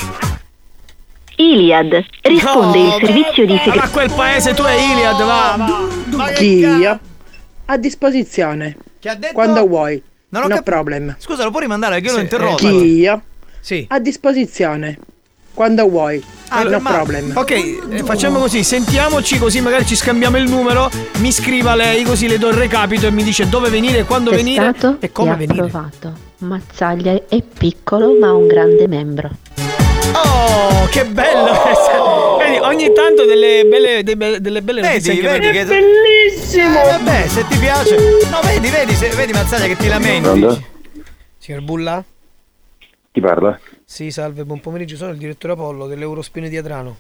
Iliad 1.37 2.05
risponde 2.23 2.79
il 2.79 2.91
servizio 3.05 3.47
di 3.47 3.53
Ma 3.53 3.59
segreteria. 3.59 3.83
a 3.83 3.89
quel 3.91 4.11
paese 4.13 4.55
tu 4.55 4.63
è 4.63 4.73
Iliad, 4.73 5.19
va, 5.19 5.55
va. 5.57 6.17
Ma 6.17 6.27
che 6.29 6.35
Chi 6.35 6.61
ca- 6.63 6.77
io? 6.77 6.99
A 7.67 7.77
disposizione. 7.77 8.77
Che 8.99 9.09
ha 9.09 9.15
detto? 9.15 9.35
Quando 9.35 9.67
vuoi. 9.67 10.03
Non 10.31 10.43
ho 10.43 10.49
no 10.49 10.55
cap- 10.57 10.65
problem. 10.65 11.15
Scusa, 11.19 11.45
lo 11.45 11.51
puoi 11.51 11.63
rimandare 11.63 11.95
perché 11.97 12.09
io 12.09 12.15
Sì, 12.17 12.21
interrotto. 12.23 12.57
Chi 12.57 12.95
io? 12.97 13.23
Sì. 13.61 13.85
A 13.89 13.99
disposizione. 14.01 14.99
Quando 15.59 15.89
vuoi. 15.89 16.23
Ah, 16.51 16.63
no 16.63 16.79
ma- 16.79 16.93
problem. 16.93 17.33
Ok, 17.35 17.51
eh, 17.51 18.03
facciamo 18.05 18.39
così, 18.39 18.63
sentiamoci 18.63 19.39
così 19.41 19.61
magari 19.61 19.85
ci 19.85 19.97
scambiamo 19.97 20.37
il 20.37 20.49
numero, 20.49 20.89
mi 21.17 21.33
scriva 21.33 21.75
lei 21.75 22.05
così 22.05 22.29
le 22.29 22.39
do 22.39 22.47
il 22.47 22.55
recapito 22.55 23.09
e 23.09 23.11
mi 23.11 23.25
dice 23.25 23.49
dove 23.49 23.69
venire, 23.69 24.05
quando 24.05 24.31
venire 24.31 24.71
Testato 24.71 24.99
e 25.01 25.11
come 25.11 25.33
e 25.33 25.35
venire. 25.35 25.65
approvato. 25.65 26.13
Mazzaglia 26.39 27.23
è 27.29 27.43
piccolo 27.43 28.17
ma 28.21 28.29
ha 28.29 28.35
un 28.35 28.47
grande 28.47 28.87
membro. 28.87 29.31
Oh, 30.13 30.87
che 30.93 31.05
bello! 31.07 31.51
Vedi, 32.39 32.59
ogni 32.59 32.93
tanto 32.93 33.25
delle 33.25 33.65
belle, 33.65 34.05
dei 34.05 34.15
be- 34.15 34.41
delle 34.41 34.63
belle 34.63 34.81
notizie 34.81 35.15
Vedi, 35.21 35.27
vedi 35.27 35.51
che. 35.51 35.65
Bellissimo! 35.65 36.81
Eh, 36.83 36.87
vabbè, 36.87 37.27
se 37.27 37.45
ti 37.49 37.59
piace. 37.59 37.97
No, 38.31 38.39
vedi, 38.45 38.69
vedi, 38.69 38.95
se, 38.95 39.09
vedi 39.09 39.33
Mazzaglia 39.33 39.67
che 39.67 39.77
ti 39.77 39.89
lamenti. 39.89 40.21
Pronto? 40.39 40.63
Signor 41.37 41.63
Bulla? 41.63 42.05
Chi 43.11 43.21
parla? 43.21 43.59
Sì, 43.91 44.11
salve, 44.11 44.45
buon 44.45 44.61
pomeriggio, 44.61 44.97
sono 44.97 45.13
il 45.13 45.17
direttore 45.19 45.55
Apollo 45.55 45.87
dell'Eurospine 45.87 46.51
di 46.51 46.59
Adrano. 46.59 46.99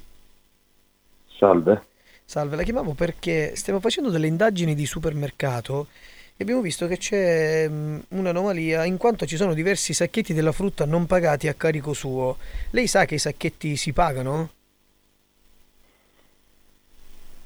Salve. 1.39 1.85
Salve, 2.25 2.57
la 2.57 2.63
chiamavo 2.63 2.95
perché 2.95 3.55
stiamo 3.57 3.79
facendo 3.79 4.09
delle 4.09 4.27
indagini 4.27 4.75
di 4.75 4.87
supermercato 4.87 5.89
e 6.35 6.43
abbiamo 6.43 6.63
visto 6.63 6.87
che 6.87 6.97
c'è 6.97 7.69
mm, 7.69 7.99
un'anomalia 8.09 8.87
in 8.87 8.97
quanto 8.97 9.27
ci 9.27 9.37
sono 9.37 9.53
diversi 9.53 9.93
sacchetti 9.93 10.33
della 10.33 10.51
frutta 10.51 10.87
non 10.87 11.05
pagati 11.05 11.47
a 11.47 11.53
carico 11.53 11.93
suo. 11.93 12.39
Lei 12.71 12.87
sa 12.87 13.05
che 13.05 13.17
i 13.17 13.19
sacchetti 13.19 13.77
si 13.77 13.93
pagano? 13.93 14.51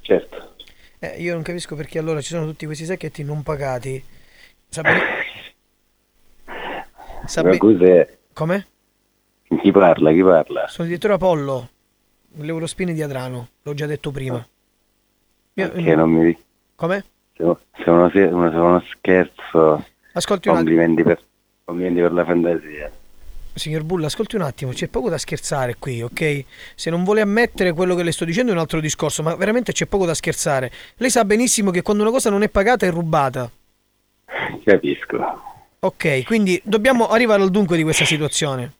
Certo. 0.02 0.54
Eh, 1.00 1.20
io 1.20 1.34
non 1.34 1.42
capisco 1.42 1.74
perché 1.74 1.98
allora 1.98 2.20
ci 2.20 2.28
sono 2.28 2.46
tutti 2.46 2.64
questi 2.64 2.84
sacchetti 2.84 3.24
non 3.24 3.42
pagati. 3.42 4.02
Sa 4.68 4.82
bene- 4.82 5.02
Sa 7.26 7.42
Ma 7.42 7.50
be- 7.50 7.58
cos'è? 7.58 8.18
Come? 8.34 8.66
Chi 9.60 9.70
parla? 9.72 10.12
Chi 10.12 10.22
parla? 10.22 10.66
Sono 10.68 10.84
il 10.84 10.88
direttore 10.88 11.14
Apollo, 11.14 11.68
l'Eurospine 12.36 12.92
di 12.92 13.02
Adrano, 13.02 13.48
l'ho 13.62 13.74
già 13.74 13.86
detto 13.86 14.10
prima. 14.10 14.44
Io- 15.54 15.70
Che 15.70 15.94
non 15.94 16.10
mi... 16.10 16.36
Come? 16.74 17.04
Se, 17.36 17.56
se 17.82 17.90
uno, 17.90 18.10
se 18.10 18.20
uno, 18.20 18.82
scherzo... 18.90 19.84
Ascolti 20.14 20.48
un. 20.48 20.56
Complimenti 20.56 21.02
per, 21.02 21.20
complimenti 21.64 22.00
per 22.00 22.12
la 22.12 22.24
fantasia. 22.24 22.90
Signor 23.54 23.82
Bulla, 23.82 24.06
ascolti 24.06 24.36
un 24.36 24.42
attimo, 24.42 24.72
c'è 24.72 24.88
poco 24.88 25.10
da 25.10 25.18
scherzare 25.18 25.76
qui, 25.78 26.00
ok? 26.00 26.44
Se 26.74 26.88
non 26.88 27.04
vuole 27.04 27.20
ammettere 27.20 27.72
quello 27.72 27.94
che 27.94 28.02
le 28.02 28.12
sto 28.12 28.24
dicendo 28.24 28.50
è 28.50 28.54
un 28.54 28.60
altro 28.60 28.80
discorso, 28.80 29.22
ma 29.22 29.34
veramente 29.34 29.72
c'è 29.72 29.84
poco 29.86 30.06
da 30.06 30.14
scherzare. 30.14 30.70
Lei 30.96 31.10
sa 31.10 31.24
benissimo 31.26 31.70
che 31.70 31.82
quando 31.82 32.02
una 32.02 32.12
cosa 32.12 32.30
non 32.30 32.42
è 32.42 32.48
pagata 32.48 32.86
è 32.86 32.90
rubata. 32.90 33.50
Capisco. 34.64 35.42
Ok, 35.80 36.24
quindi 36.24 36.60
dobbiamo 36.64 37.08
arrivare 37.08 37.42
al 37.42 37.50
dunque 37.50 37.76
di 37.76 37.82
questa 37.82 38.06
situazione. 38.06 38.72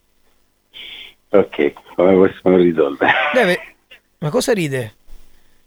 Ok, 1.34 1.72
come 1.96 2.14
possiamo 2.14 2.56
risolvere? 2.56 3.12
Deve... 3.32 3.60
Ma 4.18 4.28
cosa 4.28 4.52
ride? 4.52 4.94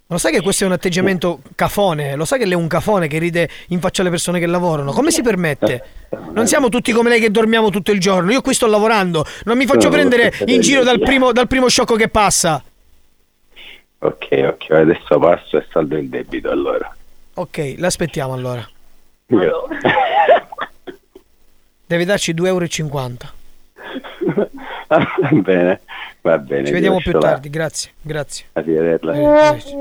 Lo 0.08 0.20
sai 0.20 0.32
che 0.32 0.42
questo 0.42 0.64
è 0.64 0.68
un 0.68 0.74
atteggiamento 0.74 1.42
cafone? 1.56 2.16
Lo 2.16 2.26
sai 2.26 2.38
che 2.38 2.46
lei 2.46 2.54
è 2.54 2.58
un 2.58 2.68
cafone 2.68 3.08
che 3.08 3.18
ride 3.18 3.50
in 3.70 3.80
faccia 3.80 4.02
alle 4.02 4.12
persone 4.12 4.40
che 4.40 4.46
lavorano? 4.46 4.92
Come 4.92 5.10
si 5.10 5.24
permette? 5.24 5.84
Non 6.32 6.46
siamo 6.46 6.70
tutti 6.70 6.92
come 6.92 7.10
lei 7.10 7.20
che 7.20 7.32
dormiamo 7.32 7.72
tutto 7.72 7.92
il 7.92 8.00
giorno. 8.00 8.32
Io 8.32 8.42
qui 8.42 8.54
sto 8.54 8.68
lavorando. 8.68 9.26
Non 9.46 9.58
mi 9.58 9.66
faccio 9.66 9.90
prendere 9.90 10.32
in 10.46 10.62
giro 10.62 10.84
dal 10.84 11.00
primo, 11.00 11.32
dal 11.32 11.48
primo 11.48 11.68
sciocco 11.68 11.96
che 11.96 12.10
passa. 12.10 12.64
Ok, 13.98 14.28
ok, 14.32 14.70
adesso 14.70 15.18
passo 15.18 15.58
e 15.58 15.66
saldo 15.72 15.98
il 15.98 16.08
debito 16.08 16.52
allora. 16.52 16.96
Ok, 17.34 17.74
l'aspettiamo 17.78 18.34
allora. 18.34 18.70
Io- 19.30 19.68
Deve 21.88 22.06
darci 22.06 22.34
2,50 22.36 22.46
euro. 22.46 22.68
Va 24.88 25.30
bene, 25.32 25.82
va 26.22 26.38
bene. 26.38 26.66
Ci 26.66 26.72
vediamo 26.72 26.98
più 26.98 27.12
là. 27.14 27.20
tardi, 27.20 27.50
grazie, 27.50 27.92
grazie. 28.06 28.46
Arrivederla. 28.54 29.12
Arrivederci. 29.12 29.74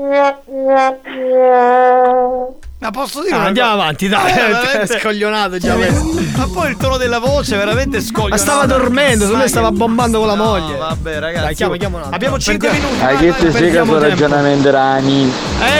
Ma 2.77 2.91
posso 2.91 3.21
dire 3.23 3.35
Ah, 3.35 3.45
andiamo 3.45 3.71
cosa? 3.71 3.81
avanti, 3.81 4.07
dai. 4.09 4.29
Eh, 4.31 4.33
È 4.35 4.47
veramente- 4.51 4.99
scoglionato 4.99 5.57
già. 5.57 5.75
Ma 5.75 6.47
poi 6.53 6.69
il 6.71 6.77
tono 6.77 6.97
della 6.97 7.19
voce 7.19 7.55
è 7.55 7.57
veramente 7.57 7.99
scoglionato. 8.01 8.29
Ma 8.29 8.37
stava 8.37 8.65
dormendo, 8.65 9.23
secondo 9.23 9.43
me 9.43 9.47
stava 9.49 9.71
bombando 9.71 10.19
con 10.19 10.27
la 10.27 10.35
moglie. 10.35 10.75
Vabbè, 10.75 11.19
ragazzi. 11.19 11.63
Dai, 11.65 11.79
un 11.85 11.95
altro. 11.95 12.09
Abbiamo 12.11 12.37
5 12.37 12.67
Perdiamo- 12.69 12.93
minuti. 12.99 13.41
Sei 13.41 13.51
perdiamo 13.51 13.93
caso 13.93 14.05
tempo. 14.05 14.21
ragionamento 14.21 14.71
rani? 14.71 15.31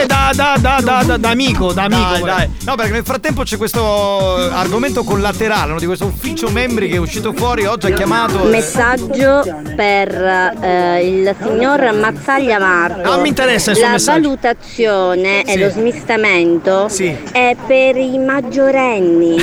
Eh, 0.02 0.06
da, 0.08 0.32
da, 0.34 0.56
da, 0.60 0.80
da, 0.82 1.04
da, 1.06 1.18
da 1.18 1.30
amico, 1.30 1.74
da 1.74 1.84
amico. 1.84 2.02
Dai, 2.12 2.22
dai. 2.24 2.50
No, 2.66 2.76
perché 2.76 2.92
nel 2.94 3.04
frattempo 3.04 3.44
c'è 3.44 3.58
questo 3.58 4.40
eh, 4.50 4.54
argomento 4.54 5.04
collaterale 5.04 5.74
no, 5.74 5.80
di 5.80 5.86
questo 5.86 6.06
ufficio 6.06 6.50
membri 6.50 6.88
che 6.88 6.96
è 6.96 7.00
uscito 7.00 7.34
fuori 7.34 7.66
oggi 7.66 7.92
ha 7.92 7.94
chiamato. 7.96 8.46
eh, 8.46 8.50
Messaggio 8.50 9.44
per 9.76 10.56
eh, 10.62 11.06
il 11.08 11.36
signor 11.40 11.92
Mazzaglia 12.36 12.60
Marco. 12.60 13.02
Non 13.02 13.22
mi 13.22 13.30
interessa 13.30 13.72
il 13.72 13.78
suo 13.78 13.86
La 13.86 13.92
messaggio. 13.94 14.22
valutazione 14.22 15.44
Sì. 15.46 15.52
e 15.54 15.58
lo 15.58 15.70
smistamento 15.70 16.90
Sì. 16.90 17.16
è 17.32 17.56
per 17.66 17.96
i 17.96 18.18
maggiorenni. 18.18 19.36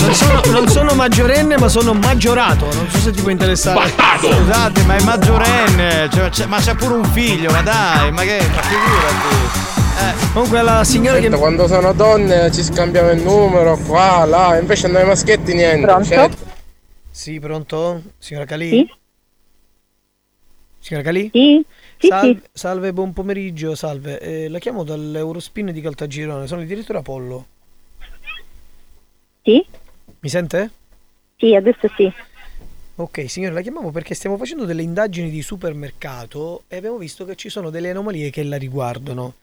Non 0.00 0.14
sono, 0.14 0.40
non 0.50 0.68
sono 0.68 0.94
maggiorenne, 0.94 1.56
ma 1.58 1.68
sono 1.68 1.94
maggiorato. 1.94 2.66
Non 2.74 2.86
so 2.90 2.98
se 2.98 3.10
ti 3.12 3.22
può 3.22 3.30
interessare. 3.30 3.90
Scusate, 4.20 4.82
ma 4.84 4.96
è 4.96 5.02
maggiorenne, 5.02 6.08
cioè, 6.12 6.28
c'è- 6.28 6.46
ma 6.46 6.58
c'ha 6.60 6.74
pure 6.74 6.94
un 6.94 7.04
figlio, 7.04 7.50
ma 7.50 7.62
dai, 7.62 8.12
ma 8.12 8.22
che. 8.22 8.38
Ma 8.54 8.62
figurati. 8.62 9.60
Comunque 10.32 10.62
la 10.62 10.84
signora 10.84 11.16
che. 11.16 11.22
Senta, 11.22 11.36
quando 11.38 11.66
sono 11.66 11.92
donne 11.92 12.50
ci 12.52 12.62
scambiamo 12.62 13.10
il 13.10 13.22
numero 13.22 13.78
qua, 13.86 14.24
là, 14.24 14.58
invece 14.58 14.88
noi 14.88 15.04
maschietti 15.04 15.54
niente. 15.54 15.86
Pronto? 15.86 16.04
Cioè, 16.08 16.28
Sì, 17.10 17.38
pronto? 17.40 18.02
Signora 18.18 18.46
Calì? 18.46 18.68
Sì. 18.70 18.90
Signora 20.82 21.06
Calì? 21.06 21.30
Sì. 21.32 21.64
Sì, 21.96 22.08
salve, 22.08 22.40
sì. 22.42 22.48
salve, 22.52 22.92
buon 22.92 23.12
pomeriggio, 23.12 23.76
salve. 23.76 24.18
Eh, 24.18 24.48
la 24.48 24.58
chiamo 24.58 24.82
dall'Eurospin 24.82 25.70
di 25.70 25.80
Caltagirone, 25.80 26.48
sono 26.48 26.60
il 26.60 26.66
direttore 26.66 26.98
Apollo. 26.98 27.46
Sì? 29.44 29.64
Mi 30.18 30.28
sente? 30.28 30.70
Sì, 31.36 31.54
adesso 31.54 31.88
sì. 31.96 32.12
Ok, 32.96 33.30
signore, 33.30 33.54
la 33.54 33.60
chiamavo 33.60 33.92
perché 33.92 34.14
stiamo 34.14 34.36
facendo 34.36 34.64
delle 34.64 34.82
indagini 34.82 35.30
di 35.30 35.40
supermercato 35.40 36.64
e 36.66 36.78
abbiamo 36.78 36.98
visto 36.98 37.24
che 37.24 37.36
ci 37.36 37.48
sono 37.48 37.70
delle 37.70 37.90
anomalie 37.90 38.30
che 38.30 38.42
la 38.42 38.56
riguardano. 38.56 39.34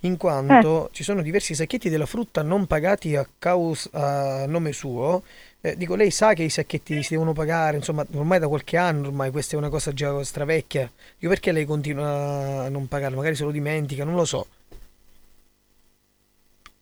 In 0.00 0.18
quanto 0.18 0.90
ci 0.92 1.02
sono 1.02 1.22
diversi 1.22 1.54
sacchetti 1.54 1.88
della 1.88 2.04
frutta 2.04 2.42
non 2.42 2.66
pagati 2.66 3.16
a, 3.16 3.26
caus- 3.38 3.88
a 3.92 4.44
nome 4.46 4.72
suo. 4.72 5.22
Eh, 5.66 5.78
dico, 5.78 5.94
lei 5.94 6.10
sa 6.10 6.34
che 6.34 6.42
i 6.42 6.50
sacchetti 6.50 7.02
si 7.02 7.14
devono 7.14 7.32
pagare, 7.32 7.78
insomma, 7.78 8.04
ormai 8.16 8.38
da 8.38 8.48
qualche 8.48 8.76
anno, 8.76 9.06
ormai 9.06 9.30
questa 9.30 9.54
è 9.54 9.58
una 9.58 9.70
cosa 9.70 9.94
già 9.94 10.22
stravecchia. 10.22 10.90
Dico, 11.18 11.32
perché 11.32 11.52
lei 11.52 11.64
continua 11.64 12.64
a 12.64 12.68
non 12.68 12.86
pagare? 12.86 13.14
Magari 13.14 13.34
se 13.34 13.44
lo 13.44 13.50
dimentica, 13.50 14.04
non 14.04 14.14
lo 14.14 14.26
so. 14.26 14.46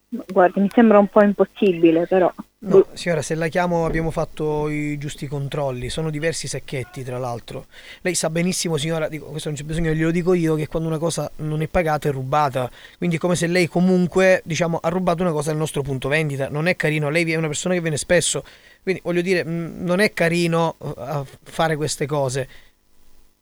Guardi, 0.09 0.61
mi 0.61 0.69
sembra 0.75 0.99
un 0.99 1.07
po' 1.07 1.23
impossibile, 1.23 2.09
però. 2.09 2.35
No, 2.65 2.87
signora, 2.93 3.23
se 3.23 3.37
la 3.37 3.47
chiamo 3.47 3.87
abbiamo 3.87 4.11
fatto 4.11 4.69
i 4.69 4.99
giusti 4.99 5.29
controlli, 5.29 5.89
sono 5.89 6.11
diversi 6.11 6.49
sacchetti 6.49 7.05
tra 7.05 7.19
l'altro. 7.19 7.67
Lei 8.01 8.17
sa 8.17 8.31
benissimo, 8.31 8.79
signora, 8.79 9.09
dico, 9.09 9.27
questo 9.27 9.49
non 9.49 9.59
c'è 9.59 9.65
bisogno, 9.65 9.93
glielo 9.93 10.11
dico 10.11 10.35
io, 10.35 10.57
che 10.57 10.67
quando 10.67 10.89
una 10.89 10.99
cosa 10.99 11.31
non 11.37 11.63
è 11.63 11.69
pagata 11.69 12.09
è 12.09 12.13
rubata. 12.13 12.69
Quindi 12.99 13.15
è 13.15 13.19
come 13.21 13.37
se 13.37 13.47
lei 13.47 13.69
comunque, 13.69 14.43
diciamo, 14.45 14.81
ha 14.83 14.89
rubato 14.89 15.23
una 15.23 15.33
cosa 15.33 15.51
dal 15.51 15.59
nostro 15.59 15.83
punto 15.83 16.09
vendita. 16.09 16.49
Non 16.49 16.67
è 16.67 16.75
carino, 16.75 17.11
lei 17.11 17.31
è 17.31 17.37
una 17.37 17.47
persona 17.47 17.75
che 17.75 17.81
viene 17.81 17.97
spesso. 17.97 18.43
Quindi 18.83 19.01
voglio 19.05 19.23
dire, 19.23 19.45
mh, 19.45 19.85
non 19.85 20.01
è 20.01 20.13
carino 20.13 20.77
a 20.97 21.25
fare 21.43 21.77
queste 21.77 22.07
cose. 22.07 22.49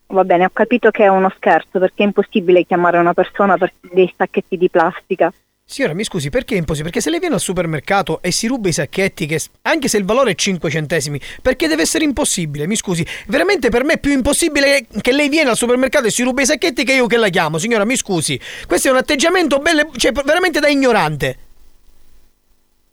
Va 0.08 0.24
bene, 0.24 0.44
ho 0.44 0.50
capito 0.52 0.90
che 0.90 1.04
è 1.04 1.08
uno 1.08 1.32
scherzo 1.36 1.78
perché 1.78 2.02
è 2.02 2.06
impossibile 2.06 2.64
chiamare 2.66 2.98
una 2.98 3.14
persona 3.14 3.56
per 3.56 3.72
dei 3.80 4.12
sacchetti 4.16 4.56
di 4.56 4.68
plastica. 4.68 5.32
Signora, 5.64 5.94
mi 5.94 6.02
scusi, 6.02 6.30
perché 6.30 6.56
è 6.56 6.58
impossibile? 6.58 6.90
Perché 6.90 7.00
se 7.00 7.10
lei 7.10 7.20
viene 7.20 7.36
al 7.36 7.40
supermercato 7.40 8.20
e 8.22 8.32
si 8.32 8.48
ruba 8.48 8.68
i 8.68 8.72
sacchetti, 8.72 9.26
che 9.26 9.40
anche 9.62 9.86
se 9.86 9.98
il 9.98 10.04
valore 10.04 10.32
è 10.32 10.34
5 10.34 10.68
centesimi, 10.68 11.20
perché 11.40 11.68
deve 11.68 11.82
essere 11.82 12.02
impossibile? 12.02 12.66
Mi 12.66 12.74
scusi, 12.74 13.06
veramente 13.28 13.68
per 13.68 13.84
me 13.84 13.92
è 13.92 13.98
più 13.98 14.10
impossibile 14.10 14.84
che 15.00 15.12
lei 15.12 15.28
viene 15.28 15.50
al 15.50 15.56
supermercato 15.56 16.08
e 16.08 16.10
si 16.10 16.24
ruba 16.24 16.42
i 16.42 16.46
sacchetti 16.46 16.82
che 16.82 16.94
io 16.94 17.06
che 17.06 17.16
la 17.16 17.28
chiamo. 17.28 17.58
Signora, 17.58 17.84
mi 17.84 17.94
scusi, 17.94 18.38
questo 18.66 18.88
è 18.88 18.90
un 18.90 18.96
atteggiamento 18.96 19.60
bello, 19.60 19.92
cioè 19.94 20.10
veramente 20.10 20.58
da 20.58 20.66
ignorante. 20.66 21.38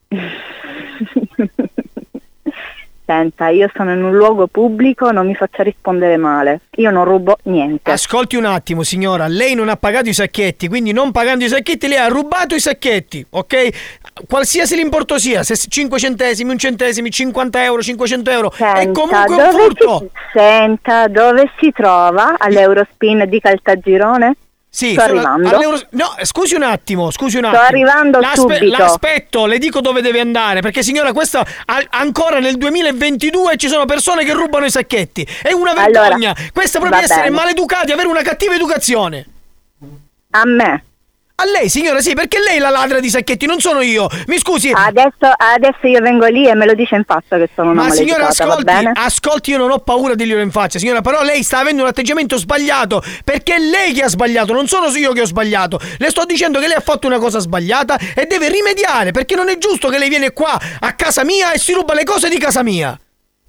Senta, 3.07 3.47
io 3.47 3.71
sono 3.73 3.93
in 3.93 4.03
un 4.03 4.17
luogo 4.17 4.47
pubblico, 4.47 5.11
non 5.11 5.27
mi 5.27 5.33
faccia 5.33 5.63
rispondere 5.63 6.17
male. 6.17 6.59
Io 6.71 6.91
non 6.91 7.05
rubo 7.05 7.37
niente. 7.43 7.89
Ascolti 7.89 8.35
un 8.35 8.43
attimo, 8.43 8.83
signora, 8.83 9.27
lei 9.27 9.55
non 9.55 9.69
ha 9.69 9.77
pagato 9.77 10.09
i 10.09 10.13
sacchetti, 10.13 10.67
quindi 10.67 10.91
non 10.91 11.13
pagando 11.13 11.45
i 11.45 11.47
sacchetti 11.47 11.87
lei 11.87 11.99
ha 11.99 12.09
rubato 12.09 12.53
i 12.53 12.59
sacchetti, 12.59 13.25
ok? 13.29 13.69
Qualsiasi 14.27 14.75
l'importo 14.75 15.17
sia, 15.17 15.43
se 15.43 15.55
5 15.55 15.97
centesimi, 15.97 16.49
1 16.49 16.59
centesimi, 16.59 17.09
50 17.09 17.63
euro, 17.63 17.81
500 17.81 18.29
euro, 18.29 18.51
è 18.51 18.55
Senta, 18.57 18.91
comunque 18.91 19.35
un 19.35 19.51
furto. 19.51 19.97
si, 19.99 20.09
senta, 20.33 21.07
dove 21.07 21.49
si 21.61 21.71
trova? 21.71 22.35
All'Eurospin 22.37 23.23
di 23.29 23.39
Caltagirone? 23.39 24.35
Sì, 24.77 24.91
Sto 24.91 25.01
sono 25.01 25.13
arrivando. 25.13 25.49
all'Euro- 25.49 25.81
No, 25.89 26.15
scusi 26.21 26.53
un 26.53 26.61
attimo, 26.61 27.09
scusi 27.09 27.37
un 27.37 27.45
Sto 27.45 27.55
attimo. 27.59 27.65
arrivando 27.65 28.19
L'aspe- 28.19 28.57
subito. 28.57 28.77
L'aspetto, 28.77 29.45
le 29.47 29.57
dico 29.57 29.81
dove 29.81 30.01
deve 30.03 30.19
andare, 30.19 30.61
perché 30.61 30.83
signora, 30.83 31.13
questa 31.13 31.43
ancora 31.89 32.37
nel 32.37 32.57
2022 32.57 33.57
ci 33.57 33.69
sono 33.69 33.85
persone 33.85 34.23
che 34.23 34.33
rubano 34.33 34.65
i 34.65 34.69
sacchetti. 34.69 35.27
È 35.41 35.51
una 35.51 35.71
Allora, 35.71 36.01
vergogna. 36.01 36.35
Questa 36.53 36.77
proprio 36.77 37.01
essere 37.01 37.21
bene. 37.23 37.35
maleducati, 37.35 37.91
avere 37.91 38.07
una 38.07 38.21
cattiva 38.21 38.53
educazione. 38.53 39.25
A 40.29 40.45
me. 40.45 40.83
A 41.39 41.45
lei, 41.45 41.69
signora, 41.69 42.01
sì, 42.01 42.15
perché 42.15 42.39
lei 42.39 42.57
è 42.57 42.59
la 42.59 42.71
ladra 42.71 42.99
di 42.99 43.11
sacchetti, 43.11 43.45
non 43.45 43.59
sono 43.59 43.81
io. 43.81 44.07
Mi 44.25 44.39
scusi. 44.39 44.71
Adesso, 44.73 45.31
adesso 45.37 45.85
io 45.85 46.01
vengo 46.01 46.25
lì 46.25 46.47
e 46.47 46.55
me 46.55 46.65
lo 46.65 46.73
dice 46.73 46.95
in 46.95 47.03
faccia 47.03 47.37
che 47.37 47.47
sono 47.53 47.69
una 47.69 47.83
Ma 47.83 47.89
signora, 47.91 48.29
ascolti, 48.29 48.73
ascolti, 48.91 49.51
io 49.51 49.59
non 49.59 49.69
ho 49.69 49.77
paura 49.77 50.15
di 50.15 50.23
dirglielo 50.23 50.41
in 50.41 50.49
faccia, 50.49 50.79
signora, 50.79 51.01
però 51.01 51.21
lei 51.21 51.43
sta 51.43 51.59
avendo 51.59 51.83
un 51.83 51.89
atteggiamento 51.89 52.37
sbagliato, 52.37 53.03
perché 53.23 53.53
è 53.53 53.59
lei 53.59 53.93
che 53.93 54.01
ha 54.01 54.07
sbagliato, 54.07 54.51
non 54.51 54.65
sono 54.65 54.87
io 54.87 55.11
che 55.11 55.21
ho 55.21 55.25
sbagliato. 55.27 55.79
Le 55.99 56.09
sto 56.09 56.25
dicendo 56.25 56.57
che 56.57 56.65
lei 56.65 56.75
ha 56.75 56.81
fatto 56.81 57.05
una 57.05 57.19
cosa 57.19 57.37
sbagliata 57.37 57.99
e 58.15 58.25
deve 58.25 58.49
rimediare, 58.49 59.11
perché 59.11 59.35
non 59.35 59.49
è 59.49 59.59
giusto 59.59 59.89
che 59.89 59.99
lei 59.99 60.09
viene 60.09 60.33
qua 60.33 60.59
a 60.79 60.93
casa 60.93 61.23
mia 61.23 61.51
e 61.51 61.59
si 61.59 61.71
ruba 61.73 61.93
le 61.93 62.03
cose 62.03 62.29
di 62.29 62.39
casa 62.39 62.63
mia. 62.63 62.99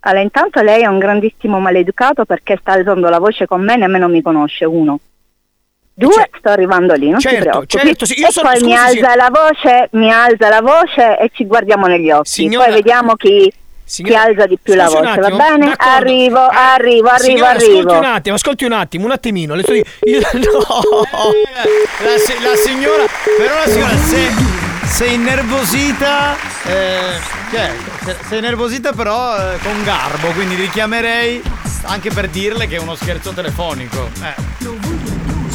Allora, 0.00 0.20
intanto 0.20 0.60
lei 0.60 0.82
è 0.82 0.86
un 0.86 0.98
grandissimo 0.98 1.58
maleducato 1.58 2.26
perché 2.26 2.58
sta 2.60 2.72
alzando 2.72 3.08
la 3.08 3.18
voce 3.18 3.46
con 3.46 3.64
me, 3.64 3.78
nemmeno 3.78 4.08
mi 4.08 4.20
conosce, 4.20 4.66
uno. 4.66 5.00
Due, 5.98 6.30
sto 6.38 6.48
arrivando 6.50 6.94
lì, 6.94 7.10
non 7.10 7.18
certo, 7.18 7.66
certo, 7.66 8.04
sì, 8.06 8.20
io 8.20 8.28
e 8.28 8.30
sono- 8.30 8.50
poi 8.50 8.60
mi 8.62 8.70
scusi, 8.76 8.98
alza 9.00 9.10
sì. 9.10 9.16
la 9.16 9.30
voce, 9.32 9.88
mi 9.92 10.12
alza 10.12 10.48
la 10.48 10.60
voce 10.60 11.18
e 11.18 11.30
ci 11.34 11.44
guardiamo 11.44 11.86
negli 11.88 12.08
occhi. 12.12 12.28
Signora- 12.30 12.66
poi 12.66 12.74
vediamo 12.74 13.14
chi, 13.16 13.52
Signora- 13.82 14.20
chi 14.22 14.28
alza 14.30 14.46
di 14.46 14.58
più 14.62 14.74
la 14.74 14.84
voce, 14.88 15.18
va 15.20 15.30
bene? 15.30 15.74
Arrivo, 15.76 16.38
arrivo, 16.46 17.08
arrivo, 17.08 17.18
Signora, 17.18 17.48
arrivo. 17.50 17.78
ascolti 17.80 17.94
un 17.96 18.04
attimo, 18.04 18.34
ascolti 18.36 18.64
un 18.64 18.72
attimo, 18.72 19.04
un 19.06 19.10
attimino. 19.10 19.54
Le 19.56 19.62
sto 19.64 19.72
di- 19.72 19.84
io- 20.08 20.20
no. 20.34 21.02
La, 21.98 22.48
la 22.50 22.56
signora, 22.64 23.04
però 23.36 23.54
la 23.56 23.66
signora 23.68 23.96
se, 23.96 24.30
se 24.86 25.04
innervosita, 25.06 26.36
eh, 26.64 27.18
cioè, 27.50 27.70
se, 28.04 28.16
se 28.28 28.36
innervosita 28.36 28.92
però 28.92 29.36
eh, 29.36 29.58
con 29.64 29.82
garbo, 29.82 30.28
quindi 30.28 30.54
richiamerei 30.54 31.42
anche 31.86 32.10
per 32.12 32.28
dirle 32.28 32.68
che 32.68 32.76
è 32.76 32.78
uno 32.78 32.94
scherzo 32.94 33.32
telefonico. 33.32 34.08
Eh. 34.22 35.07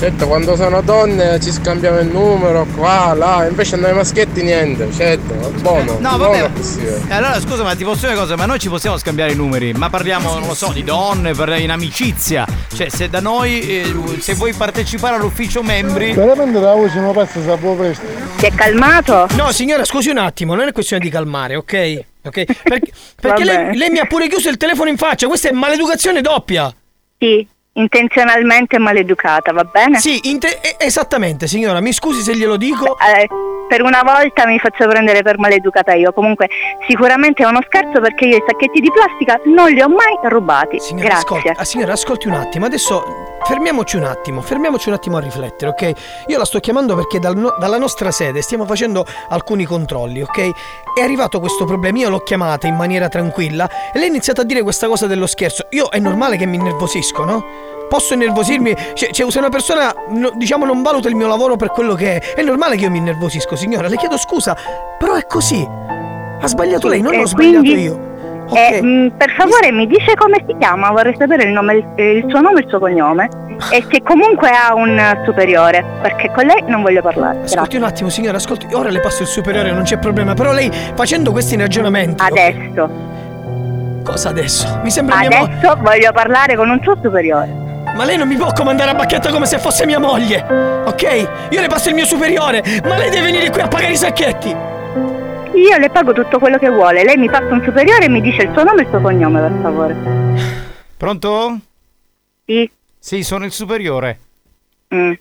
Certo, 0.04 0.28
quando 0.28 0.58
sono 0.58 0.82
donne 0.82 1.40
ci 1.40 1.50
scambiamo 1.50 1.98
il 2.00 2.08
numero 2.08 2.68
qua, 2.76 3.14
là, 3.14 3.48
invece 3.50 3.78
noi 3.78 3.94
maschietti 3.94 4.44
niente, 4.44 4.92
certo, 4.92 5.34
è 5.34 5.50
buono. 5.62 5.98
No, 6.02 6.18
buono 6.18 6.32
vabbè. 6.40 6.52
così, 6.52 6.86
eh. 6.86 7.00
E 7.08 7.14
allora 7.14 7.40
scusa, 7.40 7.64
ma 7.64 7.74
ti 7.74 7.86
posso 7.86 8.02
dire 8.02 8.12
una 8.12 8.20
cosa? 8.20 8.36
Ma 8.36 8.46
noi 8.46 8.60
ci 8.60 8.68
possiamo 8.68 8.98
scambiare 8.98 9.32
i 9.32 9.36
numeri, 9.38 9.72
ma 9.72 9.90
parliamo, 9.90 10.34
non 10.34 10.46
lo 10.46 10.56
so, 10.56 10.74
di 10.74 10.84
donne, 10.84 11.32
in 11.60 11.72
amicizia. 11.72 12.46
Cioè, 12.76 12.90
se 12.90 13.08
da 13.08 13.22
noi, 13.22 13.62
eh, 13.62 13.94
se 14.20 14.34
vuoi 14.34 14.52
partecipare 14.52 15.16
all'ufficio 15.16 15.64
membri. 15.64 16.12
Veramente 16.12 16.60
la 16.60 16.74
voce 16.74 17.00
non 17.00 17.14
passa 17.14 17.42
sapevo 17.42 17.76
presto. 17.76 18.06
Si 18.40 18.46
è 18.46 18.52
calmato? 18.54 19.28
No, 19.38 19.54
signora, 19.54 19.86
scusi 19.86 20.10
un 20.10 20.18
attimo, 20.18 20.54
non 20.54 20.68
è 20.68 20.74
questione 20.74 21.02
di 21.02 21.10
calmare, 21.10 21.56
ok? 21.56 22.00
Ok? 22.26 22.44
Perché, 22.62 22.92
perché 23.22 23.46
lei, 23.46 23.78
lei 23.78 23.90
mi 23.90 24.00
ha 24.00 24.06
pure 24.06 24.28
chiuso 24.28 24.50
il 24.50 24.58
telefono 24.58 24.90
in 24.90 24.98
faccia, 24.98 25.28
questa 25.28 25.48
è 25.48 25.54
maleducazione 25.54 26.20
doppia. 26.20 26.70
Sì, 27.18 27.48
intenzionalmente 27.74 28.78
maleducata, 28.78 29.52
va 29.52 29.64
bene? 29.64 30.00
Sì, 30.00 30.20
eh, 30.20 30.76
esattamente, 30.78 31.48
signora, 31.48 31.80
mi 31.80 31.94
scusi 31.94 32.22
se 32.22 32.36
glielo 32.36 32.58
dico. 32.58 32.98
Eh, 33.00 33.28
per 33.68 33.82
una 33.82 34.02
volta 34.04 34.46
mi 34.46 34.60
faccio 34.60 34.88
prendere 34.88 35.24
per 35.24 35.40
maleducata 35.40 35.94
io. 35.94 36.12
Comunque, 36.14 36.48
sicuramente 36.88 37.44
è 37.44 37.48
uno 37.48 37.62
scherzo 37.66 38.00
perché 38.02 38.26
io 38.26 38.38
i 38.38 38.44
sacchetti 38.46 38.80
di 38.80 38.92
plastica 38.92 39.40
non 39.46 39.70
li 39.70 39.82
ho 39.82 39.88
mai 39.90 40.18
rubati. 40.30 40.80
Signora, 40.80 41.08
Grazie. 41.08 41.24
ascolti, 41.24 41.48
ah, 41.60 41.64
signora, 41.64 41.94
ascolti 41.94 42.28
un 42.28 42.34
attimo, 42.36 42.66
adesso 42.66 43.04
fermiamoci 43.46 43.98
un 43.98 44.04
attimo, 44.04 44.42
fermiamoci 44.42 44.90
un 44.90 44.96
attimo 44.96 45.18
a 45.18 45.22
riflettere, 45.22 45.72
ok? 45.72 45.92
Io 46.28 46.38
la 46.38 46.46
sto 46.46 46.60
chiamando 46.60 46.96
perché 46.96 47.20
dal 47.20 47.36
no- 47.36 47.56
dalla 47.60 47.78
nostra 47.78 48.12
sede 48.12 48.42
stiamo 48.42 48.66
facendo 48.66 49.06
alcuni 49.30 49.66
controlli, 49.66 50.22
ok? 50.22 50.52
È 50.96 51.02
arrivato 51.02 51.40
questo 51.40 51.66
problema, 51.66 51.98
io 51.98 52.10
l'ho 52.10 52.20
chiamata 52.20 52.68
in 52.68 52.76
maniera 52.76 53.10
tranquilla 53.10 53.68
e 53.92 53.98
lei 53.98 54.04
ha 54.04 54.10
iniziato 54.10 54.42
a 54.42 54.44
dire 54.44 54.62
questa 54.62 54.88
cosa 54.88 55.08
dello 55.08 55.26
scherzo. 55.26 55.66
Io 55.72 55.90
è 55.90 55.98
normale 55.98 56.38
che 56.38 56.46
mi 56.46 56.58
innervosisco, 56.58 57.24
no? 57.24 57.63
Posso 57.90 58.14
innervosirmi? 58.16 58.76
Cioè, 58.94 59.12
cioè, 59.12 59.30
se 59.30 59.38
una 59.38 59.50
persona, 59.50 59.94
no- 60.10 60.32
diciamo, 60.36 60.66
non 60.66 60.82
valuta 60.82 61.10
il 61.10 61.16
mio 61.16 61.28
lavoro 61.28 61.56
per 61.58 61.70
quello 61.72 61.94
che 61.94 62.18
è, 62.18 62.34
è 62.36 62.42
normale 62.42 62.76
che 62.76 62.86
io 62.86 62.90
mi 62.92 62.98
innervosisco, 62.98 63.56
signora. 63.56 63.88
Le 63.88 63.98
chiedo 63.98 64.18
scusa, 64.18 64.56
però 64.98 65.14
è 65.14 65.26
così. 65.28 65.68
Ha 66.42 66.48
sbagliato 66.48 66.88
lei, 66.88 67.02
non 67.02 67.14
Eh, 67.14 67.20
ho 67.22 67.26
sbagliato 67.28 67.60
quindi- 67.60 67.82
io. 67.84 68.12
Eh, 68.54 68.82
mh, 68.82 69.14
per 69.18 69.32
favore 69.38 69.72
mi 69.72 69.88
dice 69.88 70.16
come 70.16 70.44
si 70.46 70.54
chiama, 70.60 70.92
vorrei 70.92 71.16
sapere 71.18 71.44
il, 71.44 71.52
nome, 71.52 71.94
eh, 71.96 72.18
il 72.18 72.26
suo 72.28 72.42
nome 72.42 72.60
e 72.60 72.64
il 72.64 72.70
suo 72.70 72.78
cognome 72.78 73.30
e 73.72 73.84
se 73.90 74.02
comunque 74.04 74.50
ha 74.50 74.74
un 74.76 74.98
eh, 74.98 75.22
superiore, 75.26 75.84
perché 76.02 76.30
con 76.36 76.46
lei 76.46 76.62
non 76.68 76.82
voglio 76.82 77.02
parlare. 77.02 77.38
Ascolti 77.44 77.56
Grazie. 77.56 77.78
un 77.78 77.84
attimo, 77.86 78.10
signora, 78.10 78.38
ascolti. 78.38 78.68
Ora 78.74 78.90
le 78.90 79.00
passo 79.00 79.22
il 79.22 79.28
superiore, 79.30 79.72
non 79.72 79.84
c'è 79.84 79.98
problema. 79.98 80.34
Però 80.34 80.52
lei, 80.52 80.70
facendo 80.94 81.32
questi 81.32 81.56
ragionamenti. 81.56 82.22
Adesso. 82.22 83.12
Cosa 84.04 84.30
adesso? 84.30 84.82
Mi 84.84 84.92
sembra 84.92 85.18
mia 85.20 85.30
moglie. 85.30 85.54
Adesso 85.54 85.76
voglio 85.82 86.12
parlare 86.12 86.56
con 86.56 86.70
un 86.70 86.80
suo 86.82 86.98
superiore. 87.02 87.48
Ma 87.96 88.04
lei 88.04 88.18
non 88.18 88.28
mi 88.28 88.36
può 88.36 88.52
comandare 88.52 88.92
a 88.92 88.96
bacchetta 88.96 89.32
come 89.32 89.46
se 89.46 89.60
fosse 89.60 89.86
mia 89.86 90.00
moglie, 90.00 90.42
ok? 90.42 91.48
Io 91.52 91.62
le 91.62 91.68
passo 91.68 91.90
il 91.90 91.96
mio 91.96 92.06
superiore, 92.06 92.62
ma 92.84 92.98
lei 92.98 93.10
deve 93.10 93.26
venire 93.26 93.50
qui 93.50 93.62
a 93.62 93.68
pagare 93.68 93.94
i 93.94 93.98
sacchetti. 93.98 94.50
Io 94.50 95.78
le 95.78 95.90
pago 95.90 96.12
tutto 96.12 96.40
quello 96.40 96.58
che 96.58 96.70
vuole, 96.70 97.04
lei 97.04 97.18
mi 97.18 97.30
passa 97.30 97.54
un 97.54 97.62
superiore 97.64 98.06
e 98.06 98.10
mi 98.10 98.20
dice 98.20 98.44
il 98.44 98.52
suo 98.52 98.64
nome 98.64 98.82
e 98.82 98.84
il 98.84 98.90
suo 98.90 99.00
cognome, 99.00 99.40
per 99.40 99.60
favore. 99.62 99.96
Pronto? 100.98 101.60
Sì. 102.46 102.70
Sì, 102.98 103.24
sono 103.24 103.46
il 103.46 103.52
superiore. 103.52 104.20
Mm. 104.94 105.14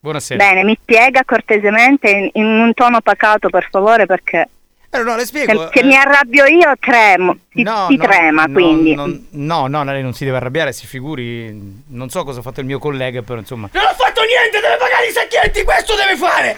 Buonasera. 0.00 0.44
Bene, 0.44 0.64
mi 0.64 0.76
spiega 0.80 1.22
cortesemente 1.24 2.10
in, 2.10 2.30
in 2.32 2.44
un 2.44 2.74
tono 2.74 3.00
pacato, 3.00 3.48
per 3.50 3.68
favore, 3.70 4.06
perché 4.06 4.48
Eh, 4.90 5.02
no, 5.02 5.16
le 5.16 5.26
spiego. 5.26 5.68
se, 5.70 5.80
se 5.80 5.84
mi 5.84 5.94
arrabbio 5.94 6.46
io 6.46 6.72
tremo, 6.80 7.36
si, 7.52 7.62
No, 7.62 7.86
si 7.88 7.96
no, 7.96 8.04
trema, 8.04 8.44
no, 8.46 8.52
quindi. 8.52 8.94
no, 9.30 9.66
no, 9.66 9.84
lei 9.84 10.02
non 10.02 10.14
si 10.14 10.24
deve 10.24 10.38
arrabbiare, 10.38 10.72
si 10.72 10.86
figuri. 10.86 11.82
Non 11.88 12.08
so 12.08 12.24
cosa 12.24 12.40
ha 12.40 12.42
fatto 12.42 12.60
il 12.60 12.66
mio 12.66 12.78
collega, 12.78 13.20
però 13.22 13.38
insomma. 13.38 13.68
Non 13.72 13.84
ho 13.84 13.94
fatto 13.94 14.22
niente, 14.22 14.60
deve 14.60 14.76
pagare 14.78 15.06
i 15.08 15.12
sacchetti, 15.12 15.62
questo 15.62 15.94
deve 15.94 16.16
fare. 16.16 16.56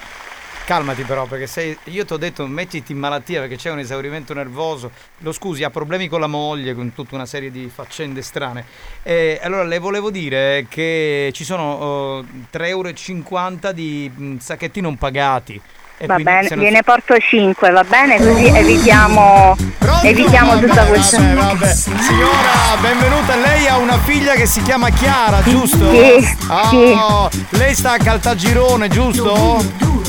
Calmati 0.65 1.03
però, 1.03 1.27
perché 1.27 1.49
sei. 1.49 1.77
Io 1.87 2.05
ti 2.05 2.13
ho 2.13 2.17
detto 2.17 2.47
mettiti 2.47 2.93
in 2.93 2.99
malattia 2.99 3.41
perché 3.41 3.57
c'è 3.57 3.73
un 3.73 3.81
esaurimento 3.81 4.33
nervoso. 4.33 4.93
Lo 5.19 5.33
scusi, 5.33 5.65
ha 5.65 5.71
problemi 5.71 6.07
con 6.07 6.21
la 6.21 6.29
moglie, 6.29 6.75
con 6.75 6.95
tutta 6.95 7.17
una 7.17 7.27
serie 7.27 7.51
di 7.51 7.69
faccende 7.75 8.23
strane. 8.23 8.65
E 9.03 9.41
allora 9.43 9.65
le 9.65 9.79
volevo 9.79 10.13
dire 10.13 10.67
che 10.69 11.31
ci 11.35 11.43
sono 11.43 11.73
oh, 11.73 12.21
3,50 12.21 12.67
euro 12.69 13.73
di 13.73 14.13
mm, 14.17 14.37
sacchetti 14.37 14.81
non 14.81 14.97
pagati. 14.97 15.61
E 16.03 16.07
Va 16.07 16.17
bene, 16.17 16.49
non- 16.49 16.61
gliene 16.65 16.83
porto 16.83 17.15
5, 17.19 17.71
va 17.73 17.85
bene? 17.85 18.17
Così 18.17 18.47
evitiamo, 18.47 19.55
evitiamo 20.03 20.59
tutta 20.59 20.85
questa. 20.87 21.19
Vabbè, 21.19 21.35
vabbè. 21.35 21.75
Signora, 21.75 22.77
benvenuta. 22.81 23.37
Lei 23.37 23.67
ha 23.69 23.77
una 23.77 23.99
figlia 23.99 24.33
che 24.33 24.47
si 24.47 24.63
chiama 24.63 24.89
Chiara, 24.89 25.43
giusto? 25.43 25.91
Sì, 25.91 26.27
Oh, 26.49 27.29
Lei 27.51 27.75
sta 27.75 27.93
a 27.93 27.99
Caltagirone, 27.99 28.89
giusto? 28.89 29.63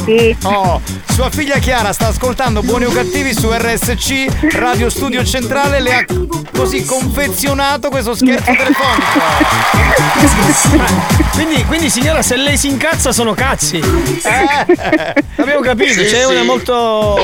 Sì. 0.04 0.36
Oh, 0.44 0.82
sua 1.12 1.30
figlia 1.30 1.58
Chiara 1.60 1.94
sta 1.94 2.08
ascoltando 2.08 2.62
Buoni 2.64 2.86
o 2.86 2.92
Cattivi 2.92 3.34
su 3.34 3.50
RSC, 3.52 4.54
Radio 4.54 4.90
Studio 4.90 5.24
Centrale, 5.24 5.80
le 5.82 5.94
ha 5.94 6.06
così 6.56 6.84
confezionato 6.86 7.90
questo 7.90 8.16
scherzo 8.16 8.52
telefonico. 8.52 9.20
Quindi, 11.34 11.64
quindi, 11.66 11.90
signora, 11.90 12.22
se 12.22 12.36
lei 12.36 12.58
si 12.58 12.68
incazza 12.68 13.12
sono 13.12 13.34
cazzi. 13.34 13.78
Eh. 13.78 15.16
Abbiamo 15.38 15.62
capito, 15.62 15.94
Sì, 15.94 16.04
c'è 16.06 16.24
sì. 16.26 16.32
una 16.32 16.44
molto. 16.44 17.18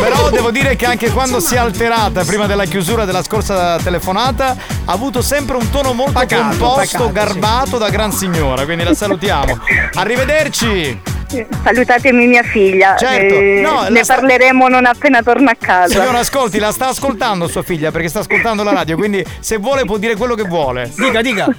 Però 0.00 0.30
devo 0.30 0.50
dire 0.50 0.76
che 0.76 0.86
anche 0.86 1.10
quando 1.10 1.40
si 1.40 1.54
è 1.54 1.58
alterata 1.58 2.24
prima 2.24 2.46
della 2.46 2.64
chiusura 2.64 3.04
della 3.04 3.22
scorsa 3.22 3.76
telefonata 3.78 4.56
ha 4.84 4.92
avuto 4.92 5.22
sempre 5.22 5.56
un 5.56 5.68
tono 5.70 5.92
molto 5.92 6.12
Pacato, 6.12 6.42
composto, 6.58 6.76
pacato, 6.98 7.12
garbato 7.12 7.78
da 7.78 7.88
gran 7.90 8.12
signora, 8.12 8.64
quindi 8.64 8.84
la 8.84 8.94
salutiamo. 8.94 9.58
Arrivederci! 9.94 11.16
Salutatemi 11.62 12.26
mia 12.26 12.42
figlia. 12.42 12.96
Certo, 12.96 13.34
eh, 13.34 13.60
no, 13.60 13.86
ne 13.88 14.02
sta- 14.02 14.14
parleremo 14.14 14.68
non 14.68 14.86
appena 14.86 15.22
torna 15.22 15.50
a 15.50 15.56
casa. 15.58 15.92
Signora, 16.00 16.18
ascolti, 16.20 16.58
la 16.58 16.72
sta 16.72 16.88
ascoltando 16.88 17.46
sua 17.48 17.62
figlia 17.62 17.90
perché 17.90 18.08
sta 18.08 18.20
ascoltando 18.20 18.62
la 18.62 18.72
radio, 18.72 18.96
quindi 18.96 19.24
se 19.40 19.58
vuole 19.58 19.84
può 19.84 19.98
dire 19.98 20.16
quello 20.16 20.34
che 20.34 20.44
vuole. 20.44 20.90
Dica, 20.96 21.20
dica. 21.22 21.46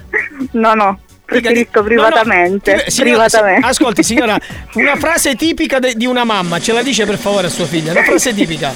No, 0.52 0.72
no, 0.74 0.98
preferisco 1.26 1.82
privatamente. 1.82 2.72
No, 2.72 2.76
no. 2.78 2.90
Signora, 2.90 3.24
privatamente. 3.26 3.66
ascolti, 3.66 4.02
signora, 4.02 4.38
una 4.74 4.96
frase 4.96 5.34
tipica 5.36 5.78
de- 5.78 5.94
di 5.94 6.06
una 6.06 6.24
mamma, 6.24 6.58
ce 6.58 6.72
la 6.72 6.82
dice 6.82 7.04
per 7.04 7.18
favore 7.18 7.46
a 7.46 7.50
sua 7.50 7.66
figlia? 7.66 7.92
Una 7.92 8.02
frase 8.02 8.32
tipica. 8.34 8.72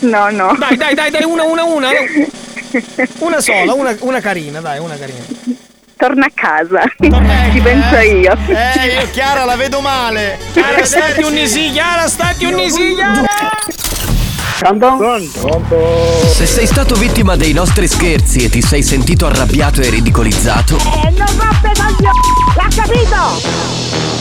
No, 0.00 0.28
no. 0.30 0.54
Dai, 0.58 0.76
dai, 0.76 0.94
dai, 0.94 1.10
dai, 1.10 1.24
una, 1.24 1.42
una, 1.44 1.64
una. 1.64 1.88
Una 3.20 3.40
sola, 3.40 3.72
una, 3.72 3.96
una 4.00 4.20
carina, 4.20 4.60
dai, 4.60 4.78
una 4.80 4.96
carina. 4.96 5.22
Torna 6.04 6.26
a 6.26 6.30
casa. 6.34 6.82
Ci 7.00 7.60
penso 7.60 7.96
io. 7.96 8.36
Eh, 8.48 9.00
io 9.00 9.10
Chiara 9.10 9.46
la 9.46 9.56
vedo 9.56 9.80
male. 9.80 10.38
Chiara, 10.52 10.84
stati 10.84 11.22
unisi, 11.22 11.70
Chiara, 11.70 12.06
stati 12.08 12.44
unisi, 12.44 12.92
Chiara. 12.94 13.24
Se 16.30 16.44
sei 16.44 16.66
stato 16.66 16.94
vittima 16.96 17.36
dei 17.36 17.54
nostri 17.54 17.88
scherzi 17.88 18.44
e 18.44 18.50
ti 18.50 18.60
sei 18.60 18.82
sentito 18.82 19.24
arrabbiato 19.24 19.80
e 19.80 19.88
ridicolizzato, 19.88 20.76
Eh, 20.76 21.10
non 21.10 21.26
roppe 21.38 21.72
coglioni! 21.74 22.20
L'ha 22.54 22.68
capito! 22.82 24.12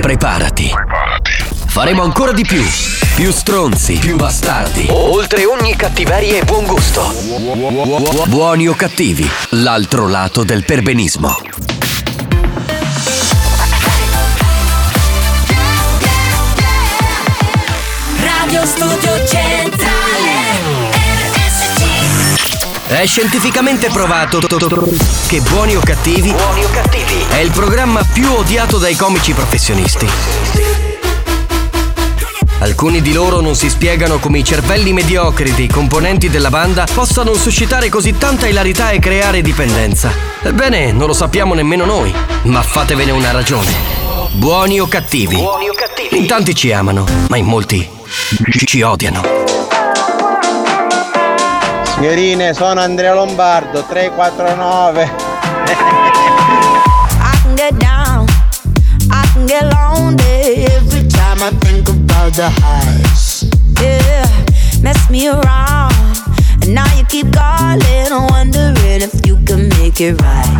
preparati. 0.00 0.70
Faremo 1.74 2.04
ancora 2.04 2.30
di 2.30 2.44
più. 2.44 2.62
Più 3.16 3.32
stronzi, 3.32 3.98
più 3.98 4.14
bastardi. 4.14 4.86
Oltre 4.90 5.44
ogni 5.44 5.74
cattiveria 5.74 6.38
e 6.38 6.44
buon 6.44 6.66
gusto. 6.66 7.12
Buoni 8.26 8.68
o 8.68 8.76
cattivi, 8.76 9.28
l'altro 9.48 10.06
lato 10.06 10.44
del 10.44 10.64
perbenismo. 10.64 11.36
Radio 18.20 18.64
Studio 18.66 19.26
Centrale 19.26 20.52
È 22.86 23.04
scientificamente 23.04 23.88
provato 23.88 24.38
che 25.26 25.40
Buoni 25.40 25.74
o 25.74 25.80
Cattivi 25.80 26.32
è 27.30 27.38
il 27.38 27.50
programma 27.50 28.04
più 28.04 28.30
odiato 28.30 28.78
dai 28.78 28.94
comici 28.94 29.32
professionisti. 29.32 30.83
Alcuni 32.64 33.02
di 33.02 33.12
loro 33.12 33.40
non 33.42 33.54
si 33.54 33.68
spiegano 33.68 34.18
come 34.18 34.38
i 34.38 34.44
cervelli 34.44 34.94
mediocri 34.94 35.52
dei 35.54 35.68
componenti 35.68 36.30
della 36.30 36.48
banda 36.48 36.86
possano 36.90 37.34
suscitare 37.34 37.90
così 37.90 38.16
tanta 38.16 38.46
ilarità 38.46 38.88
e 38.88 38.98
creare 39.00 39.42
dipendenza. 39.42 40.10
Ebbene, 40.42 40.90
non 40.90 41.06
lo 41.06 41.12
sappiamo 41.12 41.52
nemmeno 41.52 41.84
noi, 41.84 42.10
ma 42.44 42.62
fatevene 42.62 43.10
una 43.10 43.32
ragione. 43.32 43.70
Buoni 44.32 44.80
o 44.80 44.86
cattivi? 44.86 45.38
In 46.12 46.26
tanti 46.26 46.54
ci 46.54 46.72
amano, 46.72 47.04
ma 47.28 47.36
in 47.36 47.44
molti 47.44 47.86
ci- 48.64 48.80
odiano. 48.80 49.20
Signorine, 51.82 52.54
sono 52.54 52.80
Andrea 52.80 53.12
Lombardo, 53.12 53.84
349. 53.84 55.02
I 55.66 55.74
can 57.42 57.54
get 57.56 57.74
down, 57.74 58.24
I 59.10 59.28
can 59.34 59.44
get 59.44 59.62
lonely 59.70 60.64
every 60.64 61.06
time 61.08 61.42
I 61.42 61.50
think 61.58 62.03
about 62.24 62.36
the 62.36 62.48
highs. 62.62 63.44
Yeah, 63.82 64.24
mess 64.82 65.10
me 65.10 65.28
around, 65.28 65.92
and 66.62 66.74
now 66.74 66.86
you 66.96 67.04
keep 67.04 67.30
calling, 67.32 68.10
wondering 68.30 69.02
if 69.02 69.26
you 69.26 69.36
can 69.44 69.68
make 69.80 70.00
it 70.00 70.20
right. 70.22 70.56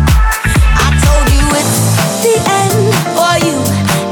I 0.77 0.87
told 1.01 1.25
you 1.33 1.45
it's 1.57 1.77
the 2.21 2.35
end 2.61 2.93
for 3.17 3.33
you, 3.47 3.57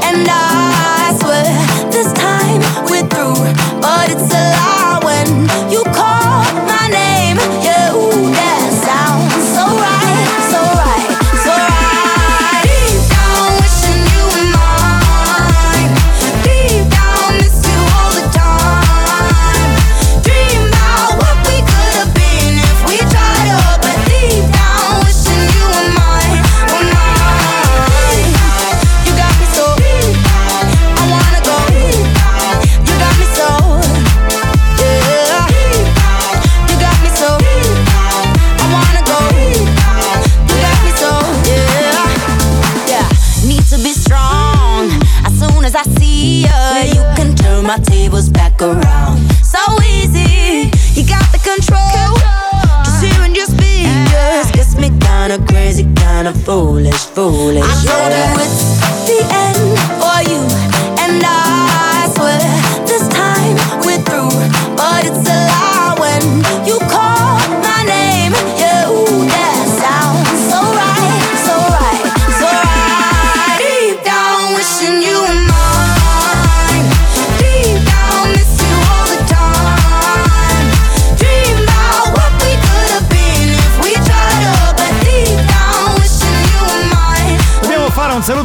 and 0.02 0.26
I 0.28 1.14
swear 1.20 1.46
this 1.92 2.12
time 2.14 2.60
we're 2.90 3.06
through. 3.06 3.38
But 3.80 4.10
it's 4.10 4.34
a 4.34 4.44
lie 4.58 5.00
when 5.04 5.70
you 5.70 5.84
call 5.94 6.23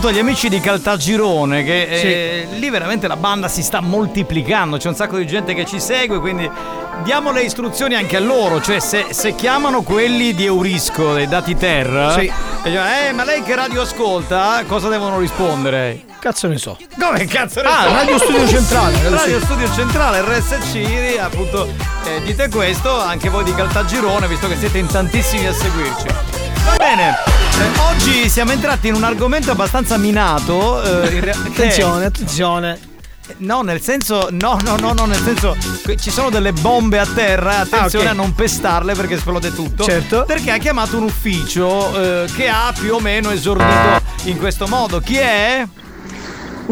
agli 0.09 0.19
amici 0.19 0.49
di 0.49 0.59
Caltagirone 0.59 1.63
che 1.63 1.83
eh, 1.83 2.47
lì 2.57 2.69
veramente 2.69 3.07
la 3.07 3.15
banda 3.15 3.47
si 3.47 3.61
sta 3.61 3.79
moltiplicando, 3.79 4.77
c'è 4.77 4.87
un 4.87 4.95
sacco 4.95 5.17
di 5.17 5.25
gente 5.27 5.53
che 5.53 5.65
ci 5.65 5.79
segue, 5.79 6.19
quindi 6.19 6.49
diamo 7.03 7.31
le 7.31 7.41
istruzioni 7.43 7.93
anche 7.95 8.17
a 8.17 8.19
loro, 8.19 8.59
cioè 8.61 8.79
se, 8.79 9.07
se 9.11 9.35
chiamano 9.35 9.83
quelli 9.83 10.33
di 10.33 10.45
Eurisco, 10.45 11.13
dei 11.13 11.27
dati 11.27 11.55
Terra, 11.55 12.11
Sì. 12.13 12.21
e 12.21 12.69
dicono, 12.69 12.85
eh 12.87 13.11
ma 13.13 13.23
lei 13.23 13.43
che 13.43 13.53
radio 13.55 13.81
ascolta? 13.81 14.63
Cosa 14.67 14.89
devono 14.89 15.19
rispondere? 15.19 16.01
Cazzo 16.19 16.47
ne 16.47 16.57
so. 16.57 16.75
Come 16.99 17.25
cazzo 17.25 17.61
ne 17.61 17.67
Ah, 17.69 17.83
so? 17.83 17.91
Radio 17.93 18.17
Studio 18.17 18.47
Centrale, 18.47 18.95
Radio 19.09 19.39
sì. 19.39 19.45
Studio 19.45 19.71
Centrale, 19.73 20.21
RSC, 20.21 21.17
appunto, 21.21 21.67
eh, 22.05 22.21
dite 22.23 22.49
questo, 22.49 22.99
anche 22.99 23.29
voi 23.29 23.43
di 23.43 23.53
Caltagirone, 23.53 24.27
visto 24.27 24.47
che 24.47 24.55
siete 24.57 24.79
in 24.79 24.87
tantissimi 24.87 25.45
a 25.45 25.53
seguirci. 25.53 26.28
Va 26.69 26.75
bene, 26.77 27.15
oggi 27.89 28.29
siamo 28.29 28.51
entrati 28.51 28.89
in 28.89 28.93
un 28.93 29.03
argomento 29.03 29.49
abbastanza 29.51 29.97
minato. 29.97 30.81
eh, 31.03 31.09
che- 31.19 31.29
Attenzione, 31.31 32.05
attenzione. 32.05 32.79
No, 33.37 33.61
nel 33.61 33.79
senso, 33.81 34.27
no, 34.31 34.57
no, 34.63 34.75
no, 34.77 34.93
no, 34.93 35.05
nel 35.05 35.19
senso, 35.21 35.55
ci 35.99 36.09
sono 36.09 36.29
delle 36.29 36.51
bombe 36.51 36.97
a 36.99 37.05
terra, 37.05 37.59
attenzione 37.59 38.05
Ah, 38.07 38.11
ok. 38.11 38.17
a 38.17 38.21
non 38.21 38.33
pestarle 38.35 38.93
perché 38.93 39.15
esplode 39.15 39.53
tutto. 39.53 39.83
Certo. 39.83 40.23
Perché 40.25 40.51
ha 40.51 40.57
chiamato 40.57 40.97
un 40.97 41.03
ufficio 41.03 42.23
eh, 42.23 42.25
che 42.35 42.47
ha 42.49 42.71
più 42.77 42.93
o 42.95 42.99
meno 42.99 43.29
esordito 43.31 44.01
in 44.23 44.37
questo 44.37 44.67
modo. 44.67 44.99
Chi 44.99 45.17
è? 45.17 45.67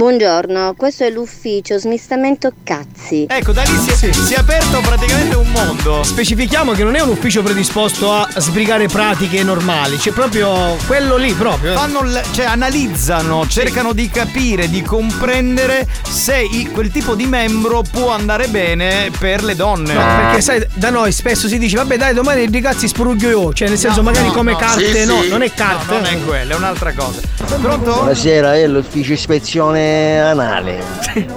Buongiorno, 0.01 0.75
questo 0.77 1.05
è 1.05 1.09
l'ufficio 1.09 1.79
smistamento 1.79 2.51
cazzi. 2.63 3.25
Ecco, 3.27 3.51
da 3.51 3.63
lì 3.63 3.75
si 3.75 4.05
è, 4.05 4.11
si 4.13 4.33
è 4.35 4.37
aperto 4.37 4.79
praticamente 4.79 5.35
un 5.35 5.49
mondo. 5.49 6.03
Specifichiamo 6.03 6.73
che 6.73 6.83
non 6.83 6.93
è 6.93 6.99
un 7.01 7.09
ufficio 7.09 7.41
predisposto 7.41 8.13
a 8.13 8.27
sbrigare 8.35 8.85
pratiche 8.85 9.41
normali, 9.41 9.97
c'è 9.97 10.11
proprio 10.11 10.75
quello 10.85 11.17
lì 11.17 11.33
proprio. 11.33 11.73
Fanno 11.73 12.03
l- 12.03 12.21
cioè 12.31 12.45
analizzano, 12.45 13.47
cercano 13.47 13.91
di 13.93 14.07
capire, 14.07 14.69
di 14.69 14.83
comprendere 14.83 15.87
se 16.07 16.41
i- 16.47 16.69
quel 16.71 16.91
tipo 16.91 17.15
di 17.15 17.25
membro 17.25 17.81
può 17.91 18.11
andare 18.11 18.49
bene 18.49 19.09
per 19.17 19.43
le 19.43 19.55
donne. 19.55 19.93
No, 19.93 20.05
perché 20.05 20.41
sai, 20.41 20.63
da 20.75 20.91
noi 20.91 21.11
spesso 21.11 21.47
si 21.47 21.57
dice, 21.57 21.75
vabbè 21.77 21.97
dai, 21.97 22.13
domani 22.13 22.43
i 22.43 22.49
ragazzi 22.51 22.87
sporugio 22.87 23.29
io, 23.29 23.51
cioè 23.51 23.67
nel 23.67 23.79
senso 23.79 24.01
No, 24.01 24.11
magari 24.11 24.27
no, 24.27 24.33
come 24.33 24.51
no. 24.51 24.57
carte, 24.59 24.93
Sì, 24.93 25.05
no, 25.07 25.23
sì. 25.23 25.29
non 25.29 25.41
è 25.41 25.51
carte. 25.51 25.91
No, 25.95 26.01
non 26.01 26.05
è 26.13 26.23
quello, 26.23 26.53
è 26.53 26.55
un'altra 26.55 26.93
cosa. 26.93 27.19
Pronto? 27.59 27.93
Buonasera, 27.93 28.53
è 28.53 28.67
l'ufficio 28.67 29.13
ispezione 29.13 29.85
anale. 30.19 30.83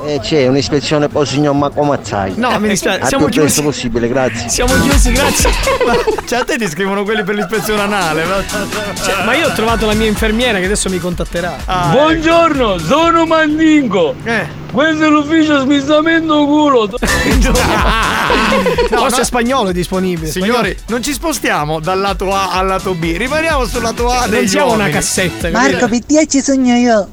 E 0.04 0.18
c'è 0.20 0.46
un'ispezione 0.46 1.08
il 1.12 1.26
signor 1.26 1.54
Macomazzai. 1.54 2.34
No, 2.36 2.58
mi 2.58 2.68
dispiace, 2.68 3.06
siamo 3.06 3.26
più 3.26 3.40
chiusi. 3.40 3.62
possibile, 3.62 4.08
grazie. 4.08 4.48
Siamo 4.48 4.72
chiusi, 4.80 5.12
grazie. 5.12 5.50
Cioè 6.26 6.40
a 6.40 6.44
te 6.44 6.58
ti 6.58 6.68
scrivono 6.68 7.02
quelli 7.02 7.24
per 7.24 7.34
l'ispezione 7.34 7.82
anale. 7.82 8.24
Ma, 8.24 8.42
Cioè, 9.02 9.24
ma 9.24 9.34
io 9.34 9.48
ho 9.48 9.52
trovato 9.52 9.86
la 9.86 9.94
mia 9.94 10.06
infermiera 10.06 10.58
che 10.58 10.66
adesso 10.66 10.88
mi 10.88 10.98
contatterà. 10.98 11.56
Ah, 11.64 11.88
Buongiorno, 11.90 12.78
sono 12.78 13.26
Mandingo. 13.26 14.14
Eh. 14.24 14.58
Questo 14.72 15.04
è 15.04 15.08
l'ufficio 15.08 15.60
smistamento 15.60 16.44
culo. 16.46 16.88
Forse 18.88 19.24
spagnolo 19.24 19.70
è 19.70 19.72
disponibile. 19.72 20.30
Signori, 20.30 20.76
non 20.86 21.02
ci 21.02 21.12
spostiamo 21.12 21.80
dal 21.80 21.98
lato 21.98 22.32
A 22.32 22.52
al 22.52 22.66
lato 22.68 22.94
B, 22.94 23.16
rimaniamo 23.16 23.64
sul 23.64 23.82
lato 23.82 24.08
A 24.08 24.26
non 24.26 24.46
siamo 24.46 24.72
una 24.72 24.88
cassetta. 24.88 25.50
Marco, 25.50 25.88
per 25.88 26.04
te 26.04 26.26
ci 26.28 26.40
sogno 26.40 26.76
io. 26.76 27.08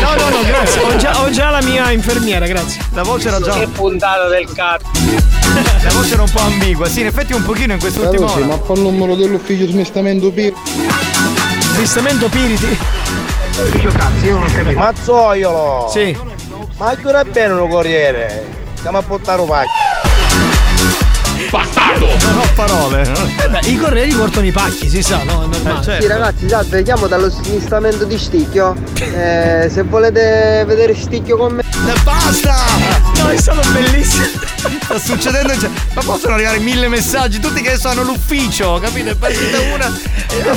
No, 0.00 0.14
no, 0.14 0.28
no, 0.28 0.42
grazie. 0.44 0.82
Ho 0.82 0.96
già, 0.96 1.22
ho 1.22 1.30
già 1.30 1.50
la 1.50 1.62
mia 1.62 1.90
infermiera, 1.90 2.46
grazie. 2.46 2.80
La 2.92 3.02
voce 3.02 3.28
era 3.28 3.40
già. 3.40 3.52
Che 3.52 3.66
puntata 3.68 4.28
del 4.28 4.50
cazzo. 4.52 4.86
La 5.82 5.92
voce 5.92 6.12
era 6.14 6.22
un 6.22 6.30
po' 6.30 6.40
ambigua. 6.40 6.88
Sì, 6.88 7.00
in 7.00 7.06
effetti 7.06 7.32
un 7.32 7.42
pochino 7.42 7.74
in 7.74 7.80
ora. 8.22 8.44
ma 8.44 8.58
fa 8.58 8.72
il 8.74 8.80
numero 8.80 9.14
dell'ufficio 9.14 9.66
smistamento 9.66 10.30
P. 10.30 10.52
Smistamento 11.74 12.28
Piriti. 12.28 12.78
Mazzoiolo! 14.74 15.88
Sì. 15.90 16.16
Ma 16.78 16.88
ancora 16.88 17.24
bene 17.24 17.54
un 17.54 17.68
corriere. 17.68 18.44
Stiamo 18.74 18.98
a 18.98 19.02
portare 19.02 19.40
un 19.40 19.48
pacco. 19.48 19.95
Non 21.56 22.38
ho 22.38 22.46
parole. 22.54 23.02
Eh 23.42 23.48
beh, 23.48 23.60
I 23.64 23.76
corrieri 23.78 24.12
portano 24.12 24.46
i 24.46 24.52
pacchi, 24.52 24.88
si 24.88 25.02
sa, 25.02 25.22
no? 25.24 25.44
È 25.44 25.46
normale. 25.46 25.80
Eh, 25.80 25.82
certo. 25.82 26.02
Sì 26.02 26.08
ragazzi, 26.08 26.48
salve, 26.48 26.82
chiamo 26.82 27.06
dallo 27.06 27.30
smistamento 27.30 28.04
di 28.04 28.18
Sticchio. 28.18 28.74
Eh, 29.16 29.70
se 29.72 29.82
volete 29.82 30.64
vedere 30.66 30.94
Sticchio 30.94 31.38
con 31.38 31.54
me. 31.54 31.64
Basta! 32.02 32.54
No, 33.16 33.28
è 33.28 33.36
stato 33.36 33.66
bellissimo. 33.70 34.26
Sta 34.82 34.98
succedendo. 34.98 35.58
cioè, 35.58 35.70
ma 35.94 36.02
possono 36.02 36.34
arrivare 36.34 36.58
mille 36.58 36.88
messaggi, 36.88 37.40
tutti 37.40 37.62
che 37.62 37.70
adesso 37.70 37.88
hanno 37.88 38.02
l'ufficio, 38.02 38.78
capito? 38.78 39.10
È 39.10 39.14
partita 39.14 39.58
una. 39.74 39.90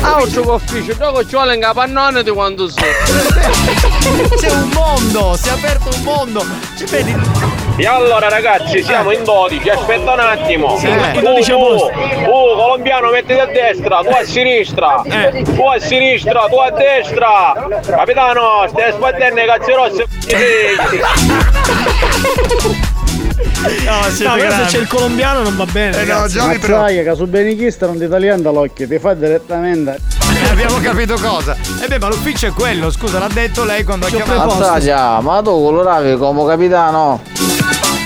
Ah, 0.01 0.19
ho 0.19 0.27
gioco 0.27 0.55
ufficio, 0.55 0.95
gioco 0.97 1.21
ci 1.23 1.35
vuole 1.35 1.55
in 1.55 1.61
capannone 1.61 2.21
di 2.23 2.31
quando 2.31 2.69
sei. 2.69 2.83
C'è 4.37 4.51
un 4.51 4.69
mondo, 4.73 5.37
si 5.41 5.47
è 5.47 5.51
aperto 5.51 5.89
un 5.95 6.03
mondo. 6.03 6.45
Ci 6.75 6.85
vedi? 6.85 7.15
E 7.79 7.85
allora 7.87 8.27
ragazzi 8.27 8.83
siamo 8.83 9.11
in 9.13 9.23
12, 9.23 9.69
aspetta 9.69 10.11
un 10.11 10.19
attimo. 10.19 10.77
Sì, 10.77 10.87
tu, 10.87 11.17
in 11.19 11.21
12 11.21 11.51
a 11.51 11.55
tu, 11.55 11.59
posto. 11.61 11.87
tu, 11.87 12.29
colombiano 12.57 13.09
mettiti 13.09 13.39
a 13.39 13.45
destra, 13.45 13.99
tu 14.01 14.09
a 14.09 14.23
sinistra, 14.25 15.01
Eh. 15.05 15.43
tu 15.43 15.61
a 15.65 15.79
sinistra, 15.79 16.45
tu 16.49 16.57
a 16.57 16.71
destra. 16.71 17.79
Capitano, 17.85 18.65
stai 18.67 18.91
sbattendo 18.91 19.39
i 19.39 19.45
cazzi 19.45 19.71
rossi. 19.71 20.03
No, 23.85 24.27
No, 24.27 24.35
però 24.35 24.51
se 24.51 24.63
c'è 24.67 24.77
il 24.79 24.87
colombiano 24.87 25.41
non 25.41 25.55
va 25.55 25.65
bene. 25.65 26.01
Eh 26.01 26.05
no, 26.05 26.25
però. 26.59 26.79
Sai 26.85 27.01
che 27.01 27.15
su 27.15 27.27
benichista 27.27 27.85
non 27.85 27.97
ti 27.97 28.09
tagliando 28.09 28.51
l'occhio, 28.51 28.87
ti 28.87 28.99
fa 28.99 29.13
direttamente. 29.13 30.18
Eh, 30.49 30.51
abbiamo 30.51 30.79
capito 30.79 31.15
cosa. 31.21 31.55
E 31.81 31.87
beh, 31.87 31.99
ma 31.99 32.07
l'ufficio 32.07 32.47
è 32.47 32.51
quello, 32.51 32.89
scusa, 32.91 33.19
l'ha 33.19 33.27
detto 33.27 33.63
lei 33.63 33.83
quando 33.83 34.07
ha 34.07 34.09
chiamato. 34.09 34.41
Ma 35.21 35.41
tu 35.41 35.51
coloravi 35.51 36.17
come 36.17 36.45
capitano. 36.47 37.21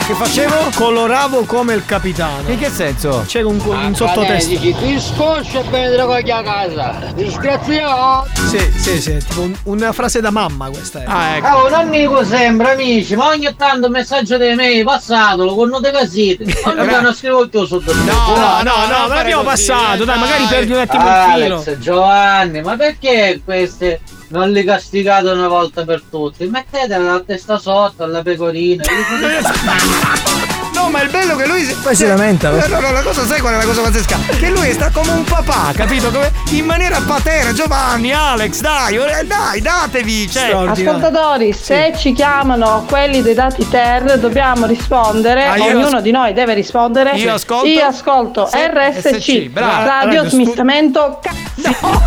Che 0.05 0.13
facevo? 0.15 0.69
Coloravo 0.75 1.45
come 1.45 1.73
il 1.75 1.85
capitano. 1.85 2.49
In 2.49 2.59
che 2.59 2.69
senso? 2.69 3.23
C'è 3.25 3.41
un, 3.41 3.57
un 3.63 3.95
sottotesto. 3.95 4.59
Ti 4.59 4.99
scoccia 4.99 5.59
e 5.59 5.63
bene 5.69 5.89
te 5.91 5.95
lo 5.97 6.07
cogli 6.07 6.29
a 6.29 6.41
casa. 6.43 6.95
Disgraziato. 7.15 8.27
Sì, 8.49 8.59
sì, 8.75 9.01
sì, 9.01 9.17
tipo 9.25 9.41
un- 9.41 9.55
una 9.63 9.93
frase 9.93 10.19
da 10.19 10.29
mamma 10.29 10.67
questa 10.69 11.03
è. 11.03 11.05
Ah, 11.07 11.37
ecco. 11.37 11.47
Oh, 11.55 11.69
non 11.69 11.89
dico 11.89 12.25
sempre 12.25 12.71
amici, 12.73 13.15
ma 13.15 13.27
ogni 13.27 13.53
tanto 13.55 13.85
un 13.85 13.93
messaggio 13.93 14.35
dei 14.37 14.55
miei 14.55 14.83
passatelo 14.83 15.55
con 15.55 15.69
note 15.69 15.91
casite. 15.91 16.43
Mi 16.45 16.93
hanno 16.93 17.13
scritto 17.13 17.41
il 17.43 17.49
tuo 17.49 17.65
sotto. 17.65 17.93
No, 17.93 18.03
no, 18.03 18.61
no, 18.61 18.85
no, 18.87 19.07
ma 19.07 19.15
l'abbiamo 19.15 19.43
passato, 19.43 20.03
dai, 20.03 20.19
magari 20.19 20.43
perdi 20.49 20.71
un 20.73 20.79
attimo 20.79 21.03
il 21.07 21.31
filo. 21.33 21.55
Alex, 21.55 21.77
Giovanni, 21.77 22.61
ma 22.61 22.75
perché 22.75 23.39
queste 23.43 24.01
non 24.33 24.51
li 24.51 24.63
castigate 24.63 25.29
una 25.29 25.47
volta 25.47 25.85
per 25.85 26.01
tutti? 26.09 26.47
Mettete 26.47 26.97
la 26.97 27.21
testa 27.25 27.57
sotto 27.57 28.03
alla 28.03 28.23
pecorina. 28.23 28.83
No, 30.83 30.89
ma 30.89 31.01
il 31.01 31.09
bello 31.09 31.35
che 31.37 31.45
lui. 31.47 31.63
Poi 31.81 31.95
si 31.95 32.05
lamenta. 32.05 32.49
No, 32.49 32.65
no, 32.67 32.79
no, 32.81 32.91
la 32.91 33.01
cosa 33.01 33.25
sai 33.25 33.39
qual 33.39 33.53
è 33.53 33.57
la 33.57 33.63
cosa 33.65 33.81
pazzesca? 33.83 34.17
Che 34.37 34.49
lui 34.49 34.71
sta 34.73 34.89
come 34.91 35.11
un 35.11 35.23
papà, 35.23 35.71
capito? 35.73 36.11
Come 36.11 36.29
in 36.51 36.65
maniera 36.65 36.99
paterna. 37.05 37.53
Giovanni, 37.53 38.11
Alex, 38.11 38.59
dai, 38.59 38.95
eh, 38.97 39.23
dai, 39.25 39.61
datevi. 39.61 40.29
Cioè, 40.29 40.51
Ascoltatori, 40.67 41.53
se 41.53 41.93
ci 41.97 42.11
chiamano 42.13 42.85
quelli 42.87 43.21
dei 43.21 43.33
dati 43.33 43.67
TER 43.67 44.19
dobbiamo 44.19 44.65
rispondere, 44.65 45.45
Ah, 45.45 45.53
ognuno 45.63 45.97
as- 45.97 46.01
di 46.01 46.11
noi 46.11 46.33
deve 46.33 46.53
rispondere. 46.53 47.11
Io 47.15 47.33
ascolto? 47.33 47.65
Io 47.67 47.85
ascolto 47.85 48.45
Sì, 48.51 48.57
RSC, 48.57 49.19
SC, 49.19 49.47
brava. 49.49 49.85
Radio 49.85 50.21
Stu- 50.27 50.31
Smistamento 50.43 51.19
c***o. 51.21 52.01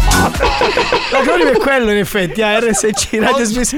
L'acronimo 1.12 1.50
è 1.56 1.56
quello 1.56 1.90
in 1.92 1.98
effetti, 1.98 2.42
ah, 2.42 2.58
RSC, 2.58 3.08
Radio 3.20 3.44
Smis- 3.44 3.74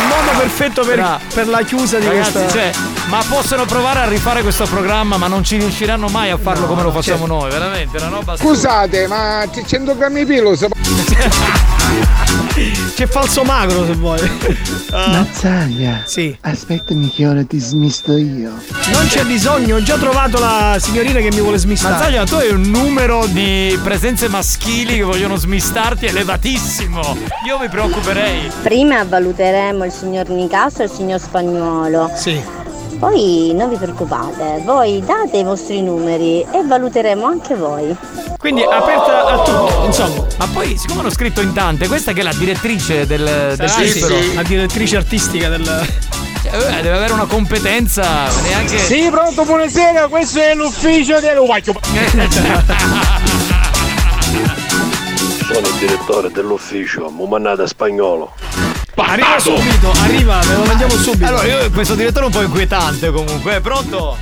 Il 0.00 0.06
modo 0.08 0.38
perfetto 0.38 0.84
per, 0.84 1.20
per 1.34 1.48
la 1.48 1.62
chiusa 1.62 1.98
di 1.98 2.06
Ragazzi, 2.06 2.32
questa. 2.32 2.50
cioè, 2.50 2.70
Ma 3.08 3.22
possono 3.28 3.64
provare 3.64 4.00
a 4.00 4.08
rifare 4.08 4.42
questo 4.42 4.64
programma, 4.64 5.16
ma 5.16 5.26
non 5.26 5.42
ci 5.44 5.56
riusciranno 5.58 6.08
mai 6.08 6.30
a 6.30 6.36
farlo 6.38 6.66
come 6.66 6.82
lo 6.82 6.90
facciamo 6.90 7.26
noi, 7.26 7.50
veramente, 7.50 7.96
una 7.98 8.08
roba. 8.08 8.36
Scusate, 8.36 9.06
ma 9.06 9.44
c'è 9.52 9.64
100 9.64 9.96
grammi 9.96 10.24
di 10.24 10.32
pilo? 10.34 10.54
se- 10.56 10.68
C'è 12.94 13.06
falso 13.06 13.42
magro 13.44 13.84
se 13.84 13.92
vuoi. 13.92 14.18
Mazzaglia. 14.90 16.02
Sì. 16.06 16.36
Aspettami 16.40 17.10
che 17.10 17.26
ora 17.26 17.44
ti 17.44 17.58
smisto 17.58 18.16
io. 18.16 18.50
Non 18.92 19.06
c'è 19.06 19.24
bisogno, 19.24 19.76
ho 19.76 19.82
già 19.82 19.96
trovato 19.96 20.38
la 20.38 20.76
signorina 20.80 21.20
che 21.20 21.28
mi 21.30 21.40
vuole 21.40 21.58
smistare. 21.58 21.94
Mazzaglia, 21.94 22.24
tu 22.24 22.34
hai 22.34 22.48
un 22.50 22.62
numero 22.62 23.26
di 23.26 23.78
presenze 23.82 24.28
maschili 24.28 24.96
che 24.96 25.02
vogliono 25.02 25.36
smistarti 25.36 26.06
elevatissimo. 26.06 27.16
Io 27.46 27.58
mi 27.58 27.68
preoccuperei. 27.68 28.50
Prima 28.62 29.04
valuteremo 29.66 29.84
il 29.84 29.92
signor 29.92 30.28
Nicastro 30.28 30.82
e 30.84 30.86
il 30.86 30.92
signor 30.92 31.18
Spagnuolo. 31.20 32.10
Sì. 32.14 32.40
Poi 32.98 33.52
non 33.54 33.68
vi 33.68 33.76
preoccupate, 33.76 34.62
voi 34.64 35.04
date 35.04 35.38
i 35.38 35.44
vostri 35.44 35.82
numeri 35.82 36.40
e 36.50 36.64
valuteremo 36.64 37.26
anche 37.26 37.54
voi. 37.54 37.94
Quindi 38.38 38.62
aperta 38.62 39.26
a 39.26 39.42
tutti, 39.42 39.84
insomma. 39.86 40.24
Ma 40.38 40.46
poi, 40.46 40.78
siccome 40.78 41.00
hanno 41.00 41.10
scritto 41.10 41.42
in 41.42 41.52
tante, 41.52 41.88
questa 41.88 42.12
che 42.12 42.20
è 42.20 42.22
la 42.22 42.32
direttrice 42.32 43.06
del, 43.06 43.54
del 43.56 43.68
Cipro. 43.68 44.16
sì, 44.16 44.34
la 44.34 44.42
direttrice 44.42 44.96
artistica 44.96 45.48
del. 45.48 45.64
Cioè, 46.42 46.80
deve 46.80 46.96
avere 46.96 47.12
una 47.12 47.26
competenza 47.26 48.28
neanche. 48.42 48.78
Sì, 48.78 49.08
pronto, 49.10 49.44
buonasera, 49.44 50.06
questo 50.06 50.38
è 50.38 50.54
l'ufficio 50.54 51.20
dell'Uvaglio. 51.20 51.74
Sono 55.52 55.66
il 55.66 55.74
direttore 55.78 56.30
dell'ufficio, 56.30 57.10
Mumannata 57.10 57.66
Spagnolo. 57.66 58.32
Arriva 58.98 59.38
subito, 59.38 59.90
arriva, 60.02 60.38
ve 60.40 60.54
lo 60.56 60.64
mandiamo 60.64 60.92
subito. 60.94 61.26
Allora, 61.26 61.44
io 61.46 61.70
questo 61.70 61.94
direttore 61.94 62.24
è 62.24 62.28
un 62.28 62.32
po' 62.32 62.42
inquietante 62.42 63.10
comunque, 63.10 63.56
è 63.56 63.60
pronto? 63.60 64.16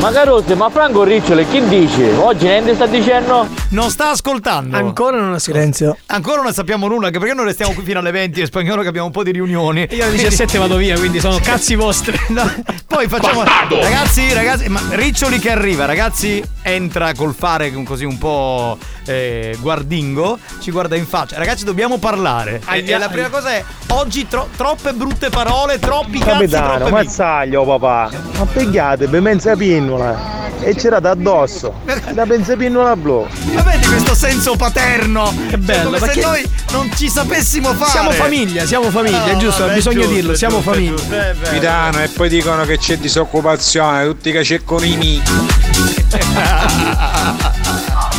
Ma 0.00 0.10
Carosse, 0.10 0.54
ma 0.56 0.68
Franco 0.68 1.04
Ricciole, 1.04 1.48
chi 1.48 1.64
dice? 1.68 2.12
Oggi 2.12 2.44
niente 2.44 2.74
sta 2.74 2.86
dicendo? 2.86 3.46
Non 3.70 3.88
sta 3.90 4.10
ascoltando. 4.10 4.76
Ancora 4.76 5.18
non 5.20 5.32
ha 5.32 5.38
Silenzio. 5.38 5.96
Ancora 6.06 6.42
non 6.42 6.52
sappiamo 6.52 6.88
nulla, 6.88 7.06
anche 7.06 7.18
perché 7.18 7.34
noi 7.34 7.46
restiamo 7.46 7.72
qui 7.72 7.84
fino 7.84 8.00
alle 8.00 8.10
20 8.10 8.40
in 8.40 8.46
spagnolo 8.46 8.82
che 8.82 8.88
abbiamo 8.88 9.06
un 9.06 9.12
po' 9.12 9.22
di 9.22 9.30
riunioni. 9.30 9.86
Io 9.90 10.04
alle 10.04 10.16
17 10.16 10.58
vado 10.58 10.76
via, 10.76 10.98
quindi 10.98 11.20
sono 11.20 11.38
cazzi 11.40 11.74
vostri. 11.74 12.14
No, 12.36 12.52
poi 12.86 13.08
facciamo. 13.08 13.44
Ragazzi, 13.44 14.32
ragazzi, 14.34 14.68
ma 14.68 14.80
Riccioli 14.90 15.38
che 15.38 15.50
arriva, 15.50 15.86
ragazzi, 15.86 16.42
entra 16.62 17.14
col 17.14 17.34
fare 17.34 17.72
così 17.84 18.04
un 18.04 18.18
po' 18.18 18.76
eh, 19.06 19.56
guardingo, 19.60 20.38
ci 20.60 20.70
guarda 20.70 20.96
in 20.96 21.06
faccia. 21.06 21.38
Ragazzi, 21.38 21.64
dobbiamo 21.64 21.98
parlare. 21.98 22.60
E, 22.70 22.84
e 22.86 22.98
la 22.98 23.08
prima 23.08 23.28
cosa 23.28 23.50
è: 23.52 23.64
oggi 23.88 24.26
tro- 24.28 24.48
troppe 24.56 24.92
brutte 24.92 25.30
parole, 25.30 25.78
troppi 25.78 26.18
cazzi, 26.18 26.30
Capitano, 26.30 26.88
mazzaglio 26.90 27.64
papà. 27.64 28.10
Ma 28.38 28.44
pigliate 28.46 29.08
per 29.08 29.20
mezza 29.20 29.56
pinnola. 29.56 30.34
E 30.60 30.74
c'era 30.74 30.96
addosso. 30.96 31.80
Da 32.12 32.24
pensa 32.24 32.56
pinnola 32.56 32.96
blu. 32.96 33.26
Ma 33.52 33.62
vedi 33.62 33.86
questo 33.86 34.14
senso 34.14 34.56
paterno? 34.56 35.32
Che 35.50 35.58
bello, 35.58 35.98
come 35.98 36.12
se 36.12 36.20
noi 36.20 36.50
non 36.72 36.90
ci 36.96 37.10
sapessimo 37.10 37.74
fare. 37.74 37.90
Siamo 37.90 38.10
famiglia, 38.12 38.64
siamo 38.64 38.90
famiglia, 38.90 39.26
è 39.26 39.32
No, 39.34 39.38
giusto, 39.38 39.64
vabbè, 39.64 39.74
bisogna 39.74 39.98
giusto, 40.00 40.14
dirlo, 40.14 40.34
siamo 40.34 40.56
giusto, 40.56 40.72
famiglia. 40.72 40.94
giusto. 40.96 41.14
Capitano, 41.42 42.02
e 42.02 42.08
poi 42.08 42.28
dicono 42.30 42.64
che 42.64 42.78
c'è 42.78 42.96
disoccupazione, 42.96 44.04
tutti 44.06 44.30
i 44.30 44.32
cacecconini. 44.32 45.22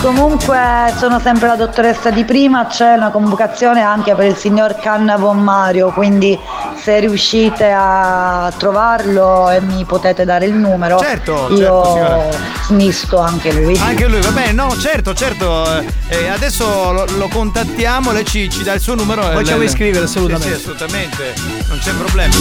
Comunque 0.02 0.94
sono 0.98 1.20
sempre 1.20 1.48
la 1.48 1.56
dottoressa 1.56 2.12
di 2.12 2.24
prima, 2.24 2.68
c'è 2.68 2.94
una 2.94 3.10
convocazione 3.10 3.82
anche 3.82 4.14
per 4.14 4.28
il 4.28 4.36
signor 4.36 4.76
Cannavon 4.80 5.40
Mario, 5.40 5.90
quindi 5.92 6.38
se 6.82 7.00
riuscite 7.00 7.72
a 7.76 8.52
trovarlo 8.58 9.50
e 9.50 9.60
mi 9.60 9.84
potete 9.86 10.24
dare 10.24 10.46
il 10.46 10.54
numero, 10.54 11.00
Certo, 11.00 11.48
io 11.52 12.30
certo, 12.68 13.20
anche 13.20 13.52
lui. 13.52 13.78
Anche 13.80 14.08
lui, 14.08 14.22
va 14.22 14.32
bene, 14.32 14.52
no, 14.54 14.78
certo, 14.78 15.14
certo. 15.14 15.66
eh, 16.10 16.30
adesso 16.30 16.92
lo, 16.92 17.06
lo 17.18 17.28
contattiamo, 17.28 18.12
lei 18.12 18.24
ci, 18.24 18.50
ci 18.50 18.64
dà 18.64 18.74
il 18.74 18.80
suo 18.82 18.94
numero. 18.94 19.30
e 19.30 19.34
Facciamo 19.34 19.64
iscrivere, 19.64 20.06
assolutamente. 20.06 20.56
Sì, 20.56 20.62
sì, 20.62 20.70
assolutamente, 20.70 21.34
non 21.68 21.80
c'è 21.80 21.92
problema. 21.94 22.36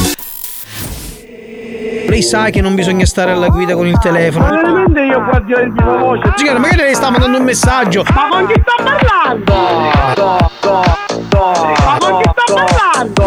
Lei 2.08 2.22
sa 2.22 2.50
che 2.50 2.60
non 2.60 2.74
bisogna 2.74 3.06
stare 3.06 3.30
alla 3.30 3.48
guida 3.48 3.74
con 3.74 3.86
il 3.86 3.98
telefono. 3.98 4.48
veramente 4.48 5.00
io 5.02 5.22
qua 5.24 5.38
di 5.40 5.52
il 5.52 5.72
viva 5.72 5.96
voce. 5.96 6.32
Signora, 6.36 6.58
magari 6.58 6.82
lei 6.82 6.94
sta 6.94 7.10
mandando 7.10 7.38
un 7.38 7.44
messaggio. 7.44 8.04
Ma 8.14 8.28
con 8.28 8.46
chi 8.46 8.60
sta 8.60 8.74
parlando? 8.82 9.54
Ma 11.84 11.98
con 11.98 12.22
chi 12.22 12.30
sta 12.30 12.44
parlando? 12.54 13.24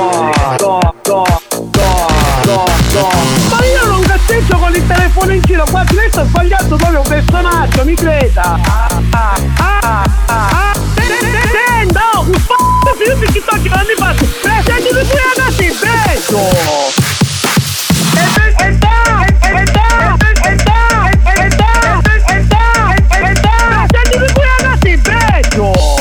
Ma 3.50 3.60
io 3.66 3.86
non 3.86 4.02
cazzeggio 4.02 4.58
con 4.58 4.74
il 4.74 4.88
telefono 4.88 5.34
in 5.34 5.42
giro, 5.42 5.64
qua 5.70 5.84
lei 5.92 6.10
sta 6.10 6.26
sbagliando 6.26 6.76
proprio 6.76 7.00
un 7.00 7.08
personaggio, 7.08 7.86
mi 7.86 7.94
creda. 7.96 8.60
Ah, 8.66 8.88
ah, 9.12 10.04
ah. 10.28 10.74
Senta, 10.98 12.20
un 12.20 12.34
f***o 12.34 12.94
figlio 12.98 13.16
di 13.16 13.32
TikTok 13.32 13.62
che 13.62 13.70
non 13.70 13.86
mi 13.88 13.96
faccio. 13.96 14.26
Senti 14.66 14.90
tu 14.90 15.08
pure 15.08 15.22
ragazzi, 15.36 15.68
beso. 15.80 16.99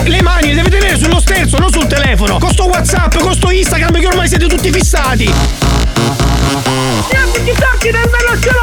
Le 0.05 0.22
mani 0.22 0.48
le 0.48 0.55
deve 0.55 0.70
tenere 0.70 0.97
sullo 0.97 1.20
sterzo, 1.20 1.59
non 1.59 1.70
sul 1.70 1.86
telefono. 1.86 2.39
Con 2.39 2.52
WhatsApp, 2.66 3.16
con 3.18 3.35
Instagram 3.51 3.98
che 3.98 4.06
ormai 4.06 4.28
siete 4.28 4.47
tutti 4.47 4.70
fissati. 4.70 5.32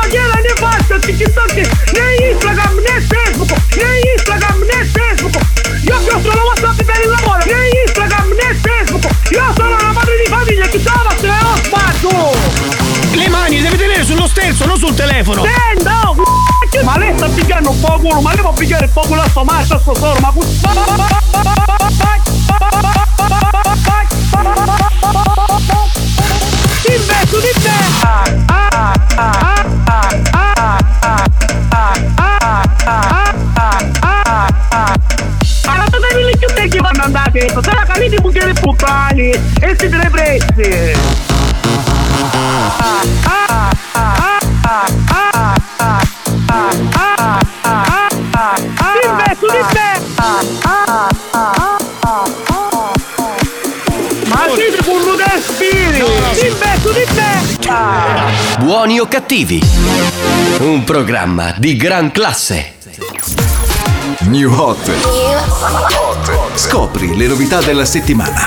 Gliela 0.10 0.36
ne 0.36 0.54
faccio 0.56 1.00
TikTok 1.00 1.54
né 1.56 2.16
Instagram 2.30 2.55
sul 14.86 14.94
telefono. 14.94 15.44
Senta, 15.44 16.10
oh, 16.10 16.14
c***o, 16.70 16.84
ma 16.84 16.98
lei 16.98 17.16
sta 17.16 17.28
pigliando 17.28 17.72
un 17.72 17.80
po' 17.80 17.98
culo, 18.00 18.22
ma 18.22 18.34
lei 18.34 18.42
può 18.42 18.54
pigliare 18.54 18.86
un 18.86 18.92
po' 18.94 19.02
culo 19.02 19.22
a 19.22 19.30
sto 19.30 19.44
maestro, 19.44 19.78
a 19.78 19.80
sto 19.80 19.96
solo, 19.96 20.20
ma 20.20 20.32
Investo 26.88 27.40
di 27.40 27.52
te! 27.62 27.94
Allora 35.66 35.90
dove 35.90 36.26
li 36.26 36.38
chiude 36.38 36.68
che 36.68 36.78
vanno 36.80 37.04
andate? 37.04 37.50
Se 37.50 37.74
la 37.74 37.86
calite 37.88 38.22
bucchiere 38.22 38.54
puttani 38.54 39.30
e 39.32 39.76
siete 39.78 39.98
le 39.98 40.10
prezze! 40.12 40.94
Investo 42.18 43.95
Buoni 58.66 59.00
o 59.00 59.06
cattivi? 59.06 59.62
Un 60.62 60.84
programma 60.84 61.54
di 61.56 61.76
gran 61.76 62.12
classe. 62.12 62.74
New 64.22 64.52
Hot. 64.52 64.92
Scopri 66.56 67.16
le 67.16 67.28
novità 67.28 67.62
della 67.62 67.86
settimana. 67.86 68.44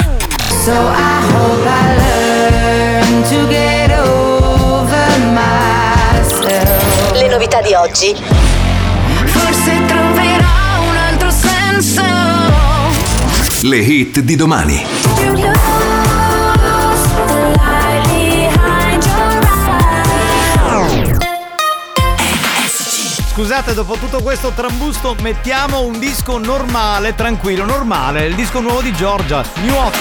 So 0.65 0.73
I 0.73 1.23
hope 1.33 1.63
I 1.63 1.97
learn 1.99 3.23
to 3.29 3.47
get 3.47 3.97
over 3.97 5.19
myself. 5.31 7.13
Le 7.13 7.29
novità 7.29 7.61
di 7.61 7.75
oggi. 7.75 8.17
Forse 9.25 9.85
troverò 9.87 10.83
un 10.83 10.97
altro 10.97 11.31
senso. 11.31 12.03
Le 13.61 13.77
hit 13.77 14.19
di 14.19 14.35
domani. 14.35 14.85
Scusate, 23.39 23.73
dopo 23.73 23.95
tutto 23.95 24.21
questo 24.21 24.51
trambusto, 24.51 25.15
mettiamo 25.23 25.83
un 25.83 26.01
disco 26.01 26.39
normale, 26.39 27.15
tranquillo, 27.15 27.65
normale. 27.65 28.27
Il 28.27 28.35
disco 28.35 28.59
nuovo 28.59 28.83
di 28.83 28.93
Giorgia, 28.93 29.45
New 29.63 29.75
Hot. 29.77 29.97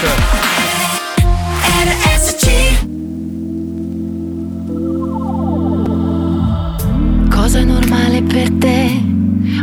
Cosa 7.29 7.59
è 7.59 7.63
normale 7.63 8.23
per 8.23 8.49
te? 8.53 9.03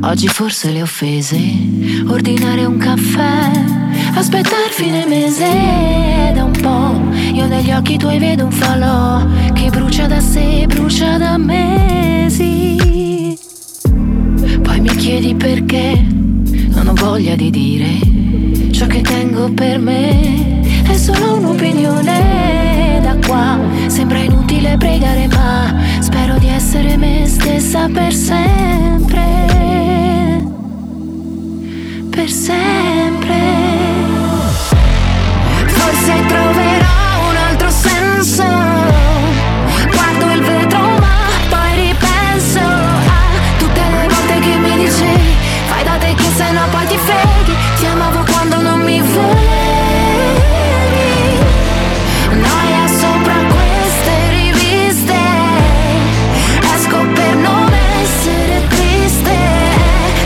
Oggi 0.03 0.29
forse 0.29 0.71
le 0.71 0.83
offese, 0.83 1.37
ordinare 2.07 2.65
un 2.67 2.77
caffè, 2.77 3.51
aspettar 4.15 4.71
fine 4.71 5.05
mese 5.05 6.31
da 6.33 6.45
un 6.45 6.53
po', 6.53 7.19
Io 7.33 7.47
negli 7.49 7.73
occhi 7.73 7.97
tuoi 7.97 8.21
vedo 8.21 8.45
un 8.45 8.53
falò 8.53 9.21
che 9.53 9.69
brucia 9.71 10.07
da 10.07 10.21
sé, 10.21 10.65
brucia 10.69 11.19
da 11.19 11.37
mesi. 11.37 12.64
Chiedi 15.15 15.37
perché 15.37 16.05
non 16.75 16.89
ho 16.89 16.95
voglia 16.95 17.37
di 17.37 17.49
dire 17.49 18.01
ciò 18.73 18.85
che 18.87 19.01
tengo 19.01 19.49
per 19.53 19.79
me. 19.79 20.61
È 20.83 20.97
solo 20.97 21.37
un'opinione 21.37 22.99
da 23.01 23.17
qua. 23.25 23.61
Sembra 23.87 24.19
inutile 24.19 24.77
pregare, 24.77 25.29
ma 25.29 25.73
spero 26.01 26.37
di 26.39 26.49
essere 26.49 26.97
me 26.97 27.29
stessa 27.29 27.89
per 27.89 28.13
sempre. 28.13 29.23
Per 32.11 32.29
sempre. 32.29 33.39
Forse 35.65 36.27
troverò 36.27 36.54
poi 47.05 47.57
ti 47.77 47.87
amavo 47.87 48.25
quando 48.31 48.61
non 48.61 48.81
mi 48.81 49.01
volevi. 49.01 49.43
Noia 52.31 52.87
sopra 52.89 53.35
queste 53.55 54.29
riviste 54.31 55.15
Esco 56.75 56.99
per 57.15 57.35
non 57.37 57.73
essere 58.03 58.67
triste. 58.69 59.37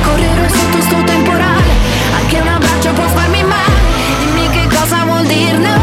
Correre 0.03 0.49
sotto 0.49 0.81
sto 0.81 1.03
temporale 1.05 1.73
Anche 2.21 2.41
un 2.41 2.49
abbraccio 2.49 2.93
può 2.93 3.07
farmi 3.09 3.43
male. 3.43 3.81
Dimmi 4.21 4.49
che 4.51 4.67
cosa 4.75 5.05
vuol 5.05 5.27
dire 5.27 5.59
normale 5.59 5.77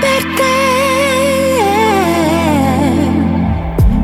Per 0.00 0.24
te. 0.36 0.52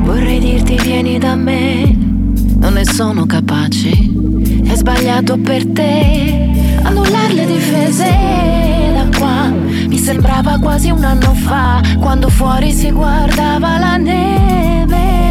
Vorrei 0.03 0.39
dirti 0.39 0.75
vieni 0.81 1.17
da 1.17 1.35
me 1.35 1.95
Non 2.59 2.73
ne 2.73 2.85
sono 2.85 3.25
capace 3.25 3.40
sbagliato 4.81 5.37
per 5.37 5.63
te. 5.67 6.49
Annullare 6.81 7.33
le 7.33 7.45
difese 7.45 8.09
da 8.93 9.17
qua. 9.17 9.49
Mi 9.87 9.97
sembrava 9.97 10.57
quasi 10.57 10.89
un 10.89 11.03
anno 11.03 11.33
fa 11.33 11.81
Quando 11.99 12.29
fuori 12.29 12.71
si 12.71 12.89
guardava 12.91 13.77
la 13.77 13.97
neve 13.97 15.30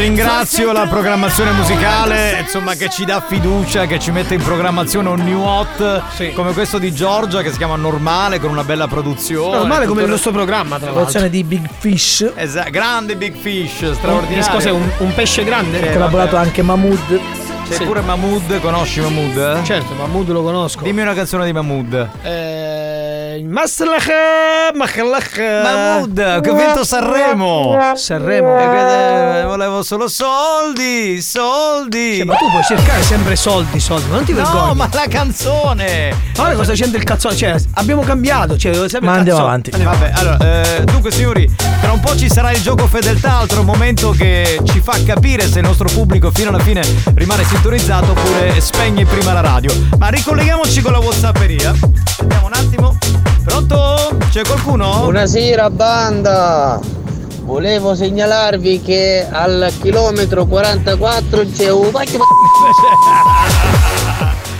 ringrazio 0.00 0.72
la 0.72 0.86
programmazione 0.86 1.50
musicale, 1.52 2.38
insomma, 2.40 2.74
che 2.74 2.88
ci 2.88 3.04
dà 3.04 3.22
fiducia, 3.26 3.84
che 3.86 3.98
ci 3.98 4.10
mette 4.10 4.34
in 4.34 4.42
programmazione 4.42 5.08
un 5.10 5.20
new 5.20 5.42
hot 5.42 6.02
come 6.34 6.52
questo 6.52 6.78
di 6.78 6.92
Giorgia 6.92 7.42
che 7.42 7.50
si 7.50 7.58
chiama 7.58 7.76
Normale 7.76 8.40
con 8.40 8.50
una 8.50 8.64
bella 8.64 8.86
produzione. 8.88 9.56
Normale 9.58 9.86
come 9.86 10.02
il 10.02 10.08
nostro 10.08 10.32
programma, 10.32 10.76
tra 10.76 10.86
l'altro. 10.86 10.92
Produzione 11.02 11.28
di 11.30 11.44
Big 11.44 11.68
Fish. 11.78 12.32
Esatto, 12.34 12.70
grande 12.70 13.16
Big 13.16 13.34
Fish, 13.36 13.92
straordinario. 13.92 14.42
Che 14.44 14.50
cos'è, 14.50 14.70
un, 14.70 14.90
un 14.98 15.14
pesce 15.14 15.44
grande? 15.44 15.80
Eh, 15.80 15.88
Ha 15.88 15.92
collaborato 15.92 16.36
vabbè. 16.36 16.46
anche 16.46 16.62
Mahmood. 16.62 17.20
C'è 17.68 17.76
Sì. 17.76 17.84
pure 17.84 18.00
Mahmood, 18.00 18.58
conosci 18.60 19.00
Mahmood? 19.00 19.36
eh? 19.60 19.64
Certo, 19.64 19.94
Mahmood 19.94 20.28
lo 20.30 20.42
conosco. 20.42 20.82
Dimmi 20.82 21.02
una 21.02 21.14
canzone 21.14 21.44
di 21.44 21.52
Mahmood. 21.52 22.08
Eh, 22.22 22.69
Maslach 23.48 24.08
Mahlach 24.74 25.38
Mahmood, 25.38 26.40
che 26.40 26.50
ha 26.50 26.52
vinto 26.52 26.84
Sanremo. 26.84 27.78
Sanremo. 27.94 28.58
Eh, 28.58 29.44
volevo 29.44 29.82
solo 29.82 30.08
soldi, 30.08 31.20
soldi. 31.20 32.16
Cioè, 32.16 32.24
ma 32.24 32.34
tu 32.34 32.50
puoi 32.50 32.62
cercare 32.62 33.02
sempre 33.02 33.36
soldi, 33.36 33.80
soldi, 33.80 34.08
ma 34.08 34.16
non 34.16 34.24
ti 34.24 34.32
vergogni. 34.32 34.66
No, 34.66 34.74
ma 34.74 34.88
la 34.92 35.06
canzone. 35.08 36.14
Guarda 36.34 36.54
cosa 36.56 36.72
c'entra 36.72 36.98
il 36.98 37.04
cazzo. 37.04 37.34
Cioè, 37.34 37.56
abbiamo 37.74 38.02
cambiato. 38.02 38.56
Cioè, 38.56 38.74
sempre 38.88 39.00
Ma 39.00 39.12
il 39.12 39.18
andiamo 39.18 39.40
avanti. 39.40 39.70
Vabbè, 39.70 40.12
allora, 40.14 40.38
eh, 40.38 40.84
dunque 40.84 41.10
signori, 41.10 41.48
tra 41.80 41.92
un 41.92 42.00
po' 42.00 42.16
ci 42.16 42.28
sarà 42.28 42.52
il 42.52 42.60
gioco 42.62 42.86
fedeltà, 42.86 43.38
altro 43.38 43.62
momento 43.62 44.10
che 44.10 44.60
ci 44.64 44.80
fa 44.80 44.96
capire 45.04 45.48
se 45.48 45.60
il 45.60 45.64
nostro 45.66 45.88
pubblico 45.88 46.30
fino 46.32 46.48
alla 46.50 46.58
fine 46.58 46.82
rimane 47.14 47.44
sintonizzato 47.44 48.10
oppure 48.10 48.60
spegne 48.60 49.04
prima 49.04 49.32
la 49.32 49.40
radio. 49.40 49.72
Ma 49.98 50.08
ricolleghiamoci 50.08 50.80
con 50.80 50.92
la 50.92 50.98
Whatsapperia. 50.98 51.74
Andiamo 52.20 52.46
un 52.46 52.52
attimo. 52.52 52.98
Pronto? 53.44 54.16
C'è 54.30 54.42
qualcuno? 54.42 55.00
Buonasera 55.02 55.70
banda! 55.70 56.78
Volevo 57.42 57.94
segnalarvi 57.94 58.80
che 58.82 59.26
al 59.28 59.72
chilometro 59.80 60.44
44 60.46 61.46
c'è 61.52 61.70
un 61.70 61.90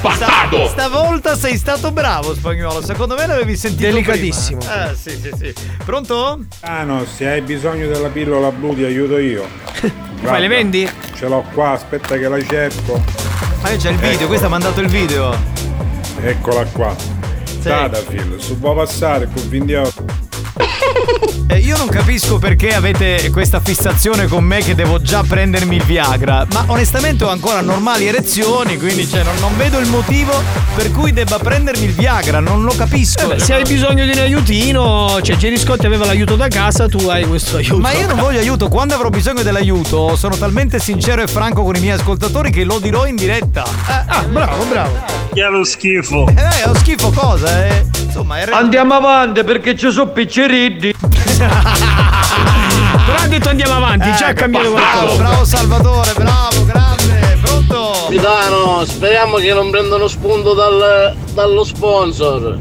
Sta- 0.01 0.49
Stavolta 0.69 1.37
sei 1.37 1.57
stato 1.59 1.93
bravo, 1.93 2.35
spagnolo. 2.35 2.83
Secondo 2.83 3.15
me 3.17 3.27
l'avevi 3.27 3.55
sentito 3.57 3.83
Delicatissimo. 3.87 4.59
prima. 4.59 4.91
Eh, 4.91 4.95
sì, 4.97 5.11
sì, 5.11 5.31
sì. 5.39 5.55
Pronto? 5.85 6.39
Ah 6.61 6.83
no, 6.85 7.05
se 7.05 7.29
hai 7.29 7.43
bisogno 7.43 7.87
della 7.87 8.09
pillola 8.09 8.51
blu 8.51 8.75
ti 8.75 8.83
aiuto 8.85 9.19
io. 9.19 9.45
Fai 10.23 10.41
le 10.41 10.49
vendi? 10.49 10.91
Ce 11.15 11.29
l'ho 11.29 11.45
qua, 11.53 11.73
aspetta 11.73 12.17
che 12.17 12.29
la 12.29 12.43
cerco. 12.43 13.01
Ma 13.63 13.71
io 13.71 13.77
c'è 13.77 13.91
il 13.91 13.97
video, 13.97 14.11
Ecco. 14.19 14.27
questo 14.27 14.47
ha 14.47 14.51
mandato 14.51 14.81
il 14.81 14.89
video. 14.89 15.37
Eccola 16.23 16.65
qua. 16.73 16.95
Tadafil, 17.63 18.41
su 18.41 18.59
può 18.59 18.75
passare 18.75 19.29
con 19.33 19.49
28. 19.49 20.30
Eh, 21.53 21.59
io 21.59 21.77
non 21.77 21.89
capisco 21.89 22.39
perché 22.39 22.73
avete 22.73 23.29
questa 23.33 23.59
fissazione 23.59 24.29
con 24.29 24.45
me 24.45 24.61
che 24.61 24.77
devo 24.77 25.03
già 25.03 25.25
prendermi 25.27 25.75
il 25.75 25.83
Viagra, 25.83 26.47
ma 26.53 26.65
onestamente 26.69 27.25
ho 27.25 27.29
ancora 27.29 27.61
normali 27.61 28.07
erezioni, 28.07 28.79
quindi 28.79 29.05
cioè, 29.05 29.25
non, 29.25 29.35
non 29.41 29.57
vedo 29.57 29.81
il 29.81 29.89
motivo 29.89 30.33
per 30.77 30.93
cui 30.93 31.13
debba 31.13 31.39
prendermi 31.39 31.87
il 31.87 31.93
Viagra, 31.93 32.39
non 32.39 32.63
lo 32.63 32.73
capisco. 32.77 33.33
Eh 33.33 33.35
beh, 33.35 33.39
se 33.41 33.55
hai 33.55 33.65
bisogno 33.65 34.05
di 34.05 34.13
un 34.13 34.19
aiutino, 34.19 35.19
cioè 35.23 35.35
Jerry 35.35 35.59
Scotti 35.59 35.87
aveva 35.87 36.07
l'aiuto 36.07 36.37
da 36.37 36.47
casa, 36.47 36.87
tu 36.87 37.09
hai 37.09 37.27
questo 37.27 37.57
aiuto. 37.57 37.79
Ma 37.79 37.91
io 37.95 38.07
non 38.07 38.17
voglio 38.17 38.39
aiuto, 38.39 38.69
quando 38.69 38.95
avrò 38.95 39.09
bisogno 39.09 39.43
dell'aiuto 39.43 40.15
sono 40.15 40.37
talmente 40.37 40.79
sincero 40.79 41.21
e 41.21 41.27
franco 41.27 41.65
con 41.65 41.75
i 41.75 41.81
miei 41.81 41.95
ascoltatori 41.95 42.53
che 42.53 42.63
lo 42.63 42.79
dirò 42.79 43.07
in 43.07 43.17
diretta. 43.17 43.65
ah, 44.07 44.23
bravo, 44.23 44.65
bravo. 44.67 44.93
Che 45.33 45.43
lo 45.43 45.65
schifo. 45.65 46.29
Eh, 46.29 46.69
ho 46.69 46.75
schifo 46.77 47.11
cosa, 47.11 47.67
eh. 47.67 47.85
Insomma, 48.05 48.39
è 48.39 48.51
Andiamo 48.53 48.95
avanti 48.95 49.43
perché 49.43 49.77
ci 49.77 49.91
sono 49.91 50.11
picceriddi. 50.11 50.95
Però 53.07 53.19
ha 53.19 53.27
detto 53.29 53.49
andiamo 53.49 53.75
avanti, 53.77 54.13
già 54.15 54.29
ha 54.29 54.33
cambiato 54.33 54.73
bravo, 54.73 54.91
qualcosa. 54.99 55.23
bravo 55.23 55.45
Salvatore, 55.45 56.13
bravo, 56.15 56.65
grande, 56.67 57.39
pronto? 57.43 57.93
Capitano, 58.05 58.85
speriamo 58.85 59.37
che 59.37 59.53
non 59.53 59.71
prendano 59.71 60.07
spunto 60.09 60.55
dal- 60.55 61.17
dallo 61.33 61.65
sponsor. 61.65 62.59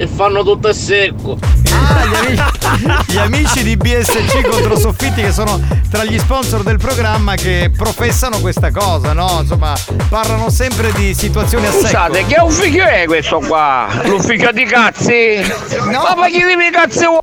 E 0.00 0.06
fanno 0.06 0.44
tutto 0.44 0.68
a 0.68 0.72
secco. 0.72 1.36
Ah, 1.72 2.04
gli 2.04 2.14
amici, 2.14 3.12
gli 3.12 3.16
amici 3.18 3.62
di 3.64 3.76
BSC 3.76 4.42
contro 4.48 4.78
soffitti 4.78 5.22
che 5.22 5.32
sono 5.32 5.60
tra 5.90 6.04
gli 6.04 6.16
sponsor 6.18 6.62
del 6.62 6.78
programma 6.78 7.34
che 7.34 7.72
professano 7.76 8.38
questa 8.38 8.70
cosa, 8.70 9.12
no? 9.12 9.38
Insomma, 9.40 9.74
parlano 10.08 10.50
sempre 10.50 10.92
di 10.92 11.14
situazioni 11.14 11.66
a 11.66 11.70
secco. 11.72 11.86
Scusate, 11.86 12.26
che 12.26 12.40
ufficio 12.40 12.84
è 12.84 13.04
questo 13.06 13.40
qua? 13.40 13.88
L'ufficio 14.04 14.52
di 14.52 14.64
cazzi? 14.66 15.40
No. 15.90 16.14
Ma 16.16 16.28
chi 16.28 16.44
mi 16.44 16.70
cazzi 16.70 17.04
vuoi? 17.04 17.18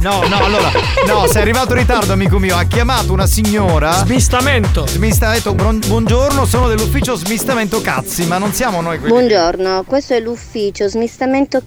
No, 0.00 0.22
no, 0.28 0.44
allora, 0.44 0.70
no, 1.06 1.26
sei 1.26 1.42
arrivato 1.42 1.72
in 1.72 1.78
ritardo, 1.80 2.12
amico 2.12 2.38
mio. 2.38 2.56
Ha 2.56 2.64
chiamato 2.64 3.12
una 3.12 3.26
signora. 3.26 3.92
Smistamento. 3.92 4.86
Smistamento, 4.86 5.54
buon- 5.54 5.80
buongiorno, 5.84 6.44
sono 6.44 6.68
dell'ufficio 6.68 7.16
smistamento 7.16 7.80
cazzi, 7.80 8.26
ma 8.26 8.38
non 8.38 8.52
siamo 8.52 8.80
noi 8.80 8.98
quelli. 8.98 9.12
Buongiorno, 9.12 9.82
questo 9.86 10.14
è 10.14 10.20
l'ufficio 10.20 10.88
smistamento 10.88 11.62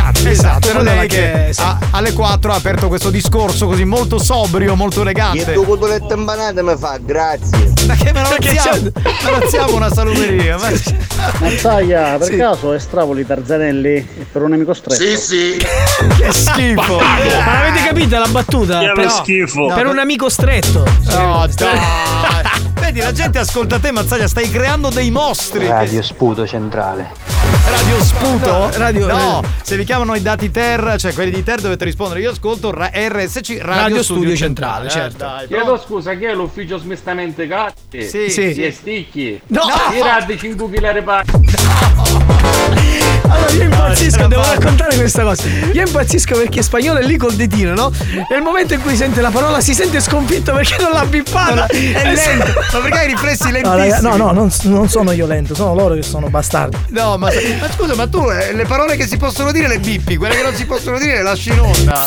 Cazzi. 0.00 0.28
Esatto, 0.28 0.68
era 0.70 0.78
Quella 0.78 0.94
lei 0.94 1.08
che 1.08 1.50
che- 1.54 1.62
a- 1.62 1.78
alle 1.90 2.12
4 2.12 2.52
ha 2.52 2.54
aperto 2.54 2.88
questo 2.88 3.10
discorso 3.10 3.66
così 3.66 3.84
molto 3.84 4.18
sobrio, 4.18 4.74
molto 4.74 5.02
elegante. 5.02 5.50
E 5.52 5.54
dopo 5.54 5.86
le 5.86 6.00
impanate 6.08 6.62
mi 6.62 6.74
fa 6.78 6.98
grazie. 7.00 7.72
Ma 7.86 7.94
che 7.94 8.12
me 8.12 8.22
lo 8.22 8.28
Perché 8.28 8.48
alziamo? 8.56 8.90
Me 8.94 9.30
lo 9.30 9.36
alziamo 9.36 9.74
una 9.76 9.92
salumeria. 9.92 10.56
Ma... 10.58 10.68
Mazzaglia, 11.40 12.16
per 12.18 12.28
Sì. 12.28 12.36
caso 12.36 12.72
estravoli 12.72 13.26
Tarzanelli 13.26 14.06
per 14.32 14.42
un 14.42 14.52
amico 14.54 14.72
stretto? 14.74 15.02
Sì, 15.02 15.16
sì. 15.16 15.56
Che 16.20 16.32
schifo. 16.32 16.96
Ma 16.98 17.62
l'avete 17.62 17.84
capita 17.86 18.18
la 18.18 18.28
battuta? 18.28 18.78
Che 18.80 18.92
Per- 18.94 19.10
schifo. 19.10 19.66
Per 19.66 19.84
No, 19.84 19.90
un 19.90 19.98
amico 19.98 20.28
stretto. 20.28 20.84
No, 21.10 21.46
dai. 21.54 21.78
Vedi, 22.80 23.00
la 23.00 23.12
gente 23.12 23.38
ascolta 23.38 23.78
te, 23.78 23.92
Mazzaglia, 23.92 24.26
stai 24.26 24.50
creando 24.50 24.88
dei 24.90 25.10
mostri. 25.10 25.66
Radio 25.66 26.02
Sputo 26.02 26.46
Centrale. 26.46 27.10
Radio 27.68 28.02
Sputo? 28.02 28.46
No, 28.50 28.70
radio- 28.76 29.06
No, 29.06 29.42
se 29.62 29.76
vi 29.76 29.84
chiamano 29.84 30.14
i 30.14 30.22
dati 30.22 30.50
Ter, 30.50 30.96
cioè 30.98 31.12
quelli 31.12 31.30
di 31.30 31.42
Ter 31.42 31.60
dovete 31.60 31.84
rispondere. 31.84 32.20
Io 32.20 32.30
ascolto 32.30 32.70
ra- 32.72 32.90
RSC 32.92 33.58
Radio, 33.60 33.64
Radio 33.64 34.02
Studio, 34.02 34.02
Studio 34.02 34.36
Centrale. 34.36 34.88
Centrale, 34.88 34.88
Eh, 34.88 34.90
certo. 34.90 35.24
dai, 35.24 35.46
Chiedo 35.46 35.78
scusa, 35.78 36.14
chi 36.14 36.24
è 36.24 36.34
l'ufficio 36.34 36.78
smistamento 36.78 37.46
catti? 37.46 38.02
Sì. 38.02 38.30
Sì. 38.30 38.54
Si 38.54 38.62
è 38.62 38.70
sticchi. 38.70 39.40
No. 39.48 39.62
Tirate 39.90 40.36
5 40.38 40.68
kg 40.70 40.84
reparti. 40.92 41.38
Allora 43.30 43.50
io 43.52 43.62
impazzisco, 43.62 44.26
devo 44.26 44.42
raccontare 44.42 44.96
questa 44.96 45.22
cosa. 45.22 45.44
Io 45.72 45.86
impazzisco 45.86 46.36
perché 46.36 46.62
spagnolo 46.62 46.98
è 46.98 47.02
lì 47.04 47.16
col 47.16 47.34
ditino, 47.34 47.74
no? 47.74 47.92
Nel 48.28 48.42
momento 48.42 48.74
in 48.74 48.82
cui 48.82 48.96
sente 48.96 49.20
la 49.20 49.30
parola 49.30 49.60
si 49.60 49.72
sente 49.74 50.00
sconfitto 50.00 50.52
perché 50.52 50.76
non 50.82 50.92
l'ha 50.92 51.04
bippata. 51.06 51.66
È 51.66 52.12
lento. 52.12 52.52
Ma 52.72 52.78
perché 52.80 52.98
hai 52.98 53.06
riflessi 53.06 53.44
No, 53.44 53.52
lentissimi? 53.52 53.90
raga, 53.90 54.00
no, 54.00 54.16
no, 54.16 54.32
non, 54.32 54.50
non 54.64 54.88
sono 54.88 55.12
io 55.12 55.26
lento, 55.26 55.54
sono 55.54 55.74
loro 55.74 55.94
che 55.94 56.02
sono 56.02 56.28
bastardi. 56.28 56.76
No, 56.88 57.16
ma, 57.18 57.28
ma 57.60 57.70
scusa, 57.74 57.94
ma 57.94 58.06
tu 58.08 58.28
eh, 58.30 58.52
le 58.52 58.64
parole 58.64 58.96
che 58.96 59.06
si 59.06 59.16
possono 59.16 59.52
dire 59.52 59.68
le 59.68 59.78
bippi, 59.78 60.16
quelle 60.16 60.36
che 60.36 60.42
non 60.42 60.54
si 60.54 60.64
possono 60.66 60.98
dire 60.98 61.14
le 61.16 61.22
lasci 61.22 61.50
in 61.50 61.60
onda. 61.60 62.06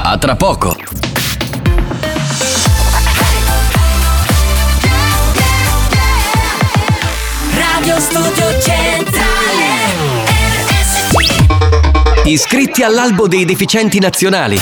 A 0.00 0.16
tra 0.16 0.36
poco. 0.36 0.76
Radio 7.54 8.00
Studio 8.00 8.60
Centrale 8.60 9.66
Iscritti 12.24 12.82
all'albo 12.82 13.26
dei 13.28 13.44
deficienti 13.44 13.98
nazionali. 13.98 14.58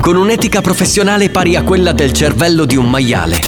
Con 0.00 0.16
un'etica 0.16 0.60
professionale 0.60 1.30
pari 1.30 1.56
a 1.56 1.62
quella 1.62 1.92
del 1.92 2.12
cervello 2.12 2.64
di 2.64 2.76
un 2.76 2.88
maiale. 2.88 3.40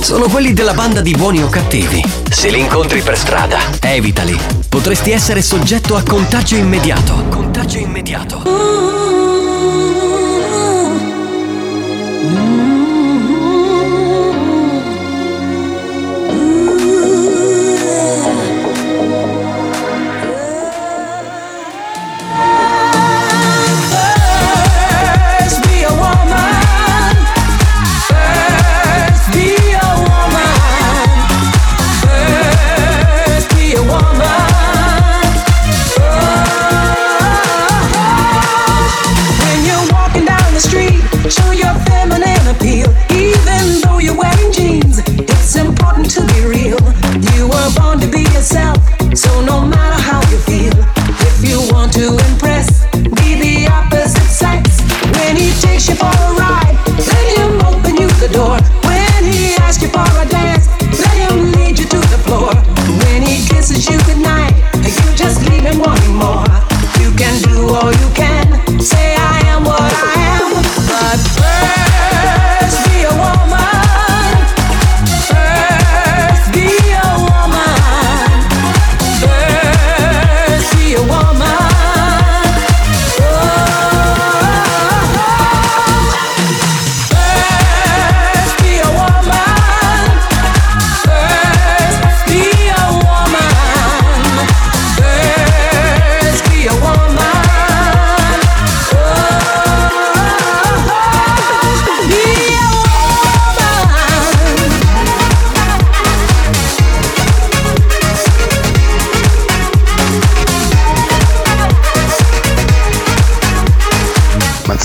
Sono 0.00 0.28
quelli 0.28 0.52
della 0.52 0.74
banda 0.74 1.00
di 1.00 1.12
buoni 1.12 1.42
o 1.42 1.48
cattivi. 1.48 2.04
Se 2.28 2.50
li 2.50 2.58
incontri 2.58 3.02
per 3.02 3.16
strada, 3.16 3.58
evitali. 3.80 4.57
Potresti 4.68 5.12
essere 5.12 5.40
soggetto 5.40 5.96
a 5.96 6.02
contagio 6.02 6.56
immediato. 6.56 7.24
Contagio 7.30 7.78
immediato. 7.78 8.67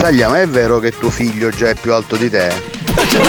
Mazzaglia, 0.04 0.28
ma 0.28 0.42
è 0.42 0.48
vero 0.50 0.80
che 0.80 0.92
tuo 0.92 1.10
figlio 1.10 1.50
già 1.50 1.70
è 1.70 1.76
più 1.76 1.94
alto 1.94 2.18
di 2.18 2.30
te? 2.30 2.52
Questa 2.94 3.22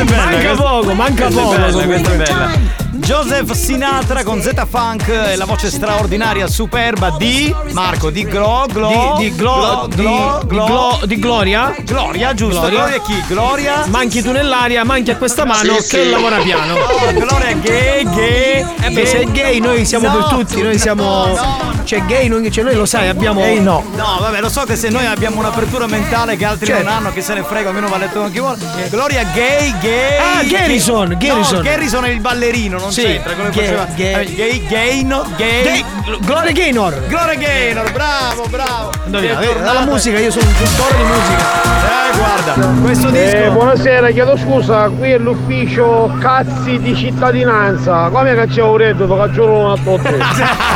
è 0.00 0.04
bella, 0.04 0.24
Manca 0.24 0.38
questa- 0.38 0.62
poco, 0.62 0.94
manca 0.94 1.22
questa 1.26 1.40
è 1.40 1.44
poco, 1.44 1.56
bella, 1.58 1.84
questa 1.84 2.12
è 2.12 2.16
bella. 2.16 2.50
Joseph 2.92 3.52
Sinatra 3.52 4.22
con 4.24 4.40
Z 4.40 4.50
Funk 4.66 5.08
e 5.08 5.36
la 5.36 5.44
voce 5.44 5.70
straordinaria, 5.70 6.46
superba 6.46 7.14
di 7.18 7.54
Marco 7.72 8.08
di 8.08 8.24
Glo 8.24 8.64
Glo 8.72 9.16
Di- 9.18 9.28
di 9.28 9.36
Glo- 9.36 9.86
di- 9.90 9.96
di 9.96 10.02
Glo- 10.46 11.00
di 11.04 11.18
Gloria? 11.18 11.74
Gloria, 11.84 12.32
giusto? 12.32 12.60
Gloria. 12.60 12.78
Gloria, 12.78 13.00
chi? 13.02 13.22
Gloria 13.26 13.84
Manchi 13.88 14.22
tu 14.22 14.32
nell'aria, 14.32 14.84
manchi 14.84 15.10
a 15.10 15.16
questa 15.16 15.44
mano 15.44 15.74
Sì, 15.80 15.96
che 15.96 16.02
sì. 16.04 16.08
lavora 16.10 16.38
piano. 16.38 16.74
No, 16.76 17.12
Gloria 17.12 17.48
è 17.48 17.56
gay, 17.58 18.04
gay. 18.04 18.66
Eh 18.84 18.90
beh, 18.90 19.04
se 19.06 19.20
è 19.20 19.24
gay 19.26 19.58
noi 19.60 19.84
siamo 19.84 20.08
No. 20.08 20.14
per 20.16 20.24
tutti, 20.28 20.62
noi 20.62 20.78
siamo. 20.78 21.71
Cioè 21.92 22.06
gay, 22.06 22.26
noi, 22.26 22.50
cioè 22.50 22.64
noi 22.64 22.74
lo 22.74 22.86
sai, 22.86 23.08
abbiamo. 23.08 23.44
Ehi, 23.44 23.60
no. 23.60 23.84
No, 23.94 24.16
vabbè, 24.18 24.40
lo 24.40 24.48
so 24.48 24.62
che 24.62 24.76
se 24.76 24.88
noi 24.88 25.04
abbiamo 25.04 25.38
un'apertura 25.40 25.86
mentale 25.86 26.36
che 26.38 26.46
altri 26.46 26.64
Certo. 26.68 26.84
non 26.84 26.90
hanno, 26.90 27.12
che 27.12 27.20
se 27.20 27.34
ne 27.34 27.42
frega, 27.42 27.68
almeno 27.68 27.88
va 27.88 27.98
letto 27.98 28.18
con 28.18 28.30
chi 28.32 28.38
vuole. 28.38 28.56
Gloria 28.88 29.22
Gay, 29.34 29.74
gay. 29.78 30.16
Ah, 30.18 30.42
Garrison, 30.42 31.14
Garrison. 31.18 31.56
No, 31.58 31.62
Garrison 31.62 32.04
è 32.06 32.08
il 32.08 32.20
ballerino, 32.20 32.78
non 32.78 32.90
Sì, 32.90 33.02
c'entra. 33.02 33.34
Che 33.34 33.42
gay, 33.50 33.50
faceva. 33.66 33.86
gay. 33.94 34.24
eh, 34.24 34.34
gay, 34.34 34.66
gay, 34.68 35.02
no, 35.04 35.22
gay. 35.36 35.62
Gay- 35.64 35.84
Gloria 36.20 36.52
Gaynor. 36.52 37.06
Gloria 37.08 37.34
Gaynor, 37.34 37.92
bravo, 37.92 38.46
bravo. 38.48 38.90
Indovina, 39.04 39.34
dalla 39.62 39.80
musica, 39.84 40.18
io 40.18 40.30
sono 40.30 40.46
un 40.46 40.54
cultore 40.56 40.96
di 40.96 41.02
musica. 41.02 41.44
Eh, 41.52 42.16
guarda, 42.16 42.80
questo 42.80 43.10
disco. 43.10 43.36
Eh, 43.36 43.50
buonasera, 43.50 44.10
chiedo 44.12 44.38
scusa, 44.38 44.88
qui 44.88 45.10
è 45.10 45.18
l'ufficio 45.18 46.10
cazzi 46.20 46.78
di 46.78 46.96
cittadinanza. 46.96 48.08
Come 48.08 48.34
che 48.34 48.46
c'è 48.46 48.62
un 48.62 48.78
reddito? 48.78 49.14
Faccio 49.14 49.44
una 49.46 49.72
a 49.72 49.76
tutti. 49.76 50.08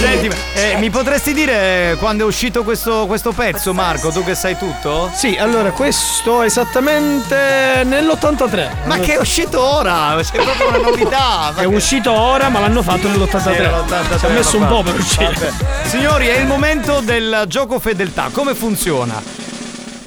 Senti, 0.00 0.30
eh, 0.54 0.76
mi 0.78 0.90
potresti 0.90 1.32
dire 1.32 1.96
quando 1.98 2.24
è 2.24 2.26
uscito 2.26 2.62
questo, 2.62 3.06
questo 3.06 3.32
pezzo, 3.32 3.72
Marco? 3.72 4.10
Tu 4.10 4.22
che 4.24 4.34
sai 4.34 4.56
tutto? 4.56 5.10
Sì, 5.12 5.36
allora 5.36 5.70
questo 5.72 6.42
esattamente 6.42 7.82
nell'83. 7.84 8.86
Ma 8.86 8.98
che 8.98 9.14
è 9.14 9.18
uscito 9.18 9.60
ora? 9.60 10.16
C'è 10.20 10.42
proprio 10.42 10.68
una 10.68 10.78
novità. 10.78 11.52
È 11.58 11.64
uscito 11.64 12.12
ora, 12.12 12.48
ma 12.48 12.60
l'hanno 12.60 12.82
fatto 12.82 13.08
nell'83. 13.08 13.40
Sì, 13.40 13.48
nell'83, 13.60 14.18
Ci 14.18 14.26
ha 14.26 14.28
messo 14.28 14.56
un 14.58 14.66
po' 14.68 14.82
per 14.82 14.94
uscire. 14.94 15.52
Signori, 15.84 16.26
è 16.26 16.38
il 16.38 16.46
momento 16.46 17.00
del 17.00 17.44
gioco 17.48 17.78
fedeltà. 17.78 18.28
Come 18.32 18.54
funziona? 18.54 19.47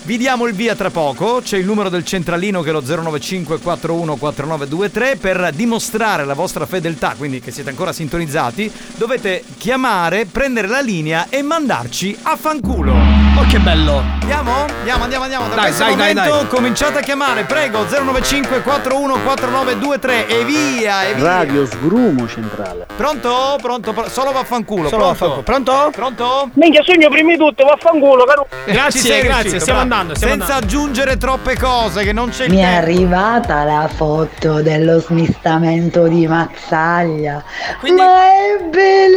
Vi 0.04 0.18
diamo 0.18 0.48
il 0.48 0.56
via 0.56 0.76
tra 0.76 0.90
poco, 0.90 1.42
c'è 1.44 1.60
il 1.60 1.66
numero 1.66 1.88
del 1.88 2.04
centralino 2.04 2.64
che 2.64 2.70
è 2.70 2.72
lo 2.72 2.82
095 2.82 3.60
41 3.60 4.16
4923 4.16 5.18
per 5.18 5.52
dimostrare 5.54 6.26
la 6.26 6.34
vostra 6.34 6.66
fedeltà, 6.66 7.14
quindi 7.16 7.40
che 7.40 7.52
siete 7.52 7.70
ancora 7.70 7.94
sintonizzati, 7.94 8.72
dovete 8.96 9.44
chiamare, 9.60 10.26
prendere 10.26 10.68
la 10.68 10.82
linea 10.82 11.28
e 11.30 11.44
mandarci 11.44 12.18
a 12.24 12.36
fanculo. 12.36 13.01
Oh 13.42 13.46
che 13.48 13.58
bello! 13.60 14.04
Andiamo? 14.22 14.66
Andiamo, 14.78 15.04
andiamo, 15.04 15.24
andiamo. 15.24 15.48
Da 15.48 15.56
Dai, 15.56 15.64
questo 15.66 15.84
dai, 15.84 15.96
dai, 15.96 16.14
momento 16.14 16.38
dai. 16.38 16.48
cominciate 16.48 17.00
a 17.00 17.02
chiamare, 17.02 17.44
prego, 17.44 17.86
095 17.90 18.62
41 18.62 19.14
4923 19.24 20.28
e 20.28 20.46
via, 20.46 21.04
e 21.08 21.14
via. 21.16 21.24
Radio 21.26 21.66
Sgrumo 21.66 22.28
Centrale. 22.28 22.86
Pronto? 22.96 23.58
Pronto? 23.62 23.94
Pro- 23.94 24.10
Solo 24.10 24.32
vaffanculo. 24.32 24.88
Solo 24.90 25.14
pronto? 25.16 25.42
vaffanculo. 25.42 25.42
Pronto? 25.42 25.90
Pronto? 25.92 26.50
Minchia, 26.54 26.84
sogno 26.84 27.10
prima 27.10 27.32
di 27.32 27.38
tutto, 27.38 27.66
vaffanculo, 27.66 28.24
caro. 28.26 28.48
Grazie, 28.66 29.22
grazie, 29.22 29.42
riuscito, 29.42 29.60
stiamo 29.60 29.80
bravo. 29.80 29.80
andando, 29.82 30.16
stiamo 30.16 30.34
Senza 30.36 30.54
andando. 30.54 30.76
aggiungere 30.76 31.18
troppe 31.18 31.58
cose, 31.58 32.04
che 32.04 32.14
non 32.14 32.30
c'è 32.30 32.48
Mi 32.48 32.58
è 32.58 32.62
tempo. 32.62 32.78
arrivata 32.78 33.64
la 33.64 33.90
foto 33.94 34.62
dello 34.62 35.00
smistamento 35.00 36.08
di 36.08 36.28
Mazzaglia. 36.28 37.44
Quindi- 37.80 38.02
Ma 38.02 38.18
è 38.24 38.64
bellissimo! 38.70 39.11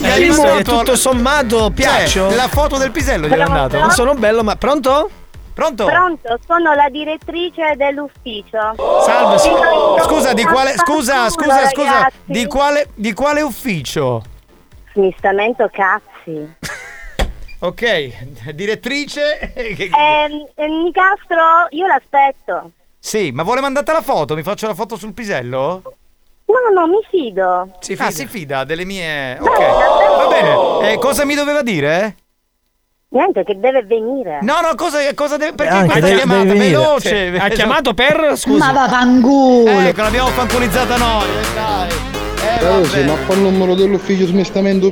È 0.00 0.04
Eh, 0.06 0.18
bellissimo. 0.18 0.54
che 0.56 0.64
tutto 0.64 0.96
sommato 0.96 1.70
piaccio? 1.70 2.28
Cioè, 2.28 2.34
la 2.34 2.48
foto 2.48 2.76
del 2.76 2.90
pisello 2.90 3.26
gli 3.28 3.32
è 3.32 3.36
mandato. 3.36 3.78
Non 3.78 3.90
sono 3.90 4.14
bello, 4.14 4.42
ma 4.42 4.56
pronto? 4.56 5.10
Pronto? 5.54 5.84
Pronto, 5.84 6.38
sono 6.46 6.72
la 6.72 6.88
direttrice 6.88 7.74
dell'ufficio. 7.76 8.58
Salve, 9.04 9.38
sì. 9.38 9.50
Scusa, 10.04 10.32
di 10.32 10.44
quale 10.44 10.74
scusa, 10.78 11.28
scusa, 11.28 11.68
scusa, 11.68 12.08
di 12.24 12.46
quale 12.46 12.88
di 12.94 13.12
quale 13.12 13.42
ufficio? 13.42 14.22
Smistamento 14.94 15.68
cazzi. 15.72 16.56
Ok, 17.64 18.50
direttrice 18.54 19.38
eh, 19.54 20.66
Nicastro, 20.66 21.68
io 21.70 21.86
l'aspetto. 21.86 22.72
Sì, 22.98 23.30
ma 23.30 23.44
vuole 23.44 23.60
mandare 23.60 23.92
la 23.92 24.02
foto? 24.02 24.34
Mi 24.34 24.42
faccio 24.42 24.66
la 24.66 24.74
foto 24.74 24.96
sul 24.96 25.12
pisello? 25.14 25.80
No, 26.52 26.70
no, 26.74 26.80
no, 26.80 26.86
mi 26.86 26.98
fido. 27.10 27.68
Si 27.80 27.94
fida. 27.96 28.06
Ah, 28.06 28.10
si 28.10 28.26
fida 28.26 28.64
delle 28.64 28.84
mie. 28.84 29.38
Ok. 29.40 29.58
Va 29.58 30.26
bene. 30.28 30.92
Eh, 30.92 30.98
cosa 30.98 31.24
mi 31.24 31.34
doveva 31.34 31.62
dire? 31.62 32.16
Niente, 33.08 33.44
che 33.44 33.58
deve 33.58 33.82
venire. 33.84 34.38
No, 34.42 34.60
no, 34.60 34.74
cosa, 34.74 34.98
cosa 35.14 35.36
deve. 35.36 35.54
Perché 35.54 35.72
Anche 35.72 35.86
questa 36.00 36.06
deve- 36.06 36.16
chiamata 36.18 36.42
deve 36.42 36.52
venire. 36.58 36.76
veloce? 36.78 37.32
Sì. 37.32 37.38
Ha 37.40 37.48
chiamato 37.48 37.94
per 37.94 38.32
scusa. 38.36 38.64
Ma 38.66 38.72
vaffanculo! 38.72 39.70
Ecco, 39.80 40.00
l'abbiamo 40.02 40.28
fanculizzata 40.28 40.96
noi, 40.96 41.24
eh, 41.28 41.54
dai. 41.54 41.90
Eh, 42.58 42.64
vabbè. 42.64 43.04
ma 43.04 43.14
fa 43.16 43.32
il 43.34 43.38
numero 43.40 43.74
dell'ufficio 43.74 44.26
smistamento. 44.26 44.90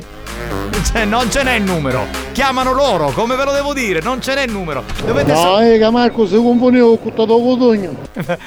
Cioè, 0.83 1.05
non 1.05 1.31
ce 1.31 1.43
n'è 1.43 1.55
il 1.55 1.63
numero. 1.63 2.07
Chiamano 2.33 2.73
loro, 2.73 3.11
come 3.11 3.37
ve 3.37 3.45
lo 3.45 3.53
devo 3.53 3.73
dire? 3.73 4.01
Non 4.03 4.21
ce 4.21 4.35
n'è 4.35 4.43
il 4.43 4.51
numero. 4.53 4.83
Dovete, 5.05 5.35
so- 5.35 5.43
No, 5.43 5.61
eh, 5.61 5.79
che 5.79 5.91
Marco, 5.91 6.27
se 6.27 6.37
compone 6.37 6.81
ho 6.81 6.97
cuttato 6.97 7.39
cotogno. 7.41 7.95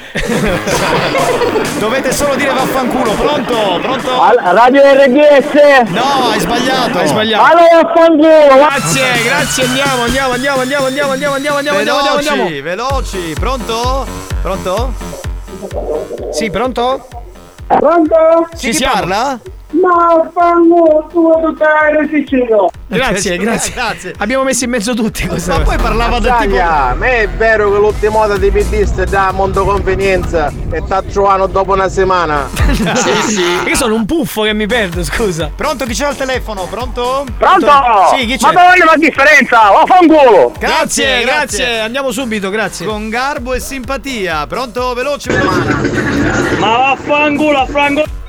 dovete 1.78 2.12
solo 2.12 2.34
dire 2.34 2.52
vaffanculo. 2.52 3.12
Pronto? 3.12 3.78
Pronto? 3.80 4.10
Radio 4.52 4.82
RDS. 4.82 5.88
No, 5.90 6.28
hai 6.30 6.40
sbagliato. 6.40 6.98
Hai 6.98 7.06
sbagliato. 7.08 7.44
Allora 7.44 7.82
vaffanculo. 7.82 8.56
Grazie, 8.56 9.22
grazie, 9.24 9.64
andiamo, 9.64 10.02
andiamo, 10.02 10.32
andiamo, 10.32 10.60
andiamo, 10.60 10.86
andiamo, 10.86 11.12
andiamo, 11.12 11.34
andiamo, 11.34 11.56
andiamo, 11.58 11.78
andiamo, 11.78 11.78
andiamo, 11.78 12.02
Veloci, 12.10 12.28
andiamo. 12.28 12.62
veloci. 12.62 13.34
Pronto? 13.38 14.06
Pronto? 14.42 14.92
Sì, 16.32 16.50
pronto? 16.50 17.06
Pronto? 17.66 18.48
Chi 18.58 18.74
siamo. 18.74 18.94
parla? 18.94 19.38
Ma 19.80 20.30
fanculo, 20.32 21.06
tu 21.10 21.32
tutta 21.42 21.66
RSC. 21.90 22.72
Grazie, 22.86 23.36
grazie. 23.36 23.72
Grazie. 23.72 24.14
Abbiamo 24.18 24.44
messo 24.44 24.64
in 24.64 24.70
mezzo 24.70 24.94
tutti 24.94 25.26
questa 25.26 25.58
Ma 25.58 25.64
poi 25.64 25.76
parlava 25.78 26.18
del 26.20 26.34
tipo. 26.40 26.54
Taglia, 26.54 26.94
ma 26.96 27.06
è 27.06 27.28
vero 27.28 27.72
che 27.72 27.78
l'ultima 27.78 28.12
moda 28.12 28.36
di 28.36 28.50
pedista 28.50 29.04
da 29.04 29.32
Mondo 29.32 29.64
Convenienza 29.64 30.52
e 30.70 30.82
sta 30.84 31.02
trovando 31.02 31.46
dopo 31.46 31.72
una 31.72 31.88
settimana. 31.88 32.48
sì, 32.72 33.32
sì. 33.32 33.42
Io 33.66 33.74
sono 33.74 33.94
un 33.94 34.06
puffo 34.06 34.42
che 34.42 34.52
mi 34.52 34.66
perdo, 34.66 35.02
scusa. 35.02 35.50
Pronto? 35.54 35.84
Chi 35.86 35.94
c'è 35.94 36.06
al 36.06 36.16
telefono? 36.16 36.66
Pronto? 36.70 37.24
Pronto? 37.36 37.66
Sì, 38.14 38.26
chi 38.26 38.36
c'è? 38.36 38.52
Ma 38.52 38.62
dove 38.62 38.84
la 38.84 38.96
differenza? 38.96 39.70
Vaffanculo. 39.70 40.52
Grazie, 40.58 41.22
grazie, 41.22 41.80
andiamo 41.80 42.12
subito, 42.12 42.50
grazie. 42.50 42.86
Con 42.86 43.08
garbo 43.08 43.54
e 43.54 43.60
simpatia. 43.60 44.46
Pronto? 44.46 44.94
Veloce, 44.94 45.32
veloce. 45.32 46.56
Ma 46.58 46.76
vaffanculo, 46.76 47.52
vaffanculo. 47.58 48.22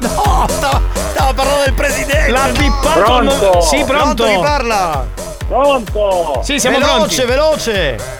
No, 0.00 0.46
stava, 0.48 0.80
stava 0.94 1.32
parlando 1.34 1.64
del 1.64 1.74
presidente. 1.74 2.30
L'ha 2.30 2.48
pippato. 2.56 3.00
Pronto? 3.00 3.60
Sì, 3.60 3.84
pronto. 3.84 4.24
Chi 4.24 4.38
parla? 4.40 5.06
Pronto? 5.46 6.40
Sì, 6.42 6.58
siamo 6.58 6.78
veloce, 6.78 7.24
pronti. 7.24 7.24
veloce. 7.26 8.18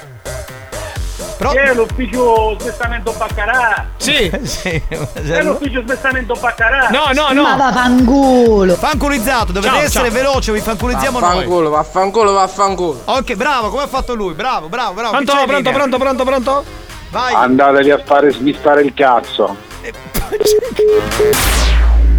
Pro- 1.38 1.52
È 1.52 1.72
l'ufficio 1.72 2.54
smestamento 2.60 3.14
Baccarà? 3.16 3.86
Sì. 3.96 4.30
sì, 4.42 4.82
È 5.14 5.42
l'ufficio 5.42 5.80
smestamento 5.86 6.34
Baccarà? 6.38 6.88
No, 6.90 7.04
no, 7.14 7.42
Ma 7.42 7.54
no. 7.54 7.56
vaffanculo! 7.56 8.74
Fanculizzato, 8.74 9.50
dovete 9.52 9.72
Ciao, 9.74 9.82
essere 9.84 10.08
ciao. 10.10 10.18
veloce, 10.18 10.52
vi 10.52 10.60
fanculizziamo 10.60 11.18
noi. 11.18 11.28
Vaffanculo, 11.30 11.70
vaffanculo, 11.70 12.32
vaffanculo. 12.32 13.00
Ok, 13.06 13.34
bravo, 13.36 13.70
come 13.70 13.84
ha 13.84 13.86
fatto 13.86 14.14
lui? 14.14 14.34
Bravo, 14.34 14.68
bravo, 14.68 14.92
bravo. 14.92 15.10
Pronto, 15.12 15.32
c'è 15.32 15.38
pronto, 15.44 15.56
linea? 15.56 15.72
pronto, 15.72 15.96
pronto, 15.96 16.24
pronto? 16.24 16.64
Vai. 17.10 17.32
Andatevi 17.32 17.90
a 17.90 18.02
fare 18.04 18.30
smistare 18.32 18.82
il 18.82 18.92
cazzo. 18.92 19.56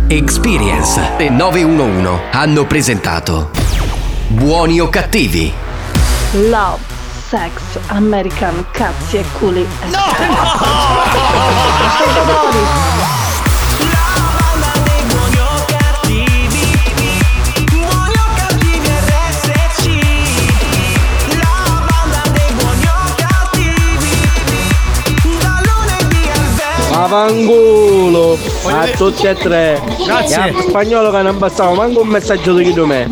Experience 0.07 1.15
e 1.17 1.29
911 1.29 2.23
hanno 2.31 2.65
presentato 2.65 3.51
Buoni 4.27 4.81
o 4.81 4.89
cattivi? 4.89 5.53
Love, 6.33 6.81
sex, 7.29 7.51
American, 7.87 8.65
cazzi 8.71 9.15
e 9.15 9.23
culi. 9.39 9.65
Vaffanculo 12.31 13.00
Voglio 28.61 28.79
a 28.79 28.87
tutti 28.89 29.25
e 29.25 29.35
tre. 29.35 29.81
Grazie. 30.05 30.49
E 30.49 30.61
spagnolo 30.69 31.11
che 31.11 31.21
non 31.21 31.37
bastava 31.37 31.73
manco 31.73 32.01
un 32.01 32.07
messaggio 32.07 32.53
di 32.53 32.63
chi 32.63 32.73
me. 32.85 33.09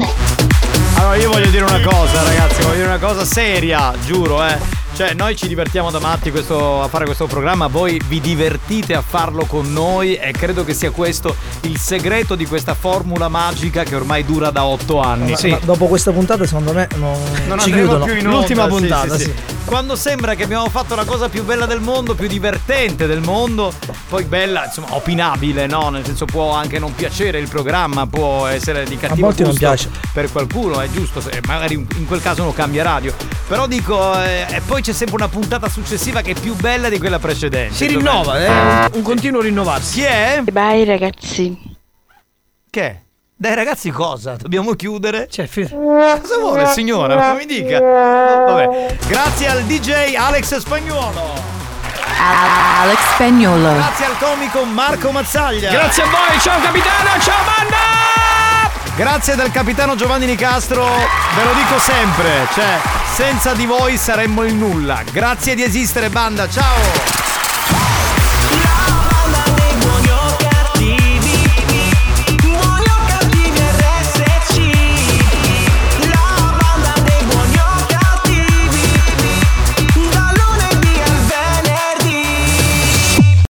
Allora 0.95 1.15
io 1.15 1.31
voglio 1.31 1.49
dire 1.49 1.63
una 1.63 1.81
cosa 1.81 2.21
ragazzi, 2.23 2.61
voglio 2.61 2.75
dire 2.75 2.87
una 2.87 2.99
cosa 2.99 3.25
seria, 3.25 3.93
giuro 4.05 4.45
eh. 4.45 4.57
Cioè 4.95 5.13
noi 5.13 5.35
ci 5.37 5.47
divertiamo 5.47 5.91
da 5.91 5.99
matti 5.99 6.29
questo- 6.29 6.81
a 6.81 6.87
fare 6.89 7.05
questo 7.05 7.25
programma, 7.25 7.67
voi 7.67 8.01
vi 8.07 8.19
divertite 8.19 8.95
a 8.95 9.01
farlo 9.01 9.45
con 9.45 9.71
noi 9.71 10.15
e 10.15 10.31
credo 10.33 10.65
che 10.65 10.73
sia 10.73 10.91
questo 10.91 11.33
il 11.61 11.77
segreto 11.79 12.35
di 12.35 12.45
questa 12.45 12.73
formula 12.73 13.29
magica 13.29 13.83
che 13.83 13.95
ormai 13.95 14.25
dura 14.25 14.49
da 14.49 14.65
otto 14.65 14.99
anni. 14.99 15.31
Ma- 15.31 15.47
ma 15.49 15.59
dopo 15.63 15.85
questa 15.87 16.11
puntata, 16.11 16.45
secondo 16.45 16.73
me, 16.73 16.87
non, 16.97 17.17
Non 17.47 17.59
ci 17.59 17.71
andremo 17.71 17.75
chiudono. 17.87 18.05
più 18.05 18.13
in 18.15 18.25
onda, 18.25 18.37
L'ultima 18.37 18.63
sì, 18.63 18.69
puntata, 18.69 19.13
sì, 19.17 19.23
sì. 19.23 19.25
sì. 19.47 19.57
Quando 19.63 19.95
sembra 19.95 20.33
che 20.33 20.43
abbiamo 20.43 20.67
fatto 20.69 20.95
la 20.95 21.05
cosa 21.05 21.29
più 21.29 21.43
bella 21.45 21.65
del 21.67 21.79
mondo, 21.79 22.15
più 22.15 22.27
divertente 22.27 23.05
del 23.05 23.21
mondo, 23.21 23.71
poi 24.09 24.23
bella, 24.23 24.65
insomma, 24.65 24.95
opinabile, 24.95 25.67
no? 25.67 25.89
Nel 25.89 26.03
senso 26.03 26.25
può 26.25 26.51
anche 26.51 26.79
non 26.79 26.93
piacere 26.95 27.37
il 27.39 27.47
programma, 27.47 28.07
può 28.07 28.47
essere 28.47 28.83
di 28.85 28.97
cattivo 28.97 29.27
molti 29.27 29.43
non 29.43 29.51
gusto 29.51 29.65
piace. 29.67 29.89
per 30.11 30.31
qualcuno, 30.31 30.81
è 30.81 30.89
giusto, 30.89 31.21
magari 31.45 31.75
in 31.75 32.07
quel 32.07 32.19
caso 32.21 32.41
uno 32.41 32.51
cambia 32.51 32.81
radio. 32.83 33.13
Però 33.47 33.67
dico, 33.67 34.19
eh, 34.23 34.45
e 34.49 34.61
poi 34.65 34.78
c'è 34.81 34.93
sempre 34.93 35.15
una 35.15 35.27
puntata 35.27 35.69
successiva 35.69 36.21
che 36.21 36.31
è 36.31 36.39
più 36.39 36.55
bella 36.55 36.89
di 36.89 36.99
quella 36.99 37.19
precedente. 37.19 37.75
Si 37.75 37.85
rinnova, 37.87 38.39
è 38.39 38.47
un, 38.49 38.89
un 38.93 39.01
continuo 39.01 39.41
rinnovarsi. 39.41 39.99
Chi 39.99 40.03
è? 40.03 40.41
Bye 40.51 40.85
ragazzi. 40.85 41.57
Che? 42.69 43.01
Dai 43.35 43.55
ragazzi 43.55 43.89
cosa? 43.89 44.35
Dobbiamo 44.35 44.73
chiudere? 44.73 45.27
Cioè, 45.29 45.47
fi- 45.47 45.69
Cosa 45.69 46.37
vuole 46.39 46.67
signora? 46.67 47.15
Ma 47.15 47.33
mi 47.33 47.45
dica. 47.45 47.79
Vabbè. 47.79 48.97
Grazie 49.07 49.47
al 49.47 49.63
DJ 49.63 50.15
Alex 50.15 50.57
Spagnuolo. 50.57 51.49
Alex 52.21 52.99
Spagnolo. 53.13 53.73
Grazie 53.75 54.05
al 54.05 54.17
comico 54.17 54.65
Marco 54.65 55.11
Mazzaglia. 55.11 55.71
Grazie 55.71 56.03
a 56.03 56.07
voi, 56.07 56.39
ciao 56.41 56.59
capitano, 56.59 57.21
ciao 57.21 57.43
banda! 57.45 58.08
Grazie 58.99 59.35
dal 59.35 59.49
capitano 59.49 59.95
Giovanni 59.95 60.25
Nicastro, 60.25 60.83
ve 60.83 61.43
lo 61.45 61.53
dico 61.53 61.79
sempre, 61.79 62.45
cioè 62.51 62.81
senza 63.15 63.53
di 63.53 63.65
voi 63.65 63.95
saremmo 63.95 64.43
il 64.43 64.53
nulla. 64.53 65.03
Grazie 65.09 65.55
di 65.55 65.63
esistere 65.63 66.09
banda, 66.09 66.49
ciao! 66.49 67.18